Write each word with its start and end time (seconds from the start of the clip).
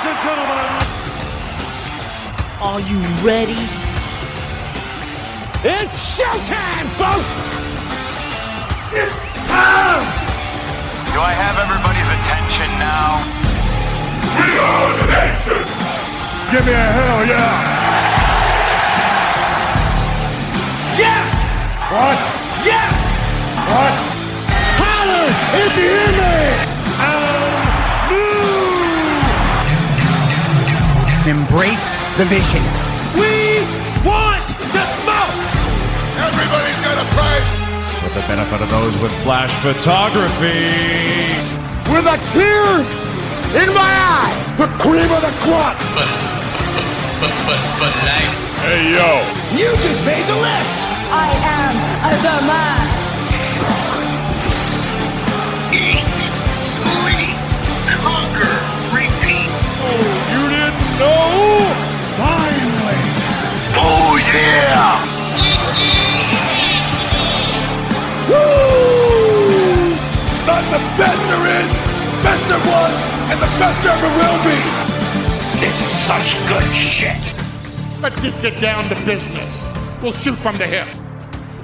Ladies 0.00 0.16
and 0.16 0.22
gentlemen, 0.24 0.68
Are 2.62 2.80
you 2.80 2.98
ready? 3.20 3.60
it's 5.62 6.16
showtime, 6.16 6.88
folks! 6.96 7.52
Do 11.12 11.18
I 11.20 11.32
have 11.36 11.56
everybody's 11.60 12.08
attention 12.16 12.70
now? 12.80 13.28
We 14.40 14.56
are 14.56 14.90
the 14.96 15.06
nation! 15.12 15.68
Give 16.50 16.64
me 16.64 16.72
a 16.72 16.74
hell 16.96 17.20
yeah! 17.26 17.60
Yes! 20.96 21.60
What? 21.92 22.18
Yes! 22.64 22.96
What? 23.68 23.94
Holler 24.80 25.28
if 25.60 25.76
you 25.76 25.90
hear 25.92 26.39
Embrace 31.50 31.96
the 32.16 32.24
vision. 32.26 32.62
We 33.18 33.66
want 34.06 34.46
the 34.70 34.86
smoke! 35.02 35.34
Everybody's 36.14 36.80
got 36.80 36.94
a 36.94 37.06
price! 37.10 37.50
For 37.98 38.08
the 38.14 38.24
benefit 38.28 38.62
of 38.62 38.70
those 38.70 38.96
with 39.02 39.10
flash 39.24 39.50
photography. 39.58 41.34
With 41.90 42.06
a 42.06 42.18
tear 42.30 42.86
in 43.66 43.74
my 43.74 43.82
eye! 43.82 44.54
The 44.58 44.68
cream 44.78 45.10
of 45.10 45.22
the 45.26 45.34
crop! 45.42 45.74
But 47.18 47.34
for 47.42 47.90
life, 48.06 48.34
hey 48.62 48.94
yo! 48.94 49.10
You 49.58 49.76
just 49.82 50.06
made 50.06 50.24
the 50.28 50.36
list! 50.36 50.86
I 51.10 51.34
am 51.50 52.22
the 52.22 52.46
man. 52.46 52.99
Yeah! 64.34 65.02
Woo! 68.28 69.94
Not 70.46 70.64
the 70.70 70.80
best 70.98 71.22
there 71.30 71.46
is, 71.60 71.70
best 72.22 72.44
there 72.48 72.64
was, 72.64 72.94
and 73.30 73.38
the 73.40 73.50
best 73.58 73.82
there 73.84 73.96
ever 73.96 74.10
will 74.18 74.38
be! 74.44 74.58
This 75.60 75.76
is 75.82 75.92
such 76.06 76.28
good 76.48 76.68
shit. 76.74 77.22
Let's 78.00 78.22
just 78.22 78.40
get 78.42 78.60
down 78.60 78.88
to 78.88 78.94
business. 79.04 79.64
We'll 80.02 80.12
shoot 80.12 80.38
from 80.38 80.56
the 80.56 80.66
hip. 80.66 80.99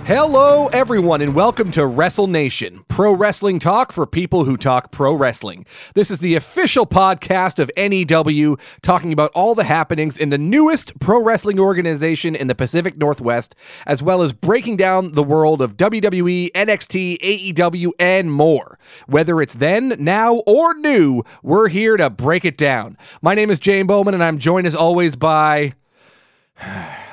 Hello, 0.07 0.69
everyone, 0.69 1.21
and 1.21 1.35
welcome 1.35 1.73
to 1.73 1.85
Wrestle 1.85 2.29
Nation, 2.29 2.85
pro 2.87 3.13
wrestling 3.13 3.59
talk 3.59 3.91
for 3.91 4.07
people 4.07 4.45
who 4.45 4.57
talk 4.57 4.93
pro 4.93 5.13
wrestling. 5.13 5.67
This 5.95 6.13
is 6.13 6.21
the 6.21 6.37
official 6.37 6.87
podcast 6.87 7.59
of 7.59 7.73
NEW, 7.77 8.57
talking 8.83 9.13
about 9.13 9.33
all 9.35 9.57
the 9.57 9.65
happenings 9.65 10.17
in 10.17 10.31
the 10.31 10.39
newest 10.39 10.97
pro 11.01 11.21
wrestling 11.21 11.59
organization 11.59 12.37
in 12.37 12.47
the 12.47 12.55
Pacific 12.55 12.97
Northwest, 12.97 13.57
as 13.85 14.01
well 14.01 14.23
as 14.23 14.33
breaking 14.33 14.77
down 14.77 15.15
the 15.15 15.25
world 15.25 15.61
of 15.61 15.77
WWE, 15.77 16.53
NXT, 16.53 17.19
AEW, 17.19 17.91
and 17.99 18.31
more. 18.31 18.79
Whether 19.09 19.43
it's 19.43 19.57
then, 19.57 19.97
now, 19.99 20.37
or 20.47 20.75
new, 20.75 21.25
we're 21.43 21.67
here 21.67 21.97
to 21.97 22.11
break 22.11 22.45
it 22.45 22.57
down. 22.57 22.97
My 23.23 23.35
name 23.35 23.51
is 23.51 23.59
Jane 23.59 23.89
Bowman, 23.89 24.15
and 24.15 24.23
I'm 24.23 24.39
joined 24.39 24.69
as 24.69 24.77
always 24.77 25.17
by 25.17 25.75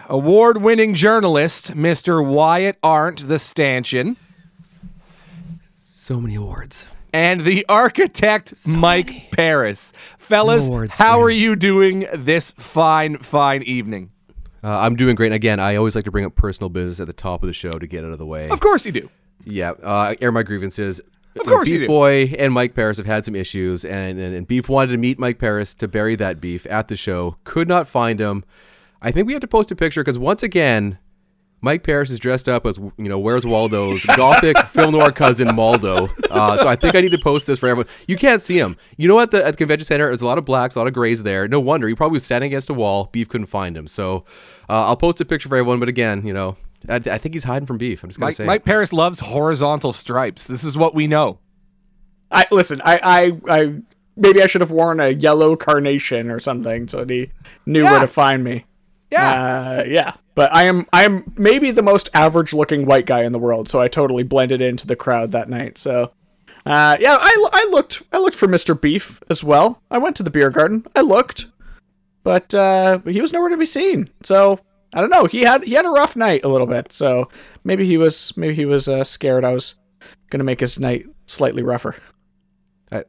award 0.09 0.61
winning 0.61 0.93
journalist, 0.93 1.73
Mr. 1.75 2.25
Wyatt 2.25 2.77
Arndt, 2.83 3.27
the 3.27 3.39
stanchion, 3.39 4.17
So 5.75 6.19
many 6.19 6.35
awards. 6.35 6.85
and 7.13 7.41
the 7.41 7.65
architect, 7.69 8.67
Mike 8.67 9.31
Paris. 9.31 9.93
Fellas, 10.17 10.67
awards, 10.67 10.97
how 10.97 11.17
man. 11.17 11.25
are 11.25 11.29
you 11.31 11.55
doing 11.55 12.07
this 12.13 12.51
fine, 12.57 13.17
fine 13.17 13.63
evening? 13.63 14.11
Uh, 14.63 14.79
I'm 14.79 14.95
doing 14.95 15.15
great. 15.15 15.27
And 15.27 15.35
again, 15.35 15.59
I 15.59 15.75
always 15.75 15.95
like 15.95 16.05
to 16.05 16.11
bring 16.11 16.25
up 16.25 16.35
personal 16.35 16.69
business 16.69 16.99
at 17.01 17.07
the 17.07 17.13
top 17.13 17.43
of 17.43 17.47
the 17.47 17.53
show 17.53 17.73
to 17.73 17.85
get 17.87 18.05
out 18.05 18.11
of 18.11 18.19
the 18.19 18.25
way. 18.25 18.49
Of 18.49 18.59
course 18.61 18.85
you 18.85 18.91
do. 18.93 19.09
Yeah, 19.43 19.71
uh, 19.71 20.15
air 20.21 20.31
my 20.31 20.43
grievances. 20.43 21.01
Of 21.37 21.45
course 21.47 21.67
you 21.67 21.79
Beef 21.79 21.81
do. 21.81 21.87
Boy 21.87 22.33
and 22.39 22.53
Mike 22.53 22.73
Paris 22.75 22.97
have 22.97 23.05
had 23.07 23.25
some 23.25 23.35
issues, 23.35 23.83
and, 23.83 24.19
and, 24.19 24.33
and 24.35 24.47
Beef 24.47 24.69
wanted 24.69 24.91
to 24.93 24.97
meet 24.97 25.19
Mike 25.19 25.37
Paris 25.39 25.73
to 25.75 25.87
bury 25.87 26.15
that 26.15 26.39
beef 26.39 26.65
at 26.69 26.87
the 26.87 26.95
show. 26.95 27.35
Could 27.43 27.67
not 27.67 27.87
find 27.87 28.21
him. 28.21 28.45
I 29.03 29.11
think 29.11 29.27
we 29.27 29.33
have 29.33 29.41
to 29.41 29.47
post 29.47 29.71
a 29.71 29.75
picture 29.75 30.01
because 30.03 30.17
once 30.17 30.41
again, 30.43 30.97
Mike 31.61 31.83
Paris 31.83 32.09
is 32.11 32.19
dressed 32.19 32.49
up 32.49 32.65
as 32.65 32.77
you 32.77 32.93
know, 32.97 33.19
where's 33.19 33.45
Waldo's 33.45 34.03
gothic 34.17 34.57
film 34.67 34.91
noir 34.93 35.11
cousin 35.11 35.53
Maldo. 35.55 36.09
Uh, 36.29 36.57
so 36.57 36.67
I 36.67 36.75
think 36.75 36.95
I 36.95 37.01
need 37.01 37.11
to 37.11 37.17
post 37.19 37.45
this 37.47 37.59
for 37.59 37.69
everyone. 37.69 37.89
You 38.07 38.15
can't 38.15 38.41
see 38.41 38.57
him. 38.57 38.75
You 38.97 39.07
know, 39.07 39.19
at 39.19 39.31
the 39.31 39.45
at 39.45 39.51
the 39.51 39.57
convention 39.57 39.85
center, 39.85 40.07
there's 40.07 40.21
a 40.21 40.25
lot 40.25 40.37
of 40.37 40.45
blacks, 40.45 40.75
a 40.75 40.79
lot 40.79 40.87
of 40.87 40.93
grays 40.93 41.23
there. 41.23 41.47
No 41.47 41.59
wonder 41.59 41.87
he 41.87 41.95
probably 41.95 42.15
was 42.15 42.23
standing 42.25 42.47
against 42.49 42.69
a 42.69 42.73
wall. 42.73 43.09
Beef 43.11 43.29
couldn't 43.29 43.47
find 43.47 43.77
him. 43.77 43.87
So 43.87 44.25
uh, 44.69 44.87
I'll 44.87 44.97
post 44.97 45.21
a 45.21 45.25
picture 45.25 45.47
for 45.49 45.55
everyone. 45.57 45.79
But 45.79 45.89
again, 45.89 46.25
you 46.25 46.33
know, 46.33 46.57
I, 46.89 46.95
I 46.95 47.17
think 47.17 47.33
he's 47.35 47.43
hiding 47.45 47.65
from 47.65 47.77
Beef. 47.77 48.03
I'm 48.03 48.09
just 48.09 48.19
gonna 48.19 48.27
Mike, 48.27 48.35
say. 48.35 48.45
Mike 48.45 48.65
Paris 48.65 48.91
loves 48.91 49.19
horizontal 49.21 49.93
stripes. 49.93 50.47
This 50.47 50.63
is 50.65 50.77
what 50.77 50.93
we 50.95 51.07
know. 51.07 51.39
I 52.31 52.45
listen. 52.51 52.81
I, 52.83 52.99
I, 53.47 53.53
I 53.59 53.73
maybe 54.17 54.41
I 54.41 54.47
should 54.47 54.61
have 54.61 54.71
worn 54.71 54.99
a 54.99 55.09
yellow 55.09 55.55
carnation 55.55 56.29
or 56.29 56.39
something 56.39 56.87
so 56.89 56.99
that 57.05 57.09
he 57.09 57.31
knew 57.65 57.83
Yeah. 57.83 57.91
where 57.91 57.99
to 58.01 58.07
find 58.07 58.43
me. 58.43 58.65
Yeah. 59.13 59.79
Uh, 59.79 59.83
yeah. 59.87 60.13
But 60.35 60.53
I 60.53 60.63
am 60.63 60.87
I 60.91 61.03
am 61.03 61.33
maybe 61.37 61.71
the 61.71 61.83
most 61.83 62.09
average 62.13 62.53
looking 62.53 62.85
white 62.85 63.05
guy 63.05 63.23
in 63.23 63.31
the 63.31 63.39
world, 63.39 63.69
so 63.69 63.79
I 63.79 63.87
totally 63.87 64.23
blended 64.23 64.61
into 64.61 64.87
the 64.87 64.95
crowd 64.95 65.31
that 65.31 65.49
night. 65.49 65.77
So, 65.77 66.11
uh, 66.65 66.97
yeah, 66.99 67.17
I, 67.19 67.47
I 67.53 67.67
looked 67.69 68.01
I 68.11 68.17
looked 68.17 68.35
for 68.35 68.47
Mr. 68.47 68.79
Beef 68.79 69.21
as 69.29 69.43
well. 69.43 69.81
I 69.91 69.99
went 69.99 70.15
to 70.17 70.23
the 70.23 70.31
beer 70.31 70.49
garden. 70.49 70.85
I 70.95 71.01
looked, 71.01 71.47
but 72.23 72.53
uh, 72.55 72.99
he 73.05 73.21
was 73.21 73.31
nowhere 73.31 73.49
to 73.49 73.57
be 73.57 73.65
seen. 73.65 74.09
So 74.23 74.59
I 74.93 75.01
don't 75.01 75.11
know. 75.11 75.25
He 75.25 75.41
had 75.41 75.63
he 75.63 75.73
had 75.73 75.85
a 75.85 75.89
rough 75.89 76.15
night 76.15 76.43
a 76.43 76.49
little 76.49 76.67
bit. 76.67 76.91
So 76.91 77.29
maybe 77.63 77.85
he 77.85 77.97
was 77.97 78.35
maybe 78.35 78.55
he 78.55 78.65
was 78.65 78.87
uh, 78.87 79.03
scared 79.03 79.45
I 79.45 79.53
was 79.53 79.75
gonna 80.29 80.43
make 80.43 80.59
his 80.59 80.79
night 80.79 81.05
slightly 81.27 81.63
rougher. 81.63 81.95
I, 82.91 83.03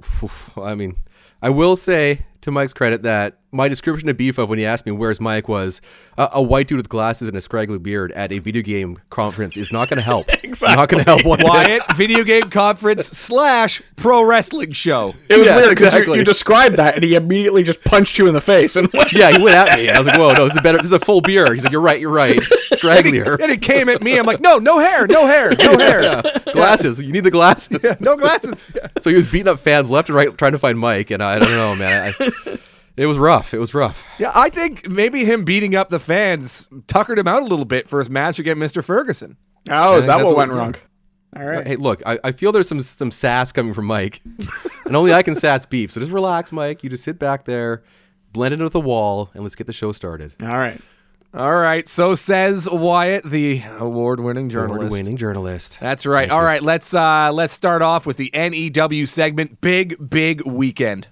I 0.57 0.75
mean, 0.75 0.97
I 1.43 1.51
will 1.51 1.77
say 1.77 2.27
to 2.43 2.51
Mike's 2.51 2.73
credit 2.73 3.03
that 3.03 3.39
my 3.55 3.69
description 3.69 4.09
of 4.09 4.17
Beef 4.17 4.37
of 4.37 4.49
when 4.49 4.59
he 4.59 4.67
asked 4.67 4.85
me 4.85 4.93
where's 4.93 5.21
Mike 5.21 5.49
was 5.49 5.81
uh, 6.19 6.29
a 6.33 6.43
white 6.43 6.67
dude 6.69 6.79
with 6.79 6.89
glasses 6.89 7.29
and 7.29 7.37
a 7.37 7.41
scraggly 7.41 7.79
beard 7.79 8.13
at 8.13 8.33
a 8.33 8.39
video 8.41 8.63
game 8.63 8.99
conference 9.11 9.57
is 9.57 9.71
not 9.73 9.89
going 9.89 9.97
to 9.99 10.03
help. 10.03 10.27
Not 10.63 10.89
going 10.89 11.05
to 11.05 11.11
help 11.11 11.25
one 11.25 11.39
bit. 11.39 11.49
Wyatt 11.49 11.83
video 11.97 12.23
game 12.23 12.49
conference 12.49 13.09
slash 13.09 13.83
pro 13.97 14.23
wrestling 14.23 14.71
show. 14.71 15.13
It 15.29 15.37
was 15.37 15.47
Yes, 15.47 15.57
weird 15.57 15.71
because 15.71 15.87
exactly. 15.93 16.13
you, 16.15 16.19
you 16.21 16.25
described 16.25 16.77
that, 16.77 16.95
and 16.95 17.03
he 17.03 17.15
immediately 17.17 17.65
just 17.65 17.83
punched 17.83 18.19
you 18.19 18.29
in 18.29 18.35
the 18.35 18.41
face. 18.41 18.77
And 18.77 18.89
went, 18.93 19.13
Yeah, 19.13 19.31
he 19.37 19.43
went 19.43 19.57
at 19.57 19.77
me. 19.77 19.89
I 19.91 19.99
was 19.99 20.07
like, 20.07 20.17
"Whoa, 20.17 20.33
no, 20.33 20.45
this 20.45 20.55
is 20.55 20.63
better. 20.63 20.79
This 20.79 20.87
is 20.87 20.93
a 20.93 21.01
full 21.01 21.21
beard." 21.21 21.53
He's 21.55 21.65
like, 21.65 21.73
"You're 21.73 21.81
right. 21.81 21.99
You're 22.01 22.13
right. 22.13 22.39
Scragglier 22.73 23.41
And 23.41 23.51
it 23.51 23.63
came 23.63 23.89
at 23.89 24.01
me. 24.01 24.17
I'm 24.19 24.27
like, 24.27 24.41
no, 24.41 24.59
no 24.59 24.79
hair, 24.79 25.07
no 25.09 25.27
hair, 25.27 25.55
no 25.59 25.77
hair, 25.77 26.23
glasses. 26.53 27.01
You 27.01 27.13
need 27.13 27.25
the 27.25 27.31
glasses." 27.31 28.01
no 28.01 28.17
glasses. 28.17 28.65
So 29.01 29.11
he 29.11 29.17
was 29.17 29.27
beating 29.27 29.49
up 29.49 29.59
fans 29.59 29.91
left 29.91 30.09
and 30.09 30.17
right 30.17 30.37
trying 30.39 30.53
to 30.53 30.59
find 30.59 30.79
Mike, 30.79 31.11
and 31.11 31.23
I, 31.23 31.35
I 31.35 31.39
don't 31.41 31.51
know, 31.51 31.75
man. 31.75 32.15
I, 32.19 32.59
it 32.97 33.07
was 33.07 33.19
rough. 33.19 33.53
It 33.55 33.59
was 33.59 33.75
rough. 33.75 34.07
Yeah, 34.19 34.33
I 34.35 34.49
think 34.51 34.89
maybe 34.89 35.25
him 35.25 35.45
beating 35.45 35.75
up 35.75 35.89
the 35.89 35.99
fans 35.99 36.69
tuckered 36.87 37.19
him 37.19 37.27
out 37.29 37.43
a 37.43 37.47
little 37.47 37.65
bit 37.65 37.89
for 37.89 37.99
his 37.99 38.09
match 38.11 38.39
against 38.39 38.61
Mr. 38.77 38.83
Ferguson. 38.85 39.37
oh, 39.71 39.97
is 39.99 40.07
that 40.07 40.17
what 40.17 40.27
what 40.27 40.37
went 40.37 40.53
we- 40.53 40.59
wrong? 40.59 40.75
All 41.37 41.45
right. 41.45 41.67
Hey, 41.67 41.75
look, 41.75 42.01
I, 42.07 42.19
I 42.23 42.31
feel 42.31 42.53
there's 42.53 42.69
some 42.69 42.81
some 42.81 43.11
sass 43.11 43.51
coming 43.51 43.75
from 43.75 43.87
Mike, 43.87 44.21
and 44.87 44.95
only 44.95 45.13
I 45.13 45.25
can 45.25 45.35
sass 45.35 45.67
beef. 45.67 45.91
So 45.91 45.99
just 46.01 46.13
relax, 46.13 46.53
Mike. 46.53 46.85
You 46.85 46.91
just 46.91 47.03
sit 47.03 47.19
back 47.19 47.45
there, 47.45 47.83
blend 48.33 48.55
into 48.55 48.69
the 48.69 48.79
wall, 48.79 49.31
and 49.35 49.43
let's 49.43 49.57
get 49.57 49.67
the 49.67 49.73
show 49.73 49.91
started. 49.91 50.33
All 50.41 50.47
right. 50.59 50.81
All 51.37 51.53
right, 51.57 51.89
so 51.89 52.15
says 52.15 52.69
Wyatt, 52.71 53.25
the 53.25 53.61
award-winning 53.81 54.51
journalist. 54.51 54.83
Award-winning 54.83 55.17
journalist. 55.17 55.81
That's 55.81 56.07
right. 56.07 56.31
All 56.31 56.45
right, 56.45 56.63
let's 56.63 56.95
uh 56.95 57.33
let's 57.33 57.53
start 57.53 57.83
off 57.83 58.07
with 58.07 58.17
the 58.17 58.31
NEW 58.33 59.05
segment. 59.07 59.61
Big 59.61 59.97
big 60.09 60.47
weekend. 60.47 61.09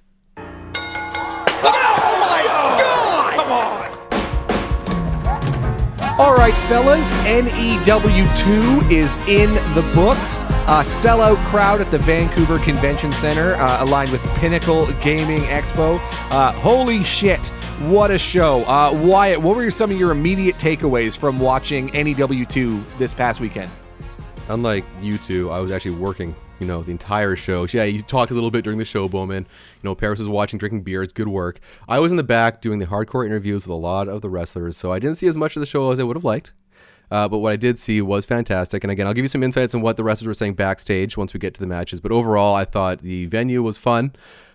All 6.19 6.35
right, 6.35 6.55
fellas, 6.69 7.11
NEW2 7.25 8.91
is 8.93 9.14
in 9.26 9.55
the 9.75 9.82
books. 9.94 10.43
Uh, 10.69 10.82
sellout 10.85 11.43
crowd 11.47 11.81
at 11.81 11.91
the 11.91 11.99
Vancouver 11.99 12.59
Convention 12.59 13.11
Center, 13.14 13.55
uh, 13.55 13.82
aligned 13.82 14.12
with 14.12 14.20
Pinnacle 14.37 14.87
Gaming 15.00 15.41
Expo. 15.44 15.97
Uh, 16.31 16.53
holy 16.53 17.03
shit, 17.03 17.44
what 17.88 18.11
a 18.11 18.19
show. 18.19 18.62
Uh, 18.64 18.93
Wyatt, 18.93 19.41
what 19.41 19.56
were 19.56 19.70
some 19.70 19.91
of 19.91 19.99
your 19.99 20.11
immediate 20.11 20.56
takeaways 20.59 21.17
from 21.17 21.41
watching 21.41 21.88
NEW2 21.88 22.99
this 22.99 23.14
past 23.14 23.41
weekend? 23.41 23.70
Unlike 24.49 24.85
you 25.00 25.17
two, 25.17 25.50
I 25.50 25.61
was 25.61 25.70
actually 25.70 25.97
working, 25.97 26.37
you 26.62 26.69
know, 26.69 26.81
the 26.81 26.93
entire 26.93 27.35
show. 27.35 27.67
Yeah, 27.73 27.82
you 27.82 28.03
talked 28.03 28.31
a 28.31 28.35
little 28.35 28.53
bit 28.53 28.62
during 28.62 28.79
the 28.79 28.85
show, 28.85 29.09
Bowman. 29.09 29.43
You 29.82 29.88
know, 29.88 29.97
Paris 29.97 30.20
was 30.20 30.29
watching, 30.29 30.61
drinking 30.61 30.82
beer. 30.82 31.03
It's 31.03 31.12
good 31.12 31.26
work. 31.26 31.59
I 31.88 31.99
was 31.99 32.12
in 32.12 32.17
the 32.17 32.23
back 32.23 32.61
doing 32.61 32.79
the 32.79 32.87
hardcore 32.87 33.26
interviews 33.26 33.67
with 33.67 33.73
a 33.73 33.75
lot 33.75 34.06
of 34.06 34.23
the 34.23 34.31
wrestlers, 34.31 34.76
so 34.76 34.93
I 34.93 35.00
didn't 35.00 35.17
see 35.17 35.26
as 35.26 35.37
much 35.37 35.56
of 35.56 35.61
the 35.61 35.67
show 35.67 35.91
as 35.91 35.99
I 35.99 36.05
would 36.05 36.14
have 36.14 36.25
liked. 36.25 36.53
Uh, 37.11 37.29
but 37.29 37.38
what 37.38 37.53
I 37.53 37.56
did 37.56 37.81
see 37.81 38.00
was 38.00 38.25
fantastic. 38.25 38.85
And 38.85 38.93
again, 38.93 39.09
I'll 39.09 39.12
give 39.12 39.25
you 39.25 39.29
some 39.29 39.43
insights 39.43 39.75
on 39.75 39.82
what 39.82 39.97
the 39.97 40.05
wrestlers 40.05 40.29
were 40.29 40.35
saying 40.35 40.55
backstage 40.55 41.17
once 41.17 41.35
we 41.35 41.41
get 41.41 41.53
to 41.55 41.61
the 41.61 41.67
matches. 41.67 42.00
But 42.00 42.12
overall, 42.12 42.55
I 42.55 42.64
thought 42.64 43.00
the 43.00 43.26
venue 43.26 43.61
was 43.61 43.76
fun. 43.76 44.12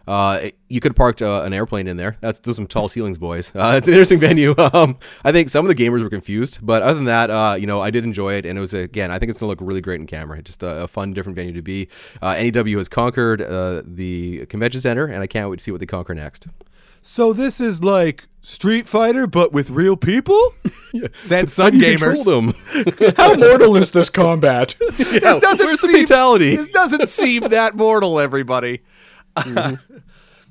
Uh, 0.08 0.50
you 0.70 0.80
could 0.80 0.92
have 0.92 0.96
parked 0.96 1.22
uh, 1.22 1.42
an 1.44 1.54
airplane 1.54 1.88
in 1.88 1.98
there. 1.98 2.18
That's 2.22 2.40
those 2.40 2.56
some 2.56 2.66
tall 2.68 2.88
ceilings, 2.88 3.18
boys. 3.18 3.52
Uh, 3.54 3.74
it's 3.78 3.88
an 3.88 3.94
interesting 3.94 4.20
venue. 4.20 4.56
Um, 4.74 4.98
I 5.24 5.32
think 5.32 5.50
some 5.50 5.66
of 5.68 5.76
the 5.76 5.82
gamers 5.82 6.04
were 6.04 6.10
confused, 6.10 6.60
but 6.62 6.82
other 6.84 6.96
than 6.96 7.06
that, 7.06 7.30
uh, 7.30 7.56
you 7.60 7.66
know, 7.68 7.82
I 7.82 7.90
did 7.90 8.04
enjoy 8.04 8.34
it, 8.34 8.46
and 8.46 8.58
it 8.58 8.62
was 8.62 8.74
again, 8.74 9.12
I 9.12 9.20
think 9.20 9.30
it's 9.30 9.40
gonna 9.40 9.50
look 9.50 9.60
really 9.62 9.82
great 9.82 10.00
in 10.02 10.08
camera. 10.08 10.42
Just 10.42 10.62
a, 10.64 10.84
a 10.84 10.88
fun, 10.88 11.14
different 11.14 11.36
venue 11.36 11.54
to 11.54 11.62
be. 11.62 11.88
Uh, 12.22 12.36
NEW 12.36 12.78
has 12.78 12.90
conquered 12.90 13.42
uh, 13.42 13.82
the 13.86 14.46
convention 14.48 14.82
center, 14.82 15.06
and 15.06 15.22
I 15.24 15.28
can't 15.28 15.50
wait 15.50 15.60
to 15.60 15.64
see 15.64 15.72
what 15.72 15.80
they 15.80 15.86
conquer 15.86 16.14
next. 16.14 16.48
So 17.02 17.32
this 17.34 17.62
is 17.62 17.84
like 17.84 18.28
Street 18.42 18.88
Fighter, 18.88 19.28
but 19.28 19.54
with 19.54 19.70
real 19.70 19.96
people? 19.96 20.54
Said 21.14 21.50
some 21.50 21.76
You 21.76 21.82
gamers. 21.82 22.26
them. 22.26 22.54
How 23.16 23.36
mortal 23.36 23.76
is 23.78 23.92
this 23.92 24.10
combat? 24.10 24.76
This 24.98 25.22
doesn't 25.22 25.66
Where's 25.66 25.82
the 25.82 25.88
seem, 25.88 26.02
fatality? 26.06 26.56
This 26.56 26.70
doesn't 26.70 27.08
seem 27.10 27.44
that 27.50 27.76
mortal, 27.76 28.20
everybody. 28.20 28.82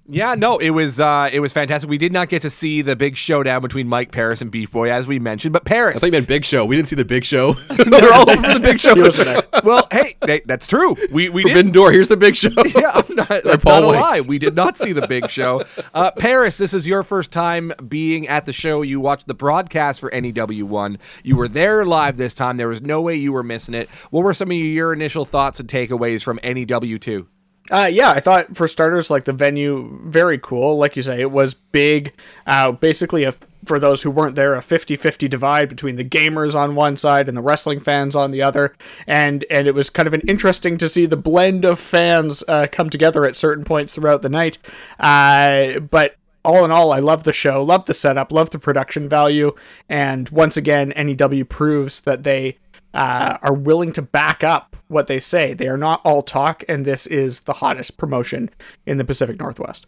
yeah, 0.09 0.35
no, 0.35 0.59
it 0.59 0.71
was 0.71 1.01
uh, 1.01 1.29
it 1.33 1.41
was 1.41 1.53
fantastic. 1.53 1.91
We 1.91 1.99
did 1.99 2.13
not 2.13 2.29
get 2.29 2.43
to 2.43 2.51
see 2.51 2.83
the 2.83 2.95
big 2.95 3.17
showdown 3.17 3.61
between 3.61 3.89
Mike 3.89 4.13
Paris 4.13 4.41
and 4.41 4.51
Beef 4.51 4.71
Boy, 4.71 4.91
as 4.91 5.07
we 5.07 5.19
mentioned, 5.19 5.53
but 5.53 5.65
Paris. 5.65 5.97
I 5.97 5.99
thought 5.99 6.07
you 6.07 6.13
meant 6.13 6.29
Big 6.29 6.45
Show. 6.45 6.65
We 6.65 6.77
didn't 6.77 6.89
see 6.89 6.97
the 6.97 7.05
Big 7.05 7.25
Show. 7.25 7.53
They're 7.69 8.13
all 8.13 8.31
over 8.31 8.55
the 8.55 8.61
Big 8.61 8.79
Show. 8.79 8.95
He 8.95 9.03
wasn't 9.03 9.27
there. 9.27 9.63
well, 9.65 9.89
hey, 9.91 10.17
they, 10.21 10.41
that's 10.47 10.67
true. 10.67 10.95
We 11.13 11.29
we 11.29 11.43
Forbidden 11.43 11.67
did. 11.67 11.75
Door. 11.75 11.93
Here's 11.93 12.09
the 12.09 12.17
Big 12.17 12.37
Show. 12.37 12.51
Yeah, 12.77 12.93
I'm 12.95 13.17
not, 13.17 13.29
that's 13.43 13.65
Paul 13.65 13.83
not 13.83 13.95
a 13.95 13.99
lie. 13.99 14.21
We 14.21 14.39
did 14.39 14.55
not 14.55 14.79
see 14.79 14.93
the 14.93 15.07
big 15.07 15.31
show. 15.31 15.63
Uh, 15.95 16.11
Paris, 16.13 16.57
this 16.57 16.75
is 16.75 16.87
your 16.87 17.03
first 17.03 17.33
time 17.33 17.73
being 17.89 18.29
at 18.29 18.45
the 18.45 18.53
show. 18.53 18.83
You 18.83 19.01
watched 19.01 19.27
the 19.27 19.35
broadcast 19.35 20.01
for 20.01 20.11
NEW1. 20.11 20.99
You 21.23 21.37
were 21.37 21.49
there 21.49 21.85
live 21.85 22.17
this 22.17 22.35
time. 22.35 22.57
There 22.57 22.69
was 22.69 22.83
no 22.83 23.01
way 23.03 23.17
you 23.17 23.33
were 23.33 23.43
missing 23.43 23.75
it. 23.75 23.89
What 24.11 24.23
were 24.23 24.35
some 24.35 24.51
of 24.51 24.57
your 24.57 24.93
initial 24.93 25.25
thoughts 25.25 25.59
and 25.59 25.69
takeaways 25.69 26.23
from 26.23 26.39
E 26.45 26.67
NEW2? 26.67 27.27
Uh, 27.71 27.89
yeah, 27.91 28.11
I 28.11 28.21
thought 28.21 28.57
for 28.57 28.69
starters, 28.69 29.11
like 29.11 29.25
the 29.25 29.33
venue, 29.33 29.99
very 30.05 30.39
cool. 30.39 30.79
Like 30.79 30.97
you 30.97 31.03
say, 31.03 31.21
it 31.21 31.31
was 31.31 31.55
big. 31.55 32.13
Uh, 32.47 32.73
basically, 32.73 33.25
a, 33.25 33.35
for 33.65 33.81
those 33.81 34.03
who 34.03 34.11
weren't 34.11 34.37
there, 34.37 34.55
a 34.55 34.61
50-50 34.61 35.29
divide 35.29 35.69
between 35.69 35.97
the 35.97 36.05
gamers 36.05 36.55
on 36.55 36.75
one 36.75 36.97
side 36.97 37.29
and 37.29 37.37
the 37.37 37.43
wrestling 37.43 37.81
fans 37.81 38.15
on 38.15 38.31
the 38.31 38.43
other. 38.43 38.75
And 39.07 39.45
and 39.51 39.67
it 39.67 39.75
was 39.75 39.91
kind 39.91 40.07
of 40.07 40.13
an 40.13 40.23
interesting 40.29 40.79
to 40.79 40.89
see 40.89 41.07
the 41.07 41.17
blend 41.17 41.65
of 41.65 41.81
fans 41.81 42.45
uh, 42.47 42.67
come 42.71 42.91
together 42.91 43.25
at 43.25 43.37
certain 43.37 43.65
points 43.65 43.95
throughout 43.95 44.23
the 44.23 44.29
night. 44.29 44.59
Uh, 45.01 45.81
but 45.81 46.17
all 46.45 46.65
in 46.65 46.71
all, 46.71 46.93
I 46.93 47.01
love 47.01 47.25
the 47.25 47.33
show, 47.33 47.63
love 47.63 47.87
the 47.87 47.95
setup, 47.95 48.31
love 48.31 48.51
the 48.51 48.61
production 48.61 49.09
value, 49.09 49.53
and 49.89 50.29
once 50.29 50.57
again, 50.57 50.93
NEW 50.97 51.45
proves 51.45 52.03
that 52.03 52.23
they 52.23 52.59
uh, 52.95 53.39
are 53.43 53.53
willing 53.53 53.93
to 53.93 54.03
back 54.03 54.45
up 54.45 54.76
what 54.89 55.07
they 55.07 55.21
say. 55.21 55.55
They 55.55 55.69
are 55.69 55.77
not 55.77 56.01
all 56.05 56.23
talk, 56.23 56.65
and 56.69 56.85
this 56.85 57.07
is 57.07 57.41
the 57.41 57.55
hottest 57.55 57.97
promotion 57.97 58.51
in 58.85 58.99
the 58.99 59.05
Pacific 59.05 59.39
Northwest. 59.39 59.87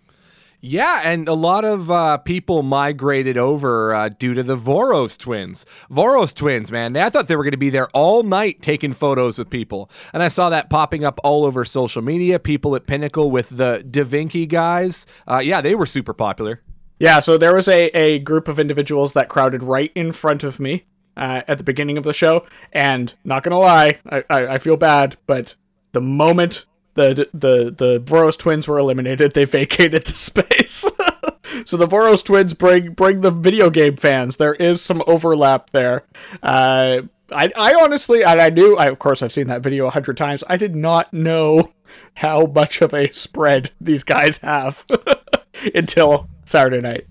Yeah, 0.61 1.03
and 1.05 1.29
a 1.29 1.35
lot 1.35 1.65
of 1.65 1.89
uh, 1.89 2.19
people 2.19 2.65
migrated 2.65 3.39
over 3.39 3.95
uh, 3.95 4.09
due 4.09 4.35
to 4.35 4.43
the 4.43 4.57
Voros 4.57 5.17
twins. 5.17 5.65
Voros 5.89 6.35
twins, 6.35 6.73
man. 6.73 6.97
I 6.97 7.11
thought 7.11 7.29
they 7.29 7.37
were 7.37 7.45
going 7.45 7.53
to 7.53 7.57
be 7.57 7.71
there 7.71 7.89
all 7.91 8.25
night 8.25 8.61
taking 8.61 8.93
photos 8.93 9.39
with 9.39 9.51
people. 9.51 9.89
And 10.13 10.21
I 10.21 10.27
saw 10.27 10.51
that 10.51 10.69
popping 10.69 11.05
up 11.05 11.21
all 11.23 11.45
over 11.45 11.65
social 11.65 12.03
media. 12.03 12.41
People 12.41 12.75
at 12.75 12.89
Pinnacle 12.89 13.31
with 13.31 13.51
the 13.51 13.85
Da 13.89 14.03
Vinci 14.03 14.47
guys. 14.47 15.07
Uh, 15.29 15.39
yeah, 15.39 15.61
they 15.61 15.77
were 15.77 15.87
super 15.87 16.13
popular. 16.13 16.61
Yeah, 16.99 17.21
so 17.21 17.39
there 17.39 17.55
was 17.55 17.69
a, 17.69 17.87
a 17.97 18.19
group 18.19 18.49
of 18.49 18.59
individuals 18.59 19.13
that 19.13 19.29
crowded 19.29 19.63
right 19.63 19.93
in 19.95 20.11
front 20.11 20.43
of 20.43 20.59
me 20.59 20.87
uh, 21.19 21.43
at 21.47 21.59
the 21.59 21.65
beginning 21.65 21.99
of 21.99 22.05
the 22.05 22.15
show, 22.15 22.47
and 22.73 23.13
not 23.25 23.43
gonna 23.43 23.59
lie, 23.59 23.99
I, 24.09 24.25
I, 24.31 24.47
I 24.47 24.59
feel 24.59 24.77
bad, 24.77 25.19
but 25.27 25.55
the 25.93 26.01
moment 26.01 26.65
the 26.95 27.29
the 27.33 27.71
the 27.71 28.01
Voros 28.01 28.37
twins 28.37 28.67
were 28.67 28.79
eliminated, 28.79 29.33
they 29.35 29.45
vacated 29.61 30.07
the 30.07 30.17
space. 30.17 30.87
so 31.65 31.77
the 31.77 31.87
Voros 31.87 32.25
twins 32.25 32.55
bring 32.55 32.93
bring 32.93 33.21
the 33.21 33.31
video 33.31 33.71
game 33.71 33.97
fans. 33.97 34.37
There 34.37 34.55
is 34.55 34.81
some 34.81 35.03
overlap 35.07 35.71
there. 35.71 36.05
Uh, 36.43 37.03
I 37.33 37.51
I 37.57 37.75
honestly, 37.75 38.25
and 38.25 38.41
I 38.41 38.51
knew, 38.51 38.77
I 38.77 38.87
of 38.87 38.99
course 38.99 39.23
I've 39.23 39.33
seen 39.33 39.49
that 39.49 39.63
video 39.63 39.87
a 39.87 39.91
hundred 39.91 40.17
times. 40.17 40.45
I 40.49 40.57
did 40.57 40.75
not 40.75 41.13
know 41.13 41.73
how 42.15 42.47
much 42.47 42.83
of 42.83 42.93
a 42.93 43.11
spread 43.13 43.71
these 43.81 44.03
guys 44.03 44.39
have 44.39 44.85
until 45.75 46.29
Saturday 46.45 46.81
night. 46.81 47.07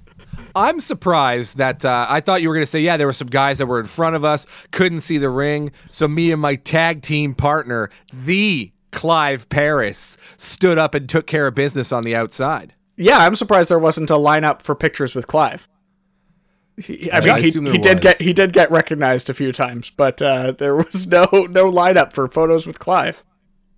I'm 0.58 0.80
surprised 0.80 1.58
that 1.58 1.86
uh, 1.86 2.08
I 2.10 2.20
thought 2.22 2.42
you 2.42 2.50
were 2.50 2.56
going 2.56 2.66
to 2.66 2.72
say, 2.72 2.82
yeah, 2.82 2.98
there 2.98 3.08
were 3.08 3.14
some 3.14 3.28
guys 3.28 3.60
that 3.60 3.68
were 3.68 3.80
in 3.80 3.86
front 3.86 4.16
of 4.16 4.24
us, 4.26 4.48
couldn't 4.72 5.02
see 5.02 5.18
the 5.18 5.30
ring. 5.30 5.72
So 5.92 6.08
me 6.08 6.32
and 6.32 6.42
my 6.42 6.56
tag 6.56 7.02
team 7.04 7.36
partner, 7.36 7.90
the 8.12 8.72
Clive 8.92 9.48
Paris, 9.50 10.18
stood 10.38 10.78
up 10.78 10.96
and 10.96 11.08
took 11.08 11.28
care 11.28 11.48
of 11.48 11.56
business 11.56 11.92
on 11.92 12.04
the 12.04 12.16
outside. 12.16 12.74
Yeah, 12.96 13.20
I'm 13.20 13.36
surprised 13.36 13.70
there 13.70 13.78
wasn't 13.78 14.10
a 14.10 14.16
lineup 14.16 14.62
for 14.64 14.74
pictures 14.74 15.14
with 15.14 15.28
Clive. 15.28 15.68
He, 16.78 17.10
I 17.12 17.20
Yeah, 17.20 17.26
mean, 17.26 17.30
I 17.36 17.42
he, 17.42 17.50
assume 17.50 17.64
there 17.66 17.74
he 17.74 17.80
did 17.80 18.02
get 18.02 18.20
he 18.22 18.34
did 18.34 18.54
get 18.54 18.72
recognized 18.72 19.30
a 19.30 19.34
few 19.34 19.52
times, 19.52 19.90
but 19.90 20.22
uh, 20.22 20.52
there 20.52 20.76
was 20.76 21.08
no 21.12 21.24
no 21.32 21.72
lineup 21.72 22.14
for 22.14 22.28
photos 22.28 22.66
with 22.68 22.80
Clive. 22.80 23.24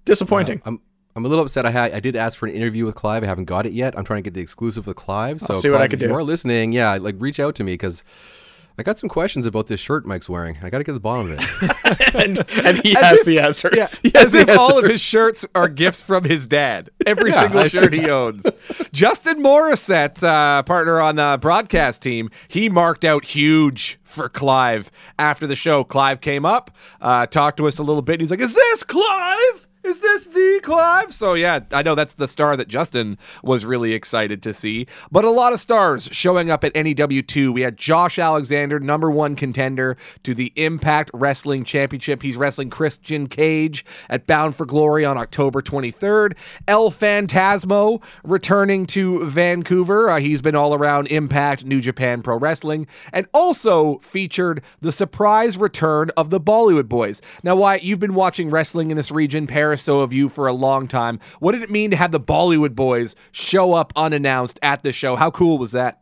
Disappointing. 0.05 0.61
I'm 0.65 0.81
I'm 1.15 1.25
a 1.25 1.27
little 1.27 1.43
upset. 1.43 1.65
I 1.65 1.71
had 1.71 1.91
I 1.93 1.99
did 1.99 2.15
ask 2.15 2.37
for 2.37 2.45
an 2.47 2.53
interview 2.53 2.85
with 2.85 2.95
Clive. 2.95 3.23
I 3.23 3.27
haven't 3.27 3.45
got 3.45 3.65
it 3.65 3.73
yet. 3.73 3.97
I'm 3.97 4.03
trying 4.05 4.19
to 4.23 4.27
get 4.29 4.33
the 4.35 4.41
exclusive 4.41 4.87
with 4.87 4.95
Clive. 4.95 5.41
So 5.41 5.55
see 5.55 5.69
what 5.69 5.81
I 5.81 5.87
can 5.87 5.95
if 5.95 6.01
you 6.01 6.07
do. 6.09 6.13
are 6.13 6.23
listening, 6.23 6.71
yeah, 6.71 6.93
like 6.95 7.15
reach 7.19 7.39
out 7.39 7.55
to 7.55 7.63
me 7.63 7.73
because 7.73 8.03
I 8.77 8.83
got 8.83 8.97
some 8.97 9.09
questions 9.09 9.45
about 9.45 9.67
this 9.67 9.81
shirt 9.81 10.05
Mike's 10.05 10.29
wearing. 10.29 10.57
I 10.63 10.69
got 10.69 10.77
to 10.77 10.85
get 10.85 10.91
to 10.91 10.93
the 10.93 10.99
bottom 11.01 11.31
of 11.31 11.39
it. 11.39 12.15
and, 12.15 12.65
and 12.65 12.77
he 12.85 12.93
has 12.97 13.21
the 13.23 13.39
answers. 13.41 13.99
As 14.15 14.33
if 14.33 14.47
the 14.47 14.57
all 14.57 14.79
of 14.79 14.85
his 14.85 15.01
shirts 15.01 15.45
are 15.53 15.67
gifts 15.67 16.01
from 16.01 16.23
his 16.23 16.47
dad. 16.47 16.89
Every 17.05 17.31
Yeah, 17.31 17.41
single 17.41 17.59
I 17.59 17.67
shirt 17.67 17.91
he 17.91 18.09
owns. 18.09 18.45
Justin 18.93 19.43
Morissette, 19.43 20.23
uh, 20.23 20.63
partner 20.63 21.01
on 21.01 21.15
the 21.17 21.37
broadcast 21.41 22.01
team, 22.01 22.29
he 22.47 22.69
marked 22.69 23.03
out 23.03 23.25
huge 23.25 23.99
for 24.03 24.29
Clive 24.29 24.91
after 25.17 25.45
the 25.45 25.57
show. 25.57 25.83
Clive 25.83 26.21
came 26.21 26.45
up, 26.45 26.71
uh, 27.01 27.25
talked 27.25 27.57
to 27.57 27.67
us 27.67 27.79
a 27.79 27.83
little 27.83 28.01
bit, 28.01 28.13
and 28.13 28.21
he's 28.21 28.31
like, 28.31 28.39
Is 28.39 28.55
this 28.55 28.83
Clive? 28.83 29.67
Is 29.89 30.01
this 30.01 30.27
the 30.27 30.59
Clive? 30.61 31.11
So, 31.11 31.33
yeah, 31.33 31.61
I 31.71 31.81
know 31.81 31.95
that's 31.95 32.13
the 32.13 32.27
star 32.27 32.55
that 32.55 32.67
Justin 32.67 33.17
was 33.41 33.65
really 33.65 33.93
excited 33.93 34.43
to 34.43 34.53
see. 34.53 34.85
But 35.11 35.25
a 35.25 35.31
lot 35.31 35.51
of 35.51 35.59
stars 35.59 36.07
showing 36.11 36.51
up 36.51 36.63
at 36.63 36.75
NEW2. 36.75 37.51
We 37.51 37.61
had 37.61 37.75
Josh 37.75 38.19
Alexander, 38.19 38.79
number 38.79 39.09
one 39.09 39.35
contender 39.35 39.97
to 40.21 40.35
the 40.35 40.53
Impact 40.57 41.09
Wrestling 41.11 41.63
Championship. 41.63 42.21
He's 42.21 42.37
wrestling 42.37 42.69
Christian 42.69 43.25
Cage 43.25 43.83
at 44.11 44.27
Bound 44.27 44.55
for 44.55 44.67
Glory 44.67 45.05
on 45.05 45.17
October 45.17 45.59
23rd. 45.59 46.37
El 46.67 46.91
Phantasmo 46.91 47.99
returning 48.23 48.85
to 48.85 49.25
Vancouver. 49.25 50.11
Uh, 50.11 50.19
he's 50.19 50.41
been 50.41 50.55
all 50.55 50.75
around 50.75 51.07
Impact, 51.07 51.65
New 51.65 51.81
Japan 51.81 52.21
Pro 52.21 52.37
Wrestling, 52.37 52.85
and 53.11 53.27
also 53.33 53.97
featured 53.97 54.61
the 54.81 54.91
surprise 54.91 55.57
return 55.57 56.11
of 56.15 56.29
the 56.29 56.39
Bollywood 56.39 56.87
Boys. 56.87 57.23
Now, 57.43 57.55
Wyatt, 57.55 57.81
you've 57.81 57.99
been 57.99 58.13
watching 58.13 58.51
wrestling 58.51 58.91
in 58.91 58.95
this 58.97 59.09
region, 59.09 59.47
Paris, 59.47 59.78
so 59.79 60.01
have 60.01 60.13
you, 60.13 60.29
for 60.29 60.47
a 60.47 60.53
long 60.53 60.87
time. 60.87 61.19
What 61.39 61.53
did 61.53 61.61
it 61.61 61.71
mean 61.71 61.91
to 61.91 61.97
have 61.97 62.11
the 62.11 62.19
Bollywood 62.19 62.75
Boys 62.75 63.15
show 63.31 63.73
up 63.73 63.93
unannounced 63.95 64.59
at 64.61 64.83
the 64.83 64.91
show? 64.91 65.15
How 65.15 65.31
cool 65.31 65.57
was 65.57 65.71
that? 65.71 66.01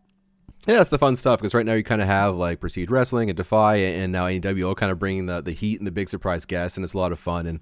Yeah, 0.68 0.76
that's 0.78 0.90
the 0.90 0.98
fun 0.98 1.16
stuff 1.16 1.40
because 1.40 1.54
right 1.54 1.66
now 1.66 1.74
you 1.74 1.84
kind 1.84 2.02
of 2.02 2.08
have 2.08 2.36
like 2.36 2.60
Prestige 2.60 2.90
Wrestling 2.90 3.30
and 3.30 3.38
Defy 3.38 3.78
and 3.78 4.12
now 4.12 4.28
all 4.28 4.76
kind 4.76 4.92
of 4.92 5.00
bringing 5.00 5.26
the, 5.28 5.40
the 5.40 5.54
heat 5.54 5.80
and 5.80 5.88
the 5.88 5.92
big 5.92 6.10
surprise 6.10 6.46
guests, 6.46 6.78
and 6.78 6.84
it's 6.84 6.94
a 6.94 6.98
lot 6.98 7.14
of 7.14 7.20
fun. 7.20 7.48
And 7.48 7.62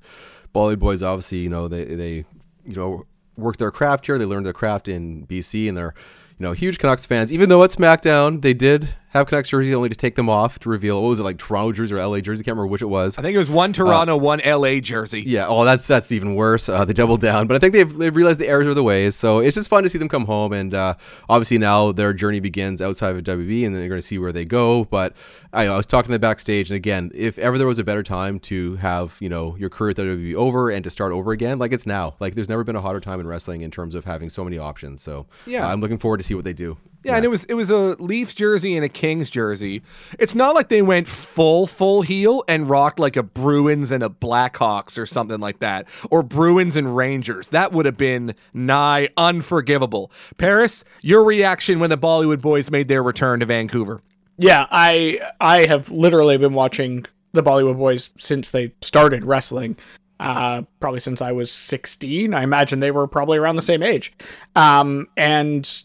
Bollywood 0.56 0.80
Boys, 0.80 1.04
obviously, 1.04 1.40
you 1.40 1.50
know, 1.50 1.68
they, 1.68 1.86
they 1.86 2.26
you 2.66 2.76
know, 2.76 3.06
work 3.38 3.58
their 3.58 3.72
craft 3.72 4.06
here. 4.06 4.18
They 4.18 4.26
learned 4.26 4.46
their 4.46 4.54
craft 4.54 4.88
in 4.88 5.28
BC, 5.28 5.68
and 5.70 5.78
they're, 5.78 5.94
you 6.40 6.46
know, 6.46 6.54
huge 6.54 6.80
Canucks 6.80 7.06
fans. 7.06 7.32
Even 7.32 7.50
though 7.50 7.64
at 7.64 7.70
SmackDown, 7.70 8.42
they 8.42 8.54
did 8.54 8.90
have 9.20 9.28
Canucks 9.28 9.50
jerseys 9.50 9.74
only 9.74 9.90
to 9.90 9.96
take 9.96 10.16
them 10.16 10.30
off 10.30 10.60
to 10.60 10.70
reveal, 10.70 11.02
what 11.02 11.10
was 11.10 11.20
it, 11.20 11.24
like 11.24 11.38
Toronto 11.38 11.72
jersey 11.72 11.96
or 11.96 12.06
LA 12.06 12.20
jersey? 12.20 12.42
I 12.42 12.44
can't 12.44 12.56
remember 12.56 12.68
which 12.68 12.82
it 12.82 12.88
was. 12.88 13.18
I 13.18 13.22
think 13.22 13.34
it 13.36 13.38
was 13.38 13.50
one 13.50 13.74
Toronto, 13.74 14.18
one 14.18 14.42
LA 14.46 14.80
jersey. 14.80 15.22
Yeah, 15.26 15.48
oh, 15.48 15.64
that's 15.66 15.88
that's 15.88 16.12
even 16.12 16.36
worse. 16.36 16.68
Uh, 16.70 16.84
they 16.86 16.94
doubled 16.94 17.22
down, 17.22 17.48
but 17.48 17.56
I 17.56 17.60
think 17.60 17.74
they've, 17.74 17.92
they've 17.98 18.16
realized 18.16 18.40
the 18.40 18.48
errors 18.48 18.68
of 18.68 18.76
the 18.76 18.84
ways. 18.84 19.16
So 19.16 19.40
it's 19.40 19.56
just 19.56 19.70
fun 19.70 19.84
to 19.84 19.90
see 19.90 19.98
them 19.98 20.10
come 20.10 20.26
home, 20.26 20.54
and 20.54 20.74
uh, 20.74 20.96
obviously 21.30 21.58
now 21.58 21.92
their 21.92 22.14
journey 22.14 22.40
begins 22.40 22.82
outside 22.82 23.16
of 23.16 23.24
WB, 23.24 23.66
and 23.66 23.74
then 23.74 23.82
they're 23.82 23.90
going 23.90 24.02
to 24.02 24.06
see 24.08 24.18
where 24.20 24.32
they 24.32 24.46
go. 24.46 24.86
But 24.86 25.16
I, 25.54 25.68
I 25.68 25.78
was 25.78 25.86
talking 25.86 26.08
to 26.08 26.14
the 26.14 26.20
backstage, 26.20 26.70
and 26.70 26.76
again, 26.76 27.12
if 27.16 27.38
ever 27.40 27.58
there 27.58 27.68
was 27.68 27.80
a 27.80 27.84
better 27.84 28.04
time 28.04 28.40
to 28.42 28.76
have 28.78 29.18
you 29.20 29.30
know 29.30 29.56
your 29.58 29.70
career 29.70 29.92
at 29.92 29.96
WB 29.98 30.36
over 30.36 30.70
and 30.70 30.84
to 30.84 30.90
start 30.90 31.12
over 31.14 31.32
again, 31.32 31.58
like 31.58 31.72
it's 31.72 31.86
now. 31.86 32.16
Like 32.20 32.36
there's 32.36 32.50
never 32.50 32.64
been 32.64 32.76
a 32.76 32.82
hotter 32.82 33.00
time 33.00 33.20
in 33.20 33.28
wrestling 33.28 33.62
in 33.62 33.72
terms 33.72 33.96
of 33.96 34.06
having 34.06 34.30
so 34.30 34.44
many 34.44 34.58
options. 34.58 35.02
So 35.02 35.26
Yeah. 35.46 35.66
uh, 35.66 35.72
I'm 35.72 35.80
looking 35.80 35.98
forward 35.98 36.18
to 36.18 36.24
see 36.24 36.36
what 36.36 36.44
they 36.44 36.54
do. 36.54 36.78
Yeah, 37.06 37.16
and 37.18 37.24
it 37.24 37.28
was 37.30 37.46
it 37.46 37.54
was 37.54 37.70
a 37.70 37.96
Leafs 38.00 38.34
jersey 38.34 38.76
and 38.76 38.84
a 38.84 38.90
Kings 38.90 39.30
jersey. 39.30 39.84
It's 40.18 40.34
not 40.34 40.56
like 40.56 40.70
they 40.70 40.82
went 40.82 41.08
full 41.08 41.68
full 41.68 42.02
heel 42.02 42.44
and 42.48 42.70
rocked 42.70 43.00
like 43.00 43.16
a 43.16 43.24
Bruins 43.24 43.92
and 43.92 44.04
a 44.04 44.10
Blackhawks 44.10 44.98
or 44.98 45.06
something 45.06 45.40
like 45.40 45.60
that, 45.60 45.88
or 46.10 46.24
Bruins 46.24 46.76
and 46.76 46.96
Rangers. 46.96 47.50
That 47.50 47.72
would 47.72 47.86
have 47.86 47.98
been 47.98 48.34
nigh 48.54 49.10
unforgivable. 49.18 50.12
Paris, 50.38 50.84
your 51.02 51.24
reaction 51.24 51.80
when 51.80 51.92
the 51.92 51.98
Bollywood 51.98 52.42
Boys 52.42 52.72
made 52.72 52.88
their 52.88 53.04
return 53.04 53.40
to 53.40 53.46
Vancouver? 53.46 54.02
Yeah, 54.38 54.66
I 54.72 55.20
I 55.40 55.68
have 55.68 55.92
literally 55.92 56.38
been 56.38 56.54
watching 56.54 57.06
the 57.34 57.44
Bollywood 57.44 57.78
Boys 57.78 58.10
since 58.18 58.50
they 58.52 58.74
started 58.82 59.24
wrestling. 59.26 59.78
uh, 60.20 60.62
probably 60.80 61.02
since 61.02 61.22
I 61.22 61.34
was 61.34 61.52
16. 61.52 62.34
I 62.34 62.44
imagine 62.44 62.80
they 62.80 62.92
were 62.92 63.06
probably 63.06 63.38
around 63.38 63.58
the 63.58 63.62
same 63.62 63.84
age. 63.84 64.14
Um, 64.56 65.08
and, 65.18 65.84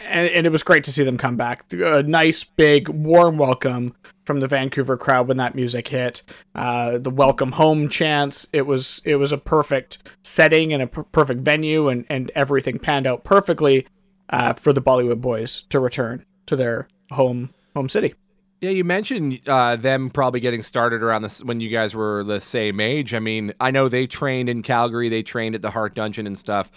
and, 0.00 0.28
and 0.28 0.46
it 0.46 0.50
was 0.50 0.62
great 0.62 0.84
to 0.84 0.92
see 0.92 1.04
them 1.04 1.18
come 1.18 1.36
back. 1.36 1.64
A 1.72 2.02
nice, 2.02 2.44
big, 2.44 2.88
warm 2.88 3.38
welcome 3.38 3.94
from 4.24 4.40
the 4.40 4.48
Vancouver 4.48 4.96
crowd 4.96 5.28
when 5.28 5.36
that 5.36 5.54
music 5.54 5.88
hit. 5.88 6.22
Uh, 6.54 6.98
the 6.98 7.10
welcome 7.10 7.52
home 7.52 7.88
chants. 7.88 8.46
It 8.52 8.62
was 8.62 9.00
it 9.04 9.16
was 9.16 9.32
a 9.32 9.38
perfect 9.38 9.98
setting 10.22 10.72
and 10.72 10.82
a 10.82 10.86
per- 10.86 11.04
perfect 11.04 11.40
venue, 11.40 11.88
and 11.88 12.04
and 12.10 12.30
everything 12.34 12.78
panned 12.78 13.06
out 13.06 13.24
perfectly 13.24 13.86
uh, 14.30 14.54
for 14.54 14.72
the 14.72 14.82
Bollywood 14.82 15.20
Boys 15.20 15.64
to 15.70 15.80
return 15.80 16.24
to 16.46 16.56
their 16.56 16.88
home 17.10 17.50
home 17.74 17.88
city. 17.88 18.14
Yeah, 18.62 18.70
you 18.70 18.84
mentioned 18.84 19.40
uh, 19.46 19.76
them 19.76 20.08
probably 20.08 20.40
getting 20.40 20.62
started 20.62 21.02
around 21.02 21.22
this 21.22 21.44
when 21.44 21.60
you 21.60 21.68
guys 21.68 21.94
were 21.94 22.24
the 22.24 22.40
same 22.40 22.80
age. 22.80 23.12
I 23.12 23.18
mean, 23.18 23.52
I 23.60 23.70
know 23.70 23.88
they 23.88 24.06
trained 24.06 24.48
in 24.48 24.62
Calgary, 24.62 25.10
they 25.10 25.22
trained 25.22 25.54
at 25.54 25.60
the 25.62 25.70
Hart 25.70 25.94
Dungeon 25.94 26.26
and 26.26 26.38
stuff. 26.38 26.70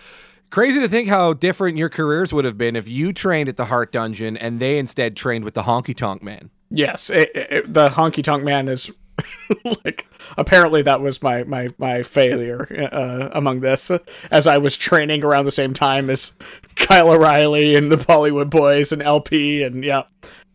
Crazy 0.50 0.80
to 0.80 0.88
think 0.88 1.10
how 1.10 1.34
different 1.34 1.78
your 1.78 1.90
careers 1.90 2.34
would 2.34 2.46
have 2.46 2.58
been 2.58 2.76
if 2.76 2.88
you 2.88 3.14
trained 3.14 3.50
at 3.50 3.58
the 3.58 3.66
Hart 3.66 3.92
Dungeon 3.92 4.36
and 4.36 4.60
they 4.60 4.80
instead 4.80 5.16
trained 5.16 5.46
with 5.46 5.54
the 5.54 5.64
Honky 5.64 5.96
Tonk 5.96 6.24
Man. 6.24 6.50
Yes, 6.72 7.10
it, 7.10 7.32
it, 7.36 7.74
the 7.74 7.90
Honky 7.90 8.24
Tonk 8.24 8.44
Man 8.44 8.68
is 8.68 8.92
like 9.86 10.08
apparently 10.38 10.82
that 10.82 11.02
was 11.02 11.22
my 11.22 11.44
my 11.44 11.70
my 11.78 12.04
failure 12.04 12.90
uh, 12.92 13.30
among 13.34 13.60
this 13.60 13.92
as 14.32 14.48
I 14.48 14.58
was 14.58 14.78
training 14.78 15.24
around 15.24 15.46
the 15.46 15.52
same 15.52 15.74
time 15.74 16.10
as 16.10 16.32
Kyle 16.76 17.10
O'Reilly 17.10 17.76
and 17.76 17.92
the 17.92 17.98
Bollywood 17.98 18.50
Boys 18.50 18.92
and 18.92 19.02
LP 19.02 19.64
and 19.64 19.84
yeah 19.84 20.04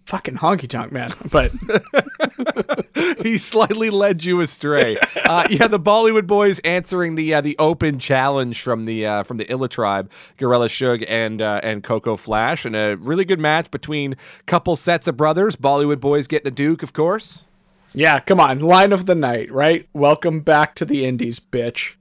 fucking 0.04 0.37
honky 0.37 0.68
tonk 0.68 0.92
man. 0.92 1.08
But 1.30 1.52
he 3.23 3.38
slightly 3.38 3.90
led 3.90 4.25
you 4.25 4.40
astray. 4.40 4.96
Uh, 5.25 5.46
yeah, 5.50 5.66
the 5.66 5.80
Bollywood 5.80 6.26
boys 6.26 6.61
answering 6.61 7.14
the 7.14 7.34
uh, 7.34 7.40
the 7.40 7.56
open 7.58 7.99
challenge 7.99 8.62
from 8.62 8.84
the 8.84 9.06
uh, 9.06 9.23
from 9.23 9.38
the 9.38 9.50
Illa 9.50 9.68
tribe, 9.68 10.11
Gorilla 10.37 10.68
Shug 10.68 11.02
and 11.08 11.42
uh, 11.42 11.61
and 11.62 11.82
Coco 11.82 12.16
Flash, 12.16 12.64
and 12.64 12.76
a 12.76 12.96
really 12.96 13.25
good 13.25 13.40
match 13.40 13.70
between 13.70 14.16
couple 14.46 14.76
sets 14.76 15.08
of 15.08 15.16
brothers. 15.16 15.56
Bollywood 15.56 16.00
boys 16.00 16.26
getting 16.26 16.44
the 16.44 16.50
Duke, 16.50 16.82
of 16.82 16.92
course. 16.92 17.44
Yeah, 17.96 18.18
come 18.18 18.40
on, 18.40 18.58
line 18.58 18.92
of 18.92 19.06
the 19.06 19.14
night, 19.14 19.52
right? 19.52 19.88
Welcome 19.92 20.40
back 20.40 20.75
to 20.76 20.84
the 20.84 21.04
Indies, 21.04 21.38
bitch 21.38 21.94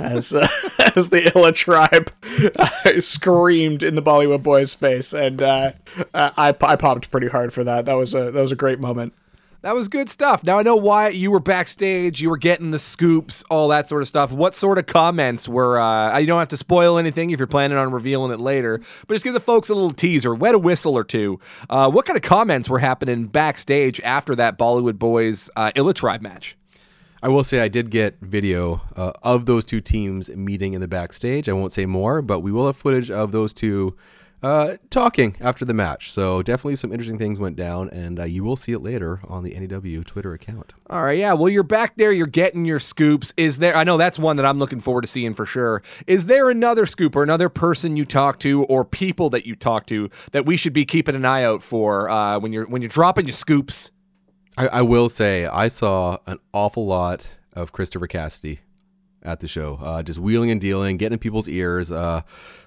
as 0.00 0.32
uh, 0.32 0.46
as 0.96 1.10
the 1.10 1.32
Illa 1.34 1.52
tribe 1.52 2.10
uh, 2.58 3.00
screamed 3.00 3.82
in 3.82 3.94
the 3.94 4.02
Bollywood 4.02 4.42
boy's 4.42 4.74
face, 4.74 5.12
and 5.12 5.42
uh, 5.42 5.72
I 6.14 6.54
I 6.60 6.76
popped 6.76 7.10
pretty 7.10 7.28
hard 7.28 7.52
for 7.52 7.64
that. 7.64 7.84
That 7.86 7.94
was 7.94 8.14
a 8.14 8.30
that 8.30 8.40
was 8.40 8.52
a 8.52 8.56
great 8.56 8.80
moment. 8.80 9.14
That 9.62 9.76
was 9.76 9.86
good 9.86 10.08
stuff. 10.10 10.42
Now 10.42 10.58
I 10.58 10.64
know 10.64 10.74
why 10.74 11.10
you 11.10 11.30
were 11.30 11.38
backstage, 11.38 12.20
you 12.20 12.30
were 12.30 12.36
getting 12.36 12.72
the 12.72 12.80
scoops, 12.80 13.44
all 13.48 13.68
that 13.68 13.88
sort 13.88 14.02
of 14.02 14.08
stuff. 14.08 14.32
What 14.32 14.56
sort 14.56 14.76
of 14.76 14.86
comments 14.86 15.48
were? 15.48 15.78
Uh, 15.78 16.18
you 16.18 16.26
don't 16.26 16.40
have 16.40 16.48
to 16.48 16.56
spoil 16.56 16.98
anything 16.98 17.30
if 17.30 17.38
you're 17.38 17.46
planning 17.46 17.78
on 17.78 17.92
revealing 17.92 18.32
it 18.32 18.40
later, 18.40 18.80
but 19.06 19.14
just 19.14 19.22
give 19.22 19.34
the 19.34 19.40
folks 19.40 19.68
a 19.68 19.74
little 19.74 19.92
teaser, 19.92 20.34
wet 20.34 20.56
a 20.56 20.58
whistle 20.58 20.98
or 20.98 21.04
two. 21.04 21.38
Uh, 21.70 21.88
what 21.88 22.06
kind 22.06 22.16
of 22.16 22.22
comments 22.24 22.68
were 22.68 22.80
happening 22.80 23.26
backstage 23.28 24.00
after 24.00 24.34
that 24.34 24.58
Bollywood 24.58 24.98
boys 24.98 25.48
uh, 25.54 25.70
Illa 25.76 25.94
tribe 25.94 26.22
match? 26.22 26.56
I 27.24 27.28
will 27.28 27.44
say 27.44 27.60
I 27.60 27.68
did 27.68 27.90
get 27.90 28.18
video 28.20 28.80
uh, 28.96 29.12
of 29.22 29.46
those 29.46 29.64
two 29.64 29.80
teams 29.80 30.28
meeting 30.30 30.72
in 30.72 30.80
the 30.80 30.88
backstage. 30.88 31.48
I 31.48 31.52
won't 31.52 31.72
say 31.72 31.86
more, 31.86 32.20
but 32.20 32.40
we 32.40 32.50
will 32.50 32.66
have 32.66 32.76
footage 32.76 33.12
of 33.12 33.30
those 33.30 33.52
two 33.52 33.96
uh, 34.42 34.76
talking 34.90 35.36
after 35.40 35.64
the 35.64 35.72
match. 35.72 36.10
So 36.10 36.42
definitely 36.42 36.74
some 36.74 36.90
interesting 36.90 37.18
things 37.18 37.38
went 37.38 37.54
down, 37.54 37.88
and 37.90 38.18
uh, 38.18 38.24
you 38.24 38.42
will 38.42 38.56
see 38.56 38.72
it 38.72 38.80
later 38.80 39.20
on 39.28 39.44
the 39.44 39.54
NEW 39.54 40.02
Twitter 40.02 40.34
account. 40.34 40.74
All 40.90 41.04
right, 41.04 41.16
yeah. 41.16 41.32
Well, 41.34 41.48
you're 41.48 41.62
back 41.62 41.94
there. 41.94 42.10
You're 42.10 42.26
getting 42.26 42.64
your 42.64 42.80
scoops. 42.80 43.32
Is 43.36 43.60
there? 43.60 43.76
I 43.76 43.84
know 43.84 43.98
that's 43.98 44.18
one 44.18 44.34
that 44.38 44.44
I'm 44.44 44.58
looking 44.58 44.80
forward 44.80 45.02
to 45.02 45.06
seeing 45.06 45.34
for 45.34 45.46
sure. 45.46 45.80
Is 46.08 46.26
there 46.26 46.50
another 46.50 46.86
scoop 46.86 47.14
or 47.14 47.22
another 47.22 47.48
person 47.48 47.96
you 47.96 48.04
talk 48.04 48.40
to 48.40 48.64
or 48.64 48.84
people 48.84 49.30
that 49.30 49.46
you 49.46 49.54
talk 49.54 49.86
to 49.86 50.10
that 50.32 50.44
we 50.44 50.56
should 50.56 50.72
be 50.72 50.84
keeping 50.84 51.14
an 51.14 51.24
eye 51.24 51.44
out 51.44 51.62
for 51.62 52.10
uh, 52.10 52.40
when 52.40 52.52
you're 52.52 52.66
when 52.66 52.82
you're 52.82 52.88
dropping 52.88 53.26
your 53.26 53.32
scoops? 53.32 53.92
I, 54.56 54.68
I, 54.68 54.82
will 54.82 55.08
say 55.08 55.46
I 55.46 55.68
saw 55.68 56.18
an 56.26 56.38
awful 56.52 56.86
lot 56.86 57.26
of 57.54 57.72
Christopher 57.72 58.06
Cassidy 58.06 58.60
at 59.22 59.40
the 59.40 59.48
show, 59.48 59.78
uh, 59.80 60.02
just 60.02 60.18
wheeling 60.18 60.50
and 60.50 60.60
dealing, 60.60 60.96
getting 60.96 61.14
in 61.14 61.18
people's 61.18 61.48
ears. 61.48 61.92
Uh, 61.92 62.22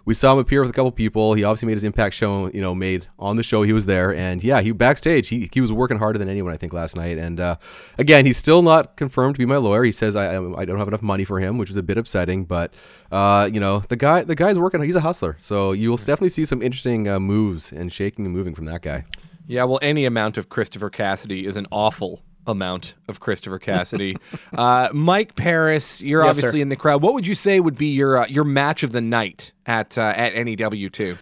we 0.06 0.14
saw 0.14 0.34
him 0.34 0.40
appear 0.40 0.62
with 0.62 0.70
a 0.70 0.74
couple 0.74 0.92
people. 0.92 1.34
He 1.34 1.44
obviously 1.44 1.68
made 1.68 1.74
his 1.74 1.84
impact 1.84 2.16
show, 2.16 2.48
you 2.48 2.62
know, 2.62 2.74
made 2.74 3.08
on 3.20 3.36
the 3.36 3.44
show. 3.44 3.64
He 3.64 3.74
was 3.74 3.86
there, 3.88 4.14
and 4.14 4.44
yeah, 4.44 4.62
he 4.62 4.72
backstage. 4.72 5.30
He 5.30 5.50
he 5.52 5.62
was 5.62 5.72
working 5.72 5.98
harder 5.98 6.18
than 6.18 6.30
anyone 6.30 6.54
I 6.54 6.58
think 6.58 6.74
last 6.74 6.96
night. 6.96 7.18
And 7.18 7.40
uh, 7.40 7.58
again, 7.98 8.26
he's 8.26 8.38
still 8.38 8.62
not 8.62 8.96
confirmed 8.98 9.36
to 9.36 9.40
be 9.40 9.46
my 9.46 9.58
lawyer. 9.58 9.84
He 9.84 9.92
says 9.92 10.16
I 10.16 10.38
I 10.38 10.66
don't 10.66 10.78
have 10.78 10.88
enough 10.88 11.02
money 11.02 11.26
for 11.26 11.40
him, 11.40 11.58
which 11.58 11.70
is 11.70 11.76
a 11.76 11.84
bit 11.84 11.98
upsetting. 11.98 12.46
But 12.46 12.74
uh, 13.12 13.50
you 13.52 13.60
know, 13.60 13.80
the 13.80 13.96
guy 13.96 14.22
the 14.22 14.36
guy's 14.36 14.58
working. 14.58 14.82
He's 14.84 14.96
a 14.96 15.02
hustler, 15.02 15.38
so 15.40 15.72
you 15.72 15.90
will 15.90 15.98
definitely 15.98 16.30
see 16.30 16.46
some 16.46 16.62
interesting 16.62 17.08
uh, 17.08 17.20
moves 17.20 17.72
and 17.72 17.92
shaking 17.92 18.26
and 18.26 18.34
moving 18.34 18.56
from 18.56 18.66
that 18.66 18.82
guy. 18.82 19.06
Yeah, 19.48 19.64
well, 19.66 19.80
any 19.82 20.06
amount 20.06 20.38
of 20.38 20.50
Christopher 20.50 20.90
Cassidy 20.90 21.46
is 21.46 21.56
an 21.56 21.68
awful 21.72 22.22
amount 22.48 22.96
of 23.08 23.20
Christopher 23.20 23.60
Cassidy. 23.60 24.18
uh, 24.58 24.90
Mike 24.94 25.36
Paris, 25.36 26.02
you're 26.02 26.24
yes, 26.24 26.36
obviously 26.36 26.60
sir. 26.60 26.64
in 26.64 26.70
the 26.70 26.76
crowd. 26.76 27.02
What 27.02 27.14
would 27.14 27.28
you 27.28 27.36
say 27.36 27.60
would 27.60 27.78
be 27.78 27.88
your 27.88 28.18
uh, 28.18 28.28
your 28.28 28.44
match 28.44 28.84
of 28.84 28.92
the 28.92 29.02
night 29.02 29.52
at 29.66 29.98
uh, 29.98 30.14
at 30.16 30.34
NEW 30.36 30.90
two? 30.90 31.18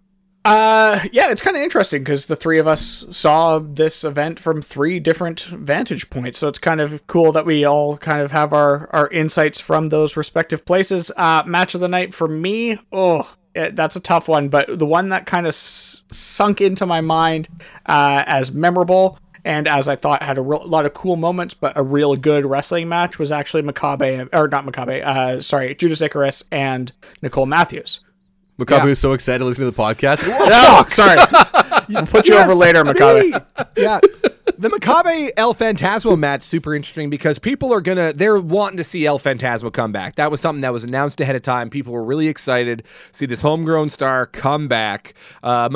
Uh, 0.45 0.99
yeah, 1.13 1.31
it's 1.31 1.41
kind 1.41 1.55
of 1.55 1.63
interesting 1.63 2.01
because 2.01 2.25
the 2.25 2.35
three 2.35 2.59
of 2.59 2.67
us 2.67 3.05
saw 3.09 3.59
this 3.59 4.03
event 4.03 4.39
from 4.39 4.61
three 4.61 4.99
different 4.99 5.41
vantage 5.43 6.09
points. 6.09 6.37
So 6.39 6.49
it's 6.49 6.59
kind 6.59 6.81
of 6.81 7.07
cool 7.07 7.31
that 7.31 7.45
we 7.45 7.63
all 7.63 7.97
kind 7.97 8.21
of 8.21 8.31
have 8.31 8.51
our 8.51 8.89
our 8.91 9.07
insights 9.09 9.59
from 9.59 9.89
those 9.89 10.17
respective 10.17 10.65
places. 10.65 11.11
Uh, 11.15 11.43
match 11.45 11.75
of 11.75 11.81
the 11.81 11.87
night 11.87 12.13
for 12.13 12.27
me, 12.27 12.77
oh, 12.91 13.29
it, 13.55 13.75
that's 13.75 13.95
a 13.95 13.99
tough 13.99 14.27
one, 14.27 14.49
but 14.49 14.79
the 14.79 14.85
one 14.85 15.09
that 15.09 15.25
kind 15.25 15.45
of 15.45 15.51
s- 15.51 16.03
sunk 16.11 16.61
into 16.61 16.85
my 16.85 17.01
mind 17.01 17.47
uh, 17.85 18.23
as 18.25 18.51
memorable 18.51 19.19
and 19.45 19.67
as 19.67 19.87
I 19.87 19.95
thought 19.95 20.23
had 20.23 20.37
a 20.37 20.41
real, 20.41 20.65
lot 20.65 20.85
of 20.85 20.93
cool 20.93 21.17
moments, 21.17 21.53
but 21.53 21.73
a 21.75 21.83
real 21.83 22.15
good 22.15 22.45
wrestling 22.45 22.87
match 22.87 23.19
was 23.19 23.31
actually 23.31 23.61
Makabe, 23.63 24.29
or 24.31 24.47
not 24.47 24.65
Makabe, 24.65 25.03
uh, 25.03 25.41
sorry, 25.41 25.75
Judas 25.75 26.01
Icarus 26.01 26.43
and 26.51 26.91
Nicole 27.21 27.45
Matthews. 27.45 27.99
Makabe 28.57 28.77
yeah. 28.77 28.85
was 28.85 28.99
so 28.99 29.13
excited 29.13 29.43
listening 29.43 29.69
to 29.69 29.75
the 29.75 29.81
podcast. 29.81 30.23
oh, 30.25 30.85
sorry. 30.89 31.19
I'll 31.95 32.05
put 32.05 32.27
you 32.27 32.35
yes, 32.35 32.49
over 32.49 32.55
later, 32.55 32.83
Makabe. 32.83 33.45
yeah 33.75 33.99
the 34.63 34.69
Makabe 34.69 35.29
El 35.35 35.53
Phantasmo 35.53 36.17
match 36.17 36.41
super 36.41 36.73
interesting 36.73 37.09
because 37.09 37.37
people 37.37 37.73
are 37.73 37.81
gonna 37.81 38.13
they're 38.13 38.39
wanting 38.39 38.77
to 38.77 38.83
see 38.85 39.05
El 39.05 39.19
Phantasmo 39.19 39.73
come 39.73 39.91
back. 39.91 40.15
That 40.15 40.31
was 40.31 40.39
something 40.39 40.61
that 40.61 40.71
was 40.71 40.85
announced 40.85 41.19
ahead 41.19 41.35
of 41.35 41.41
time. 41.41 41.69
People 41.69 41.91
were 41.91 42.03
really 42.05 42.29
excited 42.29 42.85
to 42.85 42.85
see 43.11 43.25
this 43.25 43.41
homegrown 43.41 43.89
star 43.89 44.25
come 44.25 44.69
back. 44.69 45.15
Uh, 45.43 45.67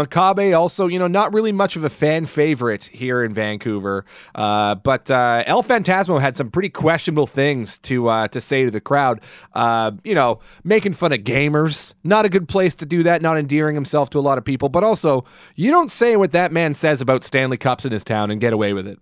also, 0.56 0.88
you 0.88 1.00
know, 1.00 1.08
not 1.08 1.34
really 1.34 1.52
much 1.52 1.76
of 1.76 1.84
a 1.84 1.90
fan 1.90 2.28
favorite 2.28 2.86
here 2.86 3.26
in 3.26 3.34
Vancouver, 3.34 4.06
uh, 4.36 4.76
but 4.76 5.12
uh, 5.12 5.44
El 5.46 5.64
Phantasmo 5.64 6.22
had 6.22 6.38
some 6.38 6.50
pretty 6.50 6.70
questionable 6.70 7.28
things 7.28 7.78
to 7.80 8.08
uh, 8.08 8.30
to 8.30 8.40
say 8.40 8.64
to 8.64 8.72
the 8.72 8.80
crowd. 8.80 9.20
Uh, 9.52 9.92
you 10.06 10.16
know, 10.16 10.40
making 10.64 10.94
fun 10.94 11.12
of 11.12 11.20
gamers, 11.26 11.94
not 12.06 12.24
a 12.24 12.30
good 12.30 12.48
place 12.48 12.74
to 12.76 12.86
do 12.86 13.04
that. 13.04 13.22
Not 13.22 13.38
endearing 13.38 13.76
himself 13.76 14.10
to 14.12 14.20
a 14.20 14.22
lot 14.22 14.38
of 14.38 14.46
people, 14.46 14.70
but 14.70 14.86
also 14.86 15.26
you 15.56 15.72
don't 15.72 15.92
say 15.92 16.16
what 16.16 16.32
that 16.32 16.54
man 16.54 16.74
says 16.74 17.02
about 17.02 17.26
Stanley 17.26 17.58
Cups 17.58 17.84
in 17.84 17.92
his 17.92 18.06
town 18.06 18.32
and 18.32 18.40
get 18.40 18.54
away 18.54 18.77
with 18.78 18.88
it. 18.88 19.00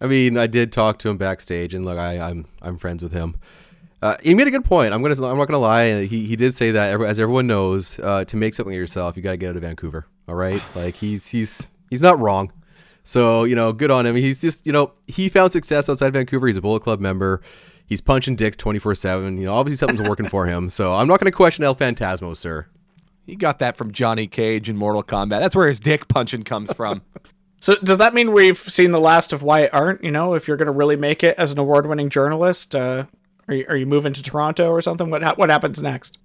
I 0.00 0.06
mean, 0.06 0.36
I 0.36 0.46
did 0.46 0.70
talk 0.70 0.98
to 1.00 1.08
him 1.08 1.16
backstage, 1.16 1.74
and 1.74 1.84
look, 1.84 1.98
I, 1.98 2.20
I'm 2.20 2.46
I'm 2.60 2.78
friends 2.78 3.02
with 3.02 3.12
him. 3.12 3.36
Uh, 4.02 4.16
he 4.22 4.34
made 4.34 4.46
a 4.46 4.50
good 4.50 4.66
point. 4.66 4.92
I'm 4.92 5.00
gonna 5.00 5.14
I'm 5.26 5.38
not 5.38 5.46
gonna 5.46 5.58
lie. 5.58 6.04
He 6.04 6.26
he 6.26 6.36
did 6.36 6.54
say 6.54 6.72
that 6.72 7.00
as 7.00 7.18
everyone 7.18 7.46
knows, 7.46 7.98
uh, 8.00 8.24
to 8.26 8.36
make 8.36 8.52
something 8.52 8.74
of 8.74 8.78
yourself, 8.78 9.16
you 9.16 9.22
got 9.22 9.30
to 9.30 9.36
get 9.38 9.50
out 9.50 9.56
of 9.56 9.62
Vancouver. 9.62 10.06
All 10.28 10.34
right, 10.34 10.62
like 10.74 10.94
he's 10.94 11.28
he's 11.28 11.70
he's 11.88 12.02
not 12.02 12.18
wrong. 12.18 12.52
So 13.02 13.44
you 13.44 13.56
know, 13.56 13.72
good 13.72 13.90
on 13.90 14.04
him. 14.04 14.14
He's 14.14 14.42
just 14.42 14.66
you 14.66 14.72
know 14.72 14.92
he 15.06 15.28
found 15.30 15.52
success 15.52 15.88
outside 15.88 16.12
Vancouver. 16.12 16.46
He's 16.46 16.58
a 16.58 16.62
Bullet 16.62 16.82
Club 16.82 17.00
member. 17.00 17.40
He's 17.86 18.00
punching 18.00 18.36
dicks 18.36 18.56
24 18.56 18.94
seven. 18.94 19.38
You 19.38 19.46
know, 19.46 19.54
obviously 19.54 19.78
something's 19.78 20.06
working 20.06 20.28
for 20.28 20.46
him. 20.46 20.68
So 20.68 20.94
I'm 20.94 21.08
not 21.08 21.18
gonna 21.18 21.32
question 21.32 21.64
El 21.64 21.74
Phantasmo, 21.74 22.36
sir. 22.36 22.66
He 23.26 23.36
got 23.36 23.58
that 23.60 23.74
from 23.74 23.90
Johnny 23.90 24.26
Cage 24.26 24.68
in 24.68 24.76
Mortal 24.76 25.02
Kombat. 25.02 25.40
That's 25.40 25.56
where 25.56 25.68
his 25.68 25.80
dick 25.80 26.08
punching 26.08 26.42
comes 26.42 26.72
from. 26.72 27.00
So 27.64 27.74
does 27.76 27.96
that 27.96 28.12
mean 28.12 28.34
we've 28.34 28.58
seen 28.58 28.90
the 28.90 29.00
last 29.00 29.32
of 29.32 29.42
Wyatt 29.42 29.70
Arndt? 29.72 30.04
You 30.04 30.10
know, 30.10 30.34
if 30.34 30.46
you're 30.46 30.58
going 30.58 30.66
to 30.66 30.72
really 30.72 30.96
make 30.96 31.24
it 31.24 31.34
as 31.38 31.50
an 31.50 31.58
award-winning 31.58 32.10
journalist, 32.10 32.74
uh, 32.74 33.06
are 33.48 33.54
you, 33.54 33.64
are 33.70 33.76
you 33.76 33.86
moving 33.86 34.12
to 34.12 34.22
Toronto 34.22 34.68
or 34.68 34.82
something? 34.82 35.08
What 35.08 35.38
what 35.38 35.48
happens 35.48 35.80
next? 35.80 36.18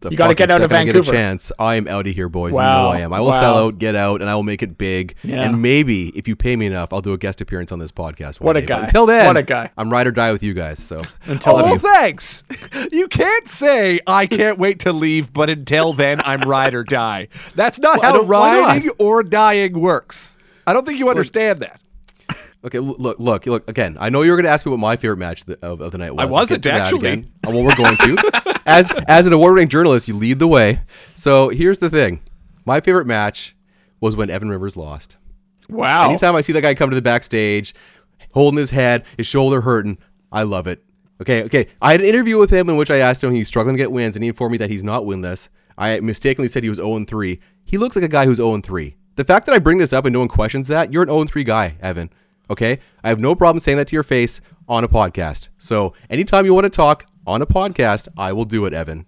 The 0.00 0.10
you 0.10 0.16
got 0.16 0.30
to 0.30 0.34
get 0.34 0.50
out 0.50 0.62
of 0.62 0.70
Vancouver. 0.70 0.98
I 0.98 1.02
get 1.02 1.08
a 1.08 1.12
chance. 1.12 1.52
I 1.60 1.76
am 1.76 1.86
out 1.86 2.08
of 2.08 2.14
here, 2.16 2.28
boys. 2.28 2.54
Wow. 2.54 2.78
You 2.78 2.82
know 2.82 2.90
I 2.90 3.00
am. 3.02 3.12
I 3.12 3.20
will 3.20 3.28
wow. 3.28 3.40
sell 3.40 3.58
out, 3.58 3.78
get 3.78 3.94
out, 3.94 4.20
and 4.20 4.28
I 4.28 4.34
will 4.34 4.42
make 4.42 4.64
it 4.64 4.78
big. 4.78 5.14
Yeah. 5.22 5.44
And 5.44 5.62
maybe 5.62 6.08
if 6.18 6.26
you 6.26 6.34
pay 6.34 6.56
me 6.56 6.66
enough, 6.66 6.92
I'll 6.92 7.00
do 7.00 7.12
a 7.12 7.18
guest 7.18 7.40
appearance 7.40 7.70
on 7.70 7.78
this 7.78 7.92
podcast. 7.92 8.40
What 8.40 8.56
a 8.56 8.60
day. 8.60 8.66
guy! 8.66 8.74
But 8.74 8.82
until 8.82 9.06
then, 9.06 9.26
what 9.28 9.36
a 9.36 9.42
guy! 9.44 9.70
I'm 9.76 9.90
ride 9.90 10.08
or 10.08 10.10
die 10.10 10.32
with 10.32 10.42
you 10.42 10.54
guys. 10.54 10.80
So 10.80 11.04
until 11.26 11.54
oh, 11.54 11.78
thanks. 11.78 12.42
You 12.90 13.06
can't 13.06 13.46
say 13.46 14.00
I 14.08 14.26
can't 14.26 14.58
wait 14.58 14.80
to 14.80 14.92
leave, 14.92 15.32
but 15.32 15.48
until 15.48 15.92
then, 15.92 16.20
I'm 16.24 16.40
ride 16.40 16.74
or 16.74 16.82
die. 16.82 17.28
That's 17.54 17.78
not 17.78 18.00
well, 18.00 18.12
how 18.12 18.22
riding 18.22 18.90
or 18.98 19.22
dying 19.22 19.78
works. 19.78 20.36
I 20.70 20.72
don't 20.72 20.86
think 20.86 21.00
you 21.00 21.08
understand 21.08 21.58
that. 21.60 21.80
Okay, 22.64 22.78
look, 22.78 23.18
look, 23.18 23.46
look. 23.46 23.68
Again, 23.68 23.96
I 23.98 24.08
know 24.08 24.22
you 24.22 24.30
were 24.30 24.36
going 24.36 24.44
to 24.44 24.50
ask 24.50 24.64
me 24.64 24.70
what 24.70 24.78
my 24.78 24.94
favorite 24.94 25.16
match 25.16 25.40
of 25.40 25.46
the, 25.48 25.66
of, 25.66 25.80
of 25.80 25.90
the 25.90 25.98
night 25.98 26.12
was. 26.12 26.20
I 26.20 26.26
wasn't, 26.26 26.64
actually. 26.64 26.98
again. 26.98 27.32
Uh, 27.44 27.50
well, 27.50 27.64
we're 27.64 27.74
going 27.74 27.96
to. 27.96 28.60
as 28.66 28.88
as 29.08 29.26
an 29.26 29.32
award-winning 29.32 29.68
journalist, 29.68 30.06
you 30.06 30.14
lead 30.14 30.38
the 30.38 30.46
way. 30.46 30.82
So 31.16 31.48
here's 31.48 31.80
the 31.80 31.90
thing: 31.90 32.22
my 32.64 32.80
favorite 32.80 33.06
match 33.06 33.56
was 34.00 34.14
when 34.14 34.30
Evan 34.30 34.48
Rivers 34.48 34.76
lost. 34.76 35.16
Wow. 35.68 36.08
Anytime 36.08 36.36
I 36.36 36.40
see 36.40 36.52
that 36.52 36.60
guy 36.60 36.74
come 36.74 36.90
to 36.90 36.94
the 36.94 37.02
backstage, 37.02 37.74
holding 38.32 38.58
his 38.58 38.70
head, 38.70 39.04
his 39.16 39.26
shoulder 39.26 39.62
hurting, 39.62 39.98
I 40.30 40.44
love 40.44 40.68
it. 40.68 40.84
Okay, 41.20 41.42
okay. 41.44 41.66
I 41.82 41.92
had 41.92 42.00
an 42.00 42.06
interview 42.06 42.38
with 42.38 42.50
him 42.50 42.70
in 42.70 42.76
which 42.76 42.90
I 42.90 42.98
asked 42.98 43.24
him 43.24 43.34
he's 43.34 43.48
struggling 43.48 43.76
to 43.76 43.82
get 43.82 43.90
wins, 43.90 44.16
and 44.16 44.22
he 44.22 44.28
informed 44.28 44.52
me 44.52 44.58
that 44.58 44.70
he's 44.70 44.84
not 44.84 45.02
winless. 45.02 45.48
I 45.76 45.98
mistakenly 46.00 46.48
said 46.48 46.62
he 46.62 46.68
was 46.68 46.78
0 46.78 47.04
3. 47.04 47.40
He 47.64 47.78
looks 47.78 47.96
like 47.96 48.04
a 48.04 48.08
guy 48.08 48.26
who's 48.26 48.36
0 48.36 48.60
3. 48.60 48.96
The 49.16 49.24
fact 49.24 49.46
that 49.46 49.54
I 49.54 49.58
bring 49.58 49.78
this 49.78 49.92
up 49.92 50.04
and 50.06 50.12
no 50.12 50.20
one 50.20 50.28
questions 50.28 50.68
that, 50.68 50.92
you're 50.92 51.02
an 51.02 51.08
0 51.08 51.24
3 51.24 51.44
guy, 51.44 51.76
Evan. 51.80 52.10
Okay? 52.48 52.78
I 53.04 53.08
have 53.08 53.20
no 53.20 53.34
problem 53.34 53.60
saying 53.60 53.78
that 53.78 53.88
to 53.88 53.96
your 53.96 54.02
face 54.02 54.40
on 54.68 54.84
a 54.84 54.88
podcast. 54.88 55.48
So 55.58 55.94
anytime 56.08 56.44
you 56.46 56.54
want 56.54 56.64
to 56.64 56.70
talk 56.70 57.06
on 57.26 57.42
a 57.42 57.46
podcast, 57.46 58.08
I 58.16 58.32
will 58.32 58.44
do 58.44 58.64
it, 58.66 58.72
Evan. 58.72 59.06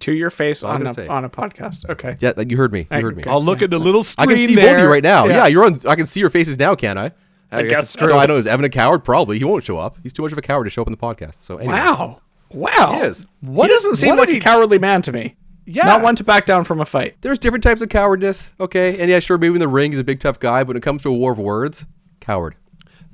to 0.00 0.12
your 0.12 0.30
face 0.30 0.62
on 0.62 0.86
a, 0.86 0.92
say. 0.92 1.06
on 1.08 1.24
a 1.24 1.30
podcast. 1.30 1.88
Okay. 1.88 2.16
Yeah, 2.20 2.32
like 2.36 2.50
you 2.50 2.56
heard 2.56 2.72
me. 2.72 2.80
You 2.80 2.86
I- 2.90 3.00
heard 3.00 3.16
me. 3.16 3.24
I'll 3.26 3.42
look 3.42 3.62
at 3.62 3.70
the 3.70 3.78
little 3.78 4.04
screen. 4.04 4.28
I 4.28 4.32
can 4.34 4.46
see 4.46 4.54
there. 4.54 4.64
both 4.66 4.76
of 4.78 4.82
you 4.84 4.90
right 4.90 5.02
now. 5.02 5.26
Yeah. 5.26 5.46
you're 5.46 5.64
on. 5.64 5.76
I 5.88 5.94
can 5.96 6.06
see 6.06 6.20
your 6.20 6.30
faces 6.30 6.58
now, 6.58 6.74
can't 6.74 6.98
I? 6.98 7.12
I 7.50 7.62
guess 7.62 7.84
it's 7.84 7.92
So 7.92 8.06
true. 8.06 8.16
I 8.16 8.26
know 8.26 8.36
is 8.36 8.46
Evan 8.46 8.64
a 8.64 8.68
coward? 8.68 9.04
Probably. 9.04 9.38
He 9.38 9.44
won't 9.44 9.64
show 9.64 9.78
up. 9.78 9.96
He's 10.02 10.12
too 10.12 10.22
much 10.22 10.32
of 10.32 10.38
a 10.38 10.42
coward 10.42 10.64
to 10.64 10.70
show 10.70 10.82
up 10.82 10.88
in 10.88 10.92
the 10.92 10.98
podcast. 10.98 11.36
So 11.36 11.56
anyways. 11.56 11.78
Wow. 11.78 12.20
Wow. 12.50 12.92
He 12.94 13.00
is. 13.06 13.24
What 13.40 13.70
he 13.70 13.74
doesn't 13.76 13.96
seem 13.96 14.10
what 14.10 14.18
like 14.18 14.28
did 14.28 14.36
a 14.38 14.40
cowardly 14.40 14.78
man 14.78 15.00
to 15.02 15.12
me. 15.12 15.36
Yeah. 15.66 15.84
Not 15.86 16.02
one 16.02 16.14
to 16.16 16.24
back 16.24 16.46
down 16.46 16.64
from 16.64 16.80
a 16.80 16.84
fight. 16.84 17.16
There's 17.22 17.38
different 17.40 17.64
types 17.64 17.82
of 17.82 17.88
cowardness. 17.88 18.50
Okay, 18.60 18.98
and 19.00 19.10
yeah, 19.10 19.18
sure, 19.18 19.36
maybe 19.36 19.54
in 19.54 19.60
the 19.60 19.68
ring 19.68 19.90
he's 19.90 19.98
a 19.98 20.04
big 20.04 20.20
tough 20.20 20.38
guy, 20.38 20.62
but 20.62 20.68
when 20.68 20.76
it 20.76 20.82
comes 20.82 21.02
to 21.02 21.08
a 21.08 21.16
war 21.16 21.32
of 21.32 21.38
words, 21.38 21.86
coward. 22.20 22.54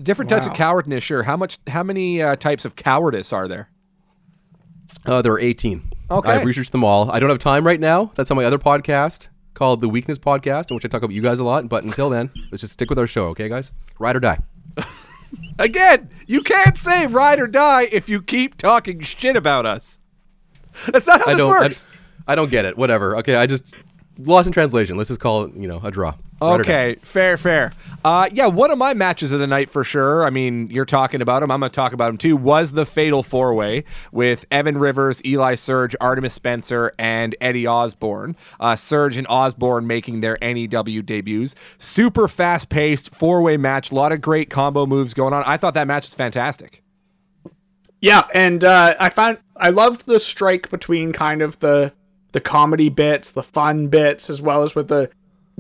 Different 0.03 0.29
types 0.29 0.47
of 0.47 0.53
Wow. 0.53 0.57
cowardness. 0.57 1.03
Sure. 1.05 1.23
How 1.23 1.37
much? 1.37 1.59
How 1.69 1.83
many 1.83 2.21
uh, 2.21 2.37
types 2.37 2.65
of 2.65 2.77
cowardice 2.77 3.33
are 3.33 3.47
there? 3.49 3.69
Uh, 5.07 5.23
there 5.23 5.33
are 5.33 5.39
18. 5.41 5.83
Okay. 6.11 6.31
I've 6.31 6.45
researched 6.45 6.73
them 6.73 6.85
all. 6.85 7.11
I 7.11 7.19
don't 7.19 7.29
have 7.31 7.39
time 7.39 7.67
right 7.67 7.81
now. 7.81 8.13
That's 8.15 8.31
on 8.31 8.37
my 8.37 8.45
other 8.45 8.59
podcast 8.59 9.29
called 9.55 9.81
The 9.81 9.89
Weakness 9.89 10.19
Podcast, 10.19 10.71
in 10.71 10.75
which 10.75 10.85
I 10.85 10.89
talk 10.89 11.03
about 11.03 11.15
you 11.15 11.23
guys 11.23 11.39
a 11.39 11.45
lot. 11.45 11.69
But 11.69 11.85
until 11.85 12.11
then, 12.11 12.31
let's 12.51 12.61
just 12.63 12.73
stick 12.75 12.89
with 12.91 12.99
our 12.99 13.07
show, 13.07 13.27
okay, 13.29 13.49
guys? 13.49 13.73
Ride 13.99 14.17
or 14.17 14.21
die. 14.21 14.39
Again, 15.59 16.11
you 16.27 16.43
can't 16.43 16.77
say 16.77 17.07
ride 17.07 17.41
or 17.41 17.47
die 17.47 17.89
if 17.93 18.09
you 18.09 18.21
keep 18.23 18.57
talking 18.57 19.01
shit 19.01 19.37
about 19.37 19.65
us. 19.67 19.99
That's 20.89 21.07
not 21.07 21.21
how 21.21 21.31
I 21.31 21.35
this 21.35 21.43
don't. 21.45 21.53
I, 21.55 21.61
works. 21.61 21.87
I 22.27 22.35
don't 22.35 22.51
get 22.51 22.65
it. 22.65 22.77
Whatever. 22.77 23.17
Okay, 23.19 23.35
I 23.35 23.47
just 23.47 23.75
lost 24.19 24.47
in 24.47 24.53
translation. 24.53 24.97
Let's 24.97 25.09
just 25.09 25.21
call 25.21 25.45
it, 25.45 25.55
you 25.55 25.69
know, 25.69 25.81
a 25.83 25.91
draw. 25.91 26.15
Ride. 26.41 26.61
Okay, 26.61 26.97
fair, 27.03 27.37
fair. 27.37 27.71
Uh, 28.05 28.29
yeah, 28.33 28.47
one 28.47 28.73
of 28.73 28.79
my 28.79 28.95
matches 28.95 29.31
of 29.31 29.39
the 29.39 29.47
night 29.47 29.71
for 29.71 29.85
sure. 29.85 30.25
I 30.25 30.31
mean, 30.31 30.69
you're 30.71 30.85
talking 30.85 31.23
about 31.23 31.43
him. 31.43 31.53
I'm 31.53 31.61
going 31.61 31.71
to 31.71 31.75
talk 31.75 31.93
about 31.93 32.11
him 32.11 32.19
too. 32.19 32.37
Was 32.37 32.73
the 32.73 32.85
Fatal 32.85 33.23
Four 33.23 33.55
Way 33.55 33.85
with 34.11 34.45
Evan 34.51 34.77
Rivers, 34.79 35.25
Eli 35.25 35.55
Surge, 35.55 35.95
Artemis 36.01 36.35
Spencer, 36.35 36.95
and 36.99 37.37
Eddie 37.41 37.67
Osborne. 37.67 38.37
Uh, 38.59 38.75
Surge 38.75 39.17
and 39.17 39.27
Osborne 39.29 39.87
making 39.87 40.21
their 40.21 40.37
NEW 40.43 41.03
debuts. 41.03 41.55
Super 41.79 42.27
fast 42.27 42.69
paced 42.69 43.15
four 43.15 43.41
way 43.41 43.57
match. 43.57 43.93
A 43.93 43.95
lot 43.95 44.11
of 44.11 44.21
great 44.21 44.51
combo 44.51 44.85
moves 44.85 45.15
going 45.15 45.33
on. 45.33 45.45
I 45.47 45.57
thought 45.57 45.75
that 45.75 45.87
match 45.87 46.07
was 46.07 46.15
fantastic. 46.15 46.83
Yeah, 48.01 48.27
and 48.35 48.65
uh, 48.65 48.97
I 48.99 49.11
found 49.11 49.39
I 49.57 49.71
loved 49.71 50.07
the 50.07 50.19
strike 50.19 50.71
between 50.71 51.13
kind 51.13 51.41
of 51.41 51.61
the 51.61 51.93
the 52.33 52.41
comedy 52.41 52.89
bits, 52.89 53.31
the 53.31 53.43
fun 53.43 53.89
bits, 53.89 54.29
as 54.29 54.43
well 54.43 54.63
as 54.63 54.75
with 54.75 54.89
the 54.89 55.11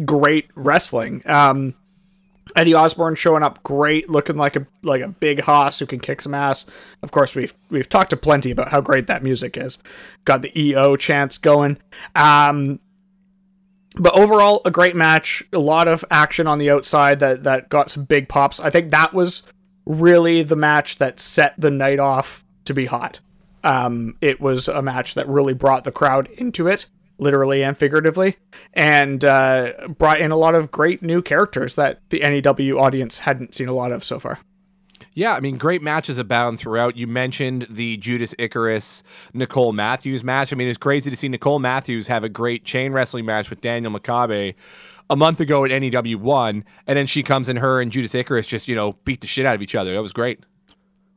great 0.05 0.49
wrestling. 0.55 1.23
Um, 1.27 1.75
Eddie 2.57 2.75
Osborne 2.75 3.15
showing 3.15 3.43
up 3.43 3.63
great, 3.63 4.11
looking 4.11 4.37
like 4.37 4.57
a 4.57 4.67
like 4.83 5.01
a 5.01 5.09
big 5.09 5.41
hoss 5.41 5.79
who 5.79 5.87
can 5.87 6.01
kick 6.01 6.21
some 6.21 6.35
ass. 6.35 6.67
Of 7.03 7.11
course, 7.13 7.35
we've 7.35 7.55
we've 7.71 7.89
talked 7.89 8.11
to 8.11 8.17
plenty 8.17 8.51
about 8.51 8.69
how 8.69 8.81
great 8.81 9.07
that 9.07 9.23
music 9.23 9.57
is. 9.57 9.79
Got 10.25 10.43
the 10.43 10.59
EO 10.61 10.97
chants 10.97 11.39
going. 11.39 11.79
Um, 12.15 12.81
but 13.97 14.19
overall, 14.19 14.63
a 14.65 14.71
great 14.71 14.97
match. 14.97 15.43
A 15.53 15.59
lot 15.59 15.89
of 15.89 16.05
action 16.11 16.47
on 16.47 16.59
the 16.59 16.71
outside 16.71 17.21
that 17.21 17.45
that 17.45 17.69
got 17.69 17.91
some 17.91 18.05
big 18.05 18.29
pops. 18.29 18.61
I 18.61 18.71
think 18.71 18.91
that 18.91 19.15
was 19.15 19.43
really 19.87 20.43
the 20.43 20.57
match 20.57 20.99
that 20.99 21.21
set 21.21 21.55
the 21.59 21.71
night 21.71 21.99
off 21.99 22.45
to 22.65 22.75
be 22.75 22.87
hot. 22.87 23.21
Um, 23.65 24.17
it 24.21 24.41
was 24.41 24.69
a 24.69 24.83
match 24.83 25.15
that 25.15 25.29
really 25.29 25.55
brought 25.55 25.85
the 25.85 25.93
crowd 25.93 26.29
into 26.37 26.67
it, 26.67 26.87
literally 27.19 27.63
and 27.63 27.77
figuratively, 27.77 28.37
and 28.73 29.25
uh, 29.25 29.73
brought 29.99 30.21
in 30.21 30.31
a 30.31 30.37
lot 30.37 30.55
of 30.55 30.71
great 30.71 31.03
new 31.03 31.23
characters 31.23 31.75
that 31.77 32.01
the 32.11 32.21
NEW 32.21 32.79
audience 32.79 33.19
hadn't 33.19 33.55
seen 33.55 33.69
a 33.69 33.73
lot 33.75 33.93
of 33.93 34.05
so 34.05 34.19
far. 34.19 34.41
Yeah, 35.15 35.35
I 35.35 35.41
mean, 35.41 35.59
great 35.59 35.83
matches 35.83 36.17
abound 36.17 36.59
throughout. 36.59 36.97
You 36.97 37.07
mentioned 37.07 37.67
the 37.69 37.99
Judas 37.99 38.35
Icarus 38.39 39.03
Nicole 39.35 39.73
Matthews 39.73 40.25
match. 40.25 40.53
I 40.53 40.57
mean, 40.57 40.69
it's 40.69 40.79
crazy 40.79 41.11
to 41.11 41.17
see 41.17 41.29
Nicole 41.29 41.59
Matthews 41.59 42.07
have 42.07 42.25
a 42.25 42.29
great 42.29 42.65
chain 42.65 42.93
wrestling 42.93 43.27
match 43.27 43.51
with 43.51 43.61
Daniel 43.61 43.93
Makabe 43.93 44.55
a 45.11 45.17
month 45.17 45.41
ago 45.41 45.65
at 45.65 45.83
NEW 45.83 46.19
one, 46.19 46.65
and 46.87 46.97
then 46.97 47.07
she 47.07 47.23
comes 47.23 47.49
in 47.49 47.59
her 47.59 47.81
and 47.81 47.93
Judas 47.93 48.15
Icarus 48.15 48.47
just 48.47 48.69
you 48.69 48.75
know 48.75 48.95
beat 49.05 49.21
the 49.21 49.27
shit 49.27 49.45
out 49.45 49.55
of 49.55 49.63
each 49.63 49.75
other. 49.75 49.93
That 49.93 50.03
was 50.03 50.13
great. 50.13 50.41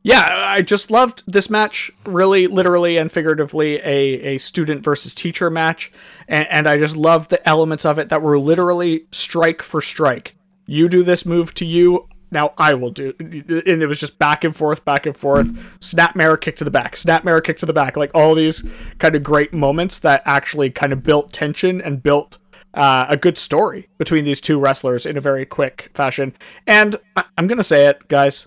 Yeah, 0.06 0.24
I 0.30 0.62
just 0.62 0.92
loved 0.92 1.24
this 1.26 1.50
match. 1.50 1.90
Really, 2.04 2.46
literally 2.46 2.96
and 2.96 3.10
figuratively, 3.10 3.78
a, 3.78 4.36
a 4.36 4.38
student 4.38 4.84
versus 4.84 5.12
teacher 5.12 5.50
match, 5.50 5.90
and, 6.28 6.46
and 6.48 6.68
I 6.68 6.76
just 6.76 6.96
loved 6.96 7.28
the 7.30 7.46
elements 7.48 7.84
of 7.84 7.98
it 7.98 8.08
that 8.10 8.22
were 8.22 8.38
literally 8.38 9.06
strike 9.10 9.62
for 9.62 9.80
strike. 9.80 10.36
You 10.64 10.88
do 10.88 11.02
this 11.02 11.26
move 11.26 11.54
to 11.54 11.66
you, 11.66 12.08
now 12.30 12.54
I 12.56 12.74
will 12.74 12.92
do. 12.92 13.14
And 13.18 13.82
it 13.82 13.88
was 13.88 13.98
just 13.98 14.16
back 14.16 14.44
and 14.44 14.54
forth, 14.54 14.84
back 14.84 15.06
and 15.06 15.16
forth. 15.16 15.48
Snap 15.80 16.14
mirror 16.14 16.36
kick 16.36 16.54
to 16.58 16.64
the 16.64 16.70
back, 16.70 16.96
snap 16.96 17.24
mirror 17.24 17.40
kick 17.40 17.58
to 17.58 17.66
the 17.66 17.72
back. 17.72 17.96
Like 17.96 18.12
all 18.14 18.36
these 18.36 18.62
kind 19.00 19.16
of 19.16 19.24
great 19.24 19.52
moments 19.52 19.98
that 19.98 20.22
actually 20.24 20.70
kind 20.70 20.92
of 20.92 21.02
built 21.02 21.32
tension 21.32 21.80
and 21.80 22.00
built 22.00 22.38
uh, 22.74 23.06
a 23.08 23.16
good 23.16 23.38
story 23.38 23.88
between 23.98 24.24
these 24.24 24.40
two 24.40 24.60
wrestlers 24.60 25.04
in 25.04 25.16
a 25.16 25.20
very 25.20 25.44
quick 25.44 25.90
fashion. 25.94 26.32
And 26.68 26.94
I- 27.16 27.24
I'm 27.36 27.48
going 27.48 27.58
to 27.58 27.64
say 27.64 27.86
it, 27.86 28.06
guys 28.06 28.46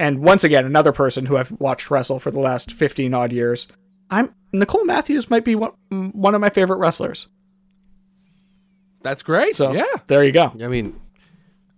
and 0.00 0.20
once 0.20 0.42
again 0.42 0.64
another 0.64 0.92
person 0.92 1.26
who 1.26 1.36
I've 1.36 1.52
watched 1.60 1.90
wrestle 1.90 2.18
for 2.18 2.30
the 2.30 2.40
last 2.40 2.72
15 2.72 3.12
odd 3.12 3.32
years. 3.32 3.68
I'm 4.10 4.34
Nicole 4.50 4.84
Matthews 4.84 5.28
might 5.28 5.44
be 5.44 5.54
one, 5.54 5.72
one 5.90 6.34
of 6.34 6.40
my 6.40 6.48
favorite 6.48 6.78
wrestlers. 6.78 7.28
That's 9.02 9.22
great. 9.22 9.54
So 9.54 9.72
yeah, 9.72 9.84
there 10.06 10.24
you 10.24 10.32
go. 10.32 10.52
I 10.60 10.68
mean, 10.68 10.98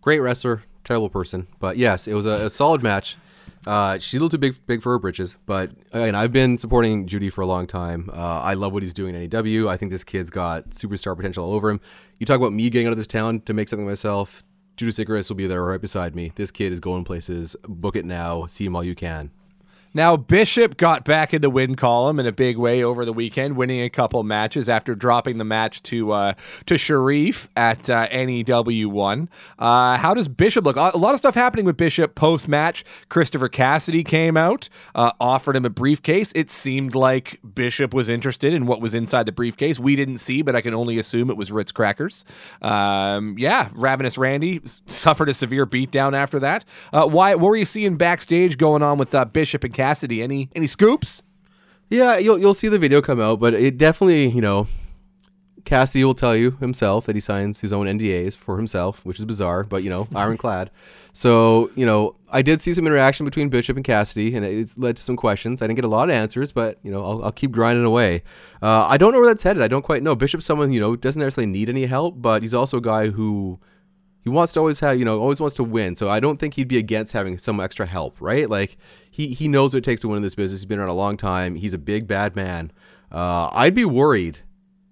great 0.00 0.20
wrestler, 0.20 0.62
terrible 0.84 1.10
person, 1.10 1.48
but 1.58 1.76
yes, 1.76 2.06
it 2.06 2.14
was 2.14 2.24
a, 2.24 2.46
a 2.46 2.50
solid 2.50 2.82
match. 2.82 3.18
Uh, 3.66 3.98
she's 3.98 4.14
a 4.14 4.16
little 4.16 4.30
too 4.30 4.38
big, 4.38 4.56
big 4.66 4.82
for 4.82 4.92
her 4.92 4.98
britches, 4.98 5.38
but 5.46 5.70
again, 5.92 6.14
I've 6.14 6.32
been 6.32 6.58
supporting 6.58 7.06
Judy 7.06 7.30
for 7.30 7.42
a 7.42 7.46
long 7.46 7.66
time. 7.66 8.10
Uh, 8.12 8.40
I 8.40 8.54
love 8.54 8.72
what 8.72 8.82
he's 8.82 8.94
doing 8.94 9.14
in 9.14 9.28
AEW. 9.28 9.68
I 9.68 9.76
think 9.76 9.92
this 9.92 10.02
kid's 10.02 10.30
got 10.30 10.70
superstar 10.70 11.16
potential 11.16 11.44
all 11.44 11.54
over 11.54 11.70
him. 11.70 11.80
You 12.18 12.26
talk 12.26 12.38
about 12.38 12.52
me 12.52 12.70
getting 12.70 12.86
out 12.86 12.92
of 12.92 12.96
this 12.96 13.06
town 13.06 13.40
to 13.42 13.52
make 13.52 13.68
something 13.68 13.86
of 13.86 13.90
myself. 13.90 14.42
Judas 14.76 14.98
Icarus 14.98 15.28
will 15.28 15.36
be 15.36 15.46
there 15.46 15.64
right 15.64 15.80
beside 15.80 16.14
me. 16.14 16.32
This 16.34 16.50
kid 16.50 16.72
is 16.72 16.80
going 16.80 17.04
places. 17.04 17.56
Book 17.68 17.96
it 17.96 18.04
now. 18.04 18.46
See 18.46 18.64
him 18.64 18.74
all 18.74 18.84
you 18.84 18.94
can. 18.94 19.30
Now, 19.94 20.16
Bishop 20.16 20.78
got 20.78 21.04
back 21.04 21.34
in 21.34 21.42
the 21.42 21.50
win 21.50 21.74
column 21.74 22.18
in 22.18 22.26
a 22.26 22.32
big 22.32 22.56
way 22.56 22.82
over 22.82 23.04
the 23.04 23.12
weekend, 23.12 23.56
winning 23.56 23.82
a 23.82 23.90
couple 23.90 24.22
matches 24.22 24.68
after 24.68 24.94
dropping 24.94 25.36
the 25.36 25.44
match 25.44 25.82
to 25.84 26.12
uh, 26.12 26.34
to 26.66 26.78
Sharif 26.78 27.48
at 27.56 27.90
uh, 27.90 28.08
NEW 28.08 28.88
one. 28.88 29.28
Uh, 29.58 29.98
how 29.98 30.14
does 30.14 30.28
Bishop 30.28 30.64
look? 30.64 30.76
A 30.76 30.96
lot 30.96 31.12
of 31.12 31.18
stuff 31.18 31.34
happening 31.34 31.66
with 31.66 31.76
Bishop 31.76 32.14
post 32.14 32.48
match. 32.48 32.84
Christopher 33.10 33.48
Cassidy 33.48 34.02
came 34.02 34.36
out, 34.36 34.70
uh, 34.94 35.12
offered 35.20 35.56
him 35.56 35.66
a 35.66 35.70
briefcase. 35.70 36.32
It 36.34 36.50
seemed 36.50 36.94
like 36.94 37.38
Bishop 37.54 37.92
was 37.92 38.08
interested 38.08 38.54
in 38.54 38.64
what 38.66 38.80
was 38.80 38.94
inside 38.94 39.26
the 39.26 39.32
briefcase. 39.32 39.78
We 39.78 39.94
didn't 39.94 40.18
see, 40.18 40.40
but 40.40 40.56
I 40.56 40.62
can 40.62 40.72
only 40.72 40.98
assume 40.98 41.28
it 41.28 41.36
was 41.36 41.52
Ritz 41.52 41.72
crackers. 41.72 42.24
Um, 42.62 43.36
yeah, 43.38 43.68
Ravenous 43.74 44.16
Randy 44.16 44.62
suffered 44.86 45.28
a 45.28 45.34
severe 45.34 45.66
beatdown 45.66 46.14
after 46.14 46.40
that. 46.40 46.64
Uh, 46.94 47.06
why? 47.06 47.34
What 47.34 47.50
were 47.50 47.56
you 47.56 47.66
seeing 47.66 47.96
backstage 47.96 48.56
going 48.56 48.82
on 48.82 48.96
with 48.96 49.14
uh, 49.14 49.26
Bishop 49.26 49.64
and 49.64 49.74
Cassidy? 49.74 49.81
Any 49.82 50.48
any 50.54 50.66
scoops? 50.66 51.22
Yeah, 51.90 52.16
you'll 52.16 52.38
you'll 52.38 52.54
see 52.54 52.68
the 52.68 52.78
video 52.78 53.02
come 53.02 53.20
out, 53.20 53.40
but 53.40 53.52
it 53.54 53.76
definitely, 53.76 54.28
you 54.28 54.40
know, 54.40 54.66
Cassidy 55.64 56.04
will 56.04 56.14
tell 56.14 56.34
you 56.34 56.52
himself 56.52 57.04
that 57.06 57.16
he 57.16 57.20
signs 57.20 57.60
his 57.60 57.72
own 57.72 57.86
NDAs 57.86 58.36
for 58.36 58.56
himself, 58.56 59.04
which 59.04 59.18
is 59.18 59.24
bizarre, 59.24 59.64
but 59.64 59.82
you 59.82 59.90
know, 59.90 60.08
ironclad. 60.14 60.70
So, 61.12 61.70
you 61.74 61.84
know, 61.84 62.16
I 62.30 62.40
did 62.40 62.62
see 62.62 62.72
some 62.72 62.86
interaction 62.86 63.26
between 63.26 63.50
Bishop 63.50 63.76
and 63.76 63.84
Cassidy, 63.84 64.34
and 64.34 64.46
it's 64.46 64.78
led 64.78 64.96
to 64.96 65.02
some 65.02 65.16
questions. 65.16 65.60
I 65.60 65.66
didn't 65.66 65.76
get 65.76 65.84
a 65.84 65.88
lot 65.88 66.08
of 66.08 66.14
answers, 66.14 66.52
but 66.52 66.78
you 66.82 66.90
know, 66.90 67.04
I'll, 67.04 67.24
I'll 67.24 67.32
keep 67.32 67.52
grinding 67.52 67.84
away. 67.84 68.22
Uh, 68.62 68.86
I 68.88 68.96
don't 68.96 69.12
know 69.12 69.18
where 69.18 69.28
that's 69.28 69.42
headed. 69.42 69.62
I 69.62 69.68
don't 69.68 69.82
quite 69.82 70.02
know. 70.02 70.14
Bishop's 70.14 70.46
someone 70.46 70.72
you 70.72 70.80
know 70.80 70.96
doesn't 70.96 71.20
necessarily 71.20 71.52
need 71.52 71.68
any 71.68 71.84
help, 71.84 72.14
but 72.20 72.42
he's 72.42 72.54
also 72.54 72.78
a 72.78 72.82
guy 72.82 73.08
who 73.08 73.60
he 74.22 74.30
wants 74.30 74.52
to 74.52 74.60
always 74.60 74.80
have 74.80 74.98
you 74.98 75.04
know 75.04 75.20
always 75.20 75.40
wants 75.40 75.56
to 75.56 75.64
win 75.64 75.94
so 75.96 76.08
i 76.08 76.20
don't 76.20 76.38
think 76.38 76.54
he'd 76.54 76.68
be 76.68 76.78
against 76.78 77.12
having 77.12 77.36
some 77.36 77.58
extra 77.60 77.86
help 77.86 78.16
right 78.20 78.48
like 78.48 78.76
he 79.12 79.28
he 79.28 79.46
knows 79.46 79.72
what 79.72 79.78
it 79.78 79.84
takes 79.84 80.00
to 80.00 80.08
win 80.08 80.16
in 80.16 80.22
this 80.24 80.34
business 80.34 80.60
he's 80.60 80.66
been 80.66 80.80
around 80.80 80.88
a 80.88 80.94
long 80.94 81.16
time 81.16 81.54
he's 81.54 81.74
a 81.74 81.78
big 81.78 82.08
bad 82.08 82.34
man 82.34 82.72
uh, 83.12 83.48
i'd 83.52 83.74
be 83.74 83.84
worried 83.84 84.40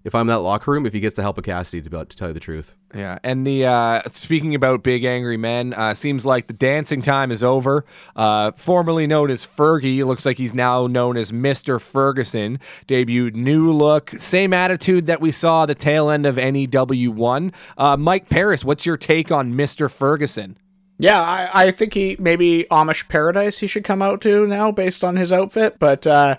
if 0.03 0.15
I'm 0.15 0.21
in 0.21 0.27
that 0.27 0.39
locker 0.39 0.71
room 0.71 0.85
if 0.85 0.93
he 0.93 0.99
gets 0.99 1.15
the 1.15 1.21
help 1.21 1.37
of 1.37 1.43
Cassidy 1.43 1.87
to, 1.87 1.89
to 1.89 2.15
tell 2.15 2.29
you 2.29 2.33
the 2.33 2.39
truth. 2.39 2.73
Yeah, 2.93 3.19
and 3.23 3.45
the 3.45 3.65
uh, 3.65 4.01
speaking 4.07 4.55
about 4.55 4.83
big 4.83 5.05
angry 5.05 5.37
men, 5.37 5.73
uh, 5.73 5.93
seems 5.93 6.25
like 6.25 6.47
the 6.47 6.53
dancing 6.53 7.01
time 7.01 7.31
is 7.31 7.43
over. 7.43 7.85
Uh, 8.15 8.51
formerly 8.53 9.07
known 9.07 9.29
as 9.29 9.45
Fergie, 9.45 10.05
looks 10.05 10.25
like 10.25 10.37
he's 10.37 10.53
now 10.53 10.87
known 10.87 11.17
as 11.17 11.31
Mister 11.31 11.79
Ferguson. 11.79 12.59
Debuted 12.87 13.35
new 13.35 13.71
look, 13.71 14.11
same 14.17 14.53
attitude 14.53 15.05
that 15.05 15.21
we 15.21 15.31
saw 15.31 15.65
the 15.65 15.75
tail 15.75 16.09
end 16.09 16.25
of 16.25 16.35
NEW 16.37 17.11
one. 17.11 17.53
Uh, 17.77 17.95
Mike 17.95 18.27
Paris, 18.29 18.65
what's 18.65 18.85
your 18.85 18.97
take 18.97 19.31
on 19.31 19.55
Mister 19.55 19.87
Ferguson? 19.87 20.57
Yeah, 21.01 21.19
I, 21.19 21.49
I 21.65 21.71
think 21.71 21.95
he 21.95 22.15
maybe 22.19 22.65
Amish 22.69 23.07
Paradise 23.07 23.57
he 23.57 23.65
should 23.65 23.83
come 23.83 24.03
out 24.03 24.21
to 24.21 24.45
now 24.45 24.71
based 24.71 25.03
on 25.03 25.15
his 25.15 25.33
outfit, 25.33 25.77
but 25.79 26.05
uh, 26.05 26.37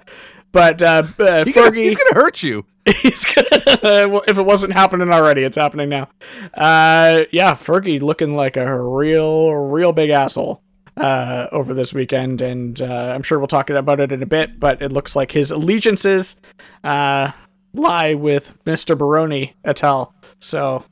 but 0.52 0.80
uh, 0.80 1.02
uh, 1.18 1.44
He's 1.44 1.54
Fergie 1.54 1.54
gonna, 1.54 1.80
he's 1.80 1.96
gonna 1.96 2.14
hurt 2.14 2.44
you. 2.44 2.64
he's 3.02 3.24
gonna 3.24 4.08
well, 4.08 4.22
if 4.28 4.38
it 4.38 4.46
wasn't 4.46 4.72
happening 4.72 5.10
already, 5.10 5.42
it's 5.42 5.56
happening 5.56 5.88
now. 5.88 6.08
Uh, 6.54 7.24
yeah, 7.32 7.54
Fergie 7.54 8.00
looking 8.00 8.36
like 8.36 8.56
a 8.56 8.80
real 8.80 9.52
real 9.52 9.92
big 9.92 10.10
asshole 10.10 10.62
uh, 10.96 11.48
over 11.50 11.74
this 11.74 11.92
weekend, 11.92 12.40
and 12.40 12.80
uh, 12.80 13.12
I'm 13.14 13.24
sure 13.24 13.40
we'll 13.40 13.48
talk 13.48 13.68
about 13.68 13.98
it 13.98 14.12
in 14.12 14.22
a 14.22 14.26
bit. 14.26 14.60
But 14.60 14.80
it 14.80 14.92
looks 14.92 15.16
like 15.16 15.32
his 15.32 15.50
allegiances 15.50 16.40
uh, 16.84 17.32
lie 17.74 18.14
with 18.14 18.56
Mr. 18.64 18.96
Baroni 18.96 19.56
Attell, 19.64 20.14
so 20.38 20.84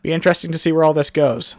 be 0.00 0.10
interesting 0.10 0.52
to 0.52 0.58
see 0.58 0.72
where 0.72 0.84
all 0.84 0.94
this 0.94 1.10
goes. 1.10 1.54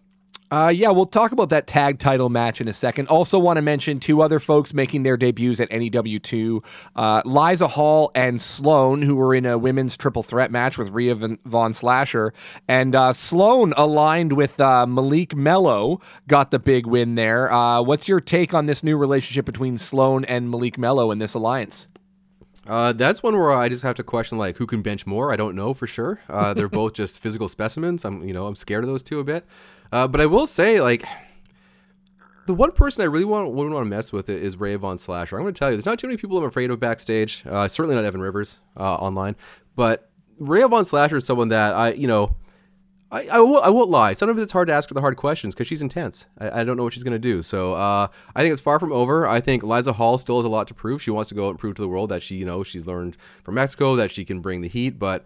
Uh, 0.51 0.71
yeah, 0.75 0.89
we'll 0.89 1.05
talk 1.05 1.31
about 1.31 1.49
that 1.49 1.67
tag 1.67 1.99
title 1.99 2.29
match 2.29 2.59
in 2.59 2.67
a 2.67 2.73
second. 2.73 3.07
Also, 3.07 3.37
want 3.37 3.57
to 3.57 3.61
mention 3.61 3.99
two 3.99 4.21
other 4.21 4.39
folks 4.39 4.73
making 4.73 5.03
their 5.03 5.15
debuts 5.15 5.59
at 5.59 5.69
NEW2 5.69 6.63
uh, 6.95 7.21
Liza 7.23 7.67
Hall 7.67 8.11
and 8.15 8.41
Sloan, 8.41 9.03
who 9.03 9.15
were 9.15 9.35
in 9.35 9.45
a 9.45 9.57
women's 9.57 9.95
triple 9.95 10.23
threat 10.23 10.51
match 10.51 10.77
with 10.77 10.89
Rhea 10.89 11.15
Von, 11.45 11.73
Slasher. 11.73 12.33
And 12.67 12.95
uh, 12.95 13.13
Sloan, 13.13 13.73
aligned 13.77 14.33
with 14.33 14.59
uh, 14.59 14.87
Malik 14.87 15.35
Mello, 15.35 16.01
got 16.27 16.49
the 16.49 16.59
big 16.59 16.87
win 16.87 17.13
there. 17.13 17.51
Uh, 17.51 17.81
what's 17.81 18.07
your 18.07 18.19
take 18.19 18.53
on 18.53 18.65
this 18.65 18.83
new 18.83 18.97
relationship 18.97 19.45
between 19.45 19.77
Sloan 19.77 20.25
and 20.25 20.49
Malik 20.49 20.79
Mello 20.79 21.11
in 21.11 21.19
this 21.19 21.35
alliance? 21.35 21.87
Uh, 22.67 22.93
that's 22.93 23.23
one 23.23 23.37
where 23.37 23.51
I 23.51 23.69
just 23.69 23.83
have 23.83 23.95
to 23.95 24.03
question 24.03 24.37
like 24.37 24.57
who 24.57 24.67
can 24.67 24.81
bench 24.81 25.05
more. 25.07 25.31
I 25.31 25.35
don't 25.35 25.55
know 25.55 25.73
for 25.73 25.87
sure. 25.87 26.19
Uh, 26.29 26.53
they're 26.53 26.69
both 26.69 26.93
just 26.93 27.19
physical 27.19 27.49
specimens. 27.49 28.05
I'm 28.05 28.23
you 28.27 28.33
know 28.33 28.45
I'm 28.45 28.55
scared 28.55 28.83
of 28.83 28.89
those 28.89 29.01
two 29.01 29.19
a 29.19 29.23
bit. 29.23 29.45
Uh, 29.91 30.07
but 30.07 30.21
I 30.21 30.25
will 30.25 30.47
say 30.47 30.81
like 30.81 31.03
the 32.45 32.53
one 32.53 32.71
person 32.71 33.03
I 33.03 33.05
really 33.05 33.25
want 33.25 33.51
wouldn't 33.51 33.75
want 33.75 33.85
to 33.85 33.89
mess 33.89 34.11
with 34.11 34.29
it 34.29 34.41
is 34.41 34.57
Ray 34.57 34.75
Von 34.75 34.97
Slasher. 34.97 35.37
I'm 35.37 35.43
going 35.43 35.53
to 35.53 35.59
tell 35.59 35.69
you, 35.69 35.75
there's 35.75 35.85
not 35.85 35.99
too 35.99 36.07
many 36.07 36.17
people 36.17 36.37
I'm 36.37 36.45
afraid 36.45 36.71
of 36.71 36.79
backstage. 36.79 37.43
Uh, 37.45 37.67
certainly 37.67 37.95
not 37.95 38.05
Evan 38.05 38.21
Rivers 38.21 38.59
uh, 38.75 38.95
online, 38.95 39.35
but 39.75 40.09
Ray 40.39 40.63
Von 40.63 40.83
Slasher 40.83 41.17
is 41.17 41.25
someone 41.25 41.49
that 41.49 41.75
I 41.75 41.93
you 41.93 42.07
know. 42.07 42.35
I, 43.11 43.27
I, 43.27 43.39
won't, 43.39 43.65
I 43.65 43.71
won't 43.71 43.89
lie. 43.89 44.13
Sometimes 44.13 44.39
it's 44.39 44.51
hard 44.51 44.67
to 44.67 44.73
ask 44.75 44.87
her 44.89 44.93
the 44.93 45.01
hard 45.01 45.17
questions 45.17 45.55
because 45.55 45.65
she's 45.65 45.81
intense. 45.81 46.27
I, 46.37 46.59
I, 46.59 46.63
don't 46.63 46.77
know 46.77 46.83
what 46.83 46.93
she's 46.93 47.03
going 47.03 47.13
to 47.13 47.17
do. 47.17 47.41
So 47.41 47.73
uh, 47.73 48.07
I 48.35 48.41
think 48.43 48.53
it's 48.53 48.61
far 48.61 48.79
from 48.79 48.91
over. 48.91 49.27
I 49.27 49.39
think 49.39 49.63
Liza 49.63 49.93
Hall 49.93 50.19
still 50.19 50.35
has 50.35 50.45
a 50.45 50.49
lot 50.49 50.67
to 50.67 50.75
prove. 50.75 51.01
She 51.01 51.09
wants 51.09 51.27
to 51.29 51.33
go 51.33 51.47
out 51.47 51.49
and 51.49 51.57
prove 51.57 51.73
to 51.77 51.81
the 51.81 51.87
world 51.87 52.09
that 52.11 52.21
she, 52.21 52.35
you 52.35 52.45
know, 52.45 52.61
she's 52.61 52.85
learned 52.85 53.17
from 53.43 53.55
Mexico, 53.55 53.95
that 53.95 54.11
she 54.11 54.25
can 54.25 54.41
bring 54.41 54.61
the 54.61 54.67
heat. 54.67 54.99
But 54.99 55.25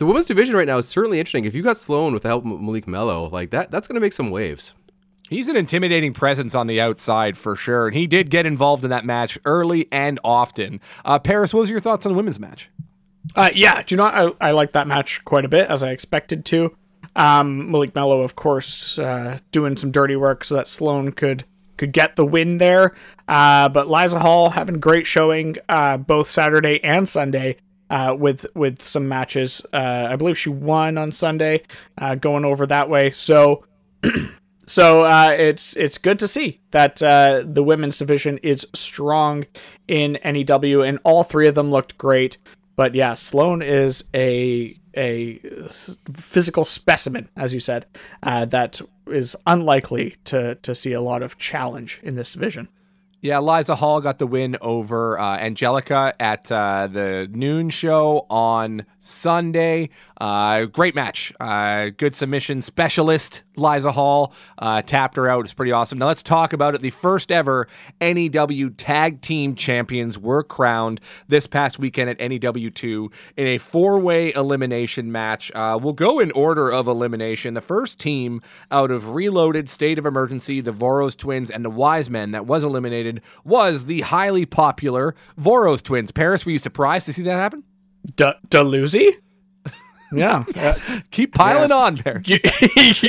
the 0.00 0.06
women's 0.06 0.24
division 0.24 0.56
right 0.56 0.66
now 0.66 0.78
is 0.78 0.88
certainly 0.88 1.18
interesting. 1.18 1.44
If 1.44 1.54
you 1.54 1.62
got 1.62 1.76
Sloan 1.76 2.14
with 2.14 2.22
the 2.22 2.30
help 2.30 2.46
of 2.46 2.58
Malik 2.58 2.88
Mello, 2.88 3.28
like 3.28 3.50
that, 3.50 3.70
that's 3.70 3.86
going 3.86 3.96
to 3.96 4.00
make 4.00 4.14
some 4.14 4.30
waves. 4.30 4.74
He's 5.28 5.46
an 5.46 5.56
intimidating 5.56 6.14
presence 6.14 6.54
on 6.54 6.68
the 6.68 6.80
outside 6.80 7.36
for 7.36 7.54
sure, 7.54 7.86
and 7.86 7.94
he 7.94 8.06
did 8.06 8.30
get 8.30 8.46
involved 8.46 8.82
in 8.82 8.88
that 8.88 9.04
match 9.04 9.38
early 9.44 9.88
and 9.92 10.18
often. 10.24 10.80
Uh, 11.04 11.18
Paris, 11.18 11.52
what 11.52 11.60
was 11.60 11.70
your 11.70 11.80
thoughts 11.80 12.06
on 12.06 12.12
the 12.12 12.16
women's 12.16 12.40
match? 12.40 12.70
Uh, 13.36 13.50
yeah, 13.54 13.82
do 13.82 13.94
you 13.94 13.98
know? 13.98 14.04
I, 14.04 14.48
I 14.48 14.50
like 14.52 14.72
that 14.72 14.86
match 14.86 15.22
quite 15.26 15.44
a 15.44 15.48
bit, 15.48 15.68
as 15.68 15.82
I 15.82 15.90
expected 15.90 16.46
to. 16.46 16.74
Um, 17.14 17.70
Malik 17.70 17.94
Mello, 17.94 18.22
of 18.22 18.36
course, 18.36 18.98
uh, 18.98 19.40
doing 19.52 19.76
some 19.76 19.90
dirty 19.90 20.16
work 20.16 20.44
so 20.44 20.54
that 20.54 20.66
Sloan 20.66 21.12
could 21.12 21.44
could 21.76 21.92
get 21.92 22.16
the 22.16 22.24
win 22.24 22.56
there. 22.56 22.94
Uh, 23.28 23.68
but 23.68 23.90
Liza 23.90 24.18
Hall 24.18 24.48
having 24.48 24.80
great 24.80 25.06
showing 25.06 25.56
uh, 25.68 25.98
both 25.98 26.30
Saturday 26.30 26.82
and 26.82 27.06
Sunday 27.06 27.58
uh, 27.90 28.14
with 28.18 28.46
with 28.54 28.80
some 28.80 29.08
matches. 29.08 29.60
Uh, 29.72 30.08
I 30.10 30.16
believe 30.16 30.38
she 30.38 30.48
won 30.48 30.96
on 30.96 31.12
Sunday, 31.12 31.62
uh, 31.98 32.14
going 32.14 32.44
over 32.44 32.66
that 32.66 32.88
way. 32.88 33.10
So. 33.10 33.64
So 34.66 35.02
uh, 35.02 35.34
it's 35.36 35.76
it's 35.76 35.98
good 35.98 36.20
to 36.20 36.28
see 36.28 36.60
that 36.70 37.02
uh, 37.02 37.42
the 37.44 37.64
women's 37.64 37.98
division 37.98 38.38
is 38.38 38.64
strong 38.72 39.46
in 39.88 40.16
NEW, 40.24 40.82
and 40.82 41.00
all 41.02 41.24
three 41.24 41.48
of 41.48 41.56
them 41.56 41.72
looked 41.72 41.98
great. 41.98 42.38
But 42.76 42.94
yeah, 42.94 43.14
Sloan 43.14 43.62
is 43.62 44.04
a 44.14 44.78
a 44.96 45.40
physical 46.12 46.64
specimen, 46.64 47.28
as 47.36 47.52
you 47.52 47.58
said, 47.58 47.86
uh, 48.22 48.44
that 48.44 48.80
is 49.08 49.34
unlikely 49.44 50.14
to 50.26 50.54
to 50.54 50.74
see 50.76 50.92
a 50.92 51.00
lot 51.00 51.24
of 51.24 51.36
challenge 51.36 51.98
in 52.04 52.14
this 52.14 52.30
division. 52.30 52.68
Yeah, 53.22 53.40
Liza 53.40 53.76
Hall 53.76 54.00
got 54.00 54.18
the 54.18 54.26
win 54.26 54.56
over 54.62 55.18
uh, 55.20 55.36
Angelica 55.36 56.14
at 56.18 56.50
uh, 56.50 56.86
the 56.86 57.28
noon 57.30 57.68
show 57.68 58.24
on 58.30 58.86
Sunday. 58.98 59.90
Uh, 60.18 60.64
great 60.64 60.94
match. 60.94 61.30
Uh, 61.38 61.90
good 61.94 62.14
submission. 62.14 62.62
Specialist 62.62 63.42
Liza 63.60 63.92
Hall 63.92 64.32
uh, 64.58 64.82
tapped 64.82 65.16
her 65.16 65.28
out. 65.28 65.44
It's 65.44 65.54
pretty 65.54 65.72
awesome. 65.72 65.98
Now 65.98 66.06
let's 66.06 66.22
talk 66.22 66.52
about 66.52 66.74
it. 66.74 66.80
The 66.80 66.90
first 66.90 67.30
ever 67.30 67.68
NEW 68.00 68.70
Tag 68.70 69.20
Team 69.20 69.54
Champions 69.54 70.18
were 70.18 70.42
crowned 70.42 71.00
this 71.28 71.46
past 71.46 71.78
weekend 71.78 72.10
at 72.10 72.18
NEW2 72.18 73.12
in 73.36 73.46
a 73.46 73.58
four 73.58 73.98
way 73.98 74.32
elimination 74.34 75.12
match. 75.12 75.52
Uh, 75.54 75.78
we'll 75.80 75.92
go 75.92 76.18
in 76.18 76.30
order 76.32 76.70
of 76.70 76.88
elimination. 76.88 77.54
The 77.54 77.60
first 77.60 77.98
team 77.98 78.40
out 78.70 78.90
of 78.90 79.10
Reloaded, 79.10 79.68
State 79.68 79.98
of 79.98 80.06
Emergency, 80.06 80.60
the 80.60 80.72
Voros 80.72 81.16
Twins, 81.16 81.50
and 81.50 81.64
the 81.64 81.70
Wise 81.70 82.10
Men 82.10 82.30
that 82.32 82.46
was 82.46 82.64
eliminated 82.64 83.20
was 83.44 83.86
the 83.86 84.00
highly 84.02 84.46
popular 84.46 85.14
Voros 85.38 85.82
twins. 85.82 86.10
Paris, 86.10 86.44
were 86.44 86.52
you 86.52 86.58
surprised 86.58 87.06
to 87.06 87.12
see 87.12 87.22
that 87.22 87.36
happen? 87.36 87.64
D- 88.16 88.32
Daluzzi? 88.48 89.16
Yeah. 90.12 90.44
Keep 91.10 91.34
piling 91.34 91.68
Yes. 91.68 91.70
on, 91.70 91.96
Paris. 91.98 92.28
you, 92.28 92.38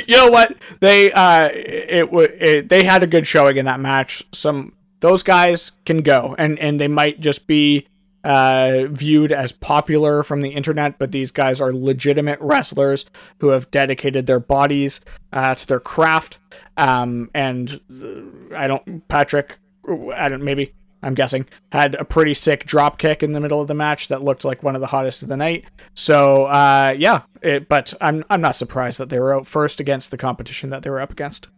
you 0.06 0.16
know 0.16 0.28
what? 0.28 0.56
They 0.80 1.12
uh 1.12 1.48
it, 1.52 2.08
it 2.12 2.68
they 2.68 2.84
had 2.84 3.02
a 3.02 3.06
good 3.06 3.26
showing 3.26 3.56
in 3.56 3.64
that 3.66 3.80
match. 3.80 4.22
Some 4.32 4.74
those 5.00 5.22
guys 5.22 5.72
can 5.84 6.02
go 6.02 6.34
and 6.38 6.58
and 6.58 6.80
they 6.80 6.88
might 6.88 7.20
just 7.20 7.46
be 7.46 7.86
uh 8.24 8.84
viewed 8.88 9.32
as 9.32 9.50
popular 9.50 10.22
from 10.22 10.42
the 10.42 10.50
internet, 10.50 10.96
but 10.98 11.10
these 11.10 11.32
guys 11.32 11.60
are 11.60 11.72
legitimate 11.72 12.38
wrestlers 12.40 13.04
who 13.38 13.48
have 13.48 13.68
dedicated 13.72 14.26
their 14.26 14.38
bodies 14.40 15.00
uh 15.32 15.54
to 15.56 15.66
their 15.66 15.80
craft. 15.80 16.38
Um 16.76 17.30
and 17.34 17.80
uh, 17.90 18.56
I 18.56 18.66
don't 18.68 19.08
Patrick 19.08 19.58
I 20.14 20.28
don't 20.28 20.44
maybe 20.44 20.72
I'm 21.02 21.14
guessing, 21.14 21.46
had 21.72 21.94
a 21.96 22.04
pretty 22.04 22.34
sick 22.34 22.64
drop 22.64 22.98
kick 22.98 23.22
in 23.22 23.32
the 23.32 23.40
middle 23.40 23.60
of 23.60 23.68
the 23.68 23.74
match 23.74 24.08
that 24.08 24.22
looked 24.22 24.44
like 24.44 24.62
one 24.62 24.74
of 24.74 24.80
the 24.80 24.86
hottest 24.86 25.22
of 25.22 25.28
the 25.28 25.36
night. 25.36 25.64
So 25.94 26.44
uh, 26.44 26.94
yeah, 26.96 27.22
it, 27.42 27.68
but 27.68 27.92
I'm 28.00 28.24
I'm 28.30 28.40
not 28.40 28.56
surprised 28.56 28.98
that 28.98 29.08
they 29.08 29.18
were 29.18 29.34
out 29.34 29.46
first 29.46 29.80
against 29.80 30.10
the 30.10 30.18
competition 30.18 30.70
that 30.70 30.82
they 30.82 30.90
were 30.90 31.00
up 31.00 31.10
against. 31.10 31.48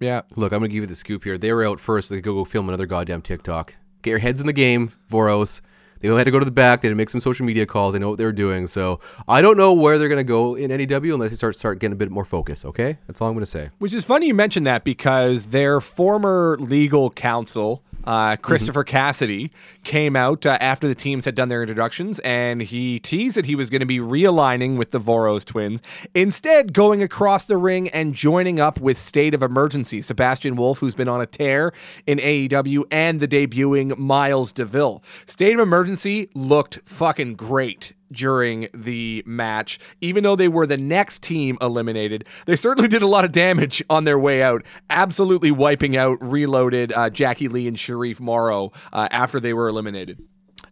Yeah. 0.00 0.22
Look, 0.34 0.52
I'm 0.52 0.60
gonna 0.60 0.68
give 0.68 0.82
you 0.82 0.86
the 0.86 0.94
scoop 0.94 1.24
here. 1.24 1.38
They 1.38 1.52
were 1.52 1.64
out 1.64 1.78
first. 1.78 2.08
They 2.08 2.16
could 2.16 2.24
go 2.24 2.44
film 2.44 2.68
another 2.68 2.86
goddamn 2.86 3.22
TikTok. 3.22 3.74
Get 4.02 4.10
your 4.10 4.18
heads 4.18 4.40
in 4.40 4.46
the 4.46 4.52
game, 4.52 4.92
Voros. 5.10 5.60
They 6.00 6.08
only 6.08 6.20
had 6.20 6.24
to 6.24 6.30
go 6.30 6.38
to 6.38 6.46
the 6.46 6.50
back. 6.50 6.80
They 6.80 6.88
had 6.88 6.92
to 6.92 6.96
make 6.96 7.10
some 7.10 7.20
social 7.20 7.44
media 7.44 7.66
calls. 7.66 7.92
They 7.92 7.98
know 7.98 8.08
what 8.08 8.16
they 8.16 8.24
were 8.24 8.32
doing. 8.32 8.66
So 8.66 9.00
I 9.28 9.42
don't 9.42 9.58
know 9.58 9.74
where 9.74 9.98
they're 9.98 10.08
gonna 10.08 10.24
go 10.24 10.54
in 10.54 10.70
NEW 10.70 11.14
unless 11.14 11.30
they 11.30 11.36
start 11.36 11.56
start 11.56 11.78
getting 11.78 11.92
a 11.92 11.96
bit 11.96 12.10
more 12.10 12.24
focus. 12.24 12.64
Okay, 12.64 12.96
that's 13.06 13.20
all 13.20 13.28
I'm 13.28 13.34
gonna 13.34 13.46
say. 13.46 13.68
Which 13.78 13.92
is 13.92 14.04
funny 14.04 14.28
you 14.28 14.34
mention 14.34 14.64
that 14.64 14.84
because 14.84 15.46
their 15.46 15.80
former 15.80 16.56
legal 16.58 17.10
counsel, 17.10 17.82
uh, 18.04 18.36
Christopher 18.36 18.84
Cassidy, 18.84 19.50
came 19.84 20.16
out 20.16 20.46
uh, 20.46 20.58
after 20.60 20.88
the 20.88 20.94
teams 20.94 21.24
had 21.24 21.34
done 21.34 21.48
their 21.48 21.62
introductions 21.62 22.18
and 22.20 22.62
he 22.62 22.98
teased 23.00 23.36
that 23.36 23.46
he 23.46 23.54
was 23.54 23.70
going 23.70 23.80
to 23.80 23.86
be 23.86 23.98
realigning 23.98 24.76
with 24.76 24.90
the 24.90 25.00
Voros 25.00 25.44
twins, 25.44 25.80
instead, 26.14 26.72
going 26.72 27.02
across 27.02 27.46
the 27.46 27.56
ring 27.56 27.88
and 27.88 28.14
joining 28.14 28.60
up 28.60 28.80
with 28.80 28.98
State 28.98 29.34
of 29.34 29.42
Emergency, 29.42 30.00
Sebastian 30.00 30.56
Wolf, 30.56 30.78
who's 30.78 30.94
been 30.94 31.08
on 31.08 31.20
a 31.20 31.26
tear 31.26 31.72
in 32.06 32.18
AEW, 32.18 32.84
and 32.90 33.20
the 33.20 33.28
debuting 33.28 33.96
Miles 33.98 34.52
DeVille. 34.52 35.02
State 35.26 35.54
of 35.54 35.60
Emergency 35.60 36.28
looked 36.34 36.80
fucking 36.84 37.34
great 37.34 37.92
during 38.12 38.68
the 38.74 39.22
match. 39.26 39.78
Even 40.00 40.24
though 40.24 40.36
they 40.36 40.48
were 40.48 40.66
the 40.66 40.76
next 40.76 41.22
team 41.22 41.56
eliminated, 41.60 42.24
they 42.46 42.56
certainly 42.56 42.88
did 42.88 43.02
a 43.02 43.06
lot 43.06 43.24
of 43.24 43.32
damage 43.32 43.82
on 43.90 44.04
their 44.04 44.18
way 44.18 44.42
out, 44.42 44.64
absolutely 44.88 45.50
wiping 45.50 45.96
out 45.96 46.18
Reloaded, 46.20 46.92
uh, 46.92 47.10
Jackie 47.10 47.48
Lee, 47.48 47.68
and 47.68 47.78
Sharif 47.78 48.20
Morrow 48.20 48.72
uh, 48.92 49.08
after 49.10 49.40
they 49.40 49.52
were 49.52 49.68
eliminated. 49.68 50.22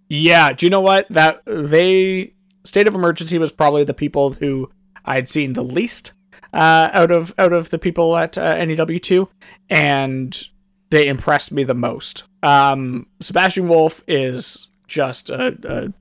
Yeah, 0.09 0.53
do 0.53 0.66
you 0.66 0.70
know 0.70 0.81
what? 0.81 1.07
That 1.11 1.42
they 1.46 2.35
State 2.64 2.87
of 2.87 2.94
Emergency 2.94 3.38
was 3.38 3.53
probably 3.53 3.85
the 3.85 3.94
people 3.94 4.33
who 4.33 4.70
I'd 5.05 5.29
seen 5.29 5.53
the 5.53 5.64
least 5.64 6.12
uh, 6.53 6.90
out 6.92 7.11
of 7.11 7.35
out 7.38 7.53
of 7.53 7.70
the 7.70 7.79
people 7.79 8.16
at 8.16 8.38
uh, 8.38 8.64
NEW 8.64 8.98
two, 8.98 9.29
and 9.68 10.48
they 10.90 11.07
impressed 11.07 11.53
me 11.53 11.64
the 11.64 11.74
most. 11.74 12.24
Um, 12.42 13.07
Sebastian 13.20 13.68
Wolf 13.68 14.03
is 14.09 14.68
just 14.87 15.29
a, 15.29 15.57
a 15.64 15.92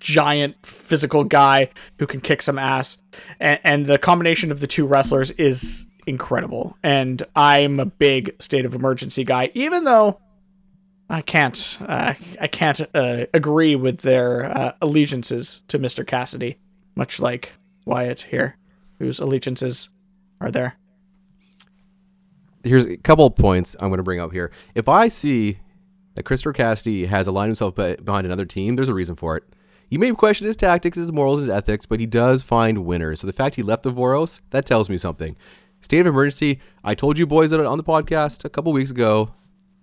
giant 0.00 0.56
physical 0.64 1.24
guy 1.24 1.70
who 1.98 2.06
can 2.06 2.20
kick 2.20 2.42
some 2.42 2.58
ass, 2.58 3.02
and, 3.40 3.60
and 3.64 3.86
the 3.86 3.98
combination 3.98 4.50
of 4.50 4.60
the 4.60 4.66
two 4.66 4.86
wrestlers 4.86 5.30
is 5.32 5.86
incredible. 6.06 6.76
And 6.82 7.22
I'm 7.36 7.80
a 7.80 7.86
big 7.86 8.34
state 8.40 8.64
of 8.64 8.74
emergency 8.74 9.24
guy, 9.24 9.50
even 9.54 9.84
though 9.84 10.20
I 11.08 11.20
can't 11.20 11.78
uh, 11.86 12.14
I 12.40 12.46
can't 12.46 12.80
uh, 12.94 13.26
agree 13.34 13.76
with 13.76 14.00
their 14.00 14.44
uh, 14.44 14.72
allegiances 14.80 15.62
to 15.68 15.78
Mr. 15.78 16.06
Cassidy, 16.06 16.58
much 16.94 17.20
like 17.20 17.52
Wyatt 17.84 18.22
here, 18.22 18.56
whose 18.98 19.20
allegiances 19.20 19.90
are 20.40 20.50
there. 20.50 20.76
Here's 22.64 22.86
a 22.86 22.96
couple 22.96 23.26
of 23.26 23.34
points 23.34 23.74
I'm 23.80 23.88
going 23.88 23.98
to 23.98 24.04
bring 24.04 24.20
up 24.20 24.32
here. 24.32 24.52
If 24.74 24.88
I 24.88 25.08
see 25.08 25.58
that 26.14 26.22
Christopher 26.22 26.52
Cassidy 26.52 27.06
has 27.06 27.26
aligned 27.26 27.48
himself 27.48 27.74
behind 27.74 28.24
another 28.24 28.44
team, 28.44 28.76
there's 28.76 28.88
a 28.88 28.94
reason 28.94 29.16
for 29.16 29.36
it. 29.36 29.44
You 29.92 29.98
may 29.98 30.10
question 30.12 30.46
his 30.46 30.56
tactics, 30.56 30.96
his 30.96 31.12
morals, 31.12 31.40
his 31.40 31.50
ethics, 31.50 31.84
but 31.84 32.00
he 32.00 32.06
does 32.06 32.42
find 32.42 32.86
winners. 32.86 33.20
So 33.20 33.26
the 33.26 33.32
fact 33.34 33.56
he 33.56 33.62
left 33.62 33.82
the 33.82 33.92
Voros, 33.92 34.40
that 34.48 34.64
tells 34.64 34.88
me 34.88 34.96
something. 34.96 35.36
State 35.82 36.00
of 36.00 36.06
emergency. 36.06 36.60
I 36.82 36.94
told 36.94 37.18
you 37.18 37.26
boys 37.26 37.52
on 37.52 37.76
the 37.76 37.84
podcast 37.84 38.46
a 38.46 38.48
couple 38.48 38.72
weeks 38.72 38.90
ago. 38.90 39.34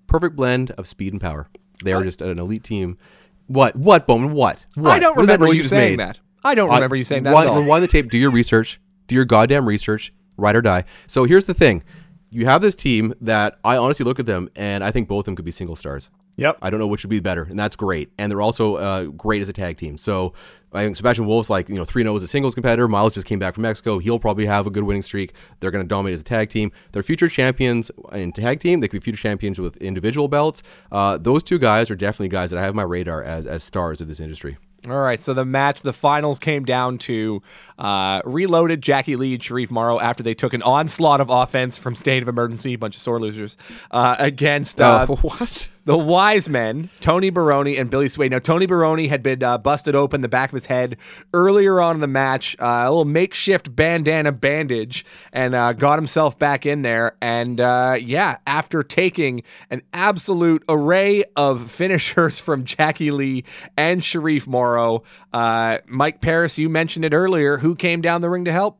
Perfect 0.07 0.35
blend 0.35 0.71
of 0.71 0.87
speed 0.87 1.13
and 1.13 1.21
power. 1.21 1.47
They 1.83 1.93
are 1.93 2.01
just 2.01 2.23
an 2.23 2.39
elite 2.39 2.63
team. 2.63 2.97
What? 3.45 3.75
What, 3.75 4.07
Bowman? 4.07 4.33
What? 4.33 4.65
what? 4.73 4.89
I 4.89 4.97
don't 4.97 5.15
What 5.15 5.21
remember 5.21 5.45
noise 5.45 5.59
you 5.59 5.63
saying 5.65 5.97
made? 5.97 5.99
that. 5.99 6.17
I 6.43 6.55
don't 6.55 6.73
remember 6.73 6.95
you 6.95 7.03
saying 7.03 7.21
that 7.23 7.33
Why, 7.35 7.43
at 7.43 7.49
all. 7.49 7.61
Rewind 7.61 7.83
the 7.83 7.87
tape. 7.87 8.09
Do 8.09 8.17
your 8.17 8.31
research. 8.31 8.81
Do 9.05 9.13
your 9.13 9.25
goddamn 9.25 9.67
research. 9.67 10.11
Ride 10.37 10.55
or 10.55 10.63
die. 10.63 10.85
So 11.05 11.25
here's 11.25 11.45
the 11.45 11.53
thing. 11.53 11.83
You 12.29 12.45
have 12.45 12.61
this 12.61 12.75
team 12.75 13.13
that 13.21 13.59
I 13.63 13.77
honestly 13.77 14.03
look 14.03 14.19
at 14.19 14.25
them 14.25 14.49
and 14.55 14.83
I 14.83 14.91
think 14.91 15.07
both 15.07 15.21
of 15.21 15.25
them 15.25 15.35
could 15.35 15.45
be 15.45 15.51
single 15.51 15.75
stars. 15.75 16.09
Yep. 16.39 16.59
I 16.61 16.69
don't 16.69 16.79
know 16.79 16.87
which 16.87 17.03
would 17.03 17.09
be 17.09 17.19
better, 17.19 17.43
and 17.43 17.59
that's 17.59 17.75
great. 17.75 18.11
And 18.17 18.31
they're 18.31 18.39
also 18.39 18.77
uh, 18.77 19.03
great 19.05 19.41
as 19.41 19.49
a 19.49 19.53
tag 19.53 19.75
team. 19.75 19.97
So 19.97 20.33
I 20.71 20.85
think 20.85 20.95
Sebastian 20.95 21.27
Wolf's 21.27 21.49
like 21.49 21.67
you 21.67 21.75
know 21.75 21.83
three 21.83 22.03
zero 22.03 22.15
as 22.15 22.23
a 22.23 22.27
singles 22.27 22.55
competitor. 22.55 22.87
Miles 22.87 23.13
just 23.13 23.27
came 23.27 23.39
back 23.39 23.55
from 23.55 23.63
Mexico. 23.63 23.99
He'll 23.99 24.19
probably 24.19 24.45
have 24.45 24.65
a 24.65 24.69
good 24.69 24.83
winning 24.83 25.01
streak. 25.01 25.33
They're 25.59 25.69
going 25.69 25.83
to 25.83 25.87
dominate 25.87 26.13
as 26.13 26.21
a 26.21 26.23
tag 26.23 26.49
team. 26.49 26.71
They're 26.93 27.03
future 27.03 27.27
champions 27.27 27.91
in 28.13 28.31
tag 28.31 28.61
team. 28.61 28.79
They 28.79 28.87
could 28.87 29.01
be 29.01 29.03
future 29.03 29.21
champions 29.21 29.59
with 29.59 29.75
individual 29.77 30.29
belts. 30.29 30.63
Uh, 30.93 31.17
those 31.17 31.43
two 31.43 31.59
guys 31.59 31.91
are 31.91 31.95
definitely 31.95 32.29
guys 32.29 32.51
that 32.51 32.57
I 32.59 32.63
have 32.63 32.73
my 32.73 32.83
radar 32.83 33.21
as 33.21 33.45
as 33.45 33.61
stars 33.61 33.99
of 33.99 34.07
this 34.07 34.21
industry. 34.21 34.57
All 34.87 35.01
right, 35.01 35.19
so 35.19 35.33
the 35.33 35.43
match, 35.45 35.81
the 35.81 35.91
finals 35.91 36.39
came 36.39 36.63
down 36.63 36.99
to 36.99 37.41
uh, 37.77 38.21
reloaded 38.23 38.81
Jackie 38.81 39.17
Lee 39.17 39.33
and 39.33 39.43
Sharif 39.43 39.69
Morrow 39.71 39.99
after 39.99 40.23
they 40.23 40.33
took 40.33 40.53
an 40.53 40.61
onslaught 40.61 41.19
of 41.19 41.29
offense 41.29 41.77
from 41.77 41.95
State 41.95 42.23
of 42.23 42.29
Emergency, 42.29 42.73
a 42.73 42.77
bunch 42.77 42.95
of 42.95 43.01
sore 43.01 43.19
losers, 43.19 43.57
uh, 43.91 44.15
against 44.19 44.79
uh, 44.79 45.05
Uh, 45.09 45.15
what? 45.21 45.69
The 45.85 45.97
Wise 45.97 46.49
Men, 46.49 46.89
Tony 46.99 47.29
Baroni 47.29 47.77
and 47.77 47.89
Billy 47.89 48.07
Sway. 48.07 48.29
Now, 48.29 48.39
Tony 48.39 48.65
Baroni 48.65 49.07
had 49.07 49.23
been 49.23 49.43
uh, 49.43 49.57
busted 49.57 49.95
open 49.95 50.21
the 50.21 50.27
back 50.27 50.49
of 50.49 50.53
his 50.53 50.67
head 50.67 50.97
earlier 51.33 51.79
on 51.79 51.95
in 51.95 52.01
the 52.01 52.07
match, 52.07 52.55
uh, 52.59 52.83
a 52.85 52.89
little 52.89 53.05
makeshift 53.05 53.75
bandana 53.75 54.31
bandage, 54.31 55.05
and 55.31 55.55
uh, 55.55 55.73
got 55.73 55.97
himself 55.97 56.37
back 56.37 56.65
in 56.65 56.81
there. 56.81 57.17
And 57.21 57.59
uh, 57.59 57.97
yeah, 57.99 58.37
after 58.45 58.83
taking 58.83 59.43
an 59.69 59.81
absolute 59.93 60.63
array 60.69 61.23
of 61.35 61.71
finishers 61.79 62.39
from 62.39 62.65
Jackie 62.65 63.11
Lee 63.11 63.43
and 63.77 64.03
Sharif 64.03 64.47
Morrow, 64.47 65.03
uh, 65.33 65.79
Mike 65.87 66.21
Paris, 66.21 66.57
you 66.57 66.69
mentioned 66.69 67.05
it 67.05 67.13
earlier. 67.13 67.57
Who 67.57 67.75
came 67.75 68.01
down 68.01 68.21
the 68.21 68.29
ring 68.29 68.45
to 68.45 68.51
help? 68.51 68.79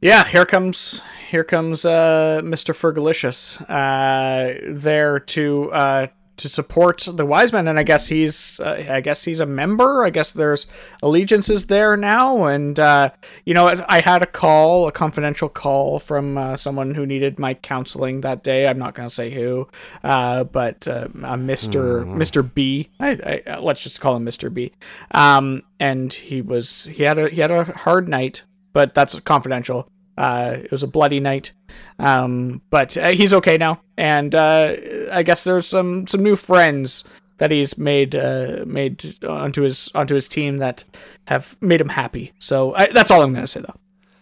Yeah, 0.00 0.24
here 0.26 0.46
comes 0.46 1.00
here 1.28 1.42
comes 1.42 1.84
uh, 1.84 2.40
Mr. 2.44 2.72
Fergalicious 2.72 3.60
uh, 3.68 4.60
there 4.64 5.18
to 5.18 5.72
uh, 5.72 6.06
to 6.38 6.48
support 6.48 7.06
the 7.12 7.26
wise 7.26 7.52
men, 7.52 7.66
and 7.66 7.78
I 7.78 7.82
guess 7.82 8.06
he's 8.06 8.60
uh, 8.60 8.86
I 8.88 9.00
guess 9.00 9.24
he's 9.24 9.40
a 9.40 9.46
member. 9.46 10.04
I 10.04 10.10
guess 10.10 10.32
there's 10.32 10.68
allegiances 11.02 11.66
there 11.66 11.96
now, 11.96 12.44
and 12.44 12.78
uh, 12.78 13.10
you 13.44 13.54
know 13.54 13.74
I 13.88 14.00
had 14.00 14.22
a 14.22 14.26
call, 14.26 14.86
a 14.86 14.92
confidential 14.92 15.48
call 15.48 15.98
from 15.98 16.38
uh, 16.38 16.56
someone 16.56 16.94
who 16.94 17.04
needed 17.04 17.38
my 17.38 17.54
counseling 17.54 18.20
that 18.20 18.44
day. 18.44 18.66
I'm 18.66 18.78
not 18.78 18.94
going 18.94 19.08
to 19.08 19.14
say 19.14 19.30
who, 19.30 19.68
uh, 20.04 20.44
but 20.44 20.86
uh, 20.86 21.08
uh, 21.24 21.36
Mr. 21.36 22.06
Mr. 22.06 22.54
B. 22.54 22.88
I, 23.00 23.42
I, 23.46 23.58
let's 23.58 23.80
just 23.80 24.00
call 24.00 24.16
him 24.16 24.24
Mr. 24.24 24.52
B. 24.52 24.72
Um, 25.10 25.64
and 25.80 26.12
he 26.12 26.40
was 26.40 26.86
he 26.86 27.02
had 27.02 27.18
a 27.18 27.28
he 27.28 27.40
had 27.40 27.50
a 27.50 27.64
hard 27.64 28.08
night 28.08 28.42
but 28.72 28.94
that's 28.94 29.18
confidential. 29.20 29.90
Uh, 30.16 30.56
it 30.64 30.70
was 30.72 30.82
a 30.82 30.88
bloody 30.88 31.20
night, 31.20 31.52
um, 32.00 32.60
but 32.70 32.96
uh, 32.96 33.10
he's 33.10 33.32
okay 33.32 33.56
now, 33.56 33.80
and 33.96 34.34
uh, 34.34 34.74
I 35.12 35.22
guess 35.22 35.44
there's 35.44 35.66
some 35.66 36.06
some 36.08 36.22
new 36.24 36.34
friends 36.34 37.04
that 37.38 37.52
he's 37.52 37.78
made 37.78 38.16
uh, 38.16 38.64
made 38.66 39.24
onto 39.24 39.62
his 39.62 39.90
onto 39.94 40.14
his 40.14 40.26
team 40.26 40.58
that 40.58 40.82
have 41.26 41.56
made 41.60 41.80
him 41.80 41.88
happy. 41.88 42.32
So 42.38 42.74
I, 42.74 42.88
that's 42.88 43.12
all 43.12 43.22
I'm 43.22 43.32
gonna 43.32 43.46
say 43.46 43.60
though. 43.60 43.78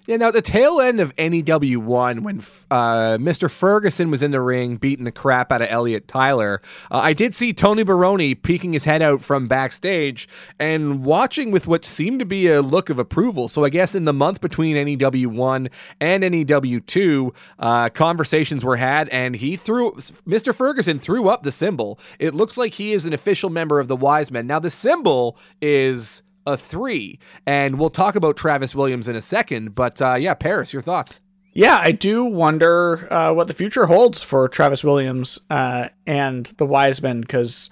Yeah, 0.06 0.18
now 0.18 0.30
the 0.30 0.40
tail 0.40 0.80
end 0.80 1.00
of 1.00 1.12
NEW 1.18 1.80
one, 1.80 2.22
when 2.22 2.38
uh, 2.70 3.18
Mr. 3.18 3.50
Ferguson 3.50 4.08
was 4.08 4.22
in 4.22 4.30
the 4.30 4.40
ring 4.40 4.76
beating 4.76 5.04
the 5.04 5.10
crap 5.10 5.50
out 5.50 5.62
of 5.62 5.68
Elliot 5.68 6.06
Tyler, 6.06 6.62
uh, 6.92 6.98
I 6.98 7.12
did 7.12 7.34
see 7.34 7.52
Tony 7.52 7.82
Baroni 7.82 8.36
peeking 8.36 8.72
his 8.72 8.84
head 8.84 9.02
out 9.02 9.20
from 9.20 9.48
backstage 9.48 10.28
and 10.60 11.04
watching 11.04 11.50
with 11.50 11.66
what 11.66 11.84
seemed 11.84 12.20
to 12.20 12.24
be 12.24 12.46
a 12.46 12.62
look 12.62 12.88
of 12.88 13.00
approval. 13.00 13.48
So 13.48 13.64
I 13.64 13.68
guess 13.68 13.96
in 13.96 14.04
the 14.04 14.12
month 14.12 14.40
between 14.40 14.76
NEW 14.76 15.28
one 15.28 15.70
and 16.00 16.20
NEW 16.22 16.78
two, 16.80 17.34
uh, 17.58 17.88
conversations 17.88 18.64
were 18.64 18.76
had, 18.76 19.08
and 19.08 19.34
he 19.34 19.56
threw 19.56 19.90
Mr. 20.24 20.54
Ferguson 20.54 21.00
threw 21.00 21.28
up 21.28 21.42
the 21.42 21.50
symbol. 21.50 21.98
It 22.20 22.32
looks 22.32 22.56
like 22.56 22.74
he 22.74 22.92
is 22.92 23.06
an 23.06 23.12
official 23.12 23.50
member 23.50 23.80
of 23.80 23.88
the 23.88 23.96
Wise 23.96 24.30
Men. 24.30 24.46
Now 24.46 24.60
the 24.60 24.70
symbol 24.70 25.36
is 25.60 26.22
a 26.46 26.56
three. 26.56 27.18
And 27.44 27.78
we'll 27.78 27.90
talk 27.90 28.14
about 28.14 28.36
Travis 28.36 28.74
Williams 28.74 29.08
in 29.08 29.16
a 29.16 29.22
second. 29.22 29.74
But 29.74 30.00
uh, 30.00 30.14
yeah, 30.14 30.34
Paris, 30.34 30.72
your 30.72 30.82
thoughts? 30.82 31.20
Yeah, 31.52 31.78
I 31.80 31.92
do 31.92 32.24
wonder 32.24 33.10
uh, 33.10 33.32
what 33.32 33.48
the 33.48 33.54
future 33.54 33.86
holds 33.86 34.22
for 34.22 34.46
Travis 34.46 34.84
Williams 34.84 35.38
uh, 35.48 35.88
and 36.06 36.44
the 36.58 36.66
Wisemen 36.66 37.22
because 37.22 37.70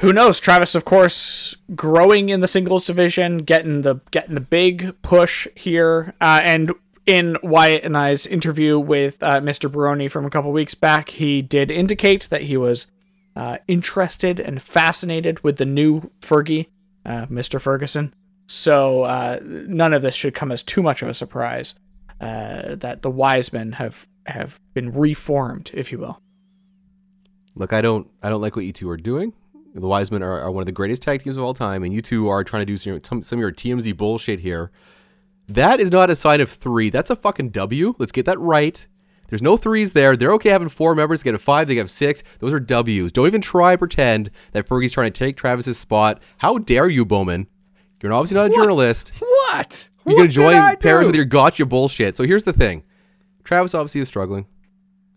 who 0.00 0.12
knows? 0.12 0.38
Travis, 0.38 0.76
of 0.76 0.84
course, 0.84 1.56
growing 1.74 2.28
in 2.28 2.38
the 2.38 2.46
singles 2.46 2.84
division, 2.84 3.38
getting 3.38 3.82
the 3.82 3.96
getting 4.12 4.36
the 4.36 4.40
big 4.40 4.94
push 5.02 5.48
here, 5.56 6.14
uh, 6.20 6.40
and 6.44 6.72
in 7.04 7.36
Wyatt 7.42 7.84
and 7.84 7.96
I's 7.96 8.26
interview 8.26 8.78
with 8.78 9.20
uh, 9.22 9.40
Mr. 9.40 9.72
Baroni 9.72 10.08
from 10.08 10.24
a 10.24 10.30
couple 10.30 10.52
weeks 10.52 10.74
back, 10.74 11.08
he 11.10 11.42
did 11.42 11.70
indicate 11.70 12.28
that 12.30 12.42
he 12.42 12.56
was 12.56 12.86
uh, 13.34 13.58
interested 13.66 14.38
and 14.38 14.62
fascinated 14.62 15.42
with 15.42 15.56
the 15.56 15.64
new 15.64 16.10
Fergie, 16.20 16.66
uh, 17.08 17.26
Mr. 17.26 17.60
Ferguson. 17.60 18.14
So 18.46 19.02
uh, 19.02 19.40
none 19.42 19.92
of 19.92 20.02
this 20.02 20.14
should 20.14 20.34
come 20.34 20.52
as 20.52 20.62
too 20.62 20.82
much 20.82 21.02
of 21.02 21.08
a 21.08 21.14
surprise 21.14 21.74
uh, 22.20 22.76
that 22.76 23.02
the 23.02 23.10
Wisemen 23.10 23.72
have 23.72 24.06
have 24.26 24.60
been 24.74 24.92
reformed, 24.92 25.70
if 25.72 25.90
you 25.90 25.98
will. 25.98 26.20
Look, 27.54 27.72
I 27.72 27.80
don't, 27.80 28.08
I 28.22 28.28
don't 28.28 28.40
like 28.40 28.56
what 28.56 28.64
you 28.66 28.72
two 28.72 28.88
are 28.90 28.96
doing. 28.96 29.32
The 29.74 29.86
Wisemen 29.86 30.22
are, 30.22 30.40
are 30.40 30.50
one 30.50 30.62
of 30.62 30.66
the 30.66 30.72
greatest 30.72 31.02
tag 31.02 31.22
teams 31.22 31.36
of 31.36 31.42
all 31.42 31.54
time, 31.54 31.82
and 31.82 31.92
you 31.92 32.02
two 32.02 32.28
are 32.28 32.44
trying 32.44 32.60
to 32.60 32.66
do 32.66 32.76
some, 32.76 33.22
some 33.22 33.38
of 33.38 33.40
your 33.40 33.52
TMZ 33.52 33.96
bullshit 33.96 34.40
here. 34.40 34.70
That 35.48 35.80
is 35.80 35.90
not 35.90 36.10
a 36.10 36.16
sign 36.16 36.40
of 36.40 36.50
three. 36.50 36.90
That's 36.90 37.10
a 37.10 37.16
fucking 37.16 37.50
W. 37.50 37.94
Let's 37.98 38.12
get 38.12 38.26
that 38.26 38.38
right. 38.38 38.86
There's 39.28 39.42
no 39.42 39.56
threes 39.56 39.92
there. 39.92 40.16
They're 40.16 40.32
okay 40.34 40.50
having 40.50 40.68
four 40.68 40.94
members. 40.94 41.22
Get 41.22 41.34
a 41.34 41.38
five. 41.38 41.68
They 41.68 41.76
have 41.76 41.90
six. 41.90 42.22
Those 42.40 42.52
are 42.52 42.60
W's. 42.60 43.12
Don't 43.12 43.26
even 43.26 43.40
try 43.40 43.76
pretend 43.76 44.30
that 44.52 44.66
Fergie's 44.66 44.92
trying 44.92 45.12
to 45.12 45.18
take 45.18 45.36
Travis's 45.36 45.78
spot. 45.78 46.20
How 46.38 46.58
dare 46.58 46.88
you, 46.88 47.04
Bowman? 47.04 47.46
You're 48.02 48.12
obviously 48.12 48.36
not 48.36 48.50
a 48.50 48.54
journalist. 48.54 49.12
What? 49.18 49.88
You're 50.06 50.14
What 50.14 50.20
gonna 50.22 50.28
join 50.28 50.70
did 50.70 50.80
Paris 50.80 51.06
with 51.06 51.16
your 51.16 51.24
gotcha 51.24 51.66
bullshit. 51.66 52.16
So 52.16 52.24
here's 52.24 52.44
the 52.44 52.52
thing: 52.52 52.84
Travis 53.44 53.74
obviously 53.74 54.00
is 54.00 54.08
struggling. 54.08 54.46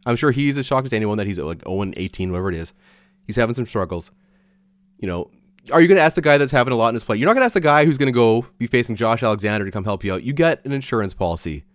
I'm 0.06 0.15
sure 0.15 0.32
he's 0.32 0.58
as 0.58 0.65
shocked 0.65 0.86
as 0.86 0.93
anyone 0.93 1.17
that 1.17 1.28
he's 1.28 1.39
like 1.39 1.63
0 1.63 1.91
18, 1.95 2.32
whatever 2.32 2.50
it 2.50 2.56
is. 2.56 2.74
He's 3.28 3.36
having 3.36 3.56
some 3.56 3.65
struggles. 3.65 4.12
You 4.97 5.08
know, 5.08 5.30
are 5.71 5.82
you 5.82 5.88
going 5.88 5.97
to 5.97 6.04
ask 6.04 6.15
the 6.15 6.21
guy 6.21 6.38
that's 6.38 6.52
having 6.52 6.74
a 6.74 6.76
lot 6.76 6.89
in 6.89 6.95
his 6.95 7.04
plate? 7.04 7.19
You're 7.19 7.28
not 7.28 7.34
going 7.34 7.41
to 7.41 7.45
ask 7.45 7.54
the 7.54 7.62
guy 7.62 7.86
who's 7.86 7.97
going 7.97 8.12
to 8.12 8.17
go 8.17 8.45
be 8.58 8.67
facing 8.67 8.95
Josh 8.95 9.21
Alexander 9.21 9.65
to 9.65 9.71
come 9.71 9.84
help 9.84 10.04
you 10.04 10.13
out. 10.13 10.24
You 10.24 10.34
get 10.34 10.63
an 10.65 10.71
insurance 10.71 11.13
policy. 11.13 11.65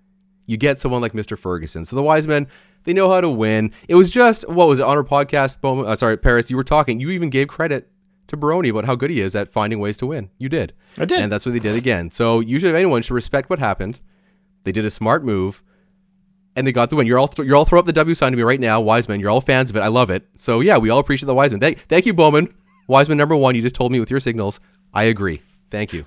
You 0.46 0.56
get 0.56 0.78
someone 0.78 1.02
like 1.02 1.12
Mr. 1.12 1.38
Ferguson. 1.38 1.84
So 1.84 1.96
the 1.96 2.02
wise 2.02 2.26
men, 2.26 2.46
they 2.84 2.92
know 2.92 3.10
how 3.10 3.20
to 3.20 3.28
win. 3.28 3.72
It 3.88 3.94
was 3.96 4.10
just 4.10 4.48
what 4.48 4.68
was 4.68 4.78
it 4.80 4.84
on 4.84 4.96
our 4.96 5.04
podcast? 5.04 5.60
Bowman, 5.60 5.86
uh, 5.86 5.96
sorry, 5.96 6.16
Paris. 6.16 6.50
You 6.50 6.56
were 6.56 6.64
talking. 6.64 7.00
You 7.00 7.10
even 7.10 7.30
gave 7.30 7.48
credit 7.48 7.90
to 8.28 8.36
Baroni 8.36 8.68
about 8.68 8.84
how 8.86 8.94
good 8.94 9.10
he 9.10 9.20
is 9.20 9.34
at 9.36 9.48
finding 9.48 9.78
ways 9.78 9.96
to 9.98 10.06
win. 10.06 10.30
You 10.38 10.48
did. 10.48 10.72
I 10.98 11.04
did. 11.04 11.20
And 11.20 11.30
that's 11.30 11.46
what 11.46 11.52
they 11.52 11.58
did 11.58 11.74
again. 11.74 12.10
So 12.10 12.40
you 12.40 12.58
should, 12.58 12.70
if 12.70 12.76
anyone 12.76 13.02
should 13.02 13.14
respect 13.14 13.50
what 13.50 13.58
happened. 13.58 14.00
They 14.64 14.72
did 14.72 14.84
a 14.84 14.90
smart 14.90 15.24
move, 15.24 15.62
and 16.56 16.66
they 16.66 16.72
got 16.72 16.90
the 16.90 16.96
win. 16.96 17.06
You're 17.06 17.20
all 17.20 17.28
th- 17.28 17.46
you're 17.46 17.56
all 17.56 17.64
throw 17.64 17.78
up 17.78 17.86
the 17.86 17.92
W 17.92 18.16
sign 18.16 18.32
to 18.32 18.36
me 18.36 18.42
right 18.42 18.58
now, 18.58 18.80
Wiseman. 18.80 19.20
You're 19.20 19.30
all 19.30 19.40
fans 19.40 19.70
of 19.70 19.76
it. 19.76 19.80
I 19.80 19.86
love 19.86 20.10
it. 20.10 20.26
So 20.34 20.58
yeah, 20.58 20.76
we 20.76 20.90
all 20.90 20.98
appreciate 20.98 21.28
the 21.28 21.34
Wiseman. 21.34 21.60
Thank, 21.60 21.78
thank 21.86 22.04
you, 22.04 22.12
Bowman. 22.12 22.52
Wiseman 22.88 23.16
number 23.16 23.36
one. 23.36 23.54
You 23.54 23.62
just 23.62 23.76
told 23.76 23.92
me 23.92 24.00
with 24.00 24.10
your 24.10 24.18
signals. 24.18 24.58
I 24.92 25.04
agree. 25.04 25.40
Thank 25.70 25.92
you. 25.92 26.04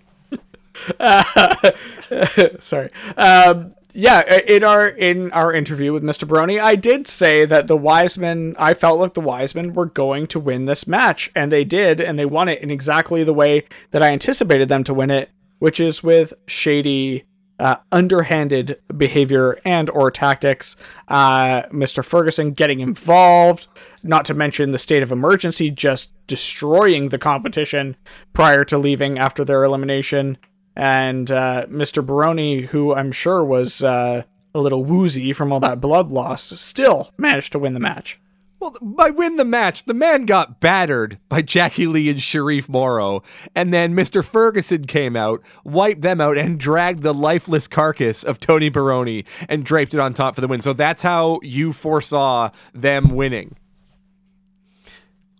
Sorry. 2.59 2.89
Um, 3.15 3.75
yeah, 3.93 4.21
in 4.47 4.63
our 4.63 4.87
in 4.87 5.31
our 5.31 5.51
interview 5.51 5.93
with 5.93 6.03
Mr. 6.03 6.27
Baroni, 6.27 6.59
I 6.59 6.75
did 6.75 7.07
say 7.07 7.45
that 7.45 7.67
the 7.67 7.77
Wisemen. 7.77 8.55
I 8.59 8.75
felt 8.75 8.99
like 8.99 9.15
the 9.15 9.21
Wisemen 9.21 9.73
were 9.73 9.87
going 9.87 10.27
to 10.27 10.39
win 10.39 10.65
this 10.65 10.85
match, 10.85 11.31
and 11.35 11.51
they 11.51 11.63
did, 11.63 11.99
and 11.99 12.17
they 12.17 12.25
won 12.25 12.49
it 12.49 12.61
in 12.61 12.69
exactly 12.69 13.23
the 13.23 13.33
way 13.33 13.65
that 13.91 14.03
I 14.03 14.11
anticipated 14.11 14.69
them 14.69 14.83
to 14.83 14.93
win 14.93 15.09
it, 15.09 15.31
which 15.57 15.79
is 15.79 16.03
with 16.03 16.33
shady, 16.45 17.25
uh, 17.59 17.77
underhanded 17.91 18.79
behavior 18.95 19.59
and 19.65 19.89
or 19.89 20.11
tactics. 20.11 20.75
Uh, 21.07 21.63
Mr. 21.63 22.05
Ferguson 22.05 22.51
getting 22.51 22.81
involved, 22.81 23.65
not 24.03 24.23
to 24.25 24.35
mention 24.35 24.71
the 24.71 24.77
state 24.77 25.01
of 25.01 25.11
emergency 25.11 25.71
just 25.71 26.13
destroying 26.27 27.09
the 27.09 27.17
competition 27.17 27.95
prior 28.33 28.63
to 28.65 28.77
leaving 28.77 29.17
after 29.17 29.43
their 29.43 29.63
elimination 29.63 30.37
and 30.79 31.29
uh, 31.29 31.65
Mr. 31.67 32.05
Baroni, 32.05 32.61
who 32.61 32.93
I'm 32.93 33.11
sure 33.11 33.43
was 33.43 33.83
uh, 33.83 34.23
a 34.55 34.59
little 34.59 34.85
woozy 34.85 35.33
from 35.33 35.51
all 35.51 35.59
that 35.59 35.81
blood 35.81 36.09
loss, 36.09 36.57
still 36.57 37.11
managed 37.17 37.51
to 37.51 37.59
win 37.59 37.73
the 37.73 37.81
match. 37.81 38.17
Well, 38.61 38.77
by 38.81 39.09
win 39.09 39.35
the 39.35 39.43
match, 39.43 39.83
the 39.83 39.93
man 39.93 40.25
got 40.25 40.61
battered 40.61 41.19
by 41.27 41.41
Jackie 41.41 41.85
Lee 41.85 42.09
and 42.09 42.21
Sharif 42.21 42.69
Morrow, 42.69 43.23
and 43.53 43.73
then 43.73 43.93
Mr. 43.93 44.23
Ferguson 44.23 44.85
came 44.85 45.17
out, 45.17 45.41
wiped 45.65 46.01
them 46.01 46.21
out, 46.21 46.37
and 46.37 46.57
dragged 46.57 47.03
the 47.03 47.13
lifeless 47.13 47.67
carcass 47.67 48.23
of 48.23 48.39
Tony 48.39 48.69
Baroni 48.69 49.25
and 49.49 49.65
draped 49.65 49.93
it 49.93 49.99
on 49.99 50.13
top 50.13 50.35
for 50.35 50.41
the 50.41 50.47
win. 50.47 50.61
So 50.61 50.71
that's 50.71 51.03
how 51.03 51.41
you 51.43 51.73
foresaw 51.73 52.51
them 52.73 53.09
winning. 53.09 53.57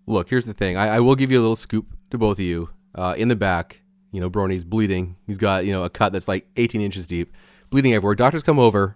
Look, 0.06 0.30
here's 0.30 0.46
the 0.46 0.54
thing. 0.54 0.76
I, 0.76 0.98
I 0.98 1.00
will 1.00 1.16
give 1.16 1.32
you 1.32 1.40
a 1.40 1.44
little 1.44 1.56
scoop 1.56 1.88
to 2.12 2.18
both 2.18 2.40
of 2.40 2.46
you. 2.46 2.72
Uh, 2.96 3.14
in 3.18 3.28
the 3.28 3.36
back, 3.36 3.82
you 4.12 4.20
know, 4.20 4.30
Baroni's 4.30 4.64
bleeding. 4.64 5.16
He's 5.28 5.38
got, 5.38 5.66
you 5.66 5.72
know, 5.72 5.84
a 5.84 5.90
cut 5.90 6.14
that's 6.14 6.28
like 6.28 6.48
18 6.58 6.82
inches 6.82 7.08
deep, 7.08 7.34
bleeding 7.70 7.94
everywhere. 7.94 8.16
Doctors 8.16 8.44
come 8.44 8.60
over, 8.60 8.96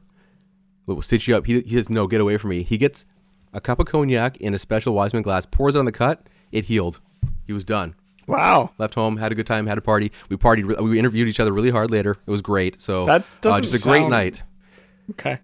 we'll 0.86 1.02
stitch 1.02 1.28
you 1.28 1.36
up. 1.36 1.46
He, 1.46 1.62
he 1.62 1.76
says, 1.76 1.90
no, 1.90 2.08
get 2.08 2.22
away 2.22 2.38
from 2.38 2.52
me. 2.52 2.64
He 2.64 2.78
gets 2.78 3.06
a 3.54 3.62
cup 3.62 3.80
of 3.80 3.86
cognac 3.86 4.38
in 4.38 4.54
a 4.54 4.60
special 4.60 4.94
Wiseman 4.94 5.24
glass, 5.24 5.46
pours 5.46 5.76
it 5.76 5.80
on 5.80 5.86
the 5.86 5.92
cut. 5.92 6.28
It 6.52 6.66
healed. 6.66 7.00
He 7.46 7.54
was 7.54 7.64
done. 7.64 7.96
Wow. 8.28 8.72
Left 8.78 8.94
home, 8.94 9.18
had 9.18 9.32
a 9.32 9.36
good 9.36 9.48
time, 9.48 9.68
had 9.68 9.78
a 9.78 9.82
party. 9.82 10.12
We 10.30 10.38
partied. 10.38 10.82
We 10.82 10.98
interviewed 10.98 11.28
each 11.28 11.40
other 11.40 11.52
really 11.52 11.72
hard 11.72 11.92
later. 11.92 12.12
It 12.12 12.32
was 12.32 12.42
great. 12.42 12.80
So 12.80 13.06
that 13.06 13.26
doesn't 13.42 13.64
uh, 13.64 13.68
just 13.68 13.86
a 13.86 13.90
great 13.90 14.08
night. 14.08 14.44
Okay. 15.12 15.40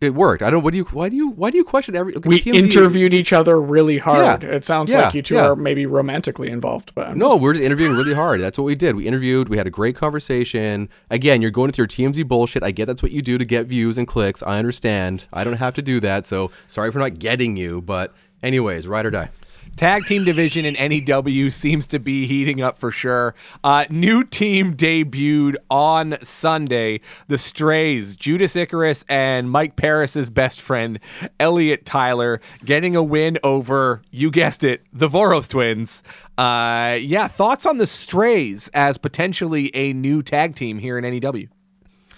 It 0.00 0.14
worked. 0.14 0.44
I 0.44 0.50
don't. 0.50 0.62
What 0.62 0.70
do 0.70 0.76
you? 0.76 0.84
Why 0.84 1.08
do 1.08 1.16
you? 1.16 1.30
Why 1.30 1.50
do 1.50 1.56
you 1.56 1.64
question 1.64 1.96
every? 1.96 2.14
okay, 2.14 2.28
We 2.28 2.38
TMZ 2.40 2.54
interviewed 2.76 3.12
each 3.12 3.32
other 3.32 3.60
really 3.60 3.98
hard. 3.98 4.44
Yeah. 4.44 4.50
It 4.50 4.64
sounds 4.64 4.92
Yeah. 4.92 5.06
like 5.06 5.14
you 5.14 5.22
two 5.22 5.34
Yeah. 5.34 5.48
are 5.48 5.56
maybe 5.56 5.86
romantically 5.86 6.50
involved, 6.50 6.92
but 6.94 7.16
No, 7.16 7.34
we're 7.34 7.54
just 7.54 7.64
interviewing 7.64 7.96
really 7.96 8.14
hard. 8.14 8.40
That's 8.40 8.56
what 8.58 8.64
we 8.64 8.76
did. 8.76 8.94
We 8.94 9.06
interviewed. 9.06 9.48
We 9.48 9.56
had 9.56 9.66
a 9.66 9.70
great 9.70 9.96
conversation. 9.96 10.88
Again, 11.10 11.42
you're 11.42 11.50
going 11.50 11.72
through 11.72 11.82
your 11.82 11.88
TMZ 11.88 12.22
bullshit. 12.22 12.62
I 12.62 12.70
get 12.70 12.86
that's 12.86 13.02
what 13.02 13.10
you 13.10 13.22
do 13.22 13.38
to 13.38 13.44
get 13.44 13.66
views 13.66 13.98
and 13.98 14.06
clicks. 14.06 14.40
I 14.44 14.58
understand. 14.58 15.24
I 15.32 15.42
don't 15.42 15.56
have 15.56 15.74
to 15.74 15.82
do 15.82 15.98
that. 16.00 16.26
So 16.26 16.52
sorry 16.68 16.92
for 16.92 17.00
not 17.00 17.18
getting 17.18 17.56
you. 17.56 17.80
But 17.80 18.14
anyways, 18.42 18.86
ride 18.86 19.04
or 19.06 19.10
die. 19.10 19.30
Tag 19.78 20.06
team 20.06 20.24
division 20.24 20.64
in 20.64 20.74
NEW 20.74 21.50
seems 21.50 21.86
to 21.86 22.00
be 22.00 22.26
heating 22.26 22.60
up 22.60 22.78
for 22.78 22.90
sure. 22.90 23.36
Uh, 23.62 23.84
new 23.88 24.24
team 24.24 24.76
debuted 24.76 25.54
on 25.70 26.18
Sunday. 26.20 27.00
The 27.28 27.38
Strays, 27.38 28.16
Judas 28.16 28.56
Icarus, 28.56 29.04
and 29.08 29.48
Mike 29.48 29.76
Paris's 29.76 30.30
best 30.30 30.60
friend, 30.60 30.98
Elliot 31.38 31.86
Tyler, 31.86 32.40
getting 32.64 32.96
a 32.96 33.04
win 33.04 33.38
over, 33.44 34.02
you 34.10 34.32
guessed 34.32 34.64
it, 34.64 34.82
the 34.92 35.08
Voros 35.08 35.46
twins. 35.48 36.02
Uh, 36.36 36.98
yeah, 37.00 37.28
thoughts 37.28 37.64
on 37.64 37.78
the 37.78 37.86
Strays 37.86 38.66
as 38.74 38.98
potentially 38.98 39.70
a 39.76 39.92
new 39.92 40.24
tag 40.24 40.56
team 40.56 40.80
here 40.80 40.98
in 40.98 41.04
NEW? 41.04 41.46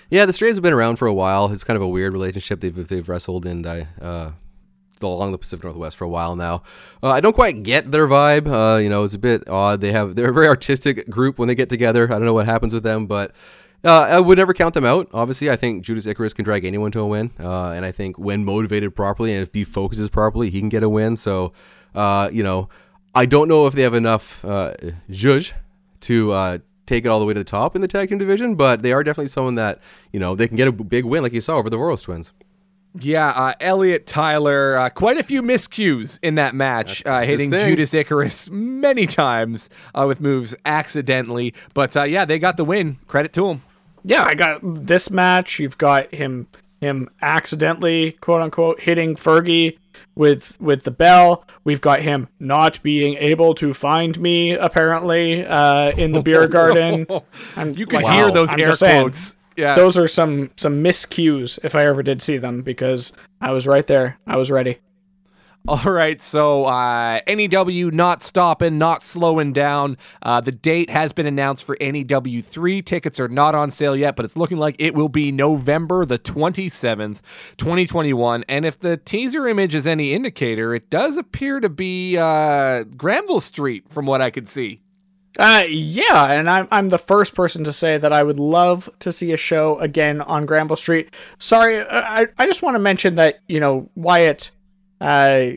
Yeah, 0.08 0.24
the 0.24 0.32
Strays 0.32 0.56
have 0.56 0.62
been 0.62 0.72
around 0.72 0.96
for 0.96 1.06
a 1.06 1.12
while. 1.12 1.52
It's 1.52 1.64
kind 1.64 1.76
of 1.76 1.82
a 1.82 1.88
weird 1.88 2.14
relationship. 2.14 2.60
They've 2.60 2.88
they've 2.88 3.06
wrestled 3.06 3.44
in 3.44 3.66
uh, 3.66 4.32
along 5.02 5.32
the 5.32 5.38
Pacific 5.38 5.64
Northwest 5.64 5.96
for 5.96 6.04
a 6.04 6.08
while 6.08 6.36
now. 6.36 6.62
Uh, 7.02 7.10
I 7.10 7.20
don't 7.20 7.32
quite 7.32 7.62
get 7.62 7.90
their 7.90 8.06
vibe. 8.06 8.46
Uh, 8.46 8.78
you 8.78 8.88
know, 8.88 9.04
it's 9.04 9.14
a 9.14 9.18
bit 9.18 9.48
odd. 9.48 9.80
They 9.80 9.92
have 9.92 10.14
they're 10.14 10.30
a 10.30 10.34
very 10.34 10.48
artistic 10.48 11.08
group 11.08 11.38
when 11.38 11.48
they 11.48 11.54
get 11.54 11.68
together. 11.68 12.04
I 12.04 12.12
don't 12.12 12.24
know 12.24 12.34
what 12.34 12.46
happens 12.46 12.72
with 12.72 12.82
them, 12.82 13.06
but. 13.06 13.34
Uh, 13.82 14.02
I 14.02 14.20
would 14.20 14.36
never 14.36 14.52
count 14.52 14.74
them 14.74 14.84
out. 14.84 15.08
Obviously, 15.14 15.48
I 15.48 15.56
think 15.56 15.82
Judas 15.86 16.04
Icarus 16.04 16.34
can 16.34 16.44
drag 16.44 16.66
anyone 16.66 16.92
to 16.92 17.00
a 17.00 17.06
win, 17.06 17.30
uh, 17.40 17.70
and 17.70 17.82
I 17.82 17.92
think 17.92 18.18
when 18.18 18.44
motivated 18.44 18.94
properly 18.94 19.32
and 19.32 19.42
if 19.42 19.50
Beef 19.50 19.68
focuses 19.68 20.10
properly, 20.10 20.50
he 20.50 20.60
can 20.60 20.68
get 20.68 20.82
a 20.82 20.88
win. 20.90 21.16
So, 21.16 21.54
uh, 21.94 22.28
you 22.30 22.42
know, 22.42 22.68
I 23.14 23.24
don't 23.24 23.48
know 23.48 23.66
if 23.66 23.72
they 23.72 23.80
have 23.80 23.94
enough 23.94 24.44
uh, 24.44 24.74
to 26.00 26.32
uh, 26.32 26.58
take 26.86 27.04
it 27.04 27.08
all 27.08 27.20
the 27.20 27.24
way 27.24 27.32
to 27.32 27.40
the 27.40 27.44
top 27.44 27.74
in 27.74 27.82
the 27.82 27.88
tag 27.88 28.08
team 28.08 28.18
division, 28.18 28.54
but 28.54 28.82
they 28.82 28.92
are 28.92 29.02
definitely 29.02 29.28
someone 29.28 29.54
that 29.54 29.80
you 30.12 30.20
know 30.20 30.34
they 30.34 30.48
can 30.48 30.56
get 30.56 30.68
a 30.68 30.72
big 30.72 31.04
win, 31.04 31.22
like 31.22 31.32
you 31.32 31.40
saw 31.40 31.56
over 31.56 31.70
the 31.70 31.76
Voros 31.76 32.02
twins. 32.02 32.32
Yeah, 32.98 33.28
uh, 33.28 33.54
Elliot 33.60 34.06
Tyler, 34.06 34.76
uh, 34.76 34.88
quite 34.90 35.16
a 35.16 35.22
few 35.22 35.42
miscues 35.42 36.18
in 36.22 36.34
that 36.34 36.54
match, 36.54 37.04
uh, 37.06 37.20
hitting. 37.20 37.50
Judas 37.52 37.94
Icarus 37.94 38.50
many 38.50 39.06
times 39.06 39.70
uh, 39.94 40.06
with 40.08 40.20
moves 40.20 40.56
accidentally. 40.66 41.54
But 41.72 41.96
uh, 41.96 42.02
yeah, 42.02 42.24
they 42.24 42.38
got 42.38 42.56
the 42.56 42.64
win. 42.64 42.98
Credit 43.06 43.32
to 43.34 43.46
them. 43.46 43.62
yeah, 44.02 44.24
I 44.24 44.34
got 44.34 44.60
this 44.62 45.10
match. 45.10 45.58
You've 45.60 45.78
got 45.78 46.12
him 46.12 46.48
him 46.80 47.10
accidentally 47.22 48.12
quote 48.20 48.40
unquote 48.42 48.80
hitting 48.80 49.14
Fergie 49.14 49.76
with 50.16 50.60
with 50.60 50.82
the 50.82 50.90
bell. 50.90 51.44
We've 51.62 51.80
got 51.80 52.00
him 52.00 52.28
not 52.40 52.82
being 52.82 53.16
able 53.18 53.54
to 53.56 53.72
find 53.74 54.18
me 54.18 54.52
apparently 54.52 55.44
uh, 55.46 55.92
in 55.92 56.10
the 56.12 56.22
beer 56.28 56.48
garden. 56.48 57.06
I'm, 57.56 57.72
You 57.74 57.86
could 57.86 58.02
like, 58.02 58.14
hear 58.14 58.30
those 58.32 58.50
I'm 58.50 58.58
air 58.58 58.68
just 58.68 58.80
saying, 58.80 59.02
quotes. 59.02 59.36
Yeah. 59.56 59.74
Those 59.74 59.98
are 59.98 60.08
some 60.08 60.50
some 60.56 60.82
miscues 60.82 61.58
if 61.64 61.74
I 61.74 61.84
ever 61.84 62.02
did 62.02 62.22
see 62.22 62.38
them 62.38 62.62
because 62.62 63.12
I 63.40 63.52
was 63.52 63.66
right 63.66 63.86
there. 63.86 64.18
I 64.26 64.36
was 64.36 64.50
ready. 64.50 64.78
All 65.68 65.92
right, 65.92 66.20
so 66.22 66.64
uh, 66.64 67.20
NEW 67.26 67.90
not 67.90 68.22
stopping, 68.22 68.78
not 68.78 69.02
slowing 69.04 69.52
down. 69.52 69.98
Uh, 70.22 70.40
the 70.40 70.52
date 70.52 70.88
has 70.88 71.12
been 71.12 71.26
announced 71.26 71.64
for 71.64 71.76
NEW 71.78 72.40
3. 72.40 72.80
Tickets 72.80 73.20
are 73.20 73.28
not 73.28 73.54
on 73.54 73.70
sale 73.70 73.94
yet, 73.94 74.16
but 74.16 74.24
it's 74.24 74.38
looking 74.38 74.56
like 74.56 74.74
it 74.78 74.94
will 74.94 75.10
be 75.10 75.30
November 75.30 76.06
the 76.06 76.18
27th, 76.18 77.20
2021. 77.58 78.42
And 78.48 78.64
if 78.64 78.78
the 78.80 78.96
teaser 78.96 79.46
image 79.46 79.74
is 79.74 79.86
any 79.86 80.14
indicator, 80.14 80.74
it 80.74 80.88
does 80.88 81.18
appear 81.18 81.60
to 81.60 81.68
be 81.68 82.16
uh, 82.16 82.84
Granville 82.96 83.40
Street 83.40 83.84
from 83.90 84.06
what 84.06 84.22
I 84.22 84.30
could 84.30 84.48
see. 84.48 84.80
Uh, 85.40 85.64
yeah, 85.66 86.32
and 86.32 86.50
I'm 86.50 86.68
I'm 86.70 86.90
the 86.90 86.98
first 86.98 87.34
person 87.34 87.64
to 87.64 87.72
say 87.72 87.96
that 87.96 88.12
I 88.12 88.22
would 88.22 88.38
love 88.38 88.90
to 88.98 89.10
see 89.10 89.32
a 89.32 89.38
show 89.38 89.78
again 89.78 90.20
on 90.20 90.44
Granville 90.44 90.76
Street. 90.76 91.14
Sorry, 91.38 91.80
I 91.80 92.26
I 92.38 92.44
just 92.44 92.62
want 92.62 92.74
to 92.74 92.78
mention 92.78 93.14
that 93.14 93.40
you 93.48 93.58
know 93.58 93.88
Wyatt 93.94 94.50
uh 95.00 95.52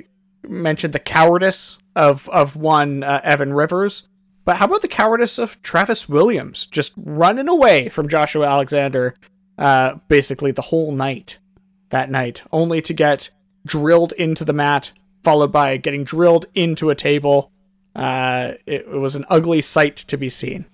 mentioned 0.48 0.94
the 0.94 1.00
cowardice 1.00 1.80
of 1.98 2.30
of 2.30 2.56
one 2.56 3.04
uh, 3.04 3.20
Evan 3.26 3.54
Rivers, 3.54 4.08
but 4.46 4.56
how 4.56 4.68
about 4.68 4.84
the 4.84 4.88
cowardice 4.88 5.38
of 5.38 5.62
Travis 5.62 6.08
Williams 6.08 6.66
just 6.66 6.94
running 6.96 7.50
away 7.50 7.90
from 7.90 8.08
Joshua 8.08 8.48
Alexander, 8.48 9.16
uh, 9.58 9.96
basically 10.08 10.52
the 10.52 10.62
whole 10.62 10.94
night 10.94 11.40
that 11.90 12.10
night, 12.10 12.42
only 12.54 12.82
to 12.82 12.94
get 12.94 13.32
drilled 13.66 14.14
into 14.14 14.46
the 14.46 14.54
mat, 14.54 14.94
followed 15.26 15.52
by 15.52 15.76
getting 15.76 16.06
drilled 16.06 16.46
into 16.56 16.90
a 16.90 16.96
table. 16.96 17.52
Uh, 17.96 18.54
it, 18.66 18.82
it 18.82 19.00
was 19.00 19.16
an 19.16 19.26
ugly 19.30 19.62
sight 19.62 19.96
to 19.98 20.18
be 20.18 20.30
seen. 20.30 20.66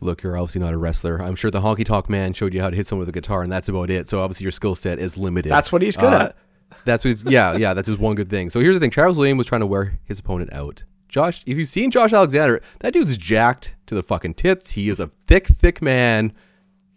Look, 0.00 0.22
you're 0.22 0.36
obviously 0.36 0.60
not 0.60 0.74
a 0.74 0.78
wrestler. 0.78 1.20
I'm 1.20 1.34
sure 1.34 1.50
the 1.50 1.60
honky 1.60 1.84
tonk 1.84 2.08
man 2.08 2.32
showed 2.32 2.54
you 2.54 2.60
how 2.60 2.70
to 2.70 2.76
hit 2.76 2.86
someone 2.86 3.00
with 3.00 3.08
a 3.08 3.12
guitar, 3.18 3.42
and 3.42 3.50
that's 3.50 3.68
about 3.68 3.90
it. 3.90 4.08
So 4.08 4.20
obviously 4.20 4.44
your 4.44 4.52
skill 4.52 4.74
set 4.74 4.98
is 4.98 5.16
limited. 5.16 5.50
That's 5.50 5.72
what 5.72 5.82
he's 5.82 5.96
good 5.96 6.12
Uh, 6.12 6.26
at. 6.26 6.36
That's 6.84 7.04
what 7.04 7.10
he's, 7.10 7.24
yeah, 7.24 7.56
yeah, 7.56 7.74
that's 7.74 7.88
his 7.88 7.98
one 7.98 8.14
good 8.14 8.28
thing. 8.30 8.50
So 8.50 8.60
here's 8.60 8.76
the 8.76 8.80
thing 8.80 8.90
Travis 8.90 9.16
Williams 9.16 9.38
was 9.38 9.46
trying 9.46 9.60
to 9.62 9.66
wear 9.66 9.98
his 10.04 10.20
opponent 10.20 10.52
out. 10.52 10.84
Josh, 11.08 11.42
if 11.46 11.58
you've 11.58 11.68
seen 11.68 11.90
Josh 11.90 12.12
Alexander, 12.12 12.60
that 12.80 12.92
dude's 12.92 13.16
jacked 13.16 13.74
to 13.86 13.94
the 13.94 14.02
fucking 14.02 14.34
tits. 14.34 14.72
He 14.72 14.88
is 14.88 15.00
a 15.00 15.08
thick, 15.26 15.46
thick 15.46 15.82
man. 15.82 16.32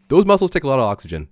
Those 0.10 0.26
muscles 0.26 0.52
take 0.52 0.64
a 0.64 0.68
lot 0.68 0.80
of 0.80 0.84
oxygen. 0.86 1.30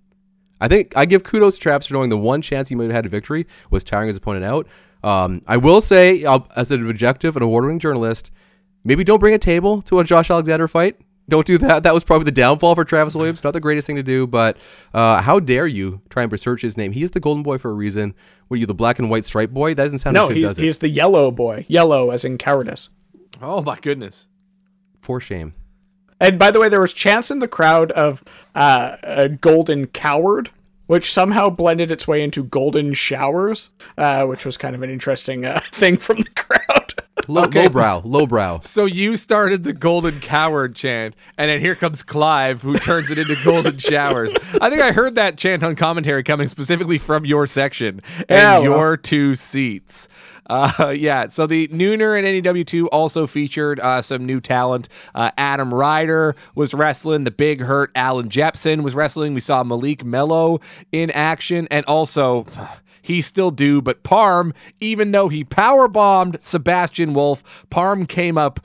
I 0.61 0.67
think 0.67 0.93
I 0.95 1.05
give 1.05 1.23
kudos 1.23 1.55
to 1.55 1.59
Travis 1.61 1.87
for 1.87 1.93
knowing 1.93 2.09
the 2.09 2.17
one 2.17 2.41
chance 2.41 2.69
he 2.69 2.75
might 2.75 2.85
have 2.85 2.93
had 2.93 3.05
a 3.05 3.09
victory 3.09 3.45
was 3.69 3.83
tiring 3.83 4.07
his 4.07 4.17
opponent 4.17 4.45
out. 4.45 4.67
Um, 5.03 5.41
I 5.47 5.57
will 5.57 5.81
say, 5.81 6.23
uh, 6.23 6.39
as 6.55 6.71
an 6.71 6.89
objective 6.89 7.35
and 7.35 7.43
award-winning 7.43 7.79
journalist, 7.79 8.31
maybe 8.83 9.03
don't 9.03 9.19
bring 9.19 9.33
a 9.33 9.39
table 9.39 9.81
to 9.83 9.99
a 9.99 10.03
Josh 10.03 10.29
Alexander 10.29 10.67
fight. 10.67 10.97
Don't 11.29 11.45
do 11.45 11.59
that. 11.59 11.83
That 11.83 11.93
was 11.93 12.03
probably 12.03 12.25
the 12.25 12.31
downfall 12.31 12.73
for 12.73 12.83
Travis 12.83 13.13
Williams. 13.15 13.43
Not 13.43 13.53
the 13.53 13.59
greatest 13.59 13.85
thing 13.85 13.97
to 13.97 14.03
do, 14.03 14.25
but 14.25 14.57
uh, 14.95 15.21
how 15.21 15.39
dare 15.39 15.67
you 15.67 16.01
try 16.09 16.23
and 16.23 16.31
research 16.31 16.63
his 16.63 16.75
name? 16.75 16.91
He 16.91 17.03
is 17.03 17.11
the 17.11 17.19
golden 17.19 17.43
boy 17.43 17.59
for 17.59 17.69
a 17.69 17.75
reason. 17.75 18.15
Were 18.49 18.57
you, 18.57 18.65
the 18.65 18.73
black 18.73 18.97
and 18.97 19.11
white 19.11 19.25
stripe 19.25 19.51
boy? 19.51 19.75
That 19.75 19.83
doesn't 19.83 19.99
sound 19.99 20.15
No, 20.15 20.23
as 20.23 20.29
good, 20.29 20.37
he's, 20.37 20.47
does 20.47 20.59
it? 20.59 20.63
he's 20.63 20.77
the 20.79 20.89
yellow 20.89 21.29
boy. 21.29 21.65
Yellow 21.67 22.09
as 22.09 22.25
in 22.25 22.39
cowardice. 22.39 22.89
Oh, 23.41 23.61
my 23.61 23.77
goodness. 23.79 24.25
For 25.01 25.21
shame. 25.21 25.53
And 26.19 26.39
by 26.39 26.49
the 26.49 26.59
way, 26.59 26.67
there 26.67 26.81
was 26.81 26.93
chants 26.93 27.29
in 27.29 27.39
the 27.39 27.47
crowd 27.47 27.91
of 27.91 28.23
uh, 28.55 28.97
a 29.03 29.29
golden 29.29 29.85
coward, 29.85 30.49
which 30.89 31.13
somehow 31.13 31.51
blended 31.51 31.91
its 31.91 32.07
way 32.07 32.23
into 32.23 32.43
golden 32.43 32.95
showers, 32.95 33.69
uh, 33.95 34.25
which 34.25 34.43
was 34.43 34.57
kind 34.57 34.73
of 34.73 34.81
an 34.81 34.89
interesting 34.89 35.45
uh, 35.45 35.61
thing 35.71 35.97
from 35.97 36.17
the 36.17 36.29
crowd. 36.31 36.68
Low, 37.29 37.43
Okay. 37.43 37.63
Lowbrow, 37.63 38.01
lowbrow. 38.03 38.59
So 38.63 38.85
you 38.85 39.15
started 39.17 39.63
the 39.63 39.73
golden 39.73 40.19
coward 40.19 40.75
chant, 40.75 41.15
and 41.37 41.49
then 41.49 41.59
here 41.61 41.75
comes 41.75 42.01
Clive, 42.03 42.61
who 42.61 42.77
turns 42.79 43.11
it 43.11 43.17
into 43.17 43.35
golden 43.43 43.77
showers. 43.79 44.31
I 44.61 44.69
think 44.69 44.81
I 44.81 44.91
heard 44.91 45.15
that 45.15 45.37
chant 45.37 45.63
on 45.63 45.75
commentary 45.75 46.23
coming 46.23 46.47
specifically 46.47 46.97
from 46.97 47.25
your 47.25 47.47
section 47.47 48.01
and 48.17 48.25
Yeah, 48.29 48.59
well. 48.59 48.63
your 48.71 48.97
two 48.97 49.35
seats. 49.35 50.09
Uh, 50.49 50.91
yeah, 50.97 51.27
so 51.27 51.45
the 51.45 51.67
Nooner 51.67 52.17
and 52.17 52.43
NEW2 52.43 52.87
also 52.91 53.27
featured 53.27 53.79
uh, 53.81 54.01
some 54.01 54.25
new 54.25 54.41
talent. 54.41 54.89
Uh, 55.13 55.29
Adam 55.37 55.71
Ryder 55.71 56.35
was 56.55 56.73
wrestling. 56.73 57.23
The 57.23 57.29
Big 57.29 57.61
Hurt 57.61 57.91
Alan 57.93 58.29
Jepson 58.29 58.81
was 58.81 58.95
wrestling. 58.95 59.35
We 59.35 59.41
saw 59.41 59.63
Malik 59.63 60.03
Mello 60.03 60.59
in 60.91 61.11
action, 61.11 61.67
and 61.69 61.85
also 61.85 62.47
he 63.09 63.23
still 63.23 63.49
do, 63.49 63.81
but 63.81 64.03
Parm, 64.03 64.53
even 64.79 65.11
though 65.11 65.29
he 65.29 65.43
power 65.43 65.87
bombed 65.87 66.37
Sebastian 66.41 67.15
Wolf, 67.15 67.65
Parm 67.71 68.07
came 68.07 68.37
up 68.37 68.59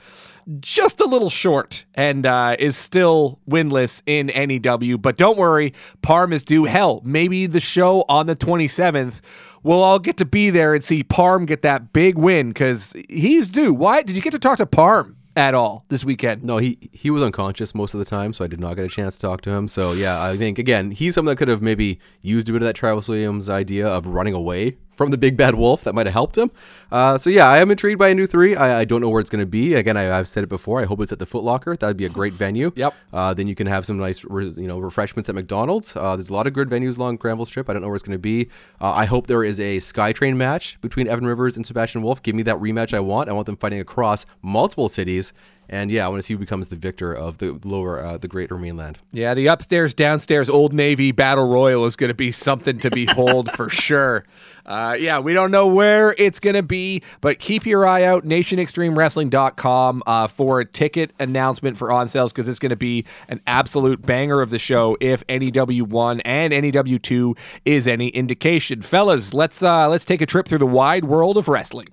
just 0.60 1.00
a 1.00 1.06
little 1.06 1.30
short 1.30 1.86
and 1.94 2.26
uh, 2.26 2.54
is 2.58 2.76
still 2.76 3.40
winless 3.48 4.02
in 4.04 4.26
NEW. 4.26 4.98
But 4.98 5.16
don't 5.16 5.38
worry, 5.38 5.72
Parm 6.02 6.30
is 6.34 6.42
due. 6.42 6.64
Hell, 6.64 7.00
maybe 7.06 7.46
the 7.46 7.58
show 7.58 8.04
on 8.06 8.26
the 8.26 8.36
27th. 8.36 9.22
We'll 9.62 9.82
all 9.82 9.98
get 9.98 10.18
to 10.18 10.26
be 10.26 10.50
there 10.50 10.74
and 10.74 10.84
see 10.84 11.02
Parm 11.02 11.46
get 11.46 11.62
that 11.62 11.94
big 11.94 12.18
win 12.18 12.48
because 12.48 12.92
he's 13.08 13.48
due. 13.48 13.72
Why 13.72 14.02
did 14.02 14.14
you 14.14 14.20
get 14.20 14.32
to 14.32 14.38
talk 14.38 14.58
to 14.58 14.66
Parm 14.66 15.14
at 15.36 15.54
all 15.54 15.84
this 15.88 16.04
weekend? 16.04 16.42
No, 16.42 16.58
he 16.58 16.90
he 16.92 17.10
was 17.10 17.22
unconscious 17.22 17.74
most 17.74 17.94
of 17.94 17.98
the 17.98 18.04
time, 18.04 18.32
so 18.32 18.44
I 18.44 18.48
did 18.48 18.60
not 18.60 18.74
get 18.74 18.84
a 18.84 18.88
chance 18.88 19.16
to 19.16 19.20
talk 19.20 19.40
to 19.42 19.50
him. 19.50 19.68
So 19.68 19.92
yeah, 19.92 20.22
I 20.22 20.36
think 20.36 20.58
again 20.58 20.90
he's 20.90 21.14
someone 21.14 21.32
that 21.32 21.36
could 21.36 21.48
have 21.48 21.62
maybe 21.62 21.98
used 22.22 22.48
a 22.48 22.52
bit 22.52 22.62
of 22.62 22.66
that 22.66 22.76
Travis 22.76 23.08
Williams 23.08 23.48
idea 23.48 23.86
of 23.86 24.06
running 24.06 24.34
away 24.34 24.76
from 24.96 25.10
the 25.10 25.18
big 25.18 25.36
bad 25.36 25.54
wolf. 25.54 25.84
That 25.84 25.94
might 25.94 26.06
have 26.06 26.12
helped 26.12 26.36
him. 26.38 26.50
Uh, 26.90 27.18
so 27.18 27.30
yeah, 27.30 27.48
I 27.48 27.58
am 27.58 27.70
intrigued 27.70 27.98
by 27.98 28.08
a 28.08 28.14
new 28.14 28.26
three. 28.26 28.54
I, 28.54 28.80
I 28.80 28.84
don't 28.84 29.00
know 29.00 29.08
where 29.08 29.20
it's 29.20 29.30
going 29.30 29.42
to 29.42 29.46
be. 29.46 29.74
Again, 29.74 29.96
I, 29.96 30.16
I've 30.16 30.28
said 30.28 30.44
it 30.44 30.48
before. 30.48 30.80
I 30.80 30.84
hope 30.84 31.00
it's 31.00 31.12
at 31.12 31.18
the 31.18 31.26
Foot 31.26 31.42
Locker. 31.42 31.76
That 31.76 31.86
would 31.86 31.96
be 31.96 32.04
a 32.04 32.10
great 32.10 32.34
venue. 32.34 32.72
Yep. 32.84 32.94
Uh, 33.12 33.32
then 33.32 33.46
you 33.46 33.54
can 33.54 33.66
have 33.66 33.86
some 33.86 33.98
nice 33.98 34.24
re- 34.24 34.52
you 34.56 34.66
know 34.66 34.78
refreshments 34.78 35.28
at 35.28 35.34
McDonald's. 35.34 35.96
Uh, 35.96 36.16
there's 36.16 36.28
a 36.28 36.32
lot 36.32 36.46
of 36.46 36.52
good 36.52 36.68
venues 36.68 36.98
along 36.98 37.16
Granville 37.16 37.46
Strip. 37.46 37.70
I 37.70 37.72
don't 37.72 37.82
know 37.82 37.88
where 37.88 37.94
it's 37.94 38.04
going 38.04 38.18
to 38.18 38.18
be. 38.18 38.48
Uh, 38.80 38.92
I 38.92 39.06
hope 39.06 39.26
there 39.26 39.44
is 39.44 39.58
a 39.60 39.78
SkyTrain 39.78 40.36
match 40.36 40.78
between 40.80 41.08
Evan 41.08 41.26
Rivers 41.26 41.56
and 41.56 41.64
Sebastian 41.66 42.02
Wolf. 42.02 42.22
Give 42.22 42.34
me 42.34 42.42
that 42.42 42.56
rematch 42.56 42.92
I 42.92 43.00
want. 43.00 43.28
I 43.28 43.32
want 43.32 43.46
them 43.46 43.56
fighting 43.56 43.80
across 43.80 44.26
multiple 44.42 44.88
cities. 44.88 45.32
And 45.68 45.90
yeah, 45.90 46.04
I 46.04 46.08
want 46.08 46.18
to 46.20 46.22
see 46.22 46.34
who 46.34 46.38
becomes 46.38 46.68
the 46.68 46.76
victor 46.76 47.12
of 47.12 47.38
the 47.38 47.58
lower, 47.64 48.04
uh, 48.04 48.18
the 48.18 48.28
Greater 48.28 48.58
Mainland. 48.58 48.98
Yeah, 49.12 49.34
the 49.34 49.46
upstairs, 49.46 49.94
downstairs 49.94 50.50
Old 50.50 50.72
Navy 50.72 51.12
Battle 51.12 51.48
Royal 51.48 51.86
is 51.86 51.96
going 51.96 52.08
to 52.08 52.14
be 52.14 52.32
something 52.32 52.78
to 52.80 52.90
behold 52.90 53.50
for 53.52 53.68
sure. 53.70 54.24
Uh, 54.66 54.96
yeah, 54.98 55.18
we 55.18 55.34
don't 55.34 55.50
know 55.50 55.66
where 55.66 56.14
it's 56.16 56.40
going 56.40 56.54
to 56.54 56.62
be, 56.62 57.02
but 57.20 57.38
keep 57.38 57.66
your 57.66 57.86
eye 57.86 58.02
out, 58.02 58.24
nationextremewrestling.com, 58.24 60.02
uh, 60.06 60.26
for 60.26 60.60
a 60.60 60.64
ticket 60.64 61.12
announcement 61.18 61.76
for 61.76 61.92
on 61.92 62.08
sales 62.08 62.32
because 62.32 62.48
it's 62.48 62.58
going 62.58 62.70
to 62.70 62.76
be 62.76 63.04
an 63.28 63.40
absolute 63.46 64.02
banger 64.02 64.40
of 64.40 64.50
the 64.50 64.58
show 64.58 64.96
if 65.00 65.26
NEW1 65.26 66.22
and 66.24 66.52
NEW2 66.52 67.36
is 67.64 67.86
any 67.86 68.08
indication. 68.08 68.80
Fellas, 68.80 69.34
let's 69.34 69.62
uh, 69.62 69.88
let's 69.88 70.04
take 70.04 70.22
a 70.22 70.26
trip 70.26 70.46
through 70.46 70.58
the 70.58 70.66
wide 70.66 71.04
world 71.04 71.36
of 71.36 71.48
wrestling. 71.48 71.88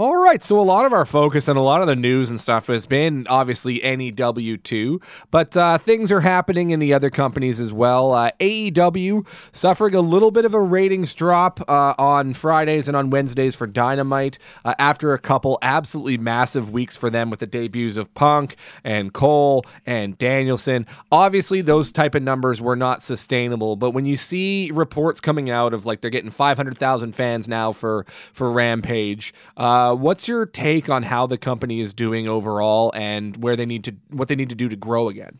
All 0.00 0.19
right, 0.30 0.42
so 0.44 0.60
a 0.60 0.62
lot 0.62 0.86
of 0.86 0.92
our 0.92 1.04
focus 1.04 1.48
and 1.48 1.58
a 1.58 1.60
lot 1.60 1.80
of 1.80 1.88
the 1.88 1.96
news 1.96 2.30
and 2.30 2.40
stuff 2.40 2.68
has 2.68 2.86
been 2.86 3.26
obviously 3.28 3.80
NEW2, 3.80 5.02
but 5.32 5.56
uh, 5.56 5.76
things 5.76 6.12
are 6.12 6.20
happening 6.20 6.70
in 6.70 6.78
the 6.78 6.94
other 6.94 7.10
companies 7.10 7.58
as 7.58 7.72
well. 7.72 8.12
Uh, 8.12 8.30
AEW 8.38 9.26
suffering 9.50 9.96
a 9.96 10.00
little 10.00 10.30
bit 10.30 10.44
of 10.44 10.54
a 10.54 10.60
ratings 10.60 11.14
drop 11.14 11.60
uh, 11.68 11.94
on 11.98 12.32
Fridays 12.32 12.86
and 12.86 12.96
on 12.96 13.10
Wednesdays 13.10 13.56
for 13.56 13.66
Dynamite 13.66 14.38
uh, 14.64 14.72
after 14.78 15.14
a 15.14 15.18
couple 15.18 15.58
absolutely 15.62 16.16
massive 16.16 16.70
weeks 16.70 16.96
for 16.96 17.10
them 17.10 17.28
with 17.28 17.40
the 17.40 17.46
debuts 17.48 17.96
of 17.96 18.14
Punk 18.14 18.54
and 18.84 19.12
Cole 19.12 19.64
and 19.84 20.16
Danielson. 20.16 20.86
Obviously, 21.10 21.60
those 21.60 21.90
type 21.90 22.14
of 22.14 22.22
numbers 22.22 22.60
were 22.60 22.76
not 22.76 23.02
sustainable, 23.02 23.74
but 23.74 23.90
when 23.90 24.04
you 24.04 24.14
see 24.14 24.70
reports 24.72 25.20
coming 25.20 25.50
out 25.50 25.74
of 25.74 25.86
like 25.86 26.02
they're 26.02 26.08
getting 26.08 26.30
500,000 26.30 27.16
fans 27.16 27.48
now 27.48 27.72
for 27.72 28.06
for 28.32 28.52
Rampage, 28.52 29.34
uh, 29.56 29.96
what's 30.20 30.28
your 30.28 30.44
take 30.44 30.90
on 30.90 31.02
how 31.04 31.26
the 31.26 31.38
company 31.38 31.80
is 31.80 31.94
doing 31.94 32.28
overall 32.28 32.92
and 32.94 33.38
where 33.38 33.56
they 33.56 33.64
need 33.64 33.82
to 33.84 33.96
what 34.10 34.28
they 34.28 34.34
need 34.34 34.50
to 34.50 34.54
do 34.54 34.68
to 34.68 34.76
grow 34.76 35.08
again? 35.08 35.38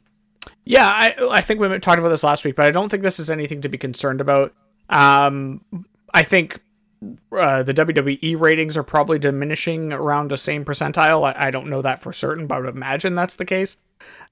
Yeah, 0.65 0.87
I 0.87 1.15
I 1.31 1.43
think 1.43 1.61
we 1.61 1.69
talked 1.81 1.99
about 1.99 2.09
this 2.09 2.25
last 2.25 2.47
week, 2.47 2.57
but 2.57 2.65
I 2.65 2.71
don't 2.71 2.89
think 2.89 3.03
this 3.03 3.21
is 3.21 3.31
anything 3.31 3.61
to 3.61 3.69
be 3.69 3.77
concerned 3.77 4.23
about. 4.23 4.55
Um, 4.89 5.63
I 6.15 6.23
think 6.23 6.61
uh, 7.31 7.63
the 7.63 7.75
WWE 7.75 8.41
ratings 8.41 8.79
are 8.79 8.83
probably 8.83 9.19
diminishing 9.19 9.93
around 9.93 10.31
the 10.31 10.39
same 10.39 10.65
percentile. 10.65 11.25
I, 11.25 11.49
I 11.49 11.51
don't 11.51 11.69
know 11.69 11.83
that 11.83 12.01
for 12.01 12.15
certain, 12.15 12.47
but 12.47 12.55
I 12.55 12.61
would 12.61 12.75
imagine 12.75 13.15
that's 13.15 13.37
the 13.37 13.45
case. 13.45 13.77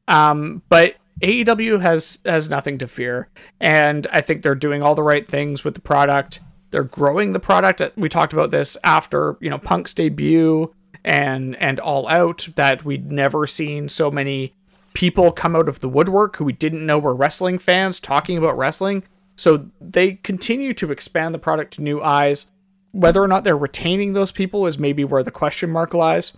Um, 0.09 0.63
but 0.71 0.95
AEW 1.21 1.83
has 1.83 2.21
has 2.25 2.49
nothing 2.49 2.79
to 2.79 2.89
fear, 2.89 3.29
and 3.61 4.07
I 4.11 4.23
think 4.23 4.43
they're 4.43 4.55
doing 4.55 4.83
all 4.83 4.95
the 4.95 5.03
right 5.03 5.29
things 5.29 5.63
with 5.63 5.75
the 5.75 5.83
product. 5.83 6.41
They're 6.71 6.85
growing 6.85 7.33
the 7.33 7.41
product. 7.41 7.83
We 7.97 8.09
talked 8.09 8.33
about 8.33 8.51
this 8.51 8.77
after 8.85 9.37
you 9.41 9.51
know 9.51 9.59
Punk's 9.59 9.95
debut 9.95 10.75
and 11.05 11.57
and 11.57 11.81
All 11.81 12.09
Out 12.09 12.49
that 12.57 12.85
we'd 12.85 13.11
never 13.11 13.47
seen 13.47 13.89
so 13.89 14.11
many 14.11 14.55
people 14.95 15.31
come 15.31 15.55
out 15.55 15.69
of 15.69 15.81
the 15.81 15.89
woodwork 15.89 16.37
who 16.37 16.45
we 16.45 16.53
didn't 16.53 16.85
know 16.85 16.99
were 16.99 17.15
wrestling 17.15 17.59
fans 17.59 18.01
talking 18.01 18.37
about 18.37 18.59
wrestling. 18.59 19.03
So 19.37 19.69
they 19.81 20.15
continue 20.15 20.75
to 20.75 20.91
expand 20.91 21.35
the 21.35 21.39
product 21.39 21.75
to 21.75 21.83
new 21.83 22.03
eyes. 22.03 22.47
Whether 22.91 23.23
or 23.23 23.29
not 23.29 23.45
they're 23.45 23.57
retaining 23.57 24.13
those 24.13 24.33
people 24.33 24.67
is 24.67 24.79
maybe 24.79 25.05
where 25.05 25.23
the 25.23 25.31
question 25.31 25.71
mark 25.71 25.95
lies. 25.95 26.37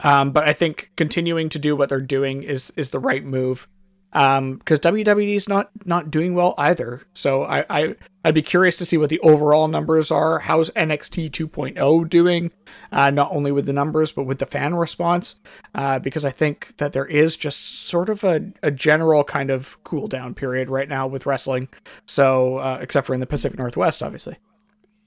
Um, 0.00 0.32
but 0.32 0.48
I 0.48 0.52
think 0.52 0.90
continuing 0.96 1.48
to 1.50 1.58
do 1.58 1.76
what 1.76 1.88
they're 1.88 2.00
doing 2.00 2.42
is 2.42 2.72
is 2.76 2.88
the 2.90 2.98
right 2.98 3.24
move. 3.24 3.68
Um, 4.14 4.56
because 4.58 4.78
WWE 4.78 5.34
is 5.34 5.48
not 5.48 5.70
not 5.84 6.10
doing 6.10 6.34
well 6.34 6.54
either. 6.56 7.02
So 7.14 7.42
I, 7.42 7.64
I 7.68 7.96
I'd 8.24 8.34
be 8.34 8.42
curious 8.42 8.76
to 8.76 8.86
see 8.86 8.96
what 8.96 9.10
the 9.10 9.18
overall 9.20 9.66
numbers 9.66 10.12
are. 10.12 10.38
How's 10.38 10.70
NXT 10.70 11.30
2.0 11.30 12.08
doing? 12.08 12.52
Uh, 12.92 13.10
not 13.10 13.32
only 13.32 13.50
with 13.50 13.66
the 13.66 13.72
numbers 13.72 14.12
but 14.12 14.22
with 14.22 14.38
the 14.38 14.46
fan 14.46 14.76
response. 14.76 15.36
Uh, 15.74 15.98
because 15.98 16.24
I 16.24 16.30
think 16.30 16.76
that 16.76 16.92
there 16.92 17.06
is 17.06 17.36
just 17.36 17.88
sort 17.88 18.08
of 18.08 18.22
a, 18.22 18.52
a 18.62 18.70
general 18.70 19.24
kind 19.24 19.50
of 19.50 19.82
cool 19.82 20.06
down 20.06 20.34
period 20.34 20.70
right 20.70 20.88
now 20.88 21.08
with 21.08 21.26
wrestling. 21.26 21.68
So 22.06 22.58
uh, 22.58 22.78
except 22.80 23.08
for 23.08 23.14
in 23.14 23.20
the 23.20 23.26
Pacific 23.26 23.58
Northwest, 23.58 24.02
obviously. 24.02 24.36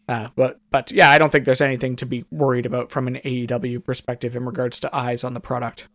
Uh, 0.09 0.29
but 0.35 0.59
but 0.69 0.91
yeah, 0.91 1.09
I 1.09 1.17
don't 1.17 1.31
think 1.31 1.45
there's 1.45 1.61
anything 1.61 1.95
to 1.97 2.05
be 2.05 2.25
worried 2.31 2.65
about 2.65 2.91
from 2.91 3.07
an 3.07 3.15
AEW 3.25 3.83
perspective 3.83 4.35
in 4.35 4.45
regards 4.45 4.79
to 4.81 4.95
eyes 4.95 5.23
on 5.23 5.33
the 5.33 5.39
product. 5.39 5.87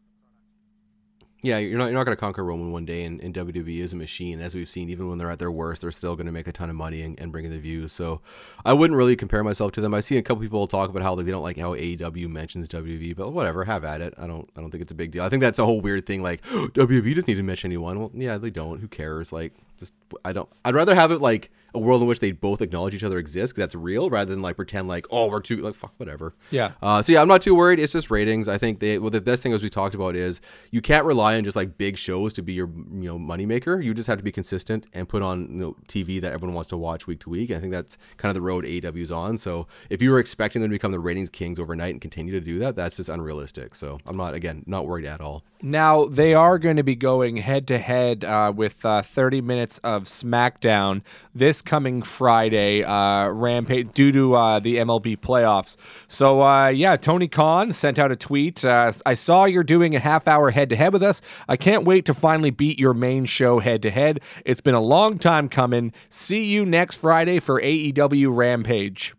Yeah, 1.44 1.58
you're 1.58 1.76
not 1.76 1.86
you're 1.86 1.94
not 1.94 2.04
going 2.04 2.16
to 2.16 2.20
conquer 2.20 2.44
Roman 2.44 2.70
one 2.70 2.84
day, 2.84 3.02
and, 3.02 3.20
and 3.20 3.34
WWE 3.34 3.80
is 3.80 3.92
a 3.92 3.96
machine, 3.96 4.40
as 4.40 4.54
we've 4.54 4.70
seen. 4.70 4.88
Even 4.90 5.08
when 5.08 5.18
they're 5.18 5.30
at 5.30 5.40
their 5.40 5.50
worst, 5.50 5.82
they're 5.82 5.90
still 5.90 6.14
going 6.14 6.26
to 6.26 6.32
make 6.32 6.46
a 6.46 6.52
ton 6.52 6.70
of 6.70 6.76
money 6.76 7.02
and, 7.02 7.18
and 7.18 7.32
bring 7.32 7.44
in 7.44 7.50
the 7.50 7.58
views. 7.58 7.92
So, 7.92 8.20
I 8.64 8.72
wouldn't 8.72 8.96
really 8.96 9.16
compare 9.16 9.42
myself 9.42 9.72
to 9.72 9.80
them. 9.80 9.92
I 9.92 9.98
see 9.98 10.16
a 10.18 10.22
couple 10.22 10.40
people 10.40 10.68
talk 10.68 10.88
about 10.88 11.02
how 11.02 11.14
like, 11.14 11.26
they 11.26 11.32
don't 11.32 11.42
like 11.42 11.58
how 11.58 11.74
AEW 11.74 12.28
mentions 12.28 12.68
WWE, 12.68 13.16
but 13.16 13.30
whatever, 13.30 13.64
have 13.64 13.82
at 13.84 14.00
it. 14.00 14.14
I 14.18 14.28
don't 14.28 14.48
I 14.56 14.60
don't 14.60 14.70
think 14.70 14.82
it's 14.82 14.92
a 14.92 14.94
big 14.94 15.10
deal. 15.10 15.24
I 15.24 15.28
think 15.28 15.40
that's 15.40 15.58
a 15.58 15.64
whole 15.64 15.80
weird 15.80 16.06
thing. 16.06 16.22
Like 16.22 16.42
WWE 16.46 17.14
doesn't 17.14 17.26
need 17.26 17.34
to 17.34 17.42
mention 17.42 17.68
anyone. 17.68 17.98
Well, 17.98 18.12
yeah, 18.14 18.38
they 18.38 18.50
don't. 18.50 18.78
Who 18.78 18.86
cares? 18.86 19.32
Like, 19.32 19.52
just 19.80 19.94
I 20.24 20.32
don't. 20.32 20.48
I'd 20.64 20.76
rather 20.76 20.94
have 20.94 21.10
it 21.10 21.20
like 21.20 21.50
a 21.74 21.78
world 21.78 22.02
in 22.02 22.08
which 22.08 22.20
they 22.20 22.32
both 22.32 22.60
acknowledge 22.60 22.94
each 22.94 23.04
other 23.04 23.18
exists 23.18 23.52
because 23.52 23.62
that's 23.62 23.74
real, 23.74 24.10
rather 24.10 24.30
than 24.30 24.42
like 24.42 24.56
pretend 24.56 24.88
like 24.88 25.06
oh 25.10 25.28
we're 25.28 25.40
too 25.40 25.56
like 25.58 25.74
fuck 25.74 25.94
whatever. 25.96 26.34
Yeah. 26.50 26.72
Uh, 26.82 27.02
so 27.02 27.12
yeah, 27.12 27.22
I'm 27.22 27.28
not 27.28 27.42
too 27.42 27.54
worried. 27.54 27.78
It's 27.78 27.92
just 27.92 28.10
ratings. 28.10 28.48
I 28.48 28.58
think 28.58 28.80
they 28.80 28.98
well 28.98 29.10
the 29.10 29.20
best 29.20 29.42
thing 29.42 29.52
as 29.52 29.62
we 29.62 29.68
talked 29.68 29.94
about 29.94 30.16
is 30.16 30.40
you 30.70 30.80
can't 30.80 31.04
rely 31.04 31.36
on 31.36 31.44
just 31.44 31.56
like 31.56 31.78
big 31.78 31.96
shows 31.96 32.32
to 32.34 32.42
be 32.42 32.52
your 32.52 32.68
you 32.68 33.08
know 33.08 33.18
moneymaker. 33.18 33.82
You 33.82 33.94
just 33.94 34.08
have 34.08 34.18
to 34.18 34.24
be 34.24 34.32
consistent 34.32 34.86
and 34.92 35.08
put 35.08 35.22
on 35.22 35.40
you 35.50 35.58
know, 35.58 35.76
TV 35.88 36.20
that 36.20 36.32
everyone 36.32 36.54
wants 36.54 36.68
to 36.70 36.76
watch 36.76 37.06
week 37.06 37.20
to 37.20 37.30
week. 37.30 37.50
I 37.50 37.58
think 37.58 37.72
that's 37.72 37.96
kind 38.16 38.30
of 38.30 38.34
the 38.34 38.42
road 38.42 38.66
aw's 38.66 39.10
on. 39.10 39.38
So 39.38 39.66
if 39.90 40.02
you 40.02 40.10
were 40.10 40.18
expecting 40.18 40.62
them 40.62 40.70
to 40.70 40.74
become 40.74 40.92
the 40.92 41.00
ratings 41.00 41.30
kings 41.30 41.58
overnight 41.58 41.92
and 41.92 42.00
continue 42.00 42.32
to 42.32 42.40
do 42.40 42.58
that, 42.58 42.76
that's 42.76 42.96
just 42.96 43.08
unrealistic. 43.08 43.74
So 43.74 43.98
I'm 44.06 44.16
not 44.16 44.34
again 44.34 44.64
not 44.66 44.86
worried 44.86 45.06
at 45.06 45.20
all. 45.20 45.44
Now 45.62 46.04
they 46.06 46.34
are 46.34 46.58
going 46.58 46.76
to 46.76 46.82
be 46.82 46.96
going 46.96 47.38
head 47.38 47.66
to 47.68 47.78
head 47.78 48.24
uh, 48.24 48.52
with 48.54 48.84
uh, 48.84 49.02
30 49.02 49.40
minutes 49.40 49.78
of 49.78 50.04
SmackDown 50.04 51.02
this 51.34 51.61
coming 51.64 52.02
Friday, 52.02 52.82
uh, 52.84 53.28
Rampage 53.28 53.92
due 53.94 54.12
to 54.12 54.34
uh, 54.34 54.58
the 54.58 54.76
MLB 54.76 55.16
playoffs. 55.18 55.76
So 56.08 56.42
uh, 56.42 56.68
yeah, 56.68 56.96
Tony 56.96 57.28
Khan 57.28 57.72
sent 57.72 57.98
out 57.98 58.12
a 58.12 58.16
tweet. 58.16 58.64
Uh, 58.64 58.92
I 59.06 59.14
saw 59.14 59.44
you're 59.44 59.64
doing 59.64 59.94
a 59.94 59.98
half 60.00 60.28
hour 60.28 60.50
head 60.50 60.68
to 60.70 60.76
head 60.76 60.92
with 60.92 61.02
us. 61.02 61.22
I 61.48 61.56
can't 61.56 61.84
wait 61.84 62.04
to 62.06 62.14
finally 62.14 62.50
beat 62.50 62.78
your 62.78 62.94
main 62.94 63.24
show 63.24 63.60
head 63.60 63.82
to 63.82 63.90
head. 63.90 64.20
It's 64.44 64.60
been 64.60 64.74
a 64.74 64.80
long 64.80 65.18
time 65.18 65.48
coming. 65.48 65.92
See 66.08 66.44
you 66.44 66.64
next 66.66 66.96
Friday 66.96 67.38
for 67.40 67.60
AEW 67.60 68.34
Rampage. 68.36 69.14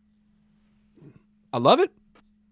I 1.52 1.58
love 1.58 1.80
it. 1.80 1.92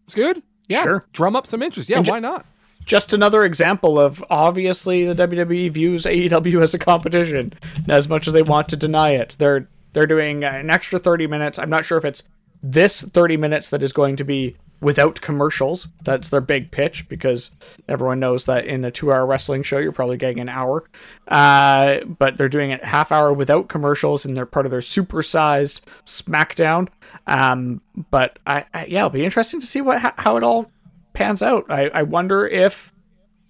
It's 0.05 0.15
good. 0.15 0.43
Yeah, 0.67 0.83
Sure. 0.83 1.05
drum 1.13 1.35
up 1.35 1.47
some 1.47 1.61
interest. 1.61 1.89
Yeah, 1.89 1.97
And 1.97 2.05
ju- 2.05 2.11
why 2.11 2.19
not? 2.19 2.45
just 2.85 3.13
another 3.13 3.43
example 3.43 3.99
of 3.99 4.23
obviously 4.31 5.05
the 5.05 5.13
WWE 5.27 5.69
views 5.71 6.03
AEW 6.05 6.61
as 6.63 6.73
a 6.73 6.79
competition 6.79 7.53
as 7.87 8.09
much 8.09 8.25
as 8.27 8.33
they 8.33 8.41
want 8.41 8.67
to 8.69 8.75
deny 8.75 9.11
it. 9.11 9.35
They're 9.37 9.67
they're 9.93 10.07
doing 10.07 10.43
an 10.43 10.69
extra 10.69 10.99
30 10.99 11.27
minutes. 11.27 11.59
I'm 11.59 11.69
not 11.69 11.85
sure 11.85 11.97
if 11.97 12.05
it's 12.05 12.23
this 12.63 13.01
30 13.01 13.37
minutes 13.37 13.69
that 13.69 13.81
is 13.81 13.93
going 13.93 14.15
to 14.17 14.23
be 14.23 14.55
without 14.81 15.21
commercials. 15.21 15.87
That's 16.03 16.29
their 16.29 16.41
big 16.41 16.71
pitch 16.71 17.07
because 17.07 17.51
everyone 17.87 18.19
knows 18.19 18.45
that 18.45 18.65
in 18.65 18.83
a 18.83 18.91
two 18.91 19.11
hour 19.11 19.25
wrestling 19.25 19.63
show, 19.63 19.77
you're 19.77 19.91
probably 19.91 20.17
getting 20.17 20.39
an 20.39 20.49
hour. 20.49 20.83
Uh, 21.27 21.99
but 22.03 22.37
they're 22.37 22.49
doing 22.49 22.71
it 22.71 22.83
half 22.83 23.11
hour 23.11 23.31
without 23.31 23.69
commercials 23.69 24.25
and 24.25 24.35
they're 24.35 24.45
part 24.45 24.65
of 24.65 24.71
their 24.71 24.81
supersized 24.81 25.81
SmackDown. 26.05 26.87
Um, 27.27 27.81
but 28.09 28.39
I, 28.45 28.65
I, 28.73 28.85
yeah, 28.85 28.99
it'll 28.99 29.11
be 29.11 29.25
interesting 29.25 29.59
to 29.59 29.67
see 29.67 29.81
what 29.81 29.99
how 30.17 30.37
it 30.37 30.43
all 30.43 30.71
pans 31.13 31.43
out. 31.43 31.65
I, 31.69 31.87
I 31.89 32.03
wonder 32.03 32.47
if 32.47 32.91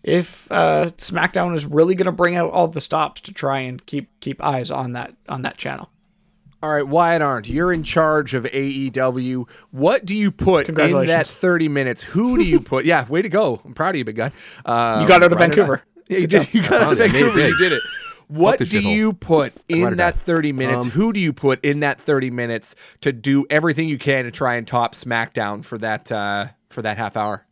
if 0.04 0.52
uh, 0.52 0.92
SmackDown 0.98 1.56
is 1.56 1.66
really 1.66 1.96
going 1.96 2.06
to 2.06 2.12
bring 2.12 2.36
out 2.36 2.52
all 2.52 2.68
the 2.68 2.82
stops 2.82 3.22
to 3.22 3.34
try 3.34 3.60
and 3.60 3.86
keep 3.86 4.10
keep 4.20 4.44
eyes 4.44 4.72
on 4.72 4.94
that 4.94 5.14
on 5.30 5.44
that 5.44 5.58
channel. 5.58 5.90
All 6.64 6.70
right, 6.70 6.88
Wyatt 6.88 7.24
Arndt, 7.24 7.50
you're 7.50 7.74
in 7.74 7.82
charge 7.82 8.36
of 8.36 8.44
AEW. 8.44 9.50
What 9.72 10.06
do 10.06 10.16
you 10.16 10.32
put 10.32 10.70
in 10.70 10.76
that 11.08 11.28
30 11.28 11.68
minutes? 11.70 12.04
Who 12.04 12.38
do 12.38 12.44
you 12.44 12.60
put? 12.60 12.86
yeah, 12.86 13.08
way 13.08 13.24
to 13.24 13.30
go. 13.30 13.60
I'm 13.66 13.74
proud 13.74 13.96
of 13.96 13.96
you, 13.96 14.06
big 14.06 14.16
guy. 14.16 14.32
Um, 14.66 15.02
you 15.02 15.08
got 15.08 15.24
out 15.24 15.32
of 15.32 15.40
Vancouver. 15.40 15.82
Yeah, 16.08 16.20
you 16.20 16.28
did. 16.28 16.54
You 16.54 16.62
got 16.62 16.82
out 16.82 16.92
of 16.94 16.98
Vancouver. 17.00 17.48
You 17.48 17.58
did 17.58 17.74
it. 17.74 17.82
What 18.28 18.60
do 18.60 18.80
you 18.80 19.12
put 19.12 19.54
in 19.68 19.98
that 19.98 20.18
30 20.18 20.52
minutes? 20.52 20.86
Um, 20.86 20.92
Who 20.92 21.12
do 21.12 21.20
you 21.20 21.34
put 21.34 21.64
in 21.66 21.82
that 21.82 22.00
30 22.00 22.30
minutes 22.30 22.76
to 23.02 23.12
do 23.12 23.46
everything 23.50 23.90
you 23.90 23.98
can 23.98 24.24
to 24.26 24.32
try 24.32 24.56
and 24.56 24.66
top 24.66 24.96
SmackDown 24.96 25.66
for 25.66 25.78
that 25.80 26.12
uh, 26.12 26.48
for 26.70 26.82
that 26.82 26.98
half 26.98 27.18
hour? 27.18 27.46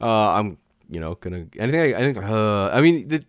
Uh, 0.00 0.06
I'm, 0.08 0.58
you 0.88 1.00
know, 1.00 1.16
gonna 1.16 1.46
anything. 1.58 1.94
I, 1.94 1.98
I 1.98 2.12
think. 2.12 2.16
Uh, 2.16 2.70
I 2.70 2.80
mean, 2.80 3.08
the, 3.08 3.24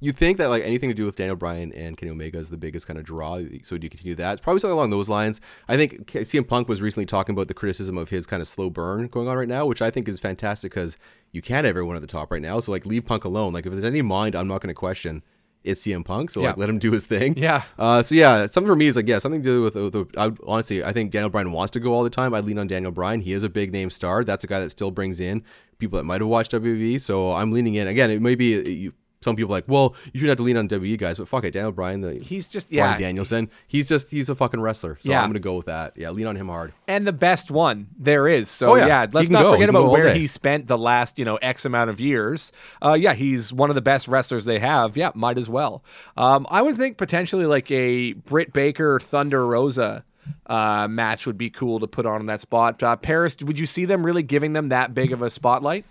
you 0.00 0.12
think 0.12 0.38
that 0.38 0.48
like 0.48 0.64
anything 0.64 0.88
to 0.88 0.94
do 0.94 1.04
with 1.04 1.16
Daniel 1.16 1.36
Bryan 1.36 1.72
and 1.72 1.96
Kenny 1.96 2.10
Omega 2.10 2.38
is 2.38 2.48
the 2.48 2.56
biggest 2.56 2.86
kind 2.86 2.98
of 2.98 3.04
draw. 3.04 3.38
So 3.62 3.76
do 3.76 3.84
you 3.84 3.90
continue 3.90 4.14
that? 4.16 4.32
It's 4.32 4.40
probably 4.40 4.60
something 4.60 4.74
along 4.74 4.90
those 4.90 5.08
lines. 5.08 5.40
I 5.68 5.76
think 5.76 6.06
CM 6.06 6.48
Punk 6.48 6.68
was 6.68 6.80
recently 6.80 7.06
talking 7.06 7.34
about 7.34 7.48
the 7.48 7.54
criticism 7.54 7.98
of 7.98 8.08
his 8.08 8.26
kind 8.26 8.40
of 8.40 8.48
slow 8.48 8.70
burn 8.70 9.08
going 9.08 9.28
on 9.28 9.36
right 9.36 9.48
now, 9.48 9.66
which 9.66 9.82
I 9.82 9.90
think 9.90 10.08
is 10.08 10.18
fantastic 10.18 10.72
because 10.72 10.96
you 11.32 11.42
can't 11.42 11.66
have 11.66 11.76
everyone 11.76 11.96
at 11.96 12.02
the 12.02 12.08
top 12.08 12.32
right 12.32 12.42
now. 12.42 12.58
So 12.60 12.72
like 12.72 12.86
leave 12.86 13.04
Punk 13.04 13.24
alone. 13.24 13.52
Like 13.52 13.66
if 13.66 13.72
there's 13.72 13.84
any 13.84 14.02
mind, 14.02 14.34
I'm 14.34 14.48
not 14.48 14.62
going 14.62 14.68
to 14.68 14.74
question 14.74 15.22
it's 15.62 15.82
CM 15.82 16.04
Punk, 16.04 16.30
so 16.30 16.40
yeah. 16.40 16.48
like 16.48 16.56
let 16.56 16.70
him 16.70 16.78
do 16.78 16.90
his 16.90 17.06
thing. 17.06 17.36
Yeah. 17.36 17.64
Uh, 17.78 18.02
so 18.02 18.14
yeah, 18.14 18.46
something 18.46 18.66
for 18.66 18.76
me 18.76 18.86
is 18.86 18.96
like 18.96 19.06
yeah, 19.06 19.18
something 19.18 19.42
to 19.42 19.48
do 19.48 19.62
with, 19.62 19.74
with 19.74 20.10
I, 20.16 20.30
honestly, 20.46 20.82
I 20.82 20.92
think 20.92 21.10
Daniel 21.10 21.28
Bryan 21.28 21.52
wants 21.52 21.70
to 21.72 21.80
go 21.80 21.92
all 21.92 22.02
the 22.02 22.10
time. 22.10 22.32
I 22.34 22.40
lean 22.40 22.58
on 22.58 22.66
Daniel 22.66 22.92
Bryan. 22.92 23.20
He 23.20 23.32
is 23.32 23.44
a 23.44 23.48
big 23.48 23.72
name 23.72 23.90
star. 23.90 24.24
That's 24.24 24.42
a 24.42 24.46
guy 24.46 24.60
that 24.60 24.70
still 24.70 24.90
brings 24.90 25.20
in 25.20 25.44
people 25.78 25.96
that 25.96 26.04
might 26.04 26.20
have 26.20 26.28
watched 26.28 26.52
WWE. 26.52 27.00
So 27.00 27.32
I'm 27.32 27.52
leaning 27.52 27.74
in. 27.74 27.88
Again, 27.88 28.10
it 28.10 28.22
may 28.22 28.34
be 28.36 28.70
you, 28.70 28.92
some 29.22 29.36
people 29.36 29.52
are 29.52 29.58
like, 29.58 29.68
well, 29.68 29.94
you 30.14 30.20
shouldn't 30.20 30.30
have 30.30 30.38
to 30.38 30.42
lean 30.44 30.56
on 30.56 30.66
WWE 30.66 30.96
guys, 30.96 31.18
but 31.18 31.28
fuck 31.28 31.44
it, 31.44 31.50
Daniel 31.50 31.72
Bryan, 31.72 32.00
the 32.00 32.14
he's 32.14 32.48
just 32.48 32.72
yeah, 32.72 32.86
Bryan 32.86 33.00
Danielson, 33.02 33.50
he's 33.66 33.86
just 33.86 34.10
he's 34.10 34.30
a 34.30 34.34
fucking 34.34 34.62
wrestler. 34.62 34.96
So 35.00 35.10
yeah. 35.10 35.22
I'm 35.22 35.28
gonna 35.28 35.40
go 35.40 35.56
with 35.56 35.66
that. 35.66 35.94
Yeah, 35.94 36.08
lean 36.10 36.26
on 36.26 36.36
him 36.36 36.48
hard. 36.48 36.72
And 36.88 37.06
the 37.06 37.12
best 37.12 37.50
one 37.50 37.88
there 37.98 38.26
is. 38.26 38.48
So 38.48 38.70
oh, 38.70 38.74
yeah. 38.76 38.86
yeah. 38.86 39.06
let's 39.12 39.28
not 39.28 39.42
go. 39.42 39.52
forget 39.52 39.68
about 39.68 39.90
where 39.90 40.14
he 40.14 40.26
spent 40.26 40.68
the 40.68 40.78
last 40.78 41.18
you 41.18 41.26
know 41.26 41.36
X 41.36 41.66
amount 41.66 41.90
of 41.90 42.00
years. 42.00 42.50
Uh, 42.80 42.94
yeah, 42.94 43.12
he's 43.12 43.52
one 43.52 43.68
of 43.68 43.74
the 43.74 43.82
best 43.82 44.08
wrestlers 44.08 44.46
they 44.46 44.58
have. 44.58 44.96
Yeah, 44.96 45.10
might 45.14 45.36
as 45.36 45.50
well. 45.50 45.84
Um, 46.16 46.46
I 46.50 46.62
would 46.62 46.76
think 46.76 46.96
potentially 46.96 47.44
like 47.44 47.70
a 47.70 48.14
Britt 48.14 48.54
Baker 48.54 48.98
Thunder 49.00 49.46
Rosa 49.46 50.06
uh, 50.46 50.88
match 50.88 51.26
would 51.26 51.36
be 51.36 51.50
cool 51.50 51.78
to 51.80 51.86
put 51.86 52.06
on 52.06 52.20
in 52.20 52.26
that 52.26 52.40
spot. 52.40 52.82
Uh, 52.82 52.96
Paris, 52.96 53.36
would 53.42 53.58
you 53.58 53.66
see 53.66 53.84
them 53.84 54.04
really 54.04 54.22
giving 54.22 54.54
them 54.54 54.70
that 54.70 54.94
big 54.94 55.12
of 55.12 55.20
a 55.20 55.28
spotlight? 55.28 55.84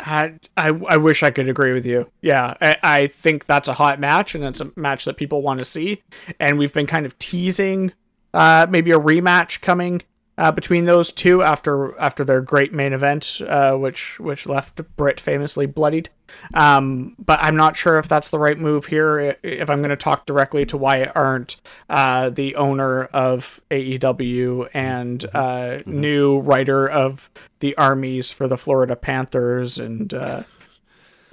I, 0.00 0.38
I, 0.68 0.96
wish 0.96 1.22
I 1.22 1.30
could 1.30 1.48
agree 1.48 1.72
with 1.72 1.86
you. 1.86 2.10
Yeah, 2.22 2.54
I, 2.60 2.76
I 2.82 3.06
think 3.06 3.46
that's 3.46 3.68
a 3.68 3.74
hot 3.74 4.00
match, 4.00 4.34
and 4.34 4.44
it's 4.44 4.60
a 4.60 4.70
match 4.76 5.04
that 5.04 5.16
people 5.16 5.42
want 5.42 5.58
to 5.58 5.64
see. 5.64 6.02
And 6.38 6.58
we've 6.58 6.72
been 6.72 6.86
kind 6.86 7.06
of 7.06 7.18
teasing 7.18 7.92
uh, 8.34 8.66
maybe 8.68 8.90
a 8.92 8.98
rematch 8.98 9.60
coming 9.60 10.02
uh, 10.40 10.50
between 10.50 10.86
those 10.86 11.12
two 11.12 11.42
after 11.42 11.96
after 11.98 12.24
their 12.24 12.40
great 12.40 12.72
main 12.72 12.94
event, 12.94 13.42
uh, 13.46 13.74
which 13.74 14.18
which 14.18 14.46
left 14.46 14.80
Britt 14.96 15.20
famously 15.20 15.66
bloodied. 15.66 16.08
Um, 16.54 17.14
but 17.18 17.40
I'm 17.42 17.56
not 17.56 17.76
sure 17.76 17.98
if 17.98 18.08
that's 18.08 18.30
the 18.30 18.38
right 18.38 18.58
move 18.58 18.86
here. 18.86 19.36
If 19.42 19.68
I'm 19.68 19.80
going 19.80 19.90
to 19.90 19.96
talk 19.96 20.24
directly 20.24 20.64
to 20.66 20.78
Wyatt 20.78 21.12
Arndt, 21.14 21.56
uh, 21.90 22.30
the 22.30 22.54
owner 22.56 23.04
of 23.04 23.60
AEW 23.70 24.70
and 24.72 25.22
uh, 25.26 25.28
mm-hmm. 25.36 26.00
new 26.00 26.38
writer 26.38 26.88
of 26.88 27.28
the 27.58 27.76
armies 27.76 28.32
for 28.32 28.48
the 28.48 28.56
Florida 28.56 28.96
Panthers 28.96 29.78
and 29.78 30.14
uh, 30.14 30.44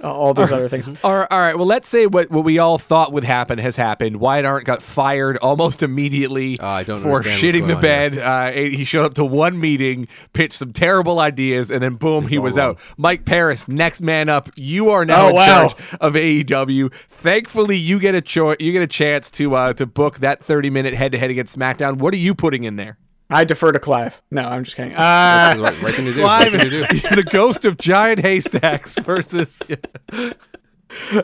all 0.02 0.34
these 0.34 0.52
other 0.52 0.68
things. 0.68 0.88
All 1.04 1.16
right, 1.16 1.28
all 1.30 1.38
right, 1.38 1.56
well, 1.56 1.66
let's 1.66 1.88
say 1.88 2.06
what, 2.06 2.30
what 2.30 2.44
we 2.44 2.58
all 2.58 2.78
thought 2.78 3.12
would 3.12 3.24
happen 3.24 3.58
has 3.58 3.76
happened. 3.76 4.18
Wyatt 4.18 4.44
Arndt 4.44 4.64
got 4.64 4.82
fired 4.82 5.36
almost 5.38 5.82
immediately 5.82 6.58
uh, 6.58 6.84
for 6.84 7.22
shitting 7.22 7.66
the 7.66 7.76
bed. 7.76 8.18
Uh, 8.18 8.52
he 8.52 8.84
showed 8.84 9.06
up 9.06 9.14
to 9.14 9.24
one 9.24 9.58
meeting, 9.58 10.08
pitched 10.32 10.54
some 10.54 10.72
terrible 10.72 11.20
ideas, 11.20 11.70
and 11.70 11.82
then 11.82 11.94
boom, 11.94 12.24
it's 12.24 12.32
he 12.32 12.38
was 12.38 12.56
wrong. 12.56 12.70
out. 12.70 12.78
Mike 12.96 13.24
Paris, 13.24 13.68
next 13.68 14.00
man 14.00 14.28
up. 14.28 14.50
You 14.56 14.90
are 14.90 15.04
now 15.04 15.26
oh, 15.26 15.28
in 15.28 15.34
wow. 15.36 15.68
charge 15.68 15.76
of 16.00 16.14
AEW. 16.14 16.92
Thankfully, 16.92 17.76
you 17.76 17.98
get 17.98 18.14
a 18.14 18.20
cho- 18.20 18.56
you 18.58 18.72
get 18.72 18.82
a 18.82 18.86
chance 18.86 19.30
to 19.32 19.54
uh, 19.54 19.72
to 19.74 19.86
book 19.86 20.18
that 20.18 20.42
thirty 20.42 20.70
minute 20.70 20.94
head 20.94 21.12
to 21.12 21.18
head 21.18 21.30
against 21.30 21.58
SmackDown. 21.58 21.98
What 21.98 22.14
are 22.14 22.18
you 22.18 22.34
putting 22.34 22.64
in 22.64 22.76
there? 22.76 22.98
I 23.30 23.44
defer 23.44 23.72
to 23.72 23.78
Clive. 23.78 24.22
No, 24.30 24.42
I'm 24.42 24.64
just 24.64 24.76
kidding. 24.76 24.94
Uh, 24.94 25.54
right, 25.58 25.82
right 25.82 25.96
do. 25.96 26.12
Clive 26.14 26.54
is 26.54 27.02
the 27.14 27.26
ghost 27.30 27.64
of 27.64 27.76
giant 27.76 28.20
haystacks 28.20 28.98
versus. 29.02 29.60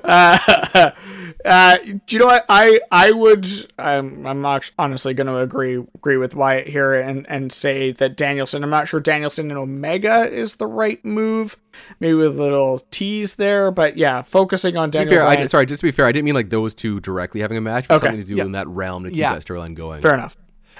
uh, 0.05 0.91
uh, 1.45 1.77
do 1.79 2.01
you 2.11 2.19
know 2.19 2.27
what? 2.27 2.45
I 2.51 2.81
I 2.91 3.11
would. 3.11 3.73
I'm 3.79 4.27
I'm 4.27 4.43
not 4.43 4.71
honestly 4.79 5.15
going 5.15 5.29
to 5.29 5.39
agree 5.39 5.77
agree 5.95 6.19
with 6.19 6.35
Wyatt 6.35 6.67
here 6.67 6.93
and 6.93 7.27
and 7.27 7.51
say 7.51 7.93
that 7.93 8.19
Danielson. 8.19 8.63
I'm 8.63 8.71
not 8.71 8.87
sure 8.87 9.01
Danielson 9.01 9.51
and 9.51 9.59
Omega 9.59 10.31
is 10.31 10.57
the 10.57 10.67
right 10.67 11.03
move. 11.07 11.57
Maybe 12.01 12.13
with 12.13 12.39
a 12.39 12.43
little 12.43 12.81
tease 12.91 13.37
there, 13.37 13.71
but 13.71 13.97
yeah, 13.97 14.21
focusing 14.21 14.77
on 14.77 14.91
Daniel. 14.91 15.17
Fair, 15.17 15.27
I, 15.27 15.47
sorry, 15.47 15.65
just 15.65 15.81
to 15.81 15.87
be 15.87 15.91
fair, 15.91 16.05
I 16.05 16.13
didn't 16.13 16.27
mean 16.27 16.35
like 16.35 16.51
those 16.51 16.75
two 16.75 17.01
directly 17.01 17.41
having 17.41 17.57
a 17.57 17.63
match, 17.63 17.89
but 17.89 17.97
okay. 17.97 18.07
something 18.07 18.23
to 18.23 18.29
do 18.29 18.37
yeah. 18.37 18.45
in 18.45 18.53
that 18.53 18.69
realm 18.69 19.05
to 19.05 19.11
keep 19.11 19.19
yeah. 19.19 19.33
that 19.33 19.45
storyline 19.45 19.75
going. 19.75 20.03
Fair 20.03 20.15
enough. 20.15 20.37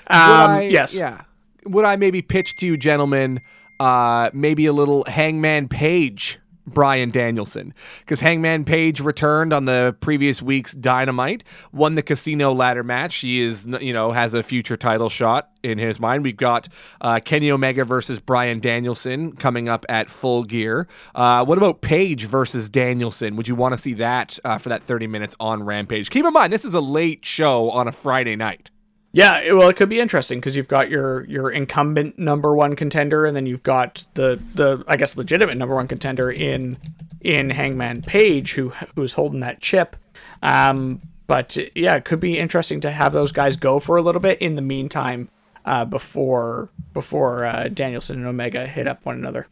Um, 0.09 0.51
I, 0.51 0.63
yes. 0.63 0.95
Yeah. 0.95 1.23
Would 1.67 1.85
I 1.85 1.97
maybe 1.97 2.23
pitch 2.23 2.57
to 2.57 2.67
you, 2.67 2.77
gentlemen, 2.77 3.41
uh, 3.81 4.31
maybe 4.33 4.67
a 4.67 4.73
little 4.73 5.05
Hangman 5.07 5.69
Page 5.69 6.41
Bryan 6.67 7.11
Danielson 7.11 7.75
because 8.01 8.21
Hangman 8.21 8.65
Page 8.65 9.01
returned 9.01 9.53
on 9.53 9.67
the 9.67 9.95
previous 10.01 10.41
week's 10.41 10.73
Dynamite, 10.73 11.45
won 11.73 11.95
the 11.95 12.03
Casino 12.03 12.53
Ladder 12.53 12.83
match. 12.83 13.13
She 13.13 13.41
is, 13.41 13.67
you 13.81 13.93
know, 13.93 14.13
has 14.13 14.35
a 14.35 14.43
future 14.43 14.77
title 14.77 15.09
shot 15.09 15.51
in 15.63 15.79
his 15.79 16.01
mind. 16.01 16.25
We've 16.25 16.37
got 16.37 16.69
uh, 17.01 17.21
Kenny 17.25 17.51
Omega 17.51 17.85
versus 17.85 18.19
Bryan 18.19 18.61
Danielson 18.61 19.33
coming 19.37 19.69
up 19.69 19.85
at 19.89 20.11
Full 20.11 20.45
Gear. 20.45 20.89
Uh, 21.15 21.45
what 21.45 21.59
about 21.59 21.83
Page 21.83 22.25
versus 22.27 22.71
Danielson? 22.71 23.37
Would 23.37 23.49
you 23.49 23.55
want 23.55 23.75
to 23.75 23.79
see 23.79 23.95
that 23.95 24.39
uh, 24.45 24.59
for 24.59 24.71
that 24.71 24.83
30 24.83 25.07
minutes 25.07 25.37
on 25.39 25.63
Rampage? 25.63 26.09
Keep 26.11 26.25
in 26.25 26.33
mind, 26.33 26.53
this 26.53 26.65
is 26.65 26.75
a 26.75 26.81
late 26.81 27.27
show 27.27 27.71
on 27.71 27.89
a 27.89 27.93
Friday 27.93 28.37
night. 28.37 28.71
Yeah, 29.15 29.53
well, 29.53 29.69
it 29.69 29.77
could 29.77 29.89
be 29.89 30.01
interesting 30.01 30.41
because 30.41 30.57
you've 30.57 30.67
got 30.67 30.91
your 30.91 31.25
your 31.27 31.49
incumbent 31.49 32.19
number 32.19 32.53
one 32.53 32.75
contender, 32.75 33.25
and 33.25 33.37
then 33.37 33.47
you've 33.47 33.63
got 33.63 34.05
the 34.15 34.41
the 34.55 34.85
I 34.89 34.97
guess 34.97 35.17
legitimate 35.17 35.57
number 35.57 35.77
one 35.77 35.87
contender 35.87 36.33
in 36.33 36.79
in 37.21 37.51
Hangman 37.51 38.03
Page, 38.03 38.55
who 38.55 38.73
who's 38.97 39.13
holding 39.13 39.39
that 39.39 39.61
chip. 39.61 39.95
Um, 40.43 41.01
but 41.29 41.57
yeah, 41.77 41.95
it 41.95 42.05
could 42.05 42.19
be 42.19 42.37
interesting 42.39 42.81
to 42.81 42.91
have 42.91 43.13
those 43.13 43.31
guys 43.31 43.57
go 43.57 43.79
for 43.79 43.97
a 43.97 44.03
little 44.03 44.21
bit 44.21 44.43
in 44.43 44.57
the 44.57 44.63
meantime, 44.63 45.29
uh, 45.65 45.85
before 45.85 46.69
before 46.93 47.45
uh, 47.45 47.69
Danielson 47.69 48.19
and 48.19 48.27
Omega 48.27 48.67
hit 48.67 48.89
up 48.89 49.05
one 49.05 49.17
another. 49.17 49.47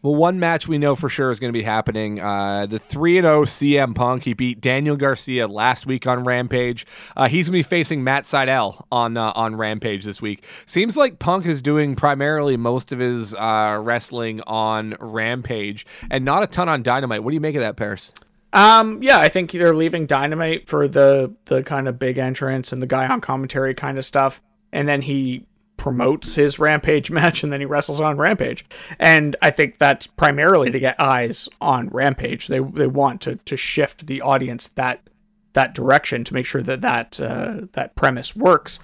Well, 0.00 0.14
one 0.14 0.38
match 0.38 0.68
we 0.68 0.78
know 0.78 0.94
for 0.94 1.08
sure 1.08 1.32
is 1.32 1.40
going 1.40 1.52
to 1.52 1.58
be 1.58 1.64
happening. 1.64 2.20
Uh, 2.20 2.66
the 2.66 2.78
3 2.78 3.20
0 3.20 3.44
CM 3.44 3.94
Punk. 3.96 4.24
He 4.24 4.32
beat 4.32 4.60
Daniel 4.60 4.96
Garcia 4.96 5.48
last 5.48 5.86
week 5.86 6.06
on 6.06 6.22
Rampage. 6.22 6.86
Uh, 7.16 7.28
he's 7.28 7.48
going 7.48 7.60
to 7.60 7.68
be 7.68 7.68
facing 7.68 8.04
Matt 8.04 8.24
Sydal 8.24 8.84
on 8.92 9.16
uh, 9.16 9.32
on 9.34 9.56
Rampage 9.56 10.04
this 10.04 10.22
week. 10.22 10.44
Seems 10.66 10.96
like 10.96 11.18
Punk 11.18 11.46
is 11.46 11.62
doing 11.62 11.96
primarily 11.96 12.56
most 12.56 12.92
of 12.92 13.00
his 13.00 13.34
uh, 13.34 13.80
wrestling 13.82 14.40
on 14.46 14.94
Rampage 15.00 15.84
and 16.10 16.24
not 16.24 16.44
a 16.44 16.46
ton 16.46 16.68
on 16.68 16.84
Dynamite. 16.84 17.24
What 17.24 17.32
do 17.32 17.34
you 17.34 17.40
make 17.40 17.56
of 17.56 17.62
that, 17.62 17.76
Paris? 17.76 18.12
Um, 18.52 19.02
yeah, 19.02 19.18
I 19.18 19.28
think 19.28 19.50
they're 19.50 19.74
leaving 19.74 20.06
Dynamite 20.06 20.68
for 20.68 20.86
the 20.86 21.34
the 21.46 21.64
kind 21.64 21.88
of 21.88 21.98
big 21.98 22.18
entrance 22.18 22.72
and 22.72 22.80
the 22.80 22.86
guy 22.86 23.08
on 23.08 23.20
commentary 23.20 23.74
kind 23.74 23.98
of 23.98 24.04
stuff. 24.04 24.40
And 24.72 24.86
then 24.86 25.02
he 25.02 25.44
promotes 25.78 26.34
his 26.34 26.58
Rampage 26.58 27.10
match 27.18 27.42
and 27.42 27.50
then 27.50 27.60
he 27.60 27.66
wrestles 27.66 28.02
on 28.02 28.18
Rampage. 28.18 28.66
And 28.98 29.34
I 29.40 29.50
think 29.50 29.78
that's 29.78 30.06
primarily 30.06 30.70
to 30.70 30.78
get 30.78 31.00
eyes 31.00 31.48
on 31.60 31.88
Rampage. 31.88 32.48
They 32.48 32.60
they 32.60 32.86
want 32.86 33.22
to 33.22 33.36
to 33.36 33.56
shift 33.56 34.06
the 34.06 34.20
audience 34.20 34.68
that 34.68 35.08
that 35.54 35.74
direction 35.74 36.24
to 36.24 36.34
make 36.34 36.44
sure 36.44 36.62
that 36.62 36.82
that 36.82 37.18
uh, 37.18 37.62
that 37.72 37.96
premise 37.96 38.36
works. 38.36 38.80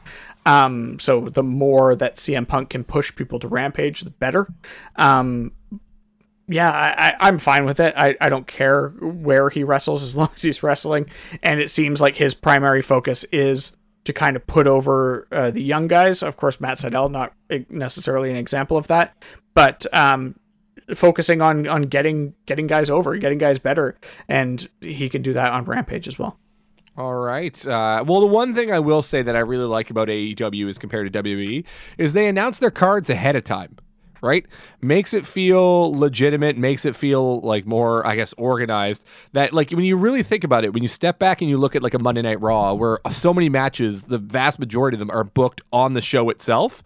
Um, 0.47 0.99
so 0.99 1.29
the 1.29 1.43
more 1.43 1.95
that 1.97 2.17
CM 2.17 2.47
Punk 2.47 2.71
can 2.71 2.85
push 2.85 3.15
people 3.15 3.39
to 3.41 3.49
Rampage, 3.49 4.03
the 4.03 4.11
better. 4.11 4.47
Um, 4.97 5.53
yeah, 6.47 6.71
I, 6.71 7.15
I'm 7.21 7.39
fine 7.39 7.65
with 7.65 7.81
it. 7.81 7.95
I, 7.97 8.17
I 8.21 8.29
don't 8.29 8.47
care 8.47 8.89
where 9.01 9.49
he 9.49 9.65
wrestles 9.65 10.03
as 10.03 10.15
long 10.15 10.29
as 10.35 10.43
he's 10.43 10.63
wrestling. 10.63 11.07
And 11.43 11.61
it 11.61 11.71
seems 11.71 12.01
like 12.01 12.17
his 12.17 12.35
primary 12.35 12.83
focus 12.83 13.25
is 13.33 13.77
to 14.05 14.13
kind 14.13 14.37
of 14.37 14.47
put 14.47 14.67
over 14.67 15.27
uh, 15.33 15.51
the 15.51 15.63
young 15.63 15.89
guys. 15.89 16.23
Of 16.23 16.37
course, 16.37 16.61
Matt 16.61 16.79
Sydal, 16.79 17.11
not 17.11 17.33
necessarily 17.71 18.31
an 18.31 18.37
example 18.37 18.77
of 18.77 18.87
that, 18.87 19.23
but 19.55 19.87
um, 19.93 20.39
focusing 20.95 21.41
on 21.41 21.67
on 21.67 21.83
getting 21.83 22.35
getting 22.47 22.67
guys 22.67 22.91
over, 22.91 23.17
getting 23.17 23.39
guys 23.39 23.59
better, 23.59 23.97
and 24.29 24.69
he 24.81 25.09
can 25.09 25.23
do 25.23 25.33
that 25.33 25.51
on 25.51 25.65
Rampage 25.65 26.09
as 26.09 26.19
well. 26.19 26.39
All 26.97 27.15
right. 27.15 27.67
Uh, 27.67 28.05
well, 28.07 28.21
the 28.21 28.27
one 28.27 28.55
thing 28.55 28.71
I 28.71 28.79
will 28.79 29.03
say 29.03 29.21
that 29.23 29.35
I 29.35 29.41
really 29.41 29.65
like 29.65 29.91
about 29.91 30.07
AEW 30.07 30.69
as 30.69 30.79
compared 30.79 31.13
to 31.13 31.23
WWE 31.23 31.65
is 31.99 32.13
they 32.13 32.29
announce 32.29 32.61
their 32.61 32.71
cards 32.71 33.11
ahead 33.11 33.35
of 33.35 33.43
time 33.43 33.77
right? 34.23 34.47
Makes 34.81 35.15
it 35.15 35.27
feel 35.27 35.97
legitimate, 35.97 36.57
makes 36.57 36.85
it 36.85 36.97
feel 36.97 37.41
like 37.41 37.67
more, 37.67 38.07
I 38.07 38.17
guess, 38.17 38.33
organized. 38.39 39.07
That, 39.33 39.53
like, 39.53 39.71
when 39.71 39.85
you 39.85 39.97
really 39.97 40.23
think 40.23 40.45
about 40.45 40.65
it, 40.65 40.73
when 40.73 40.83
you 40.83 40.89
step 40.89 41.19
back 41.19 41.41
and 41.41 41.51
you 41.51 41.57
look 41.57 41.77
at 41.77 41.83
like 41.83 41.95
a 41.95 41.99
Monday 41.99 42.23
Night 42.23 42.41
Raw, 42.41 42.75
where 42.75 42.99
so 43.11 43.35
many 43.35 43.49
matches, 43.49 44.05
the 44.05 44.19
vast 44.19 44.59
majority 44.59 44.97
of 44.97 44.99
them 45.01 45.11
are 45.11 45.25
booked 45.25 45.61
on 45.73 45.95
the 45.95 46.01
show 46.01 46.31
itself, 46.31 46.83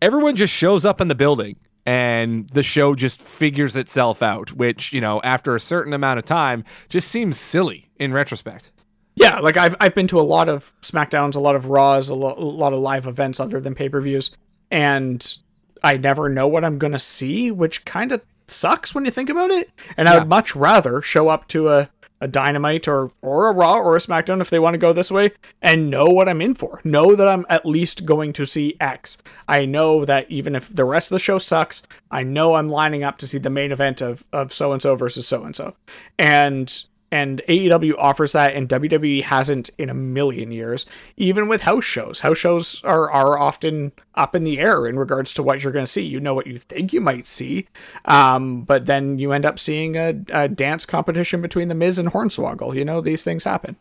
everyone 0.00 0.36
just 0.36 0.52
shows 0.52 0.84
up 0.84 1.00
in 1.00 1.08
the 1.08 1.14
building 1.14 1.56
and 1.86 2.48
the 2.50 2.62
show 2.62 2.94
just 2.94 3.20
figures 3.20 3.76
itself 3.76 4.22
out, 4.22 4.52
which, 4.52 4.92
you 4.92 5.00
know, 5.00 5.20
after 5.22 5.54
a 5.54 5.60
certain 5.60 5.92
amount 5.92 6.18
of 6.18 6.24
time 6.24 6.64
just 6.88 7.08
seems 7.08 7.38
silly 7.38 7.90
in 7.96 8.12
retrospect. 8.12 8.72
Yeah, 9.16 9.38
like 9.38 9.56
I've 9.56 9.76
I've 9.80 9.94
been 9.94 10.08
to 10.08 10.18
a 10.18 10.22
lot 10.22 10.48
of 10.48 10.74
SmackDowns, 10.82 11.36
a 11.36 11.40
lot 11.40 11.54
of 11.54 11.66
Raws, 11.66 12.08
a, 12.08 12.14
lo- 12.14 12.34
a 12.36 12.42
lot 12.42 12.72
of 12.72 12.80
live 12.80 13.06
events 13.06 13.38
other 13.38 13.60
than 13.60 13.74
pay 13.74 13.88
per 13.88 14.00
views, 14.00 14.32
and 14.70 15.36
I 15.84 15.96
never 15.98 16.28
know 16.28 16.48
what 16.48 16.64
I'm 16.64 16.78
gonna 16.78 16.98
see, 16.98 17.50
which 17.50 17.84
kind 17.84 18.10
of 18.10 18.22
sucks 18.48 18.94
when 18.94 19.04
you 19.04 19.10
think 19.10 19.30
about 19.30 19.50
it. 19.50 19.70
And 19.96 20.06
yeah. 20.06 20.14
I 20.14 20.18
would 20.18 20.28
much 20.28 20.56
rather 20.56 21.02
show 21.02 21.28
up 21.28 21.48
to 21.48 21.68
a, 21.68 21.90
a 22.20 22.28
Dynamite 22.28 22.88
or 22.88 23.10
or 23.22 23.48
a 23.48 23.52
Raw 23.52 23.74
or 23.74 23.94
a 23.94 24.00
SmackDown 24.00 24.40
if 24.40 24.50
they 24.50 24.58
want 24.58 24.74
to 24.74 24.78
go 24.78 24.92
this 24.92 25.10
way 25.10 25.32
and 25.60 25.90
know 25.90 26.06
what 26.06 26.28
I'm 26.28 26.40
in 26.40 26.54
for. 26.54 26.80
Know 26.84 27.14
that 27.14 27.28
I'm 27.28 27.44
at 27.48 27.66
least 27.66 28.06
going 28.06 28.32
to 28.34 28.46
see 28.46 28.76
X. 28.80 29.18
I 29.46 29.66
know 29.66 30.04
that 30.04 30.30
even 30.30 30.56
if 30.56 30.74
the 30.74 30.84
rest 30.84 31.10
of 31.10 31.16
the 31.16 31.18
show 31.18 31.38
sucks, 31.38 31.82
I 32.10 32.22
know 32.22 32.54
I'm 32.54 32.68
lining 32.68 33.04
up 33.04 33.18
to 33.18 33.26
see 33.26 33.38
the 33.38 33.50
main 33.50 33.72
event 33.72 34.00
of 34.00 34.24
of 34.32 34.52
so 34.52 34.72
and 34.72 34.80
so 34.80 34.96
versus 34.96 35.28
so 35.28 35.44
and 35.44 35.54
so. 35.54 35.76
And 36.18 36.84
and 37.14 37.40
AEW 37.48 37.94
offers 37.96 38.32
that, 38.32 38.56
and 38.56 38.68
WWE 38.68 39.22
hasn't 39.22 39.70
in 39.78 39.88
a 39.88 39.94
million 39.94 40.50
years. 40.50 40.84
Even 41.16 41.46
with 41.46 41.62
house 41.62 41.84
shows, 41.84 42.18
house 42.20 42.38
shows 42.38 42.82
are 42.82 43.08
are 43.08 43.38
often 43.38 43.92
up 44.16 44.34
in 44.34 44.42
the 44.42 44.58
air 44.58 44.84
in 44.84 44.98
regards 44.98 45.32
to 45.34 45.42
what 45.42 45.62
you're 45.62 45.72
going 45.72 45.84
to 45.84 45.90
see. 45.90 46.02
You 46.02 46.18
know 46.18 46.34
what 46.34 46.48
you 46.48 46.58
think 46.58 46.92
you 46.92 47.00
might 47.00 47.28
see, 47.28 47.68
um, 48.06 48.62
but 48.62 48.86
then 48.86 49.20
you 49.20 49.30
end 49.30 49.46
up 49.46 49.60
seeing 49.60 49.96
a, 49.96 50.14
a 50.30 50.48
dance 50.48 50.84
competition 50.84 51.40
between 51.40 51.68
the 51.68 51.74
Miz 51.76 52.00
and 52.00 52.12
Hornswoggle. 52.12 52.74
You 52.74 52.84
know 52.84 53.00
these 53.00 53.22
things 53.22 53.44
happen. 53.44 53.76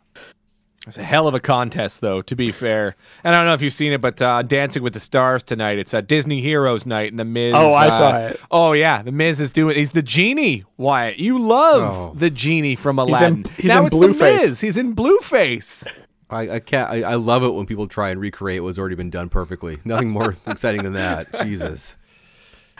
It's 0.86 0.98
a 0.98 1.04
hell 1.04 1.30
of 1.30 1.34
a 1.34 1.40
contest, 1.40 2.02
though, 2.02 2.22
to 2.24 2.36
be 2.36 2.52
fair. 2.52 2.98
And 3.24 3.34
I 3.34 3.38
don't 3.38 3.48
know 3.48 3.54
if 3.54 3.62
you've 3.62 3.72
seen 3.72 3.94
it, 3.94 4.02
but 4.02 4.22
uh, 4.22 4.42
Dancing 4.42 4.84
with 4.84 4.94
the 4.94 5.00
Stars 5.00 5.42
tonight. 5.42 5.78
It's 5.78 5.94
a 5.94 6.02
Disney 6.02 6.42
Heroes 6.42 6.86
night, 6.86 7.10
and 7.10 7.18
the 7.18 7.24
Miz. 7.24 7.54
Oh, 7.56 7.72
I 7.72 7.88
uh, 7.88 7.92
saw 7.92 8.18
it. 8.18 8.40
Oh 8.52 8.74
yeah, 8.74 9.02
the 9.02 9.14
Miz 9.14 9.40
is 9.40 9.54
doing. 9.54 9.78
He's 9.78 9.92
the 9.92 10.02
genie. 10.02 10.66
Wyatt, 10.76 11.20
you 11.20 11.40
love 11.40 12.12
oh. 12.12 12.14
the 12.16 12.30
genie 12.30 12.76
from 12.76 13.00
Aladdin. 13.00 13.38
He's 13.38 13.46
in, 13.46 13.52
he's 13.56 13.66
now 13.70 13.80
in 13.82 13.88
it's 13.88 13.96
Blueface. 13.96 14.42
The 14.42 14.48
Miz. 14.48 14.62
He's 14.62 14.78
in 14.78 14.94
Blueface. 14.94 15.88
I, 16.30 16.56
I 16.56 16.60
can't. 16.60 16.90
I, 16.90 17.04
I 17.04 17.16
love 17.16 17.44
it 17.44 17.54
when 17.54 17.66
people 17.66 17.88
try 17.88 18.10
and 18.10 18.20
recreate 18.20 18.62
what's 18.62 18.78
already 18.78 18.96
been 18.96 19.10
done 19.10 19.30
perfectly. 19.30 19.78
Nothing 19.86 20.10
more 20.10 20.36
exciting 20.48 20.84
than 20.84 20.94
that. 20.94 21.28
Jesus. 21.44 21.96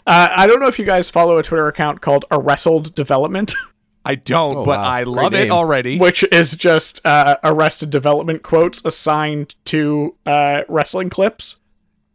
Uh, 0.06 0.28
I 0.36 0.48
don't 0.48 0.60
know 0.60 0.68
if 0.68 0.78
you 0.78 0.84
guys 0.84 1.10
follow 1.10 1.38
a 1.38 1.44
Twitter 1.44 1.68
account 1.68 2.02
called 2.02 2.26
Arrested 2.32 2.94
Development. 2.96 3.54
I 4.06 4.16
don't, 4.16 4.58
oh, 4.58 4.66
but 4.66 4.80
wow. 4.80 4.84
I 4.84 5.04
love 5.04 5.34
it 5.34 5.50
already. 5.50 5.98
Which 5.98 6.24
is 6.24 6.56
just 6.56 7.06
uh, 7.06 7.38
Arrested 7.44 7.90
Development 7.90 8.44
quotes 8.44 8.82
assigned 8.84 9.56
to 9.66 10.16
uh, 10.26 10.64
wrestling 10.68 11.10
clips. 11.10 11.58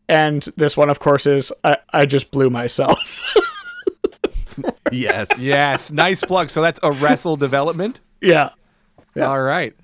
And 0.09 0.43
this 0.57 0.77
one, 0.77 0.91
of 0.91 1.01
course, 1.01 1.27
is 1.27 1.53
I, 1.65 1.79
I 1.93 2.05
just 2.05 2.31
blew 2.31 2.51
myself. 2.51 3.23
yes. 4.93 5.41
Yes. 5.41 5.91
Nice 5.91 6.23
plug. 6.23 6.51
So 6.51 6.61
that's 6.63 6.81
a 6.83 6.93
wrestle 6.93 7.37
development? 7.37 8.01
Yeah. 8.21 8.51
yeah. 9.15 9.27
All 9.27 9.41
right. 9.41 9.75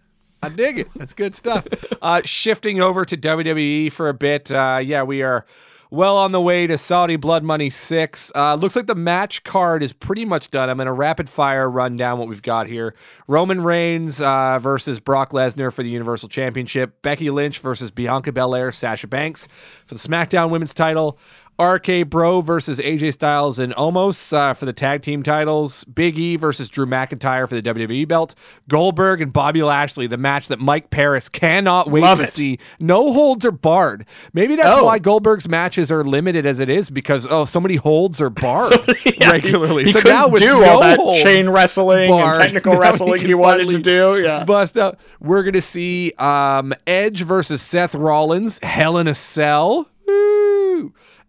I 0.42 0.50
dig 0.50 0.78
it. 0.78 0.88
That's 0.94 1.14
good 1.14 1.34
stuff. 1.34 1.66
Uh, 2.02 2.20
shifting 2.24 2.80
over 2.80 3.06
to 3.06 3.16
WWE 3.16 3.90
for 3.90 4.10
a 4.10 4.14
bit. 4.14 4.50
Uh, 4.50 4.80
yeah, 4.82 5.02
we 5.02 5.22
are 5.22 5.46
well 5.90 6.16
on 6.16 6.32
the 6.32 6.40
way 6.40 6.66
to 6.66 6.76
Saudi 6.76 7.16
Blood 7.16 7.42
Money 7.42 7.70
6. 7.70 8.32
Uh, 8.34 8.54
looks 8.54 8.76
like 8.76 8.86
the 8.86 8.94
match 8.94 9.44
card 9.44 9.82
is 9.82 9.92
pretty 9.92 10.24
much 10.24 10.50
done. 10.50 10.70
I'm 10.70 10.76
going 10.76 10.86
to 10.86 10.92
rapid 10.92 11.28
fire 11.28 11.68
run 11.70 11.96
down 11.96 12.18
what 12.18 12.28
we've 12.28 12.42
got 12.42 12.66
here. 12.66 12.94
Roman 13.26 13.62
Reigns 13.62 14.20
uh, 14.20 14.58
versus 14.58 15.00
Brock 15.00 15.30
Lesnar 15.30 15.72
for 15.72 15.82
the 15.82 15.90
Universal 15.90 16.28
Championship. 16.28 17.02
Becky 17.02 17.30
Lynch 17.30 17.58
versus 17.58 17.90
Bianca 17.90 18.32
Belair, 18.32 18.72
Sasha 18.72 19.06
Banks 19.06 19.48
for 19.86 19.94
the 19.94 20.00
SmackDown 20.00 20.50
Women's 20.50 20.74
title. 20.74 21.18
RK 21.60 22.08
Bro 22.08 22.40
versus 22.40 22.80
AJ 22.80 23.12
Styles 23.12 23.58
and 23.58 23.74
Omos 23.76 24.32
uh, 24.32 24.54
for 24.54 24.64
the 24.64 24.72
tag 24.72 25.02
team 25.02 25.22
titles. 25.22 25.84
Big 25.84 26.18
E 26.18 26.36
versus 26.36 26.68
Drew 26.68 26.86
McIntyre 26.86 27.48
for 27.48 27.54
the 27.54 27.62
WWE 27.62 28.08
belt. 28.08 28.34
Goldberg 28.68 29.20
and 29.20 29.32
Bobby 29.32 29.62
Lashley, 29.62 30.06
the 30.06 30.16
match 30.16 30.48
that 30.48 30.58
Mike 30.58 30.90
Paris 30.90 31.28
cannot 31.28 31.90
wait 31.90 32.02
Love 32.02 32.18
to 32.18 32.24
it. 32.24 32.30
see. 32.30 32.58
No 32.80 33.12
holds 33.12 33.44
are 33.44 33.52
barred. 33.52 34.04
Maybe 34.32 34.56
that's 34.56 34.76
oh. 34.76 34.84
why 34.84 34.98
Goldberg's 34.98 35.48
matches 35.48 35.92
are 35.92 36.02
limited 36.02 36.44
as 36.44 36.58
it 36.58 36.68
is 36.68 36.90
because 36.90 37.26
oh, 37.30 37.44
so 37.44 37.60
many 37.60 37.76
holds 37.76 38.20
are 38.20 38.30
barred 38.30 38.72
yeah, 39.04 39.30
regularly. 39.30 39.84
He, 39.84 39.92
he 39.92 39.92
so 39.92 40.00
now 40.00 40.28
with 40.28 40.40
do 40.40 40.60
no 40.60 40.64
all 40.64 40.80
that 40.80 40.98
chain 41.24 41.48
wrestling 41.48 42.08
barred, 42.08 42.36
and 42.36 42.44
technical 42.44 42.76
wrestling 42.76 43.20
he, 43.20 43.28
he 43.28 43.34
wanted 43.34 43.70
to 43.70 43.78
do. 43.78 44.20
Yeah, 44.20 44.44
bust 44.44 44.76
out. 44.76 44.98
We're 45.20 45.44
gonna 45.44 45.60
see 45.60 46.12
um, 46.18 46.74
Edge 46.86 47.22
versus 47.22 47.62
Seth 47.62 47.94
Rollins, 47.94 48.58
Hell 48.62 48.98
in 48.98 49.06
a 49.06 49.14
Cell. 49.14 49.88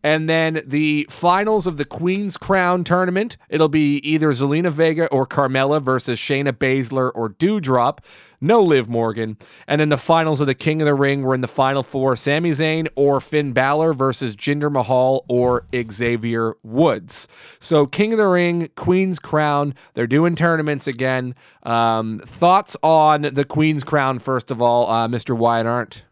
And 0.05 0.29
then 0.29 0.61
the 0.63 1.07
finals 1.09 1.65
of 1.65 1.77
the 1.77 1.83
Queen's 1.83 2.37
Crown 2.37 2.83
tournament, 2.83 3.37
it'll 3.49 3.69
be 3.69 3.97
either 4.07 4.29
Zelina 4.33 4.71
Vega 4.71 5.07
or 5.07 5.25
Carmella 5.25 5.81
versus 5.81 6.19
Shayna 6.19 6.51
Baszler 6.51 7.11
or 7.15 7.31
Doudrop. 7.31 7.97
No 8.39 8.61
Liv 8.61 8.87
Morgan. 8.87 9.35
And 9.67 9.81
then 9.81 9.89
the 9.89 9.97
finals 9.97 10.41
of 10.41 10.45
the 10.45 10.53
King 10.53 10.79
of 10.79 10.85
the 10.85 10.93
Ring 10.93 11.23
were 11.23 11.33
in 11.33 11.41
the 11.41 11.47
final 11.47 11.81
four 11.81 12.15
Sami 12.15 12.51
Zayn 12.51 12.87
or 12.95 13.19
Finn 13.19 13.51
Balor 13.51 13.95
versus 13.95 14.35
Jinder 14.35 14.71
Mahal 14.71 15.25
or 15.27 15.65
Xavier 15.73 16.53
Woods. 16.61 17.27
So 17.59 17.87
King 17.87 18.11
of 18.13 18.19
the 18.19 18.27
Ring, 18.27 18.69
Queen's 18.75 19.17
Crown, 19.17 19.73
they're 19.95 20.05
doing 20.05 20.35
tournaments 20.35 20.85
again. 20.85 21.33
Um, 21.63 22.19
thoughts 22.19 22.77
on 22.83 23.23
the 23.23 23.45
Queen's 23.45 23.83
Crown, 23.83 24.19
first 24.19 24.51
of 24.51 24.61
all, 24.61 24.87
uh, 24.87 25.07
Mr. 25.07 25.35
Wyatt 25.35 25.65
Arndt? 25.65 26.03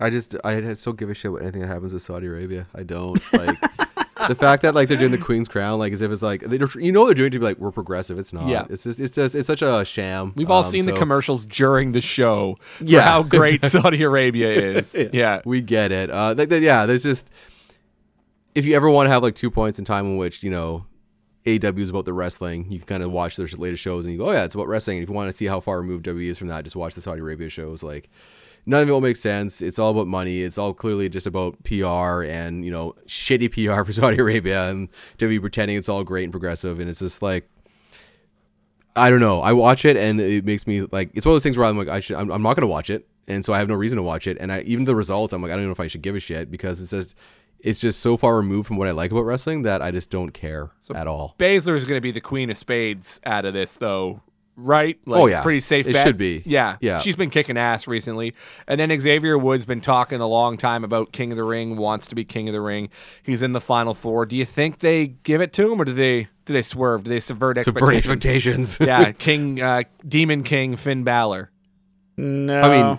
I 0.00 0.10
just 0.10 0.36
I 0.44 0.72
still 0.74 0.92
give 0.92 1.10
a 1.10 1.14
shit 1.14 1.32
what 1.32 1.42
anything 1.42 1.60
that 1.60 1.68
happens 1.68 1.92
with 1.92 2.02
Saudi 2.02 2.26
Arabia. 2.26 2.66
I 2.74 2.82
don't 2.82 3.20
like 3.32 3.60
the 4.28 4.34
fact 4.34 4.62
that 4.62 4.74
like 4.74 4.88
they're 4.88 4.98
doing 4.98 5.10
the 5.10 5.18
Queen's 5.18 5.48
Crown, 5.48 5.78
like 5.78 5.92
as 5.92 6.02
if 6.02 6.10
it's 6.10 6.22
like 6.22 6.42
you 6.76 6.92
know 6.92 7.06
they're 7.06 7.14
doing 7.14 7.28
it 7.28 7.30
to 7.30 7.38
be 7.38 7.44
like 7.44 7.58
we're 7.58 7.72
progressive. 7.72 8.18
It's 8.18 8.32
not. 8.32 8.46
Yeah. 8.46 8.66
It's 8.70 8.84
just 8.84 9.00
it's 9.00 9.14
just 9.14 9.34
it's 9.34 9.46
such 9.46 9.62
a 9.62 9.84
sham. 9.84 10.32
We've 10.36 10.50
all 10.50 10.64
um, 10.64 10.70
seen 10.70 10.84
so. 10.84 10.92
the 10.92 10.98
commercials 10.98 11.44
during 11.46 11.92
the 11.92 12.00
show. 12.00 12.56
Yeah, 12.80 13.02
how 13.02 13.22
great 13.22 13.64
Saudi 13.64 14.02
Arabia 14.02 14.48
is. 14.76 14.94
yeah. 14.94 15.08
yeah. 15.12 15.40
we 15.44 15.60
get 15.60 15.92
it. 15.92 16.10
Uh, 16.10 16.34
th- 16.34 16.48
th- 16.48 16.62
yeah, 16.62 16.86
there's 16.86 17.02
just 17.02 17.30
if 18.54 18.64
you 18.64 18.74
ever 18.74 18.90
want 18.90 19.06
to 19.06 19.10
have 19.10 19.22
like 19.22 19.34
two 19.34 19.50
points 19.50 19.78
in 19.78 19.84
time 19.84 20.06
in 20.06 20.16
which 20.16 20.42
you 20.42 20.50
know 20.50 20.86
AW 21.46 21.76
is 21.76 21.90
about 21.90 22.04
the 22.04 22.12
wrestling. 22.12 22.70
You 22.70 22.78
can 22.78 22.86
kind 22.86 23.02
of 23.02 23.10
watch 23.10 23.36
their 23.36 23.46
latest 23.46 23.82
shows 23.82 24.06
and 24.06 24.12
you 24.12 24.18
go, 24.18 24.28
oh 24.28 24.32
yeah, 24.32 24.44
it's 24.44 24.54
about 24.54 24.68
wrestling. 24.68 24.98
And 24.98 25.02
if 25.02 25.08
you 25.08 25.14
want 25.14 25.30
to 25.30 25.36
see 25.36 25.46
how 25.46 25.60
far 25.60 25.78
removed 25.78 26.04
W 26.04 26.30
is 26.30 26.38
from 26.38 26.48
that, 26.48 26.64
just 26.64 26.76
watch 26.76 26.94
the 26.94 27.00
Saudi 27.00 27.20
Arabia 27.20 27.48
shows. 27.48 27.82
Like 27.82 28.08
none 28.66 28.82
of 28.82 28.88
it 28.88 28.92
will 28.92 29.00
make 29.00 29.16
sense. 29.16 29.60
It's 29.62 29.78
all 29.78 29.90
about 29.90 30.06
money. 30.06 30.42
It's 30.42 30.58
all 30.58 30.72
clearly 30.72 31.08
just 31.08 31.26
about 31.26 31.62
PR 31.64 32.22
and 32.22 32.64
you 32.64 32.70
know 32.70 32.94
shitty 33.06 33.52
PR 33.52 33.84
for 33.84 33.92
Saudi 34.00 34.18
Arabia 34.18 34.70
and 34.70 34.88
WWE 35.18 35.40
pretending 35.40 35.76
it's 35.76 35.88
all 35.88 36.04
great 36.04 36.24
and 36.24 36.32
progressive. 36.32 36.80
And 36.80 36.88
it's 36.88 37.00
just 37.00 37.22
like 37.22 37.48
I 38.94 39.08
don't 39.10 39.20
know. 39.20 39.40
I 39.40 39.52
watch 39.52 39.84
it 39.84 39.96
and 39.96 40.20
it 40.20 40.44
makes 40.44 40.66
me 40.66 40.82
like 40.92 41.10
it's 41.14 41.24
one 41.26 41.32
of 41.32 41.36
those 41.36 41.42
things 41.42 41.56
where 41.56 41.66
I'm 41.66 41.78
like 41.78 41.88
I 41.88 42.00
should 42.00 42.16
I'm, 42.16 42.30
I'm 42.30 42.42
not 42.42 42.54
gonna 42.54 42.66
watch 42.66 42.90
it, 42.90 43.08
and 43.26 43.44
so 43.44 43.52
I 43.52 43.58
have 43.58 43.68
no 43.68 43.74
reason 43.74 43.96
to 43.96 44.02
watch 44.02 44.26
it. 44.26 44.36
And 44.40 44.52
I 44.52 44.60
even 44.62 44.84
the 44.84 44.96
results 44.96 45.32
I'm 45.32 45.42
like 45.42 45.50
I 45.50 45.54
don't 45.54 45.62
even 45.62 45.68
know 45.68 45.72
if 45.72 45.80
I 45.80 45.86
should 45.86 46.02
give 46.02 46.16
a 46.16 46.20
shit 46.20 46.50
because 46.50 46.80
it's 46.80 46.90
just 46.90 47.16
it's 47.62 47.80
just 47.80 48.00
so 48.00 48.16
far 48.16 48.36
removed 48.36 48.66
from 48.66 48.76
what 48.76 48.88
I 48.88 48.90
like 48.90 49.12
about 49.12 49.22
wrestling 49.22 49.62
that 49.62 49.80
I 49.80 49.90
just 49.92 50.10
don't 50.10 50.30
care 50.30 50.72
so 50.80 50.94
at 50.94 51.06
all. 51.06 51.36
Baszler 51.38 51.76
is 51.76 51.84
going 51.84 51.96
to 51.96 52.00
be 52.00 52.10
the 52.10 52.20
queen 52.20 52.50
of 52.50 52.56
spades 52.56 53.20
out 53.24 53.44
of 53.44 53.54
this, 53.54 53.76
though, 53.76 54.20
right? 54.56 54.98
Like, 55.06 55.20
oh 55.20 55.26
yeah, 55.26 55.42
pretty 55.42 55.60
safe. 55.60 55.86
It 55.86 55.94
bet. 55.94 56.06
should 56.06 56.18
be. 56.18 56.42
Yeah, 56.44 56.76
yeah. 56.80 57.00
She's 57.00 57.16
been 57.16 57.30
kicking 57.30 57.56
ass 57.56 57.86
recently, 57.86 58.34
and 58.66 58.78
then 58.80 58.98
Xavier 59.00 59.38
Woods 59.38 59.64
been 59.64 59.80
talking 59.80 60.20
a 60.20 60.26
long 60.26 60.56
time 60.56 60.84
about 60.84 61.12
King 61.12 61.32
of 61.32 61.36
the 61.36 61.44
Ring. 61.44 61.76
Wants 61.76 62.06
to 62.08 62.14
be 62.14 62.24
King 62.24 62.48
of 62.48 62.52
the 62.52 62.60
Ring. 62.60 62.88
He's 63.22 63.42
in 63.42 63.52
the 63.52 63.60
final 63.60 63.94
four. 63.94 64.26
Do 64.26 64.36
you 64.36 64.44
think 64.44 64.80
they 64.80 65.08
give 65.08 65.40
it 65.40 65.52
to 65.54 65.72
him, 65.72 65.80
or 65.80 65.84
do 65.84 65.92
they 65.92 66.28
do 66.44 66.52
they 66.52 66.62
swerve? 66.62 67.04
Do 67.04 67.10
they 67.10 67.20
subvert 67.20 67.58
expectations? 67.58 67.80
Subvert 67.80 67.96
expectations. 67.96 68.78
yeah, 68.80 69.12
King, 69.18 69.60
uh, 69.60 69.82
Demon 70.06 70.42
King 70.42 70.76
Finn 70.76 71.04
Balor. 71.04 71.50
No, 72.16 72.60
I 72.60 72.82
mean. 72.82 72.98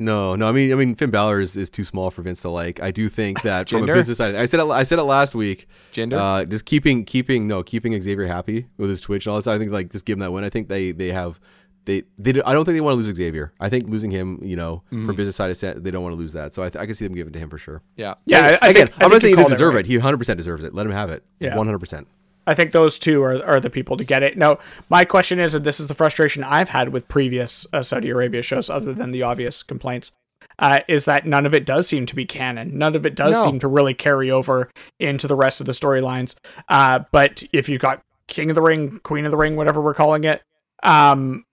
No, 0.00 0.34
no. 0.34 0.48
I 0.48 0.52
mean, 0.52 0.72
I 0.72 0.74
mean, 0.74 0.94
Finn 0.96 1.10
Balor 1.10 1.40
is, 1.40 1.56
is 1.56 1.70
too 1.70 1.84
small 1.84 2.10
for 2.10 2.22
Vince 2.22 2.40
to 2.42 2.48
like. 2.48 2.82
I 2.82 2.90
do 2.90 3.08
think 3.08 3.42
that 3.44 3.68
from 3.68 3.84
a 3.84 3.86
business 3.86 4.18
side, 4.18 4.34
I 4.34 4.46
said 4.46 4.58
it, 4.60 4.64
I 4.66 4.82
said 4.82 4.98
it 4.98 5.04
last 5.04 5.34
week. 5.34 5.68
Gender? 5.92 6.16
Uh, 6.16 6.44
just 6.44 6.64
keeping 6.64 7.04
keeping 7.04 7.46
no 7.46 7.62
keeping 7.62 8.00
Xavier 8.00 8.26
happy 8.26 8.66
with 8.78 8.88
his 8.90 9.00
Twitch 9.00 9.26
and 9.26 9.32
all 9.32 9.36
this. 9.38 9.46
I 9.46 9.58
think 9.58 9.70
like 9.72 9.90
just 9.92 10.04
give 10.06 10.14
him 10.14 10.20
that 10.20 10.32
win. 10.32 10.42
I 10.42 10.48
think 10.48 10.68
they 10.68 10.92
they 10.92 11.08
have 11.12 11.38
they 11.84 12.04
they. 12.18 12.32
do- 12.32 12.42
I 12.46 12.52
don't 12.54 12.64
think 12.64 12.76
they 12.76 12.80
want 12.80 12.98
to 12.98 13.04
lose 13.04 13.14
Xavier. 13.14 13.52
I 13.60 13.68
think 13.68 13.88
losing 13.88 14.10
him, 14.10 14.40
you 14.42 14.56
know, 14.56 14.82
Mm-hmm. 14.86 15.06
from 15.06 15.16
business 15.16 15.36
side, 15.36 15.54
they 15.82 15.90
don't 15.90 16.02
want 16.02 16.14
to 16.14 16.18
lose 16.18 16.32
that. 16.32 16.54
So 16.54 16.62
I, 16.62 16.70
th- 16.70 16.82
I 16.82 16.86
can 16.86 16.94
see 16.94 17.06
them 17.06 17.14
giving 17.14 17.30
it 17.32 17.34
to 17.34 17.38
him 17.38 17.50
for 17.50 17.58
sure. 17.58 17.82
Yeah. 17.96 18.14
Yeah, 18.24 18.58
I, 18.62 18.66
I 18.66 18.70
Again, 18.70 18.86
think, 18.88 19.02
I 19.02 19.04
I'm 19.04 19.10
not 19.10 19.20
saying 19.20 19.32
he 19.32 19.36
called 19.36 19.48
doesn't 19.50 19.54
it 19.54 19.58
deserve 19.58 19.74
right. 19.74 19.84
it. 19.84 19.86
He 19.86 19.96
100 19.98 20.16
percent 20.18 20.36
deserves 20.38 20.64
it. 20.64 20.74
Let 20.74 20.86
him 20.86 20.92
have 20.92 21.10
it. 21.10 21.24
Yeah. 21.40 21.56
100. 21.56 21.78
percent 21.78 22.08
I 22.46 22.54
think 22.54 22.72
those 22.72 22.98
two 22.98 23.22
are, 23.22 23.44
are 23.44 23.60
the 23.60 23.70
people 23.70 23.96
to 23.96 24.04
get 24.04 24.22
it. 24.22 24.36
No, 24.36 24.58
my 24.88 25.04
question 25.04 25.38
is, 25.38 25.54
and 25.54 25.64
this 25.64 25.78
is 25.80 25.86
the 25.86 25.94
frustration 25.94 26.42
I've 26.42 26.70
had 26.70 26.88
with 26.90 27.06
previous 27.08 27.66
uh, 27.72 27.82
Saudi 27.82 28.08
Arabia 28.10 28.42
shows, 28.42 28.68
other 28.70 28.92
than 28.92 29.10
the 29.10 29.22
obvious 29.22 29.62
complaints, 29.62 30.12
uh, 30.58 30.80
is 30.88 31.04
that 31.04 31.26
none 31.26 31.46
of 31.46 31.54
it 31.54 31.64
does 31.66 31.86
seem 31.86 32.06
to 32.06 32.14
be 32.14 32.24
canon. 32.24 32.76
None 32.76 32.96
of 32.96 33.04
it 33.06 33.14
does 33.14 33.34
No. 33.36 33.50
seem 33.50 33.60
to 33.60 33.68
really 33.68 33.94
carry 33.94 34.30
over 34.30 34.70
into 34.98 35.26
the 35.28 35.36
rest 35.36 35.60
of 35.60 35.66
the 35.66 35.72
storylines. 35.72 36.34
Uh, 36.68 37.00
but 37.12 37.42
if 37.52 37.68
you've 37.68 37.80
got 37.80 38.02
King 38.26 38.50
of 38.50 38.54
the 38.54 38.62
Ring, 38.62 39.00
Queen 39.02 39.24
of 39.24 39.30
the 39.30 39.36
Ring, 39.36 39.56
whatever 39.56 39.80
we're 39.80 39.94
calling 39.94 40.24
it, 40.24 40.42
um, 40.82 41.44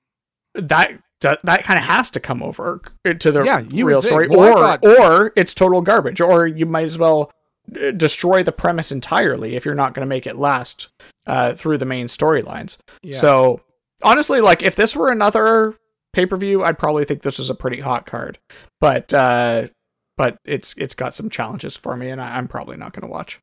that 0.54 0.92
that, 1.22 1.40
that 1.44 1.64
kind 1.64 1.80
of 1.80 1.86
has 1.86 2.12
to 2.12 2.20
come 2.20 2.44
over 2.44 2.80
to 3.04 3.32
the 3.32 3.44
Yeah, 3.44 3.64
real 3.74 4.04
story, 4.04 4.28
Well, 4.28 4.40
or 4.42 4.54
thought- 4.54 4.86
or 4.86 5.34
it's 5.36 5.56
total 5.56 5.82
garbage, 5.82 6.22
or 6.22 6.46
you 6.46 6.68
might 6.68 6.86
as 6.86 6.98
well 7.00 7.32
uh, 7.32 7.32
destroy 7.96 8.44
the 8.44 8.52
premise 8.52 8.92
entirely 8.92 9.56
if 9.56 9.66
you're 9.66 9.76
not 9.76 9.94
going 9.94 10.06
to 10.06 10.10
make 10.10 10.26
it 10.28 10.38
last 10.38 10.88
uh, 11.26 11.54
through 11.54 11.78
the 11.78 11.86
main 11.86 12.08
storylines. 12.08 12.78
Yeah. 13.04 13.18
So 13.18 13.62
honestly, 14.04 14.42
like 14.42 14.62
if 14.64 14.76
this 14.76 14.96
were 14.96 15.12
another 15.12 15.76
pay 16.14 16.26
per 16.26 16.38
view, 16.38 16.64
I'd 16.64 16.80
probably 16.80 17.06
think 17.06 17.22
this 17.22 17.40
was 17.40 17.50
a 17.50 17.56
pretty 17.56 17.82
hot 17.82 18.06
card. 18.06 18.40
But 18.80 19.14
uh, 19.14 19.68
but 20.16 20.38
it's 20.46 20.74
it's 20.78 20.96
got 20.96 21.16
some 21.16 21.30
challenges 21.30 21.76
for 21.76 21.96
me, 21.98 22.10
and 22.10 22.22
I, 22.22 22.38
I'm 22.38 22.48
probably 22.48 22.78
not 22.78 22.94
going 22.94 23.08
to 23.08 23.12
watch. 23.12 23.40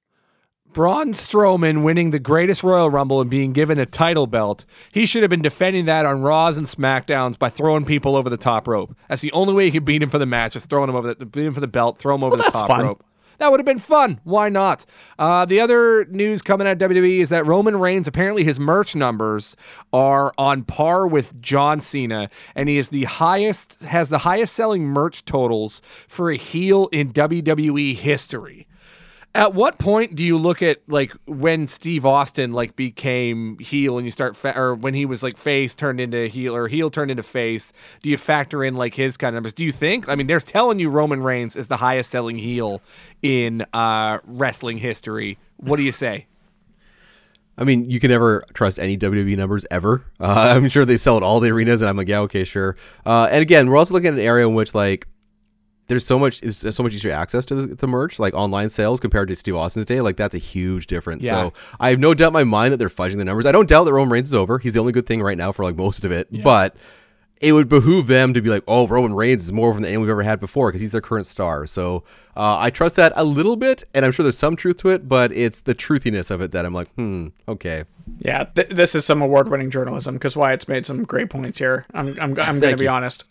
Braun 0.72 1.12
Strowman 1.12 1.84
winning 1.84 2.10
the 2.10 2.18
greatest 2.18 2.64
Royal 2.64 2.90
Rumble 2.90 3.20
and 3.20 3.30
being 3.30 3.52
given 3.52 3.78
a 3.78 3.86
title 3.86 4.26
belt. 4.26 4.64
He 4.90 5.06
should 5.06 5.22
have 5.22 5.30
been 5.30 5.40
defending 5.42 5.84
that 5.84 6.04
on 6.04 6.20
Raws 6.22 6.56
and 6.56 6.66
SmackDowns 6.66 7.38
by 7.38 7.48
throwing 7.48 7.84
people 7.84 8.16
over 8.16 8.28
the 8.28 8.36
top 8.36 8.66
rope. 8.66 8.96
That's 9.08 9.22
the 9.22 9.30
only 9.30 9.54
way 9.54 9.66
he 9.66 9.70
could 9.70 9.84
beat 9.84 10.02
him 10.02 10.08
for 10.10 10.18
the 10.18 10.26
match, 10.26 10.56
is 10.56 10.64
throwing 10.64 10.88
him 10.90 10.96
over 10.96 11.14
the 11.14 11.26
beat 11.26 11.46
him 11.46 11.54
for 11.54 11.60
the 11.60 11.68
belt, 11.68 11.98
throw 11.98 12.16
him 12.16 12.24
over 12.24 12.34
Well, 12.36 12.44
the 12.44 12.50
top 12.50 12.66
fun. 12.66 12.80
rope. 12.82 13.04
That 13.38 13.50
would 13.50 13.60
have 13.60 13.66
been 13.66 13.78
fun. 13.78 14.20
Why 14.24 14.48
not? 14.48 14.86
Uh, 15.18 15.44
the 15.44 15.60
other 15.60 16.04
news 16.06 16.42
coming 16.42 16.66
out 16.66 16.82
of 16.82 16.90
WWE 16.90 17.20
is 17.20 17.28
that 17.30 17.46
Roman 17.46 17.76
Reigns, 17.78 18.08
apparently 18.08 18.44
his 18.44 18.60
merch 18.60 18.94
numbers 18.94 19.56
are 19.92 20.32
on 20.38 20.62
par 20.64 21.06
with 21.06 21.40
John 21.40 21.80
Cena, 21.80 22.30
and 22.54 22.68
he 22.68 22.78
is 22.78 22.88
the 22.88 23.04
highest 23.04 23.84
has 23.84 24.08
the 24.08 24.18
highest 24.18 24.54
selling 24.54 24.84
merch 24.84 25.24
totals 25.24 25.82
for 26.08 26.30
a 26.30 26.36
heel 26.36 26.88
in 26.92 27.12
WWE 27.12 27.96
history. 27.96 28.66
At 29.36 29.52
what 29.52 29.78
point 29.78 30.14
do 30.14 30.24
you 30.24 30.38
look 30.38 30.62
at 30.62 30.80
like 30.86 31.12
when 31.26 31.66
Steve 31.66 32.06
Austin 32.06 32.52
like 32.52 32.76
became 32.76 33.58
heel 33.58 33.98
and 33.98 34.04
you 34.04 34.12
start 34.12 34.36
fa- 34.36 34.56
or 34.56 34.76
when 34.76 34.94
he 34.94 35.04
was 35.06 35.24
like 35.24 35.36
face 35.36 35.74
turned 35.74 36.00
into 36.00 36.28
heel 36.28 36.54
or 36.54 36.68
heel 36.68 36.88
turned 36.88 37.10
into 37.10 37.24
face? 37.24 37.72
Do 38.00 38.10
you 38.10 38.16
factor 38.16 38.62
in 38.62 38.76
like 38.76 38.94
his 38.94 39.16
kind 39.16 39.30
of 39.30 39.34
numbers? 39.34 39.52
Do 39.52 39.64
you 39.64 39.72
think? 39.72 40.08
I 40.08 40.14
mean, 40.14 40.28
they're 40.28 40.38
telling 40.38 40.78
you 40.78 40.88
Roman 40.88 41.20
Reigns 41.20 41.56
is 41.56 41.66
the 41.66 41.78
highest 41.78 42.10
selling 42.10 42.38
heel 42.38 42.80
in 43.22 43.66
uh, 43.72 44.20
wrestling 44.24 44.78
history. 44.78 45.36
What 45.56 45.78
do 45.78 45.82
you 45.82 45.92
say? 45.92 46.26
I 47.58 47.64
mean, 47.64 47.88
you 47.90 48.00
can 48.00 48.10
never 48.10 48.44
trust 48.52 48.78
any 48.78 48.96
WWE 48.96 49.36
numbers 49.36 49.66
ever. 49.70 50.04
Uh, 50.20 50.52
I'm 50.56 50.68
sure 50.68 50.84
they 50.84 50.96
sell 50.96 51.16
at 51.16 51.22
all 51.24 51.40
the 51.40 51.50
arenas, 51.50 51.82
and 51.82 51.88
I'm 51.88 51.96
like, 51.96 52.08
yeah, 52.08 52.20
okay, 52.20 52.44
sure. 52.44 52.76
Uh, 53.04 53.28
and 53.30 53.42
again, 53.42 53.68
we're 53.68 53.76
also 53.76 53.94
looking 53.94 54.08
at 54.08 54.14
an 54.14 54.20
area 54.20 54.46
in 54.46 54.54
which 54.54 54.74
like 54.74 55.08
there's 55.86 56.06
so 56.06 56.18
much 56.18 56.42
is 56.42 56.58
so 56.58 56.82
much 56.82 56.94
easier 56.94 57.12
access 57.12 57.44
to 57.46 57.54
the, 57.54 57.74
the 57.74 57.86
merch, 57.86 58.18
like 58.18 58.34
online 58.34 58.70
sales 58.70 59.00
compared 59.00 59.28
to 59.28 59.36
Steve 59.36 59.56
Austin's 59.56 59.86
day. 59.86 60.00
Like 60.00 60.16
that's 60.16 60.34
a 60.34 60.38
huge 60.38 60.86
difference. 60.86 61.24
Yeah. 61.24 61.30
So 61.32 61.52
I 61.78 61.90
have 61.90 61.98
no 61.98 62.14
doubt 62.14 62.28
in 62.28 62.32
my 62.32 62.44
mind 62.44 62.72
that 62.72 62.78
they're 62.78 62.88
fudging 62.88 63.18
the 63.18 63.24
numbers. 63.24 63.46
I 63.46 63.52
don't 63.52 63.68
doubt 63.68 63.84
that 63.84 63.92
Roman 63.92 64.12
Reigns 64.12 64.28
is 64.28 64.34
over. 64.34 64.58
He's 64.58 64.72
the 64.72 64.80
only 64.80 64.92
good 64.92 65.06
thing 65.06 65.22
right 65.22 65.36
now 65.36 65.52
for 65.52 65.64
like 65.64 65.76
most 65.76 66.04
of 66.04 66.12
it. 66.12 66.28
yeah. 66.30 66.42
But 66.42 66.76
it 67.40 67.52
would 67.52 67.68
behoove 67.68 68.06
them 68.06 68.32
to 68.32 68.40
be 68.40 68.48
like, 68.48 68.62
oh, 68.66 68.86
Roman 68.86 69.12
Reigns 69.12 69.44
is 69.44 69.52
more 69.52 69.74
than 69.74 69.84
anyone 69.84 70.02
we've 70.02 70.10
ever 70.10 70.22
had 70.22 70.40
before 70.40 70.68
because 70.70 70.80
he's 70.80 70.92
their 70.92 71.02
current 71.02 71.26
star. 71.26 71.66
So 71.66 72.04
uh, 72.36 72.58
I 72.58 72.70
trust 72.70 72.96
that 72.96 73.12
a 73.16 73.24
little 73.24 73.56
bit, 73.56 73.84
and 73.92 74.04
I'm 74.04 74.12
sure 74.12 74.22
there's 74.22 74.38
some 74.38 74.56
truth 74.56 74.78
to 74.78 74.88
it, 74.90 75.08
but 75.08 75.30
it's 75.32 75.60
the 75.60 75.74
truthiness 75.74 76.30
of 76.30 76.40
it 76.40 76.52
that 76.52 76.64
I'm 76.64 76.72
like, 76.72 76.88
hmm, 76.94 77.28
okay. 77.46 77.84
Yeah, 78.20 78.44
th- 78.44 78.68
this 78.68 78.94
is 78.94 79.04
some 79.04 79.20
award-winning 79.20 79.70
journalism 79.70 80.14
because 80.14 80.36
Wyatt's 80.36 80.68
made 80.68 80.86
some 80.86 81.04
great 81.04 81.28
points 81.28 81.58
here. 81.58 81.84
I'm 81.92 82.08
I'm, 82.20 82.38
I'm 82.40 82.60
going 82.60 82.72
to 82.72 82.76
be 82.76 82.84
you. 82.84 82.90
honest. 82.90 83.24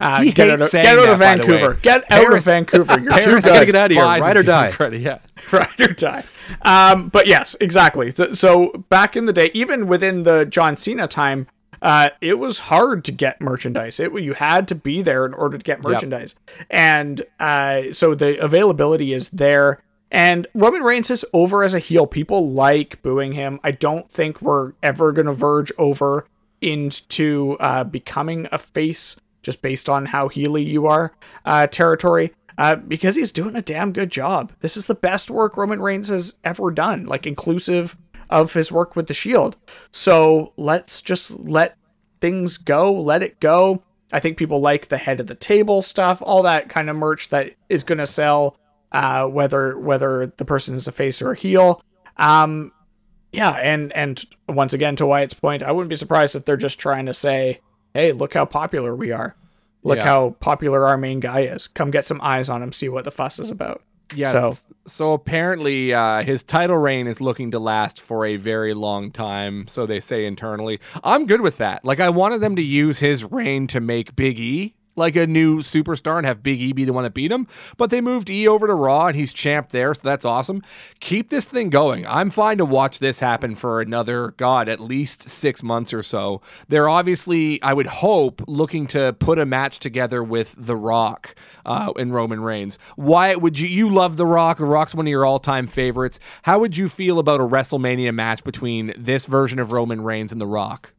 Uh, 0.00 0.22
He 0.22 0.32
get 0.32 0.50
out 0.50 0.62
of, 0.62 0.70
get 0.72 0.86
out 0.86 1.08
of 1.08 1.18
that. 1.18 1.38
Vancouver. 1.38 1.74
Get 1.82 2.02
out 2.04 2.08
Paris- 2.08 2.40
of 2.42 2.44
Vancouver. 2.44 3.00
You're 3.00 3.18
too 3.20 3.30
good. 3.34 3.42
gotta 3.44 3.66
get 3.66 3.74
out 3.74 3.90
of 3.90 3.96
here. 3.96 4.04
Ride 4.04 4.36
or 4.36 4.42
die. 4.42 4.70
Credit, 4.72 5.00
yeah. 5.00 5.18
ride 5.52 5.80
or 5.80 5.88
die. 5.92 6.24
Um, 6.62 7.08
but 7.08 7.26
yes, 7.26 7.54
exactly. 7.60 8.12
So 8.34 8.70
back 8.88 9.14
in 9.16 9.26
the 9.26 9.32
day, 9.32 9.50
even 9.52 9.86
within 9.86 10.22
the 10.22 10.44
John 10.46 10.76
Cena 10.76 11.06
time, 11.06 11.46
uh, 11.82 12.10
it 12.20 12.38
was 12.38 12.58
hard 12.60 13.04
to 13.06 13.12
get 13.12 13.40
merchandise. 13.40 14.00
It 14.00 14.12
you 14.20 14.34
had 14.34 14.68
to 14.68 14.74
be 14.74 15.02
there 15.02 15.24
in 15.26 15.32
order 15.34 15.56
to 15.58 15.62
get 15.64 15.82
merchandise, 15.82 16.34
and 16.70 17.22
uh, 17.38 17.92
so 17.92 18.14
the 18.14 18.38
availability 18.42 19.12
is 19.12 19.30
there. 19.30 19.82
And 20.12 20.46
Roman 20.54 20.82
Reigns 20.82 21.08
is 21.10 21.24
over 21.32 21.62
as 21.62 21.72
a 21.72 21.78
heel. 21.78 22.06
People 22.06 22.50
like 22.52 23.00
booing 23.00 23.32
him. 23.32 23.60
I 23.62 23.70
don't 23.70 24.10
think 24.10 24.42
we're 24.42 24.72
ever 24.82 25.12
going 25.12 25.26
to 25.26 25.32
verge 25.32 25.70
over 25.78 26.26
into 26.60 27.56
uh, 27.60 27.84
becoming 27.84 28.48
a 28.50 28.58
face 28.58 29.18
just 29.42 29.62
based 29.62 29.88
on 29.88 30.06
how 30.06 30.28
Healy 30.28 30.62
you 30.62 30.86
are 30.86 31.12
uh, 31.44 31.66
territory 31.66 32.32
uh, 32.58 32.76
because 32.76 33.16
he's 33.16 33.32
doing 33.32 33.56
a 33.56 33.62
damn 33.62 33.92
good 33.92 34.10
job. 34.10 34.52
This 34.60 34.76
is 34.76 34.86
the 34.86 34.94
best 34.94 35.30
work 35.30 35.56
Roman 35.56 35.80
Reigns 35.80 36.08
has 36.08 36.34
ever 36.44 36.70
done, 36.70 37.06
like 37.06 37.26
inclusive 37.26 37.96
of 38.28 38.52
his 38.52 38.70
work 38.70 38.94
with 38.94 39.06
the 39.06 39.14
Shield. 39.14 39.56
So 39.90 40.52
let's 40.56 41.00
just 41.00 41.30
let 41.40 41.76
things 42.20 42.58
go, 42.58 42.92
let 42.92 43.22
it 43.22 43.40
go. 43.40 43.82
I 44.12 44.20
think 44.20 44.36
people 44.36 44.60
like 44.60 44.88
the 44.88 44.98
head 44.98 45.20
of 45.20 45.26
the 45.26 45.34
table 45.34 45.82
stuff, 45.82 46.20
all 46.20 46.42
that 46.42 46.68
kind 46.68 46.90
of 46.90 46.96
merch 46.96 47.30
that 47.30 47.54
is 47.68 47.84
going 47.84 47.98
to 47.98 48.06
sell, 48.06 48.56
uh, 48.92 49.24
whether 49.26 49.78
whether 49.78 50.32
the 50.36 50.44
person 50.44 50.74
is 50.74 50.88
a 50.88 50.92
face 50.92 51.22
or 51.22 51.32
a 51.32 51.36
heel. 51.36 51.82
Um, 52.16 52.72
yeah, 53.32 53.52
and 53.52 53.92
and 53.92 54.22
once 54.48 54.72
again, 54.72 54.96
to 54.96 55.06
Wyatt's 55.06 55.34
point, 55.34 55.62
I 55.62 55.72
wouldn't 55.72 55.90
be 55.90 55.96
surprised 55.96 56.34
if 56.34 56.44
they're 56.44 56.56
just 56.56 56.78
trying 56.78 57.06
to 57.06 57.14
say, 57.14 57.60
"Hey, 57.94 58.12
look 58.12 58.34
how 58.34 58.44
popular 58.44 58.94
we 58.94 59.12
are. 59.12 59.34
Look 59.82 59.98
Yeah. 59.98 60.04
how 60.04 60.36
popular 60.40 60.86
our 60.86 60.96
main 60.98 61.20
guy 61.20 61.40
is. 61.40 61.66
Come 61.68 61.90
get 61.90 62.06
some 62.06 62.20
eyes 62.22 62.48
on 62.48 62.62
him, 62.62 62.72
see 62.72 62.88
what 62.88 63.04
the 63.04 63.10
fuss 63.10 63.38
is 63.38 63.50
about." 63.50 63.82
Yeah. 64.14 64.28
So 64.28 64.54
So, 64.86 65.12
apparently, 65.12 65.94
uh, 65.94 66.22
his 66.24 66.42
title 66.42 66.76
reign 66.76 67.06
is 67.06 67.20
looking 67.20 67.52
to 67.52 67.60
last 67.60 68.00
for 68.00 68.26
a 68.26 68.36
very 68.36 68.74
long 68.74 69.12
time. 69.12 69.66
So 69.68 69.86
they 69.86 70.00
say 70.00 70.26
internally. 70.26 70.80
I'm 71.04 71.26
good 71.26 71.42
with 71.42 71.58
that. 71.58 71.84
Like, 71.84 72.00
I 72.00 72.08
wanted 72.08 72.40
them 72.40 72.56
to 72.56 72.62
use 72.62 72.98
his 72.98 73.24
reign 73.30 73.68
to 73.68 73.78
make 73.80 74.16
Big 74.16 74.40
E 74.40 74.74
like 75.00 75.16
a 75.16 75.26
new 75.26 75.58
superstar 75.58 76.18
and 76.18 76.26
have 76.26 76.44
Big 76.44 76.60
E 76.60 76.72
be 76.72 76.84
the 76.84 76.92
one 76.92 77.02
that 77.02 77.14
beat 77.14 77.32
him. 77.32 77.48
But 77.76 77.90
they 77.90 78.00
moved 78.00 78.30
E 78.30 78.46
over 78.46 78.68
to 78.68 78.74
Raw 78.74 79.08
and 79.08 79.16
he's 79.16 79.32
champ 79.32 79.70
there. 79.70 79.92
So 79.94 80.02
that's 80.04 80.24
awesome. 80.24 80.62
Keep 81.00 81.30
this 81.30 81.46
thing 81.46 81.70
going. 81.70 82.06
I'm 82.06 82.30
fine 82.30 82.58
to 82.58 82.64
watch 82.64 83.00
this 83.00 83.18
happen 83.18 83.56
for 83.56 83.80
another, 83.80 84.34
God, 84.36 84.68
at 84.68 84.78
least 84.78 85.28
six 85.28 85.62
months 85.62 85.92
or 85.92 86.04
so. 86.04 86.40
They're 86.68 86.88
obviously, 86.88 87.60
I 87.62 87.72
would 87.72 87.88
hope, 87.88 88.42
looking 88.46 88.86
to 88.88 89.14
put 89.14 89.38
a 89.38 89.46
match 89.46 89.80
together 89.80 90.22
with 90.22 90.54
The 90.56 90.76
Rock 90.76 91.34
uh, 91.66 91.92
and 91.96 92.14
Roman 92.14 92.40
Reigns. 92.40 92.78
Why 92.94 93.34
would 93.34 93.58
you? 93.58 93.66
You 93.66 93.88
love 93.88 94.16
The 94.16 94.26
Rock. 94.26 94.58
The 94.58 94.66
Rock's 94.66 94.94
one 94.94 95.06
of 95.06 95.10
your 95.10 95.24
all-time 95.24 95.66
favorites. 95.66 96.20
How 96.42 96.58
would 96.58 96.76
you 96.76 96.88
feel 96.88 97.18
about 97.18 97.40
a 97.40 97.44
WrestleMania 97.44 98.14
match 98.14 98.44
between 98.44 98.92
this 98.96 99.26
version 99.26 99.58
of 99.58 99.72
Roman 99.72 100.02
Reigns 100.02 100.32
and 100.32 100.40
The 100.40 100.46
Rock? 100.46 100.92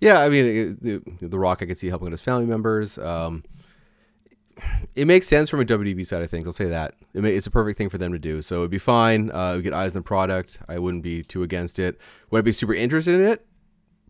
Yeah, 0.00 0.20
I 0.20 0.28
mean, 0.28 0.46
it, 0.46 0.82
the, 0.82 1.26
the 1.26 1.38
Rock, 1.38 1.58
I 1.62 1.66
could 1.66 1.78
see 1.78 1.88
helping 1.88 2.08
out 2.08 2.12
his 2.12 2.20
family 2.20 2.46
members. 2.46 2.98
Um, 2.98 3.42
it 4.94 5.06
makes 5.06 5.26
sense 5.28 5.48
from 5.48 5.60
a 5.60 5.64
WDB 5.64 6.04
side 6.04 6.22
of 6.22 6.30
things. 6.30 6.46
I'll 6.46 6.52
say 6.52 6.66
that 6.66 6.94
it 7.14 7.22
ma- 7.22 7.28
it's 7.28 7.46
a 7.46 7.50
perfect 7.50 7.78
thing 7.78 7.88
for 7.88 7.98
them 7.98 8.12
to 8.12 8.18
do. 8.18 8.42
So 8.42 8.58
it'd 8.58 8.70
be 8.70 8.78
fine. 8.78 9.30
Uh, 9.30 9.54
we 9.56 9.62
get 9.62 9.72
eyes 9.72 9.92
on 9.92 10.00
the 10.00 10.02
product. 10.02 10.60
I 10.68 10.78
wouldn't 10.78 11.02
be 11.02 11.22
too 11.22 11.42
against 11.42 11.78
it. 11.78 11.98
Would 12.30 12.38
I 12.38 12.42
be 12.42 12.52
super 12.52 12.74
interested 12.74 13.14
in 13.14 13.26
it? 13.26 13.46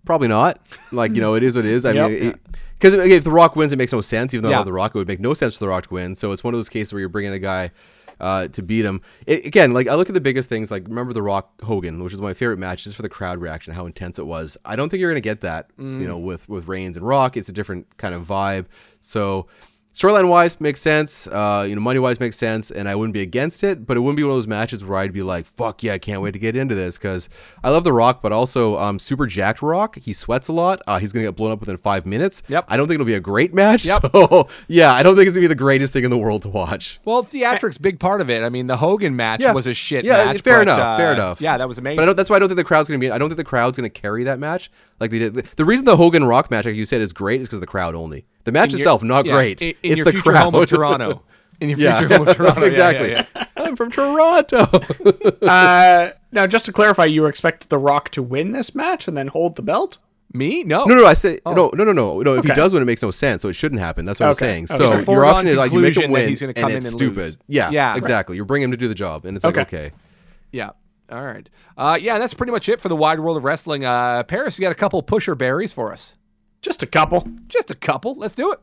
Probably 0.04 0.28
not. 0.28 0.60
Like 0.92 1.14
you 1.14 1.20
know, 1.20 1.34
it 1.34 1.42
is 1.42 1.54
what 1.56 1.66
it 1.66 1.70
is. 1.72 1.84
I 1.84 1.92
Yep. 1.92 2.10
mean, 2.10 2.34
because 2.78 2.94
if 2.94 3.24
the 3.24 3.30
Rock 3.30 3.56
wins, 3.56 3.72
it 3.72 3.76
makes 3.76 3.92
no 3.92 4.00
sense. 4.00 4.32
Even 4.32 4.42
though 4.44 4.48
I 4.54 4.58
Yeah. 4.58 4.62
the 4.64 4.72
Rock, 4.72 4.94
it 4.94 4.98
would 4.98 5.08
make 5.08 5.20
no 5.20 5.34
sense 5.34 5.54
for 5.58 5.64
the 5.64 5.68
Rock 5.68 5.88
to 5.88 5.94
win. 5.94 6.14
So 6.14 6.32
it's 6.32 6.42
one 6.42 6.54
of 6.54 6.58
those 6.58 6.68
cases 6.70 6.92
where 6.94 7.00
you're 7.00 7.08
bringing 7.10 7.32
a 7.32 7.38
guy. 7.38 7.70
Uh, 8.20 8.48
to 8.48 8.62
beat 8.62 8.84
him 8.84 9.00
it, 9.26 9.46
again, 9.46 9.72
like 9.72 9.86
I 9.86 9.94
look 9.94 10.08
at 10.08 10.14
the 10.14 10.20
biggest 10.20 10.48
things, 10.48 10.70
like 10.70 10.88
remember 10.88 11.12
the 11.12 11.22
Rock 11.22 11.62
Hogan, 11.62 12.02
which 12.02 12.12
is 12.12 12.20
my 12.20 12.34
favorite 12.34 12.58
match, 12.58 12.82
just 12.84 12.96
for 12.96 13.02
the 13.02 13.08
crowd 13.08 13.38
reaction, 13.40 13.74
how 13.74 13.86
intense 13.86 14.18
it 14.18 14.26
was. 14.26 14.56
I 14.64 14.74
don't 14.74 14.88
think 14.88 15.00
you're 15.00 15.10
gonna 15.10 15.20
get 15.20 15.42
that, 15.42 15.70
you 16.00 16.08
know, 16.08 16.18
with 16.18 16.48
with 16.48 16.66
Reigns 16.66 16.96
and 16.96 17.06
Rock. 17.06 17.36
It's 17.36 17.48
a 17.48 17.52
different 17.52 17.96
kind 17.96 18.14
of 18.14 18.24
vibe. 18.26 18.66
So 19.00 19.46
storyline 19.94 20.28
wise 20.28 20.60
makes 20.60 20.80
sense. 20.80 21.26
Uh, 21.26 21.64
you 21.68 21.74
know, 21.74 21.80
money 21.80 21.98
wise 21.98 22.20
makes 22.20 22.36
sense, 22.36 22.70
and 22.70 22.88
I 22.88 22.94
wouldn't 22.94 23.14
be 23.14 23.20
against 23.22 23.64
it. 23.64 23.86
But 23.86 23.96
it 23.96 24.00
wouldn't 24.00 24.16
be 24.16 24.22
one 24.22 24.30
of 24.30 24.36
those 24.36 24.46
matches 24.46 24.84
where 24.84 24.98
I'd 24.98 25.12
be 25.12 25.22
like, 25.22 25.46
"Fuck 25.46 25.82
yeah, 25.82 25.94
I 25.94 25.98
can't 25.98 26.22
wait 26.22 26.32
to 26.32 26.38
get 26.38 26.56
into 26.56 26.74
this." 26.74 26.98
Because 26.98 27.28
I 27.64 27.70
love 27.70 27.84
The 27.84 27.92
Rock, 27.92 28.22
but 28.22 28.32
also 28.32 28.78
um, 28.78 28.98
super 28.98 29.26
jacked 29.26 29.62
Rock. 29.62 29.96
He 29.98 30.12
sweats 30.12 30.48
a 30.48 30.52
lot. 30.52 30.80
Uh, 30.86 30.98
he's 30.98 31.12
gonna 31.12 31.26
get 31.26 31.36
blown 31.36 31.50
up 31.52 31.60
within 31.60 31.76
five 31.76 32.06
minutes. 32.06 32.42
Yep. 32.48 32.64
I 32.68 32.76
don't 32.76 32.86
think 32.86 32.94
it'll 32.96 33.06
be 33.06 33.14
a 33.14 33.20
great 33.20 33.52
match. 33.54 33.84
Yep. 33.84 34.04
So 34.18 34.48
yeah, 34.68 34.92
I 34.94 35.02
don't 35.02 35.16
think 35.16 35.26
it's 35.28 35.36
gonna 35.36 35.44
be 35.44 35.48
the 35.48 35.54
greatest 35.54 35.92
thing 35.92 36.04
in 36.04 36.10
the 36.10 36.18
world 36.18 36.42
to 36.42 36.48
watch. 36.48 36.98
Well, 37.04 37.24
theatrics 37.24 37.80
big 37.80 37.98
part 38.00 38.20
of 38.20 38.30
it. 38.30 38.42
I 38.42 38.48
mean, 38.48 38.66
the 38.66 38.76
Hogan 38.76 39.14
match 39.16 39.40
Yeah. 39.40 39.52
was 39.52 39.66
a 39.66 39.74
shit 39.74 40.04
Yeah, 40.04 40.24
match. 40.26 40.40
fair 40.42 40.56
but, 40.58 40.62
enough, 40.62 40.78
uh, 40.78 40.96
fair 40.96 41.12
enough. 41.12 41.40
Yeah, 41.40 41.56
that 41.58 41.68
was 41.68 41.78
amazing. 41.78 41.96
But 41.96 42.02
I 42.02 42.06
don't, 42.06 42.16
that's 42.16 42.30
why 42.30 42.36
I 42.36 42.38
don't 42.38 42.48
think 42.48 42.56
the 42.58 42.64
crowd's 42.64 42.88
gonna 42.88 42.98
be. 42.98 43.10
I 43.10 43.18
don't 43.18 43.28
think 43.28 43.36
the 43.36 43.44
crowd's 43.44 43.76
gonna 43.76 43.90
carry 43.90 44.24
that 44.24 44.38
match 44.38 44.70
like 45.00 45.10
they 45.10 45.18
did. 45.18 45.34
The, 45.34 45.42
the 45.56 45.64
reason 45.64 45.84
the 45.84 45.96
Hogan 45.96 46.24
Rock 46.24 46.50
match, 46.50 46.64
like 46.64 46.74
you 46.76 46.84
said, 46.84 47.00
is 47.00 47.12
great 47.12 47.40
is 47.40 47.46
because 47.48 47.56
of 47.56 47.60
the 47.60 47.66
crowd 47.66 47.94
only. 47.94 48.24
The 48.48 48.52
match 48.52 48.70
In 48.72 48.78
your- 48.78 48.80
itself 48.80 49.02
not 49.02 49.26
yeah, 49.26 49.32
great. 49.34 49.60
In, 49.60 49.68
in 49.68 49.74
it's 49.82 49.96
your 49.98 50.04
the 50.06 50.12
future 50.12 50.30
crowd. 50.30 50.44
home 50.44 50.54
of 50.54 50.66
Toronto. 50.68 51.22
In 51.60 51.68
your 51.70 51.78
yeah, 51.78 51.98
future 51.98 52.16
home 52.16 52.28
of 52.28 52.36
Toronto. 52.36 52.62
Exactly. 52.66 53.16
I'm 53.56 53.76
from 53.76 53.90
Toronto. 53.90 54.66
Uh, 55.42 56.10
now, 56.32 56.46
just 56.46 56.64
to 56.66 56.72
clarify, 56.72 57.04
you 57.04 57.26
expect 57.26 57.68
The 57.68 57.78
Rock 57.78 58.10
to 58.10 58.22
win 58.22 58.52
this 58.52 58.74
match 58.74 59.08
and 59.08 59.16
then 59.16 59.28
hold 59.28 59.56
the 59.56 59.62
belt? 59.62 59.98
Me? 60.32 60.62
No. 60.62 60.84
no, 60.84 60.94
no, 60.94 61.06
I 61.06 61.14
say 61.14 61.40
no, 61.46 61.70
no, 61.74 61.84
no, 61.84 61.92
no, 61.92 62.20
no. 62.22 62.34
If 62.34 62.44
he 62.44 62.52
does 62.52 62.72
win, 62.74 62.82
it 62.82 62.86
makes 62.86 63.00
no 63.02 63.10
sense. 63.10 63.40
So 63.42 63.48
it 63.48 63.54
shouldn't 63.54 63.80
happen. 63.80 64.04
That's 64.04 64.20
what 64.20 64.28
Okay. 64.30 64.58
I'm 64.58 64.66
saying. 64.66 64.80
Okay. 64.90 65.04
So 65.04 65.12
your 65.12 65.24
option 65.24 65.48
is 65.48 65.56
like 65.56 65.72
you 65.72 65.78
make 65.80 65.96
him 65.96 66.10
win, 66.10 66.28
he's 66.28 66.40
gonna 66.40 66.50
and 66.54 66.56
come 66.62 66.70
it's 66.72 66.84
in 66.84 66.90
and 66.90 66.98
stupid. 66.98 67.16
lose. 67.16 67.38
Yeah, 67.48 67.70
Yeah. 67.70 67.96
exactly. 67.96 68.36
You're 68.36 68.44
bringing 68.44 68.64
him 68.66 68.70
to 68.72 68.76
do 68.76 68.88
the 68.88 68.94
job, 68.94 69.24
and 69.24 69.36
it's 69.36 69.44
like 69.44 69.56
Okay. 69.56 69.86
okay. 69.86 69.94
Yeah. 70.52 70.70
All 71.10 71.24
right. 71.24 71.48
Uh, 71.78 71.98
yeah, 72.00 72.18
that's 72.18 72.34
pretty 72.34 72.52
much 72.52 72.68
it 72.68 72.80
for 72.80 72.88
the 72.90 72.96
wide 72.96 73.20
world 73.20 73.36
of 73.38 73.44
wrestling. 73.44 73.84
Uh, 73.86 74.22
Paris, 74.24 74.58
you 74.58 74.62
got 74.62 74.72
a 74.72 74.76
couple 74.76 75.02
pusher 75.02 75.34
berries 75.34 75.72
for 75.72 75.92
us? 75.92 76.14
Just 76.62 76.82
a 76.82 76.86
couple. 76.86 77.26
Just 77.48 77.70
a 77.70 77.74
couple. 77.74 78.14
Let's 78.16 78.34
do 78.34 78.52
it. 78.52 78.60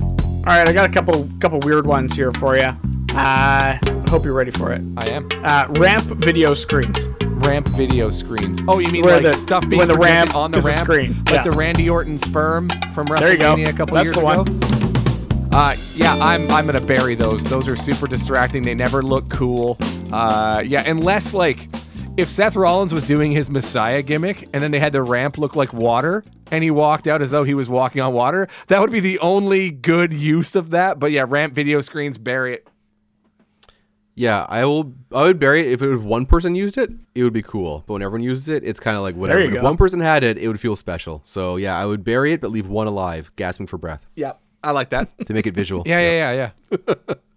All 0.00 0.46
right, 0.46 0.66
I 0.66 0.72
got 0.72 0.88
a 0.88 0.92
couple 0.92 1.28
couple 1.40 1.60
weird 1.60 1.86
ones 1.86 2.16
here 2.16 2.32
for 2.32 2.56
you. 2.56 2.62
Uh, 2.64 2.76
I 3.14 3.80
hope 4.08 4.24
you're 4.24 4.34
ready 4.34 4.50
for 4.50 4.72
it. 4.72 4.80
I 4.96 5.06
am. 5.10 5.28
Uh, 5.44 5.66
ramp 5.78 6.04
video 6.04 6.54
screens. 6.54 7.06
Ramp 7.24 7.68
video 7.70 8.10
screens. 8.10 8.60
Oh, 8.66 8.78
you 8.78 8.90
mean 8.90 9.02
Where 9.02 9.20
like 9.20 9.34
the- 9.34 9.38
stuff 9.40 9.68
being 9.68 9.78
when 9.78 9.88
the 9.88 9.94
ramp 9.94 10.34
on 10.34 10.50
the 10.50 10.60
ramp, 10.60 10.84
screen. 10.86 11.16
like 11.26 11.30
Yeah. 11.34 11.42
the 11.42 11.50
Randy 11.52 11.88
Orton 11.90 12.18
sperm 12.18 12.68
from 12.94 13.06
There 13.06 13.32
you 13.32 13.38
go. 13.38 13.54
WrestleMania 13.54 13.68
a 13.68 13.72
couple 13.72 13.96
That's 13.96 14.06
years 14.06 14.16
the 14.16 14.24
one. 14.24 14.40
ago? 14.40 15.48
Uh, 15.52 15.74
yeah, 15.94 16.14
I'm 16.14 16.50
I'm 16.50 16.64
gonna 16.66 16.80
bury 16.80 17.14
those. 17.14 17.44
Those 17.44 17.68
are 17.68 17.76
super 17.76 18.06
distracting. 18.06 18.62
They 18.62 18.74
never 18.74 19.02
look 19.02 19.28
cool. 19.28 19.76
Uh, 20.10 20.62
yeah, 20.66 20.88
unless 20.88 21.34
like 21.34 21.68
if 22.16 22.28
Seth 22.28 22.56
Rollins 22.56 22.92
was 22.92 23.06
doing 23.06 23.32
his 23.32 23.48
Messiah 23.50 24.02
gimmick 24.02 24.48
and 24.52 24.62
then 24.62 24.70
they 24.70 24.78
had 24.78 24.92
the 24.92 25.02
ramp 25.02 25.38
look 25.38 25.56
like 25.56 25.72
water 25.72 26.22
and 26.50 26.62
he 26.62 26.70
walked 26.70 27.06
out 27.08 27.22
as 27.22 27.30
though 27.30 27.44
he 27.44 27.54
was 27.54 27.68
walking 27.68 28.02
on 28.02 28.12
water, 28.12 28.48
that 28.68 28.80
would 28.80 28.90
be 28.90 29.00
the 29.00 29.18
only 29.20 29.70
good 29.70 30.12
use 30.12 30.54
of 30.54 30.70
that. 30.70 30.98
But 30.98 31.10
yeah, 31.12 31.24
ramp 31.26 31.54
video 31.54 31.80
screens, 31.80 32.18
bury 32.18 32.54
it. 32.54 32.68
Yeah, 34.14 34.44
I 34.50 34.66
will. 34.66 34.92
I 35.10 35.22
would 35.22 35.38
bury 35.38 35.62
it 35.62 35.72
if 35.72 35.80
it 35.80 35.88
was 35.88 36.02
one 36.02 36.26
person 36.26 36.54
used 36.54 36.76
it. 36.76 36.90
It 37.14 37.22
would 37.24 37.32
be 37.32 37.40
cool, 37.42 37.82
but 37.86 37.94
when 37.94 38.02
everyone 38.02 38.22
uses 38.22 38.46
it, 38.48 38.62
it's 38.62 38.78
kind 38.78 38.94
of 38.98 39.02
like 39.02 39.14
whatever. 39.16 39.40
you 39.42 39.56
If 39.56 39.62
one 39.62 39.78
person 39.78 40.00
had 40.00 40.22
it, 40.22 40.36
it 40.36 40.48
would 40.48 40.60
feel 40.60 40.76
special. 40.76 41.22
So 41.24 41.56
yeah, 41.56 41.78
I 41.78 41.86
would 41.86 42.04
bury 42.04 42.34
it, 42.34 42.42
but 42.42 42.50
leave 42.50 42.66
one 42.66 42.86
alive, 42.86 43.32
gasping 43.36 43.66
for 43.66 43.78
breath 43.78 44.06
Yeah, 44.14 44.32
I 44.62 44.72
like 44.72 44.90
that. 44.90 45.08
to 45.26 45.32
make 45.32 45.46
it 45.46 45.54
visual. 45.54 45.82
Yeah, 45.86 46.00
yeah, 46.00 46.32
yeah, 46.34 46.50
yeah. 46.98 47.14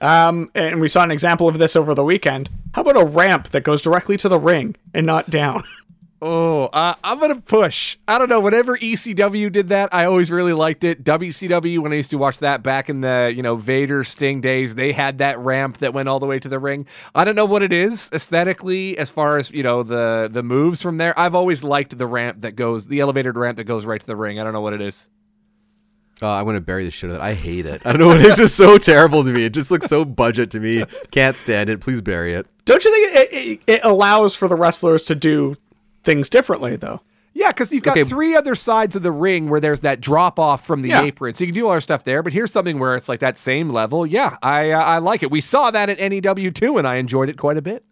Um, 0.00 0.50
and 0.54 0.80
we 0.80 0.88
saw 0.88 1.02
an 1.02 1.10
example 1.10 1.48
of 1.48 1.58
this 1.58 1.74
over 1.74 1.94
the 1.94 2.04
weekend. 2.04 2.50
How 2.72 2.82
about 2.82 2.96
a 2.96 3.04
ramp 3.04 3.48
that 3.50 3.62
goes 3.62 3.80
directly 3.80 4.16
to 4.18 4.28
the 4.28 4.38
ring 4.38 4.76
and 4.94 5.06
not 5.06 5.30
down? 5.30 5.64
Oh, 6.20 6.64
uh, 6.72 6.94
I'm 7.04 7.20
gonna 7.20 7.40
push. 7.40 7.96
I 8.08 8.18
don't 8.18 8.28
know. 8.28 8.40
Whenever 8.40 8.76
ECW 8.76 9.52
did 9.52 9.68
that, 9.68 9.94
I 9.94 10.04
always 10.04 10.32
really 10.32 10.52
liked 10.52 10.82
it. 10.82 11.04
WCW, 11.04 11.78
when 11.78 11.92
I 11.92 11.94
used 11.94 12.10
to 12.10 12.18
watch 12.18 12.40
that 12.40 12.60
back 12.60 12.88
in 12.88 13.02
the 13.02 13.32
you 13.34 13.40
know 13.40 13.54
Vader 13.54 14.02
Sting 14.02 14.40
days, 14.40 14.74
they 14.74 14.90
had 14.90 15.18
that 15.18 15.38
ramp 15.38 15.78
that 15.78 15.94
went 15.94 16.08
all 16.08 16.18
the 16.18 16.26
way 16.26 16.40
to 16.40 16.48
the 16.48 16.58
ring. 16.58 16.86
I 17.14 17.22
don't 17.22 17.36
know 17.36 17.44
what 17.44 17.62
it 17.62 17.72
is 17.72 18.10
aesthetically, 18.12 18.98
as 18.98 19.12
far 19.12 19.38
as 19.38 19.52
you 19.52 19.62
know 19.62 19.84
the 19.84 20.28
the 20.32 20.42
moves 20.42 20.82
from 20.82 20.96
there. 20.96 21.16
I've 21.16 21.36
always 21.36 21.62
liked 21.62 21.96
the 21.96 22.06
ramp 22.06 22.40
that 22.40 22.56
goes, 22.56 22.88
the 22.88 22.98
elevated 22.98 23.36
ramp 23.36 23.56
that 23.58 23.64
goes 23.64 23.86
right 23.86 24.00
to 24.00 24.06
the 24.06 24.16
ring. 24.16 24.40
I 24.40 24.44
don't 24.44 24.52
know 24.52 24.60
what 24.60 24.72
it 24.72 24.80
is. 24.80 25.08
Uh, 26.20 26.28
I'm 26.30 26.44
gonna 26.46 26.60
bury 26.60 26.84
the 26.84 26.90
shit 26.90 27.10
out 27.10 27.16
of 27.16 27.22
it. 27.22 27.24
I 27.24 27.34
hate 27.34 27.64
it. 27.66 27.80
I 27.86 27.92
don't 27.92 28.00
know. 28.00 28.10
It's 28.26 28.36
just 28.38 28.56
so 28.56 28.76
terrible 28.78 29.22
to 29.24 29.30
me. 29.30 29.44
It 29.44 29.52
just 29.54 29.70
looks 29.70 29.86
so 29.86 30.04
budget 30.04 30.50
to 30.52 30.60
me. 30.60 30.84
Can't 31.10 31.36
stand 31.36 31.70
it. 31.70 31.80
Please 31.80 32.00
bury 32.00 32.34
it. 32.34 32.46
Don't 32.64 32.84
you 32.84 32.92
think 32.92 33.14
it, 33.16 33.32
it, 33.32 33.60
it 33.74 33.80
allows 33.84 34.34
for 34.34 34.48
the 34.48 34.56
wrestlers 34.56 35.02
to 35.04 35.14
do 35.14 35.56
things 36.04 36.28
differently, 36.28 36.76
though? 36.76 37.00
Yeah, 37.34 37.48
because 37.48 37.72
you've 37.72 37.84
got 37.84 37.92
Okay. 37.96 38.02
three 38.04 38.34
other 38.34 38.56
sides 38.56 38.96
of 38.96 39.02
the 39.02 39.12
ring 39.12 39.48
where 39.48 39.60
there's 39.60 39.80
that 39.80 40.00
drop 40.00 40.40
off 40.40 40.66
from 40.66 40.82
the 40.82 40.88
Yeah. 40.88 41.02
apron, 41.02 41.34
so 41.34 41.44
you 41.44 41.48
can 41.48 41.54
do 41.54 41.66
all 41.66 41.72
our 41.72 41.80
stuff 41.80 42.02
there. 42.02 42.22
But 42.22 42.32
here's 42.32 42.50
something 42.50 42.80
where 42.80 42.96
it's 42.96 43.08
like 43.08 43.20
that 43.20 43.38
same 43.38 43.70
level. 43.70 44.04
Yeah, 44.04 44.38
I 44.42 44.70
uh, 44.72 44.82
I 44.82 44.98
like 44.98 45.22
it. 45.22 45.30
We 45.30 45.40
saw 45.40 45.70
that 45.70 45.88
at 45.88 46.00
NEW 46.00 46.50
too, 46.50 46.78
and 46.78 46.88
I 46.88 46.96
enjoyed 46.96 47.28
it 47.28 47.38
quite 47.38 47.56
a 47.56 47.62
bit. 47.62 47.84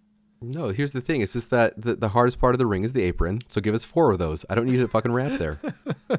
No, 0.42 0.68
here's 0.70 0.92
the 0.92 1.00
thing. 1.00 1.20
It's 1.22 1.32
just 1.34 1.50
that 1.50 1.80
the, 1.80 1.94
the 1.94 2.08
hardest 2.08 2.38
part 2.40 2.54
of 2.54 2.58
the 2.58 2.66
ring 2.66 2.82
is 2.82 2.92
the 2.92 3.02
apron. 3.02 3.40
So 3.48 3.60
give 3.60 3.74
us 3.74 3.84
four 3.84 4.10
of 4.10 4.18
those. 4.18 4.44
I 4.50 4.54
don't 4.56 4.66
need 4.66 4.80
a 4.80 4.88
fucking 4.88 5.12
ramp 5.12 5.38
there. 5.38 5.60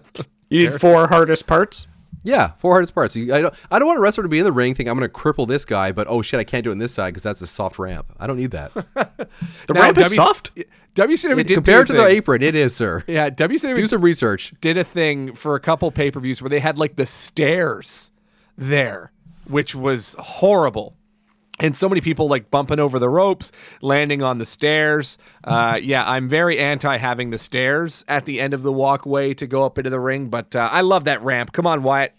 You 0.49 0.69
need 0.69 0.79
four 0.79 1.07
hardest 1.07 1.45
parts. 1.45 1.87
Yeah, 2.27 2.51
four 2.57 2.73
hardest 2.73 2.93
parts. 2.93 3.15
You, 3.15 3.33
I 3.33 3.41
don't. 3.41 3.53
I 3.71 3.79
don't 3.79 3.87
want 3.87 3.97
a 3.97 4.01
wrestler 4.01 4.23
to 4.23 4.29
be 4.29 4.39
in 4.39 4.43
the 4.43 4.51
ring 4.51 4.75
think 4.75 4.89
I'm 4.89 4.97
going 4.99 5.09
to 5.09 5.13
cripple 5.15 5.47
this 5.47 5.63
guy, 5.63 5.91
but 5.93 6.07
oh 6.09 6.21
shit, 6.21 6.39
I 6.39 6.43
can't 6.43 6.63
do 6.63 6.69
it 6.69 6.73
on 6.73 6.77
this 6.79 6.93
side 6.93 7.11
because 7.11 7.23
that's 7.23 7.41
a 7.41 7.47
soft 7.47 7.79
ramp. 7.79 8.11
I 8.19 8.27
don't 8.27 8.37
need 8.37 8.51
that. 8.51 8.71
The 9.67 9.73
Now, 9.73 9.81
ramp 9.83 9.97
is 9.97 10.11
WC 10.11 10.15
soft. 10.15 10.51
WCW 10.95 11.37
It- 11.39 11.47
did 11.47 11.53
compared 11.55 11.87
to 11.87 11.93
a 11.93 11.97
the 11.97 12.05
apron, 12.07 12.41
it 12.41 12.53
is, 12.55 12.75
sir. 12.75 13.03
Yeah, 13.07 13.29
WCW 13.29 13.75
Do 13.75 13.87
some 13.87 14.01
research. 14.01 14.53
did 14.59 14.77
a 14.77 14.83
thing 14.83 15.33
for 15.35 15.55
a 15.55 15.59
couple 15.61 15.89
pay 15.91 16.11
per 16.11 16.19
views 16.19 16.41
where 16.41 16.49
they 16.49 16.59
had 16.59 16.77
like 16.77 16.97
the 16.97 17.05
stairs 17.05 18.11
there, 18.57 19.11
which 19.45 19.73
was 19.73 20.15
horrible. 20.19 20.96
And 21.59 21.75
so 21.75 21.89
many 21.89 22.01
people 22.01 22.27
like 22.27 22.51
bumping 22.51 22.79
over 22.79 22.99
the 22.99 23.09
ropes, 23.09 23.51
landing 23.81 24.21
on 24.21 24.37
the 24.37 24.45
stairs. 24.45 25.17
Uh, 25.43 25.79
yeah, 25.81 26.07
I'm 26.07 26.29
very 26.29 26.59
anti 26.59 26.97
having 26.97 27.31
the 27.31 27.37
stairs 27.37 28.05
at 28.07 28.25
the 28.25 28.39
end 28.39 28.53
of 28.53 28.61
the 28.61 28.71
walkway 28.71 29.33
to 29.35 29.47
go 29.47 29.63
up 29.63 29.77
into 29.77 29.89
the 29.89 29.99
ring, 29.99 30.29
but 30.29 30.55
uh, 30.55 30.69
I 30.71 30.81
love 30.81 31.05
that 31.05 31.21
ramp. 31.23 31.53
Come 31.53 31.65
on, 31.65 31.81
Wyatt, 31.81 32.13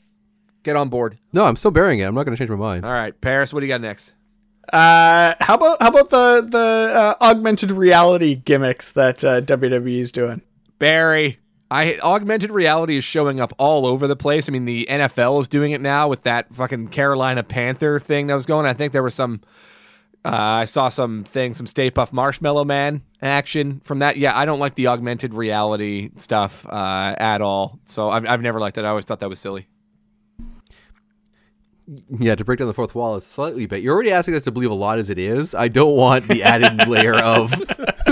get 0.65 0.75
on 0.75 0.89
board. 0.89 1.19
No, 1.33 1.45
I'm 1.45 1.57
still 1.57 1.71
burying 1.71 2.01
it. 2.01 2.05
I'm 2.05 2.15
not 2.15 2.25
going 2.25 2.37
to 2.37 2.39
change 2.39 2.51
my 2.51 2.57
mind. 2.57 2.85
All 2.85 2.93
right, 2.93 3.19
Paris, 3.21 3.53
what 3.53 3.61
do 3.61 3.67
you 3.67 3.73
got 3.73 3.81
next? 3.81 4.13
Uh, 4.73 5.35
how 5.41 5.55
about 5.55 5.81
how 5.81 5.89
about 5.89 6.11
the 6.11 6.47
the 6.47 6.59
uh, 6.59 7.15
augmented 7.23 7.71
reality 7.71 8.35
gimmicks 8.35 8.93
that 8.93 9.25
uh, 9.25 9.41
WWE 9.41 9.99
is 9.99 10.13
doing? 10.13 10.43
Barry. 10.79 11.39
I 11.71 11.99
augmented 12.03 12.51
reality 12.51 12.97
is 12.97 13.05
showing 13.05 13.41
up 13.41 13.53
all 13.59 13.87
over 13.87 14.07
the 14.07 14.17
place. 14.17 14.49
I 14.49 14.53
mean, 14.53 14.65
the 14.65 14.87
NFL 14.91 15.41
is 15.41 15.49
doing 15.49 15.73
it 15.73 15.81
now 15.81 16.09
with 16.09 16.23
that 16.23 16.55
fucking 16.55 16.89
Carolina 16.89 17.43
Panther 17.43 17.99
thing 17.99 18.29
that 18.29 18.35
was 18.35 18.47
going. 18.47 18.67
I 18.67 18.73
think 18.73 18.93
there 18.93 19.03
was 19.03 19.15
some. 19.15 19.41
Uh, 20.25 20.31
I 20.35 20.65
saw 20.65 20.89
some 20.89 21.25
thing, 21.25 21.55
some 21.55 21.67
Stay 21.67 21.91
Puft 21.91 22.13
Marshmallow 22.13 22.65
Man 22.65 23.03
action 23.23 23.81
from 23.85 24.01
that. 24.01 24.17
Yeah, 24.17 24.37
I 24.37 24.47
don't 24.47 24.59
like 24.59 24.75
the 24.75 24.89
augmented 24.89 25.33
reality 25.33 26.11
stuff 26.17 26.67
uh, 26.67 27.15
at 27.19 27.41
all. 27.41 27.79
So 27.85 28.11
I've, 28.11 28.27
I've 28.27 28.43
never 28.43 28.59
liked 28.59 28.79
it. 28.79 28.85
I 28.85 28.89
always 28.89 29.05
thought 29.05 29.21
that 29.21 29.29
was 29.29 29.39
silly. 29.39 29.69
Yeah, 32.19 32.35
to 32.35 32.45
break 32.45 32.59
down 32.59 32.69
the 32.69 32.75
fourth 32.75 32.95
wall 32.95 33.17
is 33.17 33.25
slightly 33.25 33.65
but 33.65 33.81
You're 33.81 33.95
already 33.95 34.13
asking 34.13 34.35
us 34.35 34.45
to 34.45 34.51
believe 34.51 34.71
a 34.71 34.75
lot 34.75 34.99
as 34.99 35.09
it 35.09 35.19
is. 35.19 35.55
I 35.55 35.69
don't 35.69 35.95
want 35.95 36.29
the 36.29 36.43
added 36.43 36.87
layer 36.89 37.15
of 37.15 37.55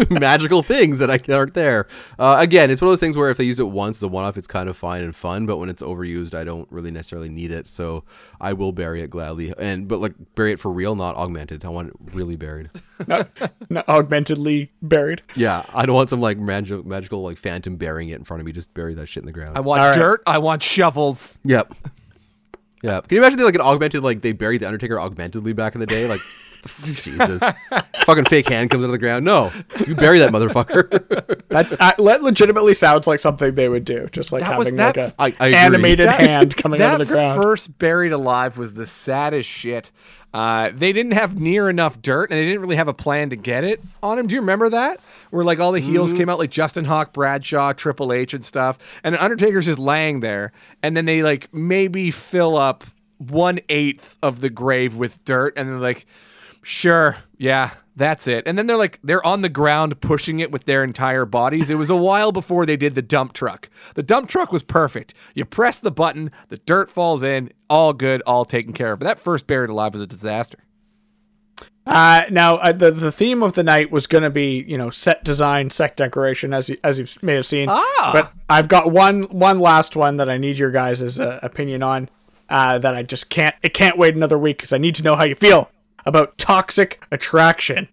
magical 0.11 0.63
things 0.63 0.99
that 0.99 1.11
I 1.11 1.21
aren't 1.33 1.55
there. 1.55 1.87
Uh, 2.19 2.37
again, 2.39 2.71
it's 2.71 2.81
one 2.81 2.89
of 2.89 2.93
those 2.93 3.01
things 3.01 3.17
where 3.17 3.31
if 3.31 3.37
they 3.37 3.45
use 3.45 3.61
it 3.61 3.69
once 3.69 3.99
as 3.99 4.03
a 4.03 4.09
one-off, 4.09 4.37
it's 4.37 4.47
kind 4.47 4.69
of 4.69 4.77
fine 4.77 5.03
and 5.03 5.15
fun. 5.15 5.47
But 5.47 5.59
when 5.59 5.69
it's 5.69 5.83
overused, 5.83 6.35
I 6.35 6.45
don't 6.45 6.71
really 6.71 6.91
necessarily 6.91 7.29
need 7.29 7.51
it. 7.51 7.67
So 7.67 8.05
I 8.41 8.53
will 8.53 8.73
bury 8.73 9.03
it 9.03 9.11
gladly, 9.11 9.53
and 9.59 9.89
but 9.89 10.01
like 10.01 10.15
bury 10.35 10.53
it 10.53 10.61
for 10.61 10.71
real, 10.71 10.95
not 10.95 11.17
augmented. 11.17 11.65
I 11.65 11.69
want 11.69 11.89
it 11.89 11.95
really 12.13 12.37
buried. 12.37 12.71
Not, 13.07 13.29
not 13.69 13.87
augmentedly 13.89 14.71
buried. 14.81 15.21
Yeah, 15.35 15.67
I 15.75 15.85
don't 15.85 15.95
want 15.95 16.09
some 16.09 16.23
like 16.23 16.39
magical, 16.39 16.83
magical 16.83 17.23
like 17.23 17.37
phantom 17.37 17.77
burying 17.77 18.09
it 18.09 18.15
in 18.15 18.25
front 18.25 18.41
of 18.41 18.47
me. 18.47 18.53
Just 18.53 18.73
bury 18.73 18.95
that 18.95 19.07
shit 19.07 19.23
in 19.23 19.27
the 19.27 19.35
ground. 19.35 19.59
I 19.59 19.61
want 19.61 19.83
All 19.83 19.89
right. 19.89 19.95
dirt. 19.95 20.23
I 20.27 20.39
want 20.39 20.63
shovels. 20.63 21.39
Yep. 21.45 21.75
Yeah. 22.83 23.01
Can 23.03 23.17
you 23.17 23.19
imagine 23.19 23.39
they 23.39 23.45
like 23.45 23.55
an 23.55 23.61
augmented 23.61 24.03
like 24.03 24.23
they 24.23 24.33
buried 24.33 24.63
the 24.63 24.67
Undertaker 24.67 24.97
augmentedly 24.97 25.55
back 25.55 25.75
in 25.75 25.81
the 25.81 25.87
day? 25.87 26.07
Like 26.07 26.21
Jesus. 26.85 27.43
Fucking 28.05 28.25
fake 28.27 28.49
hand 28.49 28.71
comes 28.71 28.85
out 28.85 28.87
of 28.89 28.93
the 28.93 28.99
ground. 28.99 29.25
No. 29.25 29.53
You 29.87 29.95
bury 29.95 30.19
that 30.21 30.31
motherfucker. 30.33 31.33
That, 31.57 31.71
that 31.99 32.23
legitimately 32.23 32.75
sounds 32.75 33.07
like 33.07 33.19
something 33.19 33.55
they 33.55 33.69
would 33.71 33.85
do, 33.87 34.09
just 34.12 34.31
like 34.31 34.43
That 34.43 34.59
was- 34.59 34.67
having 34.69 34.77
that- 34.77 34.97
like 35.19 35.37
a 35.41 35.43
I- 35.43 35.47
I 35.47 35.51
animated 35.53 36.07
That- 36.07 36.21
hand 36.21 36.55
coming 36.57 36.83
out 36.83 37.01
of 37.01 37.09
the 37.09 37.14
ground. 37.14 37.41
first 37.41 37.79
buried 37.79 38.12
alive 38.12 38.59
was 38.59 38.75
the 38.75 38.85
saddest 38.85 39.49
shit. 39.49 39.91
Uh, 40.35 40.71
they 40.75 40.93
didn't 40.93 41.12
have 41.12 41.41
near 41.41 41.71
enough 41.71 42.03
dirt, 42.03 42.31
and 42.31 42.39
they 42.39 42.45
didn't 42.45 42.61
really 42.61 42.77
have 42.77 42.89
a 42.89 42.93
plan 42.95 43.31
to 43.31 43.37
get 43.37 43.64
it 43.64 43.81
on 44.03 44.19
him. 44.19 44.27
Do 44.27 44.35
you 44.35 44.43
remember 44.43 44.69
that? 44.69 45.01
Where 45.31 45.45
like 45.45 45.59
all 45.59 45.73
the 45.73 45.81
heels 45.81 46.11
Mm-hmm. 46.11 46.19
came 46.19 46.29
out, 46.29 46.39
like 46.39 46.51
Justin 46.51 46.85
Hawk, 46.85 47.14
Bradshaw, 47.14 47.73
Triple 47.73 48.12
H, 48.12 48.35
and 48.35 48.45
stuff, 48.45 48.77
and 49.03 49.17
Undertaker's 49.17 49.64
just 49.64 49.79
laying 49.79 50.21
there, 50.21 50.53
and 50.83 50.95
then 50.95 51.07
they 51.07 51.23
like 51.23 51.49
maybe 51.55 52.11
fill 52.11 52.55
up 52.57 52.85
one 53.17 53.61
eighth 53.71 54.19
of 54.23 54.43
the 54.43 54.51
grave 54.51 54.95
with 54.97 55.25
dirt, 55.25 55.55
and 55.57 55.71
they're 55.71 55.79
like, 55.79 56.05
"Sure, 56.69 57.19
yeah, 57.39 57.71
That's 57.95 58.27
it. 58.29 58.43
And 58.47 58.59
then 58.59 58.67
they're 58.67 58.77
like 58.77 58.99
they're 59.05 59.25
on 59.25 59.41
the 59.41 59.49
ground 59.49 60.01
pushing 60.03 60.41
it 60.41 60.51
with 60.51 60.64
their 60.64 60.85
entire 60.85 61.25
bodies. 61.25 61.71
It 61.71 61.79
was 61.79 61.89
a 61.89 61.97
while 61.97 62.33
before 62.33 62.67
they 62.67 62.77
did 62.77 62.95
the 62.95 63.03
dump 63.03 63.33
truck. 63.33 63.71
The 63.95 64.03
dump 64.03 64.29
truck 64.29 64.53
was 64.53 64.62
perfect. 64.62 65.14
You 65.35 65.47
press 65.47 65.79
the 65.79 65.91
button, 65.91 66.31
the 66.49 66.59
dirt 66.59 66.91
falls 66.91 67.23
in, 67.23 67.53
all 67.71 67.95
good, 67.95 68.23
all 68.27 68.45
taken 68.45 68.75
care 68.75 68.93
of. 68.93 68.99
But 68.99 69.07
that 69.07 69.19
first 69.19 69.47
buried 69.47 69.71
alive 69.71 69.95
was 69.95 70.03
a 70.03 70.07
disaster. 70.07 70.59
Uh, 71.87 72.25
now 72.31 72.57
uh, 72.57 72.73
the 72.73 72.91
the 72.91 73.12
theme 73.12 73.45
of 73.45 73.53
the 73.53 73.62
night 73.62 73.93
was 73.93 74.09
going 74.09 74.25
to 74.25 74.31
be 74.31 74.64
you 74.67 74.77
know 74.77 74.91
set 74.91 75.23
design, 75.25 75.71
set 75.71 75.97
decoration, 75.97 76.53
as 76.53 76.69
you, 76.69 76.77
as 76.83 76.99
you 76.99 77.07
may 77.23 77.35
have 77.35 77.47
seen. 77.47 77.69
Ah. 77.71 78.11
But 78.12 78.33
I've 78.51 78.69
got 78.69 78.91
one 78.91 79.23
one 79.25 79.61
last 79.61 79.95
one 79.95 80.17
that 80.17 80.29
I 80.29 80.37
need 80.37 80.59
your 80.59 80.73
guys' 80.73 81.21
uh, 81.21 81.39
opinion 81.43 81.85
on. 81.85 82.11
Uh, 82.49 82.79
that 82.79 82.95
I 82.95 83.03
just 83.03 83.31
can't 83.31 83.55
it 83.62 83.73
can't 83.73 83.97
wait 83.97 84.14
another 84.14 84.39
week 84.39 84.59
because 84.59 84.73
I 84.73 84.79
need 84.79 84.95
to 84.97 85.03
know 85.03 85.17
how 85.17 85.25
you 85.25 85.35
feel 85.35 85.71
about 86.07 86.39
toxic 86.39 87.05
attraction 87.11 87.89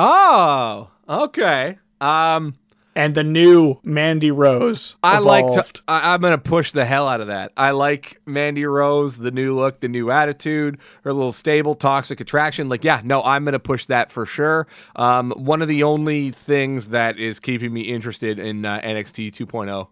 Oh, 0.00 0.90
okay. 1.08 1.78
Um 2.00 2.54
and 2.94 3.14
the 3.14 3.22
new 3.22 3.76
Mandy 3.84 4.32
Rose. 4.32 4.96
I 5.04 5.18
like 5.18 5.44
to. 5.52 5.82
I, 5.86 6.14
I'm 6.14 6.20
gonna 6.20 6.36
push 6.36 6.72
the 6.72 6.84
hell 6.84 7.06
out 7.06 7.20
of 7.20 7.28
that. 7.28 7.52
I 7.56 7.70
like 7.70 8.20
Mandy 8.26 8.64
Rose, 8.64 9.18
the 9.18 9.30
new 9.30 9.54
look, 9.54 9.78
the 9.78 9.88
new 9.88 10.10
attitude, 10.10 10.78
her 11.04 11.12
little 11.12 11.32
stable, 11.32 11.76
toxic 11.76 12.20
attraction. 12.20 12.68
Like, 12.68 12.82
yeah, 12.82 13.00
no, 13.04 13.22
I'm 13.22 13.44
gonna 13.44 13.60
push 13.60 13.86
that 13.86 14.10
for 14.10 14.26
sure. 14.26 14.66
Um, 14.96 15.30
one 15.36 15.62
of 15.62 15.68
the 15.68 15.84
only 15.84 16.32
things 16.32 16.88
that 16.88 17.18
is 17.18 17.38
keeping 17.38 17.72
me 17.72 17.82
interested 17.82 18.38
in 18.40 18.64
uh, 18.64 18.80
NXT 18.80 19.32
2.0. 19.32 19.88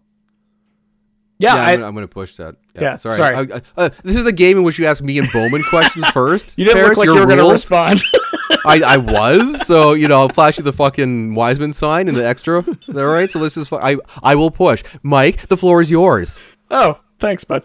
Yeah, 1.39 1.55
yeah, 1.55 1.61
I- 1.61 1.71
I'm, 1.71 1.75
gonna- 1.79 1.87
I'm 1.89 1.93
going 1.95 2.03
to 2.07 2.13
push 2.13 2.35
that. 2.37 2.55
Yeah, 2.73 2.97
sorry. 2.97 3.15
sorry. 3.15 3.35
I- 3.35 3.55
I- 3.57 3.61
uh, 3.85 3.89
this 4.03 4.15
is 4.15 4.23
the 4.23 4.31
game 4.31 4.57
in 4.57 4.63
which 4.63 4.79
you 4.79 4.85
ask 4.85 5.03
me 5.03 5.17
and 5.19 5.31
Bowman 5.31 5.63
questions 5.63 6.07
first. 6.13 6.53
you 6.57 6.65
didn't 6.65 6.77
Ferris, 6.77 6.97
look 6.97 7.07
like 7.07 7.13
you 7.15 7.19
were 7.19 7.25
going 7.27 7.37
to 7.45 7.51
respond. 7.51 8.03
I, 8.65 8.81
I 8.85 8.97
was, 8.97 9.65
so 9.67 9.93
you 9.93 10.07
know, 10.07 10.19
I'll 10.21 10.29
flash 10.29 10.57
you 10.57 10.63
the 10.63 10.73
fucking 10.73 11.33
Wiseman 11.35 11.73
sign 11.73 12.07
and 12.07 12.17
the 12.17 12.25
extra. 12.25 12.63
All 12.95 13.05
right, 13.05 13.29
so 13.29 13.39
this 13.39 13.55
is. 13.57 13.71
I 13.71 13.97
I 14.23 14.35
will 14.35 14.51
push. 14.51 14.83
Mike, 15.03 15.47
the 15.47 15.57
floor 15.57 15.81
is 15.81 15.89
yours. 15.91 16.39
Oh, 16.71 16.99
thanks, 17.19 17.43
bud. 17.43 17.63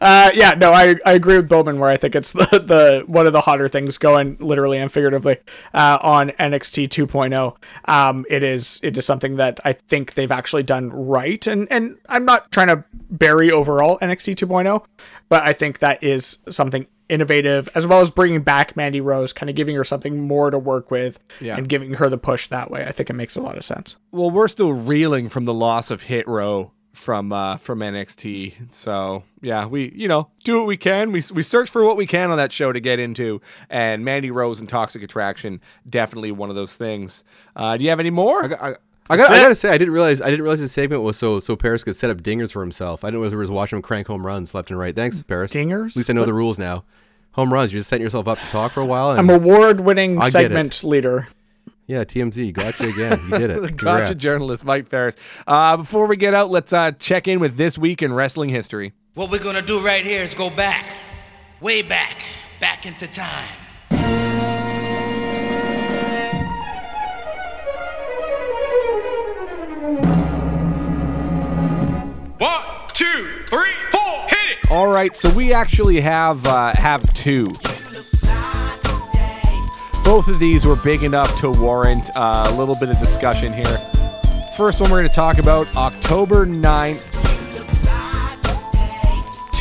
Uh, 0.00 0.30
yeah, 0.34 0.54
no, 0.54 0.72
I, 0.72 0.96
I 1.04 1.12
agree 1.12 1.36
with 1.36 1.48
Bowman 1.48 1.78
where 1.78 1.90
I 1.90 1.96
think 1.96 2.14
it's 2.14 2.32
the, 2.32 2.46
the 2.46 3.04
one 3.06 3.26
of 3.26 3.32
the 3.32 3.40
hotter 3.42 3.68
things 3.68 3.98
going 3.98 4.36
literally 4.40 4.78
and 4.78 4.90
figuratively 4.90 5.38
uh, 5.72 5.98
on 6.02 6.30
NXT 6.30 6.88
2.0. 6.88 7.56
Um, 7.90 8.24
it 8.30 8.42
is 8.42 8.80
it 8.82 8.96
is 8.96 9.04
something 9.06 9.36
that 9.36 9.60
I 9.64 9.72
think 9.72 10.14
they've 10.14 10.30
actually 10.32 10.62
done 10.62 10.90
right, 10.90 11.46
and 11.46 11.66
and 11.70 11.96
I'm 12.08 12.24
not 12.24 12.50
trying 12.52 12.68
to 12.68 12.84
bury 13.10 13.50
overall 13.50 13.98
NXT 14.00 14.36
2.0, 14.36 14.84
but 15.28 15.42
I 15.42 15.52
think 15.52 15.78
that 15.80 16.02
is 16.02 16.38
something 16.48 16.86
innovative 17.10 17.68
as 17.74 17.86
well 17.86 18.00
as 18.00 18.10
bringing 18.10 18.40
back 18.42 18.76
Mandy 18.76 19.00
Rose, 19.00 19.34
kind 19.34 19.50
of 19.50 19.54
giving 19.56 19.76
her 19.76 19.84
something 19.84 20.20
more 20.26 20.50
to 20.50 20.58
work 20.58 20.90
with, 20.90 21.18
Yeah. 21.38 21.56
and 21.56 21.68
giving 21.68 21.92
her 21.94 22.08
the 22.08 22.16
push 22.16 22.48
that 22.48 22.70
way. 22.70 22.84
I 22.86 22.92
think 22.92 23.10
it 23.10 23.12
makes 23.12 23.36
a 23.36 23.42
lot 23.42 23.58
of 23.58 23.64
sense. 23.64 23.96
Well, 24.10 24.30
we're 24.30 24.48
still 24.48 24.72
reeling 24.72 25.28
from 25.28 25.44
the 25.44 25.52
loss 25.52 25.90
of 25.90 26.04
Hit 26.04 26.26
Row 26.26 26.72
from 26.94 27.32
uh, 27.32 27.56
from 27.58 27.80
NXT. 27.80 28.72
So 28.72 29.24
yeah, 29.42 29.66
we 29.66 29.92
you 29.94 30.08
know 30.08 30.30
do 30.44 30.56
what 30.58 30.66
we 30.66 30.76
can. 30.76 31.12
We 31.12 31.22
we 31.32 31.42
search 31.42 31.68
for 31.68 31.84
what 31.84 31.96
we 31.96 32.06
can 32.06 32.30
on 32.30 32.36
that 32.38 32.52
show 32.52 32.72
to 32.72 32.80
get 32.80 32.98
into, 32.98 33.40
and 33.68 34.04
Mandy 34.04 34.30
Rose 34.30 34.60
and 34.60 34.68
Toxic 34.68 35.02
Attraction 35.02 35.60
definitely 35.88 36.32
one 36.32 36.50
of 36.50 36.56
those 36.56 36.76
things. 36.76 37.24
Uh, 37.54 37.76
do 37.76 37.84
you 37.84 37.90
have 37.90 38.00
any 38.00 38.10
more? 38.10 38.44
I, 38.44 38.48
got- 38.48 38.62
I, 38.62 38.74
I 39.10 39.16
got. 39.18 39.30
I 39.30 39.38
gotta 39.38 39.54
say, 39.54 39.68
I 39.70 39.76
didn't 39.76 39.92
realize. 39.92 40.22
I 40.22 40.30
didn't 40.30 40.42
realize 40.42 40.60
this 40.60 40.72
segment 40.72 41.02
was 41.02 41.18
so 41.18 41.38
so 41.40 41.56
Paris 41.56 41.84
could 41.84 41.96
set 41.96 42.08
up 42.10 42.22
dingers 42.22 42.52
for 42.52 42.62
himself. 42.62 43.04
I 43.04 43.08
didn't 43.08 43.20
realize 43.20 43.34
we 43.34 43.40
was 43.40 43.50
watching 43.50 43.76
him 43.76 43.82
crank 43.82 44.06
home 44.06 44.24
runs 44.24 44.54
left 44.54 44.70
and 44.70 44.78
right. 44.78 44.94
Thanks, 44.96 45.22
Paris. 45.22 45.52
Dingers? 45.52 45.90
At 45.90 45.96
least 45.96 46.10
I 46.10 46.14
know 46.14 46.24
the 46.24 46.32
rules 46.32 46.58
now. 46.58 46.84
Home 47.32 47.52
runs. 47.52 47.72
You're 47.72 47.80
just 47.80 47.90
setting 47.90 48.04
yourself 48.04 48.28
up 48.28 48.38
to 48.38 48.46
talk 48.46 48.72
for 48.72 48.80
a 48.80 48.86
while. 48.86 49.10
And 49.10 49.18
I'm 49.18 49.28
award-winning 49.28 50.22
segment 50.22 50.84
leader. 50.84 51.26
Yeah, 51.86 52.04
TMZ 52.04 52.52
got 52.54 52.80
you 52.80 52.88
again. 52.90 53.20
You 53.30 53.38
did 53.38 53.50
it. 53.50 53.56
Gotcha 53.60 53.68
Congrats. 53.76 54.22
journalist 54.22 54.64
Mike 54.64 54.88
Paris. 54.88 55.16
Uh, 55.46 55.76
before 55.76 56.06
we 56.06 56.16
get 56.16 56.32
out, 56.32 56.50
let's 56.50 56.72
uh, 56.72 56.92
check 56.92 57.28
in 57.28 57.40
with 57.40 57.56
this 57.56 57.76
week 57.76 58.00
in 58.02 58.12
wrestling 58.12 58.48
history. 58.50 58.92
What 59.14 59.30
we're 59.30 59.42
gonna 59.42 59.62
do 59.62 59.84
right 59.84 60.04
here 60.04 60.22
is 60.22 60.34
go 60.34 60.50
back, 60.50 60.86
way 61.60 61.82
back, 61.82 62.22
back 62.58 62.86
into 62.86 63.06
time. 63.06 63.48
One, 72.38 72.62
two, 72.88 73.44
three, 73.48 73.72
four, 73.92 74.26
hit 74.28 74.58
it! 74.64 74.70
All 74.70 74.88
right, 74.88 75.14
so 75.14 75.30
we 75.34 75.52
actually 75.52 76.00
have 76.00 76.44
uh, 76.46 76.72
have 76.74 77.02
two. 77.14 77.48
Both 80.04 80.28
of 80.28 80.38
these 80.38 80.66
were 80.66 80.76
big 80.76 81.02
enough 81.02 81.40
to 81.40 81.50
warrant 81.50 82.10
uh, 82.14 82.44
a 82.46 82.54
little 82.56 82.74
bit 82.78 82.90
of 82.90 82.98
discussion 82.98 83.52
here. 83.52 83.78
First 84.54 84.80
one 84.80 84.90
we're 84.90 84.98
going 84.98 85.08
to 85.08 85.14
talk 85.14 85.38
about 85.38 85.74
October 85.76 86.46
9th, 86.46 87.02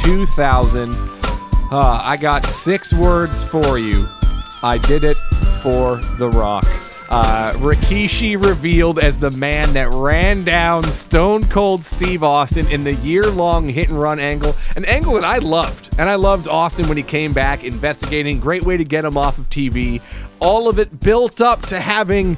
2000. 0.03 0.93
Uh, 1.71 2.01
I 2.03 2.17
got 2.17 2.45
six 2.45 2.93
words 2.93 3.43
for 3.43 3.79
you. 3.79 4.05
I 4.61 4.77
did 4.85 5.05
it 5.05 5.15
for 5.63 6.01
The 6.17 6.29
Rock. 6.29 6.65
Uh, 7.09 7.51
Rikishi 7.57 8.43
revealed 8.43 8.97
as 8.97 9.19
the 9.19 9.29
man 9.31 9.71
that 9.73 9.89
ran 9.93 10.43
down 10.43 10.81
Stone 10.81 11.43
Cold 11.43 11.83
Steve 11.83 12.23
Austin 12.23 12.67
in 12.71 12.83
the 12.83 12.95
year 12.95 13.29
long 13.29 13.69
hit 13.69 13.89
and 13.89 14.01
run 14.01 14.19
angle, 14.19 14.55
an 14.75 14.83
angle 14.85 15.13
that 15.13 15.23
I 15.23 15.37
loved. 15.37 15.93
And 15.99 16.09
I 16.09 16.15
loved 16.15 16.47
Austin 16.47 16.87
when 16.87 16.97
he 16.97 17.03
came 17.03 17.31
back 17.31 17.63
investigating. 17.63 18.39
Great 18.39 18.63
way 18.63 18.77
to 18.77 18.83
get 18.83 19.05
him 19.05 19.15
off 19.15 19.37
of 19.37 19.47
TV. 19.49 20.01
All 20.43 20.67
of 20.67 20.77
it 20.77 20.99
built 20.99 21.39
up 21.41 21.61
to 21.67 21.79
having 21.79 22.37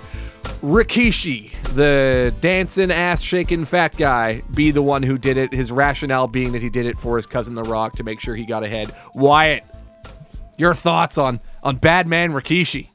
Rikishi, 0.62 1.52
the 1.74 2.34
dancing, 2.40 2.92
ass 2.92 3.22
shaking 3.22 3.66
fat 3.66 3.98
guy, 3.98 4.42
be 4.56 4.72
the 4.72 4.82
one 4.82 5.04
who 5.04 5.18
did 5.18 5.38
it. 5.38 5.52
His 5.54 5.72
rationale 5.72 6.28
being 6.28 6.52
that 6.52 6.62
he 6.62 6.70
did 6.70 6.86
it 6.86 6.98
for 6.98 7.18
his 7.18 7.26
cousin 7.26 7.56
The 7.56 7.64
Rock 7.64 7.94
to 7.94 8.04
make 8.04 8.20
sure 8.20 8.36
he 8.36 8.46
got 8.46 8.64
ahead. 8.64 8.94
Wyatt, 9.16 9.64
your 10.58 10.74
thoughts 10.74 11.18
on 11.18 11.40
on 11.64 11.78
Bad 11.78 12.08
Man 12.08 12.32
Rikishi? 12.32 12.90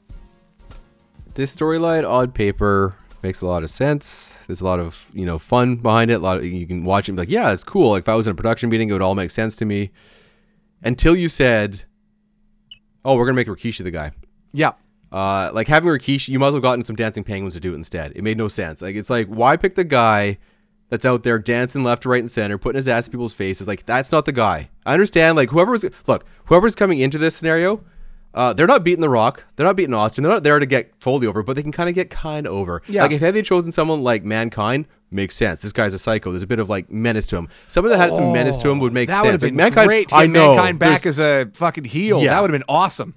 this 1.35 1.55
storyline 1.55 2.09
on 2.09 2.31
paper 2.31 2.93
makes 3.23 3.41
a 3.41 3.45
lot 3.45 3.63
of 3.63 3.69
sense. 3.69 4.43
There's 4.47 4.61
a 4.61 4.65
lot 4.65 4.79
of 4.79 5.09
you 5.13 5.25
know 5.25 5.39
fun 5.39 5.75
behind 5.77 6.11
it. 6.11 6.15
A 6.15 6.19
lot 6.19 6.37
of 6.37 6.45
you 6.45 6.65
can 6.67 6.83
watch 6.83 7.07
it 7.07 7.11
and 7.11 7.17
be 7.17 7.21
like, 7.21 7.29
yeah, 7.29 7.51
it's 7.51 7.63
cool. 7.63 7.91
Like 7.91 8.03
if 8.03 8.09
I 8.09 8.15
was 8.15 8.27
in 8.27 8.31
a 8.31 8.35
production 8.35 8.69
meeting, 8.69 8.89
it 8.89 8.93
would 8.93 9.01
all 9.01 9.15
make 9.15 9.31
sense 9.31 9.55
to 9.57 9.65
me. 9.65 9.91
Until 10.83 11.15
you 11.15 11.27
said, 11.27 11.83
"Oh, 13.05 13.15
we're 13.15 13.25
gonna 13.25 13.35
make 13.35 13.47
Rikishi 13.47 13.83
the 13.83 13.91
guy." 13.91 14.11
Yeah. 14.51 14.71
Uh, 15.11 15.49
like 15.53 15.67
having 15.67 15.89
Rikishi, 15.89 16.29
you 16.29 16.39
might 16.39 16.47
as 16.47 16.53
well 16.53 16.61
gotten 16.61 16.85
some 16.85 16.95
dancing 16.95 17.23
penguins 17.23 17.53
to 17.55 17.59
do 17.59 17.73
it 17.73 17.75
instead. 17.75 18.13
It 18.15 18.23
made 18.23 18.37
no 18.37 18.47
sense. 18.47 18.81
Like 18.81 18.95
it's 18.95 19.09
like 19.09 19.27
why 19.27 19.57
pick 19.57 19.75
the 19.75 19.83
guy 19.83 20.37
that's 20.89 21.05
out 21.05 21.23
there 21.23 21.37
dancing 21.39 21.83
left, 21.83 22.05
right, 22.05 22.19
and 22.19 22.31
center, 22.31 22.57
putting 22.57 22.77
his 22.77 22.87
ass 22.87 23.07
in 23.07 23.11
people's 23.11 23.33
faces? 23.33 23.67
Like 23.67 23.85
that's 23.85 24.11
not 24.11 24.25
the 24.25 24.31
guy. 24.31 24.69
I 24.85 24.93
understand. 24.93 25.35
Like 25.35 25.49
whoever 25.49 25.71
was 25.71 25.85
look, 26.07 26.25
whoever's 26.45 26.75
coming 26.75 26.99
into 26.99 27.17
this 27.17 27.35
scenario, 27.35 27.83
uh, 28.33 28.53
they're 28.53 28.67
not 28.67 28.83
beating 28.85 29.01
The 29.01 29.09
Rock. 29.09 29.45
They're 29.57 29.65
not 29.65 29.75
beating 29.75 29.93
Austin. 29.93 30.23
They're 30.23 30.31
not 30.31 30.43
there 30.43 30.59
to 30.59 30.65
get 30.65 30.93
Foley 30.99 31.27
over, 31.27 31.43
but 31.43 31.57
they 31.57 31.63
can 31.63 31.73
kind 31.73 31.89
of 31.89 31.95
get 31.95 32.09
kind 32.09 32.47
over. 32.47 32.81
Yeah. 32.87 33.01
Like 33.01 33.11
if 33.11 33.19
they 33.19 33.25
had 33.25 33.35
they 33.35 33.41
chosen 33.41 33.73
someone 33.73 34.03
like 34.03 34.23
Mankind, 34.23 34.87
makes 35.11 35.35
sense. 35.35 35.59
This 35.59 35.73
guy's 35.73 35.93
a 35.93 35.99
psycho. 35.99 36.31
There's 36.31 36.41
a 36.43 36.47
bit 36.47 36.59
of 36.59 36.69
like 36.69 36.89
menace 36.89 37.27
to 37.27 37.35
him. 37.35 37.49
Someone 37.67 37.91
that 37.91 37.97
had 37.97 38.13
some 38.13 38.31
menace 38.31 38.55
to 38.59 38.69
him 38.69 38.79
would 38.79 38.93
make 38.93 39.09
sense. 39.09 39.23
That 39.23 39.27
would 39.27 39.31
sense. 39.33 39.41
have 39.41 39.49
been 39.49 39.57
Like, 39.57 39.75
Mankind, 39.75 39.87
great 39.87 40.07
to 40.07 40.15
I 40.15 40.25
get 40.27 40.31
know. 40.31 40.55
Mankind 40.55 40.79
back 40.79 41.05
as 41.05 41.19
a 41.19 41.49
fucking 41.53 41.83
heel. 41.83 42.21
Yeah. 42.21 42.29
That 42.29 42.41
would 42.41 42.49
have 42.51 42.57
been 42.57 42.65
awesome. 42.69 43.15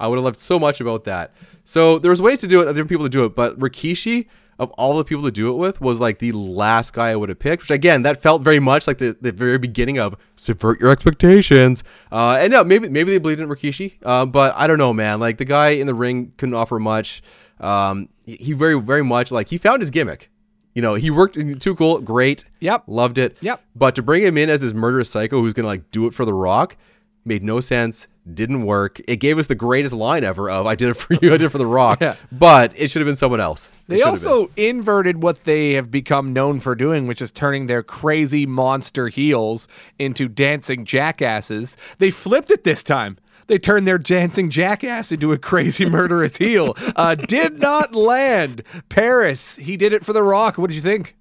I 0.00 0.08
would 0.08 0.16
have 0.16 0.24
loved 0.24 0.36
so 0.38 0.58
much 0.58 0.80
about 0.80 1.04
that. 1.04 1.32
So 1.64 1.98
there 1.98 2.10
was 2.10 2.20
ways 2.20 2.40
to 2.40 2.46
do 2.46 2.60
it, 2.60 2.66
different 2.66 2.88
people 2.88 3.06
to 3.06 3.10
do 3.10 3.24
it, 3.24 3.34
but 3.34 3.58
Rikishi 3.58 4.26
of 4.58 4.70
all 4.72 4.96
the 4.96 5.04
people 5.04 5.24
to 5.24 5.30
do 5.30 5.50
it 5.50 5.56
with 5.56 5.80
was 5.80 5.98
like 5.98 6.18
the 6.18 6.32
last 6.32 6.92
guy 6.92 7.10
I 7.10 7.16
would 7.16 7.28
have 7.28 7.38
picked. 7.38 7.62
Which 7.62 7.70
again, 7.70 8.02
that 8.02 8.22
felt 8.22 8.42
very 8.42 8.60
much 8.60 8.86
like 8.86 8.98
the, 8.98 9.16
the 9.20 9.32
very 9.32 9.58
beginning 9.58 9.98
of 9.98 10.16
subvert 10.36 10.80
your 10.80 10.90
expectations. 10.90 11.82
Uh, 12.12 12.36
and 12.38 12.52
no, 12.52 12.64
maybe 12.64 12.88
maybe 12.88 13.10
they 13.10 13.18
believed 13.18 13.40
in 13.40 13.48
Rikishi, 13.48 13.94
uh, 14.04 14.26
but 14.26 14.54
I 14.56 14.66
don't 14.66 14.78
know, 14.78 14.92
man. 14.92 15.20
Like 15.20 15.38
the 15.38 15.44
guy 15.44 15.70
in 15.70 15.86
the 15.86 15.94
ring 15.94 16.32
couldn't 16.36 16.54
offer 16.54 16.78
much. 16.78 17.22
Um, 17.60 18.08
he- 18.24 18.52
very 18.52 18.80
very 18.80 19.04
much 19.04 19.30
like 19.32 19.48
he 19.48 19.58
found 19.58 19.80
his 19.82 19.90
gimmick. 19.90 20.30
You 20.74 20.82
know, 20.82 20.94
he 20.94 21.08
worked 21.08 21.38
too 21.60 21.76
cool, 21.76 22.00
great. 22.00 22.44
Yep. 22.58 22.84
Loved 22.88 23.16
it. 23.16 23.36
Yep. 23.40 23.62
But 23.76 23.94
to 23.94 24.02
bring 24.02 24.24
him 24.24 24.36
in 24.36 24.50
as 24.50 24.60
this 24.60 24.72
murderous 24.72 25.08
psycho 25.08 25.40
who's 25.40 25.52
gonna 25.52 25.68
like 25.68 25.90
do 25.92 26.06
it 26.06 26.14
for 26.14 26.24
the 26.24 26.34
rock 26.34 26.76
made 27.24 27.42
no 27.42 27.60
sense, 27.60 28.06
didn't 28.32 28.64
work. 28.64 29.00
It 29.06 29.16
gave 29.16 29.38
us 29.38 29.46
the 29.46 29.54
greatest 29.54 29.94
line 29.94 30.24
ever 30.24 30.50
of 30.50 30.66
I 30.66 30.74
did 30.74 30.90
it 30.90 30.94
for 30.94 31.14
you, 31.14 31.28
I 31.32 31.36
did 31.36 31.42
it 31.42 31.48
for 31.50 31.58
the 31.58 31.66
rock. 31.66 31.98
Yeah. 32.04 32.16
But 32.30 32.72
it 32.76 32.90
should 32.90 33.00
have 33.00 33.06
been 33.06 33.16
someone 33.16 33.40
else. 33.40 33.68
It 33.68 33.72
They 33.88 33.96
should 33.98 34.04
have 34.04 34.12
also 34.12 34.50
inverted 34.56 35.22
what 35.22 35.44
they 35.44 35.72
have 35.72 35.90
become 35.90 36.32
known 36.32 36.60
for 36.60 36.74
doing, 36.74 37.06
which 37.06 37.22
is 37.22 37.30
turning 37.32 37.66
their 37.66 37.82
crazy 37.82 38.46
monster 38.46 39.08
heels 39.08 39.68
into 39.98 40.28
dancing 40.28 40.84
jackasses. 40.84 41.76
They 41.98 42.10
flipped 42.10 42.50
it 42.50 42.64
this 42.64 42.82
time. 42.82 43.18
They 43.46 43.58
turned 43.58 43.86
their 43.86 43.98
dancing 43.98 44.48
jackass 44.50 45.12
into 45.12 45.32
a 45.32 45.38
crazy 45.38 45.84
murderous 45.86 46.36
heel. 46.36 46.74
Uh, 46.96 47.14
did 47.14 47.58
not 47.58 47.94
land. 47.94 48.62
Paris, 48.88 49.56
he 49.56 49.76
did 49.76 49.92
it 49.92 50.04
for 50.04 50.12
The 50.12 50.22
Rock. 50.22 50.58
What 50.58 50.68
did 50.68 50.76
you 50.76 50.82
think? 50.82 51.16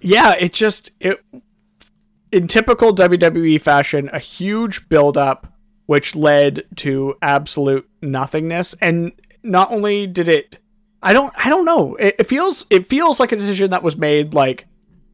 yeah, 0.00 0.32
it 0.32 0.52
just 0.52 0.90
it 1.00 1.22
in 2.32 2.46
typical 2.48 2.94
WWE 2.94 3.60
fashion, 3.60 4.10
a 4.12 4.18
huge 4.18 4.88
build 4.88 5.16
up 5.16 5.46
which 5.86 6.14
led 6.14 6.64
to 6.76 7.16
absolute 7.20 7.88
nothingness 8.00 8.74
and 8.80 9.10
not 9.42 9.72
only 9.72 10.06
did 10.06 10.28
it, 10.28 10.58
I 11.02 11.12
don't, 11.12 11.32
I 11.36 11.48
don't 11.48 11.64
know. 11.64 11.96
It, 11.96 12.14
it 12.20 12.24
feels, 12.28 12.66
it 12.70 12.86
feels 12.86 13.18
like 13.18 13.32
a 13.32 13.36
decision 13.36 13.70
that 13.70 13.82
was 13.82 13.96
made 13.96 14.32
like 14.34 14.66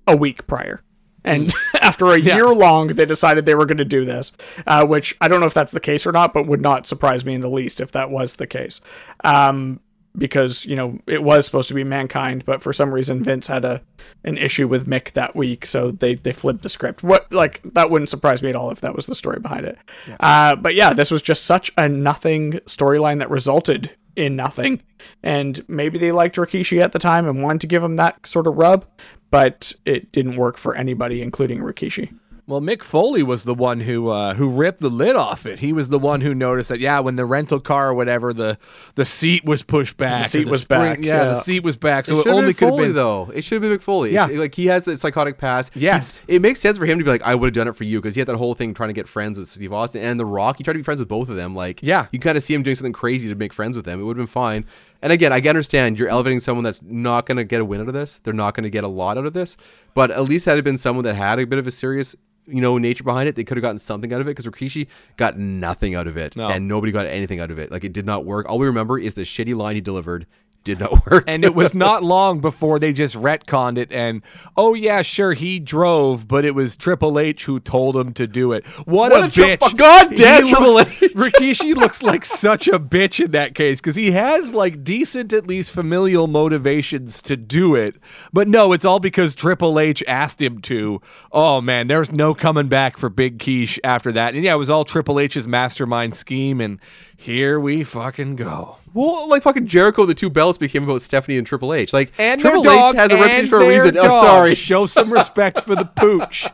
a 0.07 0.15
week 0.17 0.47
prior. 0.47 0.83
And 1.25 1.53
after 1.81 2.07
a 2.13 2.19
Yeah. 2.21 2.35
year 2.37 2.49
long, 2.55 2.89
they 2.89 3.07
decided 3.07 3.47
they 3.47 3.55
were 3.55 3.67
going 3.67 3.79
to 3.79 3.85
do 3.85 4.05
this, 4.05 4.33
uh, 4.67 4.85
which 4.87 5.17
I 5.21 5.29
don't 5.29 5.41
know 5.41 5.47
if 5.47 5.55
that's 5.55 5.73
the 5.73 5.81
case 5.81 6.07
or 6.07 6.13
not, 6.13 6.35
but 6.35 6.47
would 6.47 6.61
not 6.61 6.87
surprise 6.87 7.25
me 7.25 7.35
in 7.35 7.41
the 7.41 7.49
least 7.49 7.81
if 7.81 7.93
that 7.93 8.11
was 8.11 8.35
the 8.37 8.47
case. 8.47 8.81
Um, 9.25 9.81
because 10.19 10.65
you 10.65 10.77
know 10.77 10.99
it 11.07 11.23
was 11.23 11.47
supposed 11.47 11.69
to 11.69 11.75
be 11.75 11.85
mankind, 11.85 12.45
but 12.45 12.63
for 12.63 12.73
some 12.73 12.93
reason 12.93 13.23
Vince 13.23 13.47
had 13.47 13.65
a 13.65 13.83
an 14.25 14.39
issue 14.39 14.69
with 14.69 14.87
Mick 14.87 15.13
that 15.13 15.37
week, 15.37 15.67
so 15.67 15.91
they 15.91 16.15
they 16.15 16.33
flipped 16.33 16.63
the 16.63 16.69
script. 16.69 17.03
What 17.03 17.31
like 17.33 17.61
that 17.75 17.91
wouldn't 17.91 18.09
surprise 18.09 18.43
me 18.43 18.51
at 18.51 18.57
all 18.57 18.71
if 18.71 18.81
that 18.81 18.95
was 18.95 19.07
the 19.07 19.15
story 19.15 19.41
behind 19.41 19.67
it. 19.67 19.79
Uh, 20.21 20.57
but 20.57 20.75
yeah, 20.75 20.93
this 20.93 21.11
was 21.11 21.23
just 21.23 21.45
such 21.45 21.71
a 21.77 21.89
nothing 21.89 22.53
storyline 22.67 23.19
that 23.19 23.31
resulted 23.31 23.91
in 24.17 24.37
nothing, 24.37 24.83
and 25.23 25.65
maybe 25.69 25.99
they 25.99 26.13
liked 26.13 26.37
Rikishi 26.37 26.81
at 26.83 26.93
the 26.93 26.99
time 26.99 27.29
and 27.29 27.43
wanted 27.43 27.61
to 27.63 27.67
give 27.67 27.83
him 27.83 27.97
that 27.97 28.27
sort 28.27 28.47
of 28.47 28.57
rub, 28.57 28.87
but 29.31 29.73
it 29.85 30.11
didn't 30.13 30.37
work 30.37 30.57
for 30.57 30.75
anybody, 30.75 31.21
including 31.21 31.61
Rikishi. 31.61 32.17
Well, 32.49 32.61
Mick 32.61 32.85
Foley 32.85 33.25
was 33.25 33.43
the 33.43 33.55
one 33.55 33.81
who 33.81 34.09
uh, 34.09 34.35
who 34.35 34.49
ripped 34.49 34.79
the 34.79 34.89
lid 34.89 35.17
off 35.17 35.47
it. 35.47 35.59
He 35.59 35.73
was 35.73 35.89
the 35.89 35.99
one 35.99 36.21
who 36.21 36.33
noticed 36.33 36.69
that 36.69 36.79
yeah, 36.79 37.01
when 37.01 37.17
the 37.17 37.25
rental 37.25 37.59
car 37.59 37.89
or 37.89 37.95
whatever, 37.95 38.33
the 38.33 38.57
the 38.95 39.05
seat 39.05 39.45
was 39.45 39.65
pushed 39.65 39.97
back. 39.97 40.27
seat 40.27 40.47
or 40.47 40.53
was 40.53 40.61
spring- 40.61 40.81
back, 40.81 40.99
Yeah, 41.01 41.25
the 41.25 41.35
seat 41.35 41.65
was 41.65 41.77
back. 41.77 42.05
So 42.07 42.15
it, 42.15 42.23
should've 42.23 42.33
only 42.39 42.55
could 42.55 42.69
have 42.69 42.77
been 42.79 42.93
though. 42.95 43.31
It 43.35 43.43
should 43.43 43.61
have 43.61 43.69
been 43.69 43.77
Mick 43.77 43.83
Foley. 43.83 44.13
Yeah. 44.13 44.29
Yeah, 44.29 44.39
like 44.39 44.55
he 44.55 44.67
has 44.67 44.85
that 44.85 45.01
psychotic 45.01 45.39
past. 45.39 45.75
Yes. 45.75 46.19
He- 46.29 46.37
it 46.37 46.43
makes 46.43 46.61
sense 46.61 46.79
for 46.79 46.87
him 46.87 46.99
to 46.99 47.05
be 47.05 47.11
like, 47.11 47.23
I 47.25 47.35
would 47.35 47.49
have 47.49 47.55
done 47.55 47.67
it 47.67 47.75
for 47.75 47.83
you 47.83 47.99
because 48.01 48.15
he 48.15 48.21
had 48.21 48.29
that 48.29 48.37
whole 48.37 48.55
thing 48.55 48.75
trying 48.75 48.91
to 48.91 48.95
get 48.95 49.09
friends 49.09 49.39
with 49.41 49.49
Steve 49.49 49.73
Austin 49.73 50.03
and 50.03 50.21
The 50.21 50.25
Rock. 50.25 50.59
He 50.59 50.63
tried 50.63 50.75
to 50.75 50.79
be 50.79 50.85
friends 50.85 51.01
with 51.01 51.09
both 51.09 51.29
of 51.29 51.35
them. 51.35 51.57
Like, 51.57 51.81
Yeah. 51.83 52.07
you 52.13 52.21
kind 52.21 52.37
of 52.37 52.45
see 52.45 52.55
him 52.55 52.63
doing 52.63 52.77
something 52.77 52.93
crazy 52.93 53.29
to 53.29 53.35
make 53.35 53.53
friends 53.53 53.75
with 53.75 53.87
them. 53.87 53.99
It 54.01 54.05
would 54.05 54.17
have 54.17 54.25
been 54.25 54.33
fine. 54.33 54.67
And 55.03 55.13
again, 55.13 55.33
I 55.33 55.41
can 55.41 55.49
understand 55.51 55.99
you're 55.99 56.09
elevating 56.09 56.39
someone 56.41 56.63
that's 56.65 56.81
not 56.83 57.27
going 57.27 57.37
to 57.37 57.45
get 57.45 57.61
a 57.61 57.65
win 57.65 57.81
out 57.81 57.89
of 57.89 57.95
this. 57.95 58.19
They're 58.19 58.33
not 58.33 58.55
going 58.55 58.65
to 58.65 58.71
get 58.71 58.85
a 58.85 58.89
lot 58.89 59.19
out 59.19 59.27
of 59.27 59.33
this. 59.33 59.57
But 59.95 60.11
at 60.11 60.25
least 60.25 60.45
that 60.45 60.53
had 60.53 60.59
it 60.61 60.65
been 60.65 60.79
someone 60.79 61.05
that 61.05 61.15
had 61.15 61.39
a 61.39 61.47
bit 61.47 61.59
of 61.59 61.67
a 61.67 61.71
serious, 61.71 62.15
you 62.47 62.61
know, 62.61 62.79
nature 62.79 63.05
behind 63.05 63.29
it, 63.29 63.37
they 63.37 63.45
could 63.45 63.57
have 63.57 63.63
gotten 63.63 63.79
something 63.79 64.13
out 64.13 64.21
of 64.21 64.27
it. 64.27 64.31
Because 64.31 64.47
Rikishi 64.47 64.87
got 65.17 65.37
nothing 65.37 65.95
out 65.95 66.07
of 66.07 66.17
it, 66.17 66.37
No. 66.37 66.49
and 66.49 66.69
nobody 66.69 66.93
got 66.93 67.07
anything 67.07 67.41
out 67.41 67.51
of 67.51 67.59
it. 67.59 67.71
Like 67.73 67.85
it 67.85 67.93
did 67.93 68.07
not 68.07 68.25
work. 68.25 68.49
All 68.49 68.59
we 68.59 68.67
remember 68.67 68.99
is 68.99 69.15
the 69.15 69.23
shitty 69.23 69.55
line 69.57 69.75
he 69.75 69.81
delivered 69.81 70.27
did 70.67 70.79
not 70.81 71.07
work. 71.11 71.25
and 71.27 71.45
it 71.45 71.55
was 71.55 71.75
not 71.75 72.03
long 72.03 72.41
before 72.41 72.79
they 72.79 72.93
just 72.93 73.15
retconned 73.17 73.79
it 73.79 73.91
and 73.91 74.21
oh 74.57 74.75
yeah 74.75 75.01
sure 75.01 75.33
he 75.33 75.59
drove 75.59 76.29
but 76.29 76.45
it 76.45 76.55
was 76.55 76.77
triple 76.77 77.19
h 77.19 77.45
who 77.47 77.59
told 77.59 77.97
him 77.97 78.13
to 78.13 78.27
do 78.27 78.53
it. 78.53 78.67
What, 78.87 79.13
What 79.13 79.23
a, 79.23 79.27
a 79.27 79.31
tri- 79.31 79.57
bitch. 79.57 79.77
God 79.77 80.15
damn 80.15 80.47
Triple 80.49 80.75
looks- 80.75 81.03
H. 81.03 81.13
rikishi 81.15 81.75
looks 81.75 82.03
like 82.03 82.25
such 82.25 82.69
a 82.69 82.79
bitch 82.79 83.25
in 83.25 83.31
that 83.31 83.55
case 83.55 83.81
because 83.81 83.97
he 83.97 84.11
has 84.11 84.53
like 84.53 84.85
decent 84.85 85.33
at 85.33 85.47
least 85.47 85.73
familial 85.73 86.27
motivations 86.27 87.23
to 87.23 87.37
do 87.37 87.75
it. 87.75 87.97
But 88.33 88.49
no 88.49 88.73
it's 88.73 88.85
all 88.85 89.01
because 89.01 89.35
triple 89.35 89.79
h 89.81 90.03
asked 90.09 90.43
him 90.43 90.61
to. 90.63 91.01
Oh 91.33 91.61
man 91.61 91.87
there's 91.87 92.11
no 92.13 92.35
coming 92.35 92.69
back 92.69 92.99
for 92.99 93.09
big 93.09 93.39
quiche 93.43 93.79
after 93.85 94.11
that. 94.13 94.35
And 94.35 94.43
yeah 94.45 94.55
it 94.55 94.59
was 94.59 94.69
all 94.71 94.85
triple 94.85 95.21
h's 95.21 95.47
mastermind 95.47 96.15
scheme 96.15 96.61
and 96.61 96.81
here 97.17 97.59
we 97.59 97.83
fucking 97.83 98.37
go 98.37 98.77
Well, 98.95 99.29
like 99.29 99.43
fucking 99.43 99.67
Jericho, 99.67 100.07
the 100.07 100.15
two 100.15 100.31
belts 100.31 100.59
became 100.59 100.85
about 100.85 101.03
Stephanie 101.03 101.39
and 101.39 101.47
Triple 101.47 101.73
H. 101.75 101.93
Like 101.93 102.13
and 102.19 102.41
Triple 102.41 102.63
their 102.63 102.75
dog 102.75 102.95
H 102.95 102.99
has 103.01 103.11
a 103.13 103.15
and 103.15 103.23
reputation 103.25 103.49
for 103.51 103.57
a 103.57 103.61
their 103.61 103.71
reason. 103.71 103.97
Oh, 103.99 104.09
sorry. 104.23 104.55
Show 104.55 104.87
some 104.87 105.13
respect 105.13 105.61
for 105.61 105.75
the 105.75 105.85
pooch. 105.97 106.47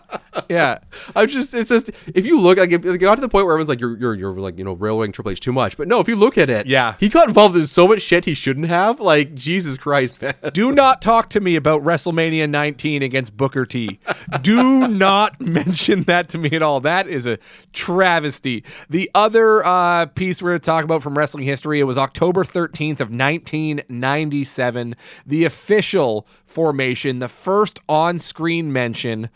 Yeah. 0.48 0.78
I'm 1.14 1.28
just 1.28 1.52
it's 1.54 1.68
just 1.68 1.90
if 2.14 2.24
you 2.26 2.40
look 2.40 2.58
like 2.58 2.72
it 2.72 2.84
it 2.84 2.98
got 2.98 3.16
to 3.16 3.20
the 3.20 3.28
point 3.28 3.46
where 3.46 3.54
everyone's 3.54 3.68
like 3.68 3.80
you're 3.80 3.96
you're 3.96 4.14
you're 4.14 4.32
like 4.38 4.56
you 4.58 4.64
know 4.64 4.72
railroading 4.72 5.12
Triple 5.12 5.30
H 5.32 5.40
too 5.40 5.52
much. 5.52 5.76
But 5.76 5.88
no, 5.88 6.00
if 6.00 6.08
you 6.08 6.16
look 6.16 6.36
at 6.38 6.48
it, 6.50 6.66
Yeah. 6.66 6.94
he 6.98 7.08
got 7.08 7.28
involved 7.28 7.56
in 7.56 7.66
so 7.66 7.86
much 7.86 8.02
shit 8.02 8.24
he 8.24 8.34
shouldn't 8.34 8.66
have. 8.68 8.98
Like 9.00 9.34
Jesus 9.34 9.78
Christ, 9.78 10.20
man. 10.22 10.34
Do 10.52 10.72
not 10.72 11.02
talk 11.02 11.28
to 11.30 11.40
me 11.40 11.54
about 11.56 11.82
WrestleMania 11.84 12.48
19 12.48 13.02
against 13.02 13.36
Booker 13.36 13.66
T. 13.66 13.98
Do 14.40 14.88
not 14.88 15.40
mention 15.40 16.04
that 16.04 16.28
to 16.30 16.38
me 16.38 16.50
at 16.52 16.62
all. 16.62 16.80
That 16.80 17.06
is 17.08 17.26
a 17.26 17.38
travesty. 17.72 18.64
The 18.90 19.10
other 19.14 19.64
uh, 19.66 20.06
piece 20.06 20.42
we're 20.42 20.51
going 20.52 20.60
to 20.60 20.66
talk 20.66 20.84
about 20.84 21.02
from 21.02 21.16
wrestling 21.16 21.44
history, 21.44 21.80
it 21.80 21.84
was 21.84 21.98
October 21.98 22.44
13th 22.44 23.00
of 23.00 23.10
1997. 23.10 24.94
The 25.26 25.44
official 25.44 26.26
formation, 26.44 27.18
the 27.18 27.28
first 27.28 27.80
on-screen 27.88 28.72
mention 28.72 29.30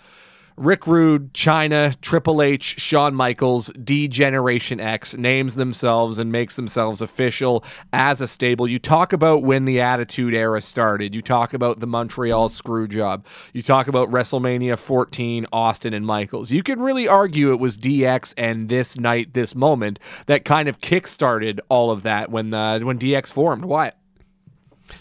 Rick 0.57 0.87
Rude, 0.87 1.35
Chyna, 1.35 2.01
Triple 2.01 2.41
H, 2.41 2.81
Shawn 2.81 3.15
Michaels, 3.15 3.67
D 3.73 4.09
Generation 4.09 4.81
X 4.81 5.15
names 5.15 5.55
themselves 5.55 6.19
and 6.19 6.33
makes 6.33 6.57
themselves 6.57 7.03
official 7.03 7.63
as 7.93 8.23
a 8.23 8.27
stable. 8.27 8.67
You 8.67 8.79
talk 8.79 9.13
about 9.13 9.43
when 9.43 9.67
the 9.67 9.81
Attitude 9.81 10.35
Era 10.35 10.63
started. 10.63 11.15
You 11.15 11.21
talk 11.21 11.53
about 11.53 11.81
the 11.81 11.87
Montreal 11.87 12.49
Screwjob. 12.49 13.25
You 13.53 13.63
talk 13.63 13.87
about 13.87 14.11
WrestleMania 14.11 14.79
14, 14.79 15.47
Austin 15.53 15.93
and 15.93 16.07
Michaels. 16.07 16.51
You 16.51 16.63
could 16.63 16.81
really 16.81 17.07
argue 17.07 17.53
it 17.53 17.61
was 17.61 17.77
DX 17.77 18.33
and 18.39 18.71
this 18.71 18.99
night, 18.99 19.35
this 19.35 19.55
moment 19.55 19.99
that 20.25 20.47
kind 20.47 20.69
of 20.69 20.81
kickstarted 20.81 21.61
all 21.69 21.91
of 21.91 22.03
that 22.05 22.31
when 22.31 22.55
uh, 22.55 22.79
when 22.81 22.99
DX 22.99 23.31
formed. 23.31 23.67
Why? 23.67 23.93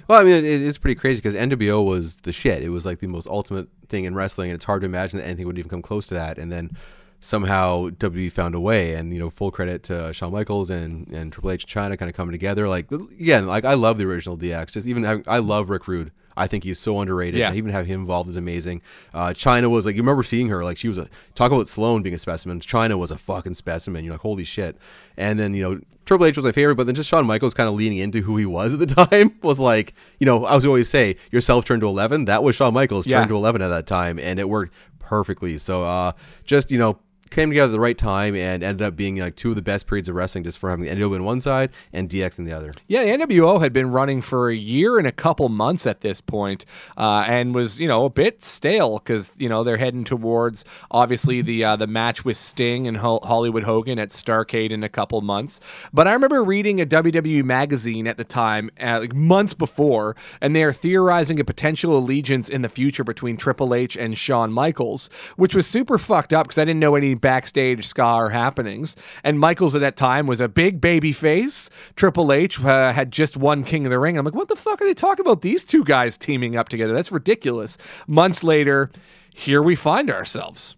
Well, 0.07 0.19
I 0.19 0.23
mean, 0.23 0.33
it, 0.33 0.45
it's 0.45 0.77
pretty 0.77 0.95
crazy 0.95 1.17
because 1.21 1.35
NWO 1.35 1.83
was 1.85 2.21
the 2.21 2.31
shit. 2.31 2.63
It 2.63 2.69
was 2.69 2.85
like 2.85 2.99
the 2.99 3.07
most 3.07 3.27
ultimate 3.27 3.67
thing 3.89 4.05
in 4.05 4.15
wrestling, 4.15 4.49
and 4.49 4.55
it's 4.55 4.65
hard 4.65 4.81
to 4.81 4.85
imagine 4.85 5.19
that 5.19 5.25
anything 5.25 5.47
would 5.47 5.57
even 5.57 5.69
come 5.69 5.81
close 5.81 6.05
to 6.07 6.13
that. 6.13 6.37
And 6.37 6.51
then 6.51 6.71
somehow 7.19 7.89
WWE 7.89 8.31
found 8.31 8.55
a 8.55 8.59
way, 8.59 8.93
and 8.93 9.13
you 9.13 9.19
know, 9.19 9.29
full 9.29 9.51
credit 9.51 9.83
to 9.83 10.13
Shawn 10.13 10.31
Michaels 10.31 10.69
and 10.69 11.07
and 11.09 11.31
Triple 11.31 11.51
H 11.51 11.65
Chyna 11.65 11.97
kind 11.97 12.09
of 12.09 12.15
coming 12.15 12.31
together. 12.33 12.67
Like 12.67 12.91
again, 12.91 13.47
like 13.47 13.65
I 13.65 13.73
love 13.73 13.97
the 13.97 14.05
original 14.05 14.37
DX. 14.37 14.73
Just 14.73 14.87
even 14.87 15.03
having, 15.03 15.23
I 15.27 15.39
love 15.39 15.69
Rick 15.69 15.87
Rude. 15.87 16.11
I 16.37 16.47
think 16.47 16.65
he's 16.65 16.79
so 16.79 16.99
underrated. 16.99 17.39
Yeah. 17.39 17.53
Even 17.53 17.71
have 17.71 17.85
him 17.85 18.01
involved 18.01 18.29
is 18.29 18.35
amazing. 18.35 18.81
Uh, 19.13 19.27
Chyna 19.29 19.69
was 19.69 19.85
like 19.85 19.95
you 19.95 20.01
remember 20.01 20.23
seeing 20.23 20.49
her 20.49 20.63
like 20.63 20.77
she 20.77 20.89
was 20.89 20.97
a 20.97 21.07
talk 21.33 21.51
about 21.51 21.67
Sloan 21.67 22.01
being 22.01 22.15
a 22.15 22.17
specimen. 22.17 22.59
Chyna 22.59 22.97
was 22.97 23.11
a 23.11 23.17
fucking 23.17 23.53
specimen. 23.53 24.03
You're 24.03 24.13
like 24.13 24.21
holy 24.21 24.43
shit. 24.43 24.77
And 25.17 25.39
then 25.39 25.53
you 25.53 25.63
know 25.63 25.81
Triple 26.05 26.25
H 26.27 26.35
was 26.37 26.45
my 26.45 26.51
favorite, 26.51 26.75
but 26.75 26.85
then 26.85 26.95
just 26.95 27.09
Shawn 27.09 27.25
Michaels 27.25 27.53
kind 27.53 27.67
of 27.67 27.75
leaning 27.75 27.97
into 27.97 28.21
who 28.21 28.37
he 28.37 28.45
was 28.45 28.73
at 28.73 28.79
the 28.79 28.85
time 29.05 29.35
was 29.41 29.59
like 29.59 29.93
you 30.19 30.25
know 30.25 30.45
I 30.45 30.55
was 30.55 30.65
always 30.65 30.89
say 30.89 31.17
yourself 31.31 31.65
turned 31.65 31.81
to 31.81 31.87
eleven. 31.87 32.25
That 32.25 32.43
was 32.43 32.55
Shawn 32.55 32.73
Michaels 32.73 33.07
Yeah. 33.07 33.17
turned 33.17 33.29
to 33.29 33.35
eleven 33.35 33.61
at 33.61 33.69
that 33.69 33.87
time, 33.87 34.19
and 34.19 34.39
it 34.39 34.47
worked 34.47 34.73
perfectly. 34.99 35.57
So 35.57 35.83
uh, 35.83 36.11
just 36.43 36.71
you 36.71 36.77
know 36.77 36.99
came 37.35 37.49
together 37.49 37.69
at 37.69 37.73
the 37.73 37.79
right 37.79 37.97
time 37.97 38.33
and 38.33 38.63
ended 38.63 38.81
up 38.81 38.95
being 38.95 39.17
like 39.17 39.35
two 39.35 39.49
of 39.49 39.55
the 39.57 39.61
best 39.61 39.87
periods 39.87 40.07
of 40.07 40.15
wrestling 40.15 40.43
just 40.45 40.57
for 40.57 40.69
having 40.69 40.85
the 40.85 40.91
NWO 40.91 41.17
in 41.17 41.25
one 41.25 41.41
side 41.41 41.69
and 41.91 42.09
DX 42.09 42.39
in 42.39 42.45
the 42.45 42.53
other. 42.53 42.73
Yeah, 42.87 43.03
the 43.03 43.25
NWO 43.25 43.61
had 43.61 43.73
been 43.73 43.91
running 43.91 44.21
for 44.21 44.49
a 44.49 44.55
year 44.55 44.97
and 44.97 45.05
a 45.05 45.11
couple 45.11 45.49
months 45.49 45.85
at 45.85 45.99
this 45.99 46.21
point, 46.21 46.65
uh, 46.97 47.25
and 47.27 47.53
was 47.53 47.77
you 47.77 47.87
know 47.89 48.05
a 48.05 48.09
bit 48.09 48.41
stale 48.41 48.99
because 48.99 49.33
you 49.37 49.49
know 49.49 49.65
they're 49.65 49.75
heading 49.77 50.05
towards 50.05 50.63
obviously 50.89 51.41
the 51.41 51.63
uh, 51.63 51.75
the 51.75 51.87
match 51.87 52.23
with 52.23 52.37
Sting 52.37 52.87
and 52.87 52.97
Ho- 52.97 53.19
Hollywood 53.21 53.63
Hogan 53.63 53.99
at 53.99 54.09
Starcade 54.09 54.71
in 54.71 54.81
a 54.81 54.89
couple 54.89 55.19
months. 55.19 55.59
But 55.91 56.07
I 56.07 56.13
remember 56.13 56.41
reading 56.41 56.79
a 56.79 56.85
WWE 56.85 57.43
magazine 57.43 58.07
at 58.07 58.15
the 58.15 58.23
time, 58.23 58.69
uh, 58.79 58.99
like 59.01 59.13
months 59.13 59.53
before, 59.53 60.15
and 60.39 60.55
they 60.55 60.63
are 60.63 60.71
theorizing 60.73 61.41
a 61.41 61.43
potential 61.43 61.97
allegiance 61.97 62.47
in 62.47 62.61
the 62.61 62.69
future 62.69 63.03
between 63.03 63.35
Triple 63.35 63.73
H 63.73 63.97
and 63.97 64.17
Shawn 64.17 64.53
Michaels, 64.53 65.09
which 65.35 65.53
was 65.53 65.67
super 65.67 65.97
fucked 65.97 66.33
up 66.33 66.47
because 66.47 66.57
I 66.57 66.63
didn't 66.63 66.79
know 66.79 66.95
any 66.95 67.13
backstage 67.25 67.87
scar 67.87 68.29
happenings. 68.29 68.95
And 69.23 69.39
Michaels 69.39 69.73
at 69.73 69.81
that 69.81 69.97
time 69.97 70.27
was 70.27 70.39
a 70.39 70.47
big 70.47 70.79
baby 70.79 71.11
face. 71.11 71.71
Triple 71.95 72.31
H 72.31 72.63
uh, 72.63 72.93
had 72.93 73.09
just 73.11 73.35
won 73.35 73.63
King 73.63 73.87
of 73.87 73.89
the 73.89 73.97
Ring. 73.97 74.15
I'm 74.15 74.23
like, 74.25 74.35
what 74.35 74.47
the 74.47 74.55
fuck 74.55 74.79
are 74.79 74.85
they 74.85 74.93
talking 74.93 75.25
about? 75.25 75.41
These 75.41 75.65
two 75.65 75.83
guys 75.83 76.19
teaming 76.19 76.55
up 76.55 76.69
together? 76.69 76.93
That's 76.93 77.11
ridiculous. 77.11 77.79
Months 78.05 78.43
later, 78.43 78.91
here 79.33 79.63
we 79.63 79.75
find 79.75 80.11
ourselves. 80.11 80.75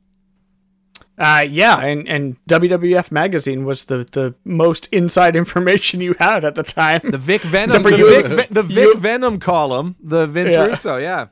Uh, 1.17 1.43
yeah, 1.49 1.79
and, 1.79 2.07
and 2.07 2.37
WWF 2.47 3.11
magazine 3.11 3.65
was 3.65 3.85
the, 3.85 4.05
the 4.11 4.33
most 4.45 4.87
inside 4.93 5.35
information 5.35 5.99
you 5.99 6.15
had 6.17 6.45
at 6.45 6.55
the 6.55 6.63
time. 6.63 7.01
The 7.03 7.17
Vic 7.17 7.41
Venom, 7.55 7.83
the, 7.83 7.89
Vic, 8.37 8.47
the 8.49 8.63
Vic 8.63 8.77
you- 8.77 8.95
Venom 8.95 9.39
column, 9.39 9.97
the 10.01 10.27
Vince 10.27 10.53
Yeah. 10.53 10.65
Russo, 10.65 10.95
yeah. 10.97 11.27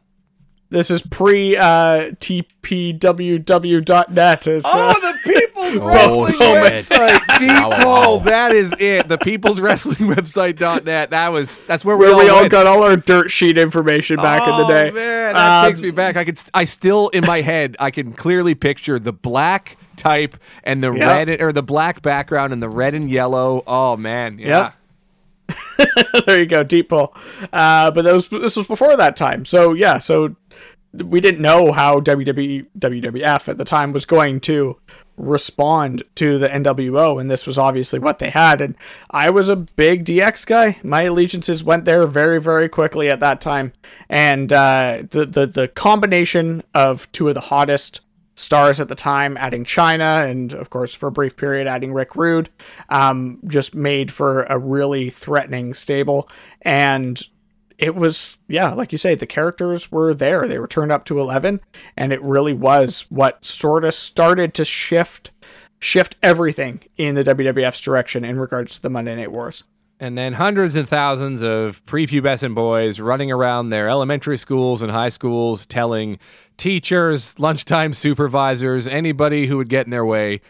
This 0.69 0.89
is 0.91 1.01
pre 1.03 1.55
uh, 1.55 2.11
tpww.net. 3.15 4.47
Is, 4.47 4.65
uh, 4.65 4.69
Oh, 4.73 4.99
the 4.99 5.17
People's 5.23 5.77
Oh, 5.81 5.87
Wrestling 5.87 6.33
shit. 6.33 6.63
website. 6.89 7.19
Deep 7.39 7.49
Wow, 7.49 7.69
wow. 7.69 8.03
hole. 8.03 8.19
That 8.21 8.51
is 8.51 8.73
it. 8.79 9.07
The 9.07 9.17
People's 9.17 9.59
Wrestling 9.59 10.09
website.net. 10.09 11.09
That 11.11 11.27
was 11.29 11.59
that's 11.67 11.85
where 11.85 11.95
we 11.97 12.05
where 12.05 12.13
all, 12.15 12.19
we 12.23 12.29
all 12.29 12.49
got 12.49 12.65
all 12.67 12.83
our 12.83 12.97
dirt 12.97 13.29
sheet 13.31 13.57
information 13.57 14.15
back 14.17 14.41
in 14.47 14.49
the 14.57 14.65
Oh, 14.65 14.67
day. 14.67 14.91
man, 14.91 15.33
that 15.33 15.63
Um, 15.65 15.69
takes 15.69 15.81
me 15.81 15.91
back. 15.91 16.17
I 16.17 16.25
could, 16.25 16.37
st- 16.37 16.51
I 16.53 16.65
still 16.65 17.09
in 17.09 17.25
my 17.25 17.41
head, 17.41 17.75
I 17.79 17.91
can 17.91 18.13
clearly 18.13 18.55
picture 18.55 18.97
the 18.99 19.13
black 19.13 19.77
type 19.95 20.35
and 20.63 20.83
the 20.83 20.91
Yeah. 20.91 21.07
red 21.13 21.41
or 21.41 21.53
the 21.53 21.63
black 21.63 22.01
background 22.01 22.53
and 22.53 22.61
the 22.61 22.69
red 22.69 22.93
and 22.93 23.09
yellow. 23.09 23.63
Oh 23.67 23.95
man, 23.97 24.39
yeah. 24.39 24.71
there 26.25 26.39
you 26.39 26.45
go, 26.47 26.63
deep 26.63 26.89
pull. 26.89 27.15
Uh, 27.53 27.91
but 27.91 28.01
that 28.03 28.13
was 28.13 28.27
this 28.29 28.55
was 28.55 28.65
before 28.67 28.97
that 28.97 29.15
time. 29.15 29.45
So 29.45 29.73
yeah, 29.73 29.99
so 29.99 30.35
we 31.03 31.19
didn't 31.19 31.41
know 31.41 31.71
how 31.71 31.99
WWE 31.99 32.67
WWF 32.77 33.47
at 33.47 33.57
the 33.57 33.65
time 33.65 33.93
was 33.93 34.05
going 34.05 34.39
to 34.41 34.77
respond 35.17 36.03
to 36.15 36.37
the 36.37 36.49
NWO, 36.49 37.19
and 37.19 37.31
this 37.31 37.47
was 37.47 37.57
obviously 37.57 37.99
what 37.99 38.19
they 38.19 38.29
had. 38.29 38.61
And 38.61 38.75
I 39.09 39.29
was 39.29 39.49
a 39.49 39.55
big 39.55 40.05
DX 40.05 40.45
guy. 40.45 40.77
My 40.83 41.03
allegiances 41.03 41.63
went 41.63 41.85
there 41.85 42.05
very, 42.07 42.41
very 42.41 42.69
quickly 42.69 43.09
at 43.09 43.21
that 43.21 43.41
time. 43.41 43.73
And 44.09 44.51
uh, 44.51 45.03
the, 45.09 45.25
the 45.25 45.47
the 45.47 45.67
combination 45.69 46.63
of 46.73 47.11
two 47.11 47.29
of 47.29 47.33
the 47.33 47.41
hottest 47.41 48.01
stars 48.35 48.79
at 48.79 48.89
the 48.89 48.95
time, 48.95 49.37
adding 49.37 49.63
Chyna, 49.63 50.29
and 50.29 50.53
of 50.53 50.69
course 50.69 50.93
for 50.93 51.07
a 51.07 51.11
brief 51.11 51.37
period 51.37 51.67
adding 51.67 51.93
Rick 51.93 52.15
Rude, 52.15 52.49
um, 52.89 53.39
just 53.47 53.73
made 53.73 54.11
for 54.11 54.43
a 54.43 54.57
really 54.57 55.09
threatening 55.09 55.73
stable. 55.73 56.29
And 56.61 57.21
it 57.77 57.95
was 57.95 58.37
yeah 58.47 58.73
like 58.73 58.91
you 58.91 58.97
say 58.97 59.15
the 59.15 59.25
characters 59.25 59.91
were 59.91 60.13
there. 60.13 60.47
They 60.47 60.59
were 60.59 60.67
turned 60.67 60.91
up 60.91 61.05
to 61.05 61.19
11 61.19 61.59
and 61.97 62.13
it 62.13 62.21
really 62.21 62.53
was 62.53 63.05
what 63.09 63.43
sort 63.43 63.83
of 63.83 63.93
started 63.93 64.53
to 64.55 64.65
shift 64.65 65.31
shift 65.79 66.15
everything 66.23 66.81
in 66.97 67.15
the 67.15 67.23
WWF's 67.23 67.81
direction 67.81 68.25
in 68.25 68.39
regards 68.39 68.75
to 68.75 68.81
the 68.81 68.89
Monday 68.89 69.15
Night 69.15 69.31
Wars. 69.31 69.63
And 69.99 70.17
then 70.17 70.33
hundreds 70.33 70.75
and 70.75 70.89
thousands 70.89 71.41
of 71.41 71.85
prepubescent 71.85 72.53
boys 72.53 72.99
running 72.99 73.31
around 73.31 73.69
their 73.69 73.87
elementary 73.87 74.37
schools 74.37 74.81
and 74.81 74.91
high 74.91 75.09
schools 75.09 75.65
telling 75.65 76.19
teachers, 76.57 77.37
lunchtime 77.39 77.93
supervisors, 77.93 78.87
anybody 78.87 79.47
who 79.47 79.55
would 79.57 79.69
get 79.69 79.85
in 79.85 79.91
their 79.91 80.05
way 80.05 80.41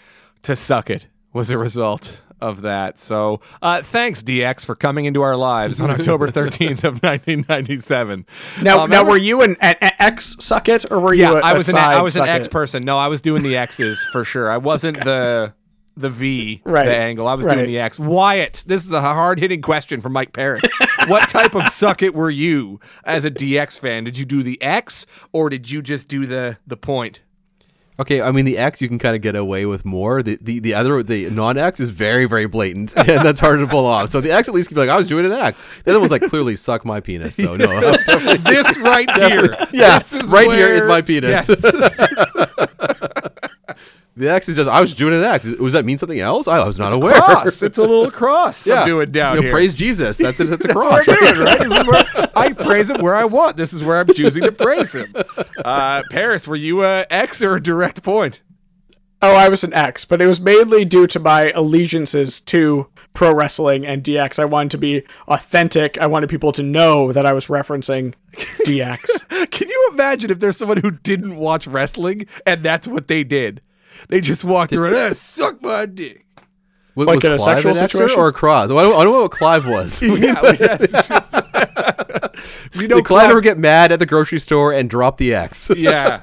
to 0.41 0.56
suck 0.56 0.89
it 0.89 1.07
was 1.31 1.49
a 1.52 1.57
result 1.57 2.22
of 2.41 2.62
that. 2.62 2.99
So 2.99 3.41
uh, 3.62 3.82
thanks, 3.82 4.22
DX, 4.24 4.66
for 4.66 4.76
coming 4.76 5.06
into 5.06 5.22
our 5.22 5.36
lives 5.38 5.80
on 5.80 5.90
October 5.90 6.28
13th 6.32 6.84
of 6.84 7.02
1997. 7.02 8.26
now 8.62 8.82
Um, 8.82 8.90
now 8.90 9.03
were 9.03 9.18
you 9.18 9.41
an, 9.41 9.56
an 9.62 9.76
X 9.82 10.36
suck 10.40 10.68
it 10.70 10.90
or 10.91 10.99
were 10.99 11.14
you 11.14 11.24
yeah, 11.24 11.32
a, 11.34 11.36
I 11.38 11.53
was 11.53 11.70
an 11.70 11.76
I 11.78 12.02
was 12.02 12.18
an 12.18 12.28
X 12.28 12.48
it? 12.48 12.52
person. 12.52 12.84
No, 12.86 12.98
I 12.98 13.07
was 13.07 13.22
doing 13.22 13.44
the 13.44 13.56
X's 13.57 14.06
for 14.12 14.24
sure. 14.24 14.52
I 14.52 14.57
wasn't 14.57 15.03
the 15.03 15.53
the 15.98 16.10
V 16.10 16.62
Right. 16.66 16.86
the 16.86 16.95
angle. 16.98 17.26
I 17.28 17.36
was 17.36 17.45
Right. 17.45 17.56
doing 17.56 17.68
the 17.68 17.80
X. 17.80 17.98
Wyatt, 17.99 18.66
this 18.68 18.84
is 18.86 18.91
a 18.91 18.99
hard 19.02 19.40
hitting 19.40 19.62
question 19.62 20.02
from 20.02 20.12
Mike 20.12 20.34
Paris. 20.34 20.62
what 21.07 21.30
type 21.30 21.56
of 21.56 21.66
suck 21.70 22.03
it 22.03 22.14
were 22.14 22.30
you 22.30 22.82
as 23.06 23.24
a 23.24 23.32
DX 23.32 23.80
fan? 23.80 24.03
Did 24.03 24.18
you 24.18 24.26
do 24.26 24.44
the 24.44 24.62
X 24.62 25.06
or 25.32 25.49
did 25.49 25.72
you 25.72 25.82
just 25.82 26.07
do 26.10 26.26
the 26.26 26.57
the 26.68 26.76
point? 26.78 27.22
Okay, 27.97 28.22
I 28.22 28.31
mean 28.31 28.43
the 28.43 28.57
X 28.57 28.81
you 28.81 28.89
can 28.89 28.99
kind 28.99 29.15
of 29.15 29.22
get 29.22 29.35
away 29.35 29.65
with 29.65 29.85
more. 29.85 30.22
The 30.22 30.38
the, 30.41 30.59
the 30.59 30.73
other 30.73 31.01
the 31.01 31.30
non 31.30 31.57
X 31.57 31.80
is 31.80 31.91
very 31.91 32.26
very 32.26 32.45
blatant, 32.45 32.93
and 32.97 33.26
that's 33.26 33.39
hard 33.39 33.59
to 33.59 33.67
pull 33.67 33.85
off. 33.85 34.09
So 34.09 34.19
the 34.19 34.31
X 34.31 34.49
at 34.49 34.53
least 34.53 34.67
can 34.69 34.76
be 34.76 34.81
like 34.81 34.89
I 34.89 34.97
was 34.97 35.07
doing 35.07 35.26
an 35.26 35.31
X. 35.31 35.65
The 35.85 35.91
other 35.91 35.99
one's 36.01 36.11
like 36.11 36.23
clearly 36.23 36.57
suck 36.57 36.84
my 36.84 36.99
penis. 36.99 37.35
So 37.38 37.55
no, 37.55 37.67
This 38.38 38.77
right 38.80 39.09
here. 39.17 39.55
yeah, 39.72 39.97
This 39.99 40.13
is 40.13 40.31
right 40.31 40.51
here 40.51 40.73
is 40.73 40.85
my 40.85 41.01
penis. 41.01 41.47
Yes. 41.47 41.63
the 44.18 44.30
X 44.30 44.48
is 44.50 44.56
just 44.56 44.70
I 44.70 44.80
was 44.82 44.96
doing 44.96 45.14
an 45.14 45.24
X. 45.24 45.46
Does 45.52 45.74
that 45.74 45.84
mean 45.86 45.98
something 45.98 46.20
else? 46.20 46.48
I 46.48 46.64
was 46.66 46.80
not 46.80 46.94
aware. 46.94 47.16
cross. 47.22 47.62
It's 47.62 47.78
a 47.78 47.82
little 47.82 48.10
cross. 48.22 48.68
I'm 48.70 48.86
doing 48.88 49.12
down 49.12 49.36
You 49.36 49.42
know, 49.42 49.48
here. 49.48 49.52
Praise 49.54 49.74
Jesus. 49.74 50.18
That's 50.18 50.40
a, 50.40 50.46
that's 50.46 50.64
a 50.64 50.68
That's 50.74 50.80
cross. 50.80 51.08
what 51.08 51.22
I'm 51.22 51.34
doing, 51.36 51.46
right? 51.46 51.60
This 51.60 51.72
is 51.74 51.86
where 51.86 52.30
I 52.36 52.52
praise 52.54 52.90
him 52.90 53.02
where 53.02 53.16
I 53.16 53.26
want. 53.26 53.58
This 53.58 53.74
is 53.74 53.84
where 53.84 54.00
I'm 54.00 54.08
choosing 54.08 54.44
to 54.44 54.52
praise 54.52 54.94
him. 54.94 55.14
Uh, 55.66 56.04
Paris, 56.12 56.48
were 56.48 56.56
you 56.56 56.84
a 56.84 57.06
X 57.10 57.42
or 57.42 57.56
a 57.56 57.64
direct 57.64 58.04
point? 58.04 58.42
Oh, 59.22 59.34
I 59.34 59.50
was 59.50 59.64
an 59.64 59.74
X, 59.74 60.06
but 60.06 60.22
it 60.22 60.28
was 60.28 60.40
mainly 60.40 60.86
due 60.86 61.08
to 61.08 61.20
my 61.20 61.52
allegiances 61.56 62.40
to 62.42 62.88
pro 63.16 63.34
wrestling 63.34 63.84
and 63.86 64.04
DX. 64.04 64.38
I 64.38 64.46
wanted 64.46 64.72
to 64.72 64.78
be 64.78 65.04
authentic. 65.28 65.98
I 66.00 66.06
wanted 66.06 66.30
people 66.30 66.52
to 66.52 66.62
know 66.62 67.12
that 67.12 67.26
I 67.26 67.34
was 67.34 67.48
referencing 67.48 68.14
DX. 68.66 69.50
Can 69.50 69.70
you 69.70 69.90
imagine 69.94 70.30
if 70.30 70.40
there's 70.40 70.58
someone 70.58 70.78
who 70.78 70.92
didn't 70.92 71.36
watch 71.38 71.66
wrestling 71.66 72.28
and 72.46 72.62
that's 72.62 72.88
what 72.88 73.08
they 73.08 73.24
did? 73.24 73.62
They 74.09 74.22
just 74.22 74.43
walked 74.45 74.73
around, 74.73 74.93
eh, 74.93 75.13
suck 75.13 75.61
my 75.61 75.85
dick. 75.85 76.26
Was, 76.95 77.07
Like 77.07 77.15
was 77.15 77.26
in 77.26 77.31
a 77.34 77.38
Clive 77.38 77.55
sexual 77.61 77.72
an 77.72 77.89
situation? 77.89 78.19
or 78.19 78.27
a 78.30 78.34
cross? 78.34 78.72
I 78.72 78.81
don't, 78.81 78.93
I 78.97 79.03
don't 79.03 79.11
know 79.13 79.22
what 79.23 79.31
Clive 79.31 79.67
was. 79.67 80.01
Yeah, 80.03 80.11
we- 80.41 80.57
yes. 80.59 81.09
we 82.77 82.88
know 82.88 82.97
Did 82.97 83.05
Clive 83.05 83.30
ever 83.30 83.41
get 83.41 83.57
mad 83.57 83.91
at 83.91 83.99
the 83.99 84.05
grocery 84.05 84.39
store 84.39 84.72
and 84.72 84.89
drop 84.89 85.17
the 85.17 85.34
X? 85.34 85.69
Yeah. 85.76 86.22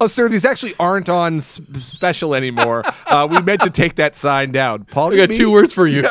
oh, 0.00 0.06
sir, 0.06 0.28
these 0.30 0.44
actually 0.46 0.74
aren't 0.80 1.08
on 1.10 1.36
s- 1.38 1.60
special 1.78 2.34
anymore. 2.34 2.82
Uh, 3.06 3.28
we 3.30 3.40
meant 3.42 3.60
to 3.62 3.70
take 3.70 3.96
that 3.96 4.14
sign 4.14 4.50
down. 4.52 4.84
Paul, 4.84 5.10
we 5.10 5.16
got 5.18 5.30
two 5.30 5.50
words 5.52 5.74
for 5.74 5.86
you. 5.86 6.02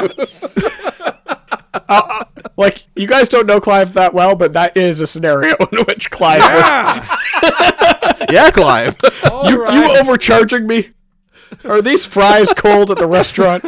like, 2.58 2.86
you 2.96 3.08
guys 3.08 3.30
don't 3.30 3.48
know 3.48 3.60
Clive 3.60 3.94
that 3.94 4.14
well, 4.14 4.36
but 4.36 4.54
that 4.54 4.78
is 4.78 5.02
a 5.02 5.08
scenario 5.08 5.56
in 5.72 5.80
which 5.86 6.12
Clive 6.12 6.42
was. 6.42 7.95
Yeah, 8.30 8.52
Clive. 8.52 8.96
You, 9.46 9.72
you 9.72 9.98
overcharging 10.00 10.68
me? 10.68 10.90
Are 11.64 11.82
these 11.82 12.06
fries 12.06 12.54
cold 12.54 12.92
at 12.92 12.98
the 12.98 13.08
restaurant? 13.08 13.66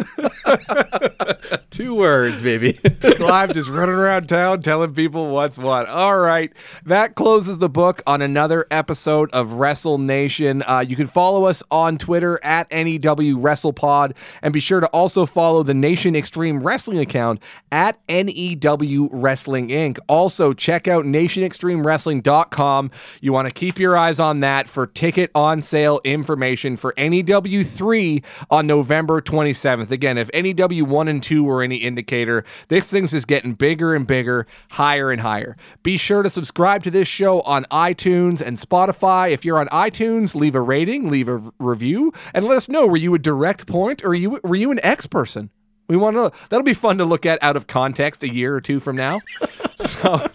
two 1.70 1.96
words, 1.96 2.42
baby. 2.42 2.74
Clive 3.02 3.54
just 3.54 3.70
running 3.70 3.96
around 3.96 4.28
town 4.28 4.62
telling 4.62 4.94
people 4.94 5.30
what's 5.30 5.58
what. 5.58 5.88
All 5.88 6.18
right. 6.20 6.52
That 6.86 7.16
closes 7.16 7.58
the 7.58 7.70
book 7.70 8.02
on 8.06 8.22
another 8.22 8.66
episode 8.72 9.32
of 9.32 9.54
Wrestle 9.54 9.98
Nation. 9.98 10.64
Uh, 10.64 10.84
you 10.88 10.96
can 10.96 11.08
follow 11.08 11.46
us 11.46 11.64
on 11.72 11.98
Twitter 11.98 12.40
at 12.44 12.70
NEW 12.72 13.38
WrestlePod 13.38 14.16
and 14.42 14.54
be 14.54 14.60
sure 14.60 14.80
to 14.80 14.88
also 14.88 15.26
follow 15.26 15.64
the 15.64 15.74
Nation 15.74 16.16
Extreme 16.16 16.62
Wrestling 16.64 17.00
account 17.00 17.42
at 17.72 18.00
NEW 18.08 19.10
Wrestling 19.12 19.70
Inc. 19.70 19.98
Also, 20.08 20.54
check 20.54 20.88
out 20.88 21.06
NationExtremeWrestling.com. 21.06 22.92
You 23.22 23.34
want 23.34 23.48
to 23.48 23.54
keep 23.54 23.80
your 23.80 23.98
eyes 23.98 24.20
on 24.20 24.40
that 24.42 24.68
for 24.68 24.88
ticket 24.88 25.32
on 25.36 25.62
sale 25.62 26.00
information 26.04 26.78
for 26.78 26.94
NEW 26.98 27.64
3 27.68 28.24
on 28.50 28.66
November 28.66 29.22
27th. 29.22 29.92
Again, 29.92 30.18
if 30.18 30.30
NEW 30.34 30.86
1 30.86 31.08
and 31.08 31.22
2 31.22 31.44
were 31.44 31.62
any 31.62 31.78
indicator, 31.78 32.44
this 32.70 32.88
thing's 32.88 33.12
just 33.12 33.28
getting 33.28 33.54
bigger 33.54 33.94
and 33.94 34.08
bigger, 34.08 34.48
higher 34.72 35.12
and 35.12 35.22
higher. 35.22 35.56
Be 35.84 35.98
sure 35.98 36.24
to 36.24 36.30
subscribe 36.30 36.84
to 36.84 36.92
this 36.92 37.08
show 37.08 37.42
on 37.42 37.66
iTunes 37.66 38.42
and 38.42 38.58
Spotify. 38.58 39.32
If 39.32 39.46
you're 39.46 39.60
on 39.60 39.68
iTunes, 39.68 40.34
leave 40.34 40.56
a 40.56 40.62
rating, 40.62 41.10
leave 41.10 41.30
a 41.30 41.42
review, 41.60 42.14
and 42.34 42.46
let 42.46 42.58
us 42.58 42.68
know 42.70 42.88
were 42.88 42.98
you 42.98 43.14
a 43.14 43.20
direct 43.20 43.68
point 43.68 44.04
or 44.04 44.16
you 44.16 44.40
were 44.44 44.56
you 44.56 44.72
an 44.72 44.80
X 44.84 45.06
person? 45.06 45.50
We 45.88 45.96
want 45.96 46.18
to. 46.18 46.32
That'll 46.50 46.66
be 46.66 46.74
fun 46.74 46.98
to 46.98 47.06
look 47.06 47.26
at 47.26 47.42
out 47.42 47.56
of 47.56 47.68
context 47.68 48.24
a 48.24 48.34
year 48.34 48.54
or 48.56 48.62
two 48.62 48.80
from 48.80 48.96
now. 48.96 49.22
so 49.76 50.28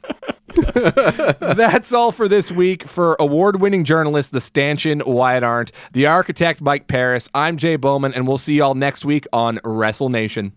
that's 1.40 1.92
all 1.92 2.12
for 2.12 2.28
this 2.28 2.52
week. 2.52 2.84
For 2.84 3.16
award 3.18 3.60
winning 3.60 3.84
journalist, 3.84 4.32
the 4.32 4.40
stanchion 4.40 5.02
Wyatt 5.04 5.42
Arndt, 5.42 5.72
the 5.92 6.06
architect 6.06 6.60
Mike 6.60 6.88
Paris, 6.88 7.28
I'm 7.34 7.56
Jay 7.56 7.76
Bowman, 7.76 8.14
and 8.14 8.26
we'll 8.26 8.38
see 8.38 8.54
y'all 8.54 8.74
next 8.74 9.04
week 9.04 9.26
on 9.32 9.58
Wrestle 9.64 10.08
Nation. 10.08 10.52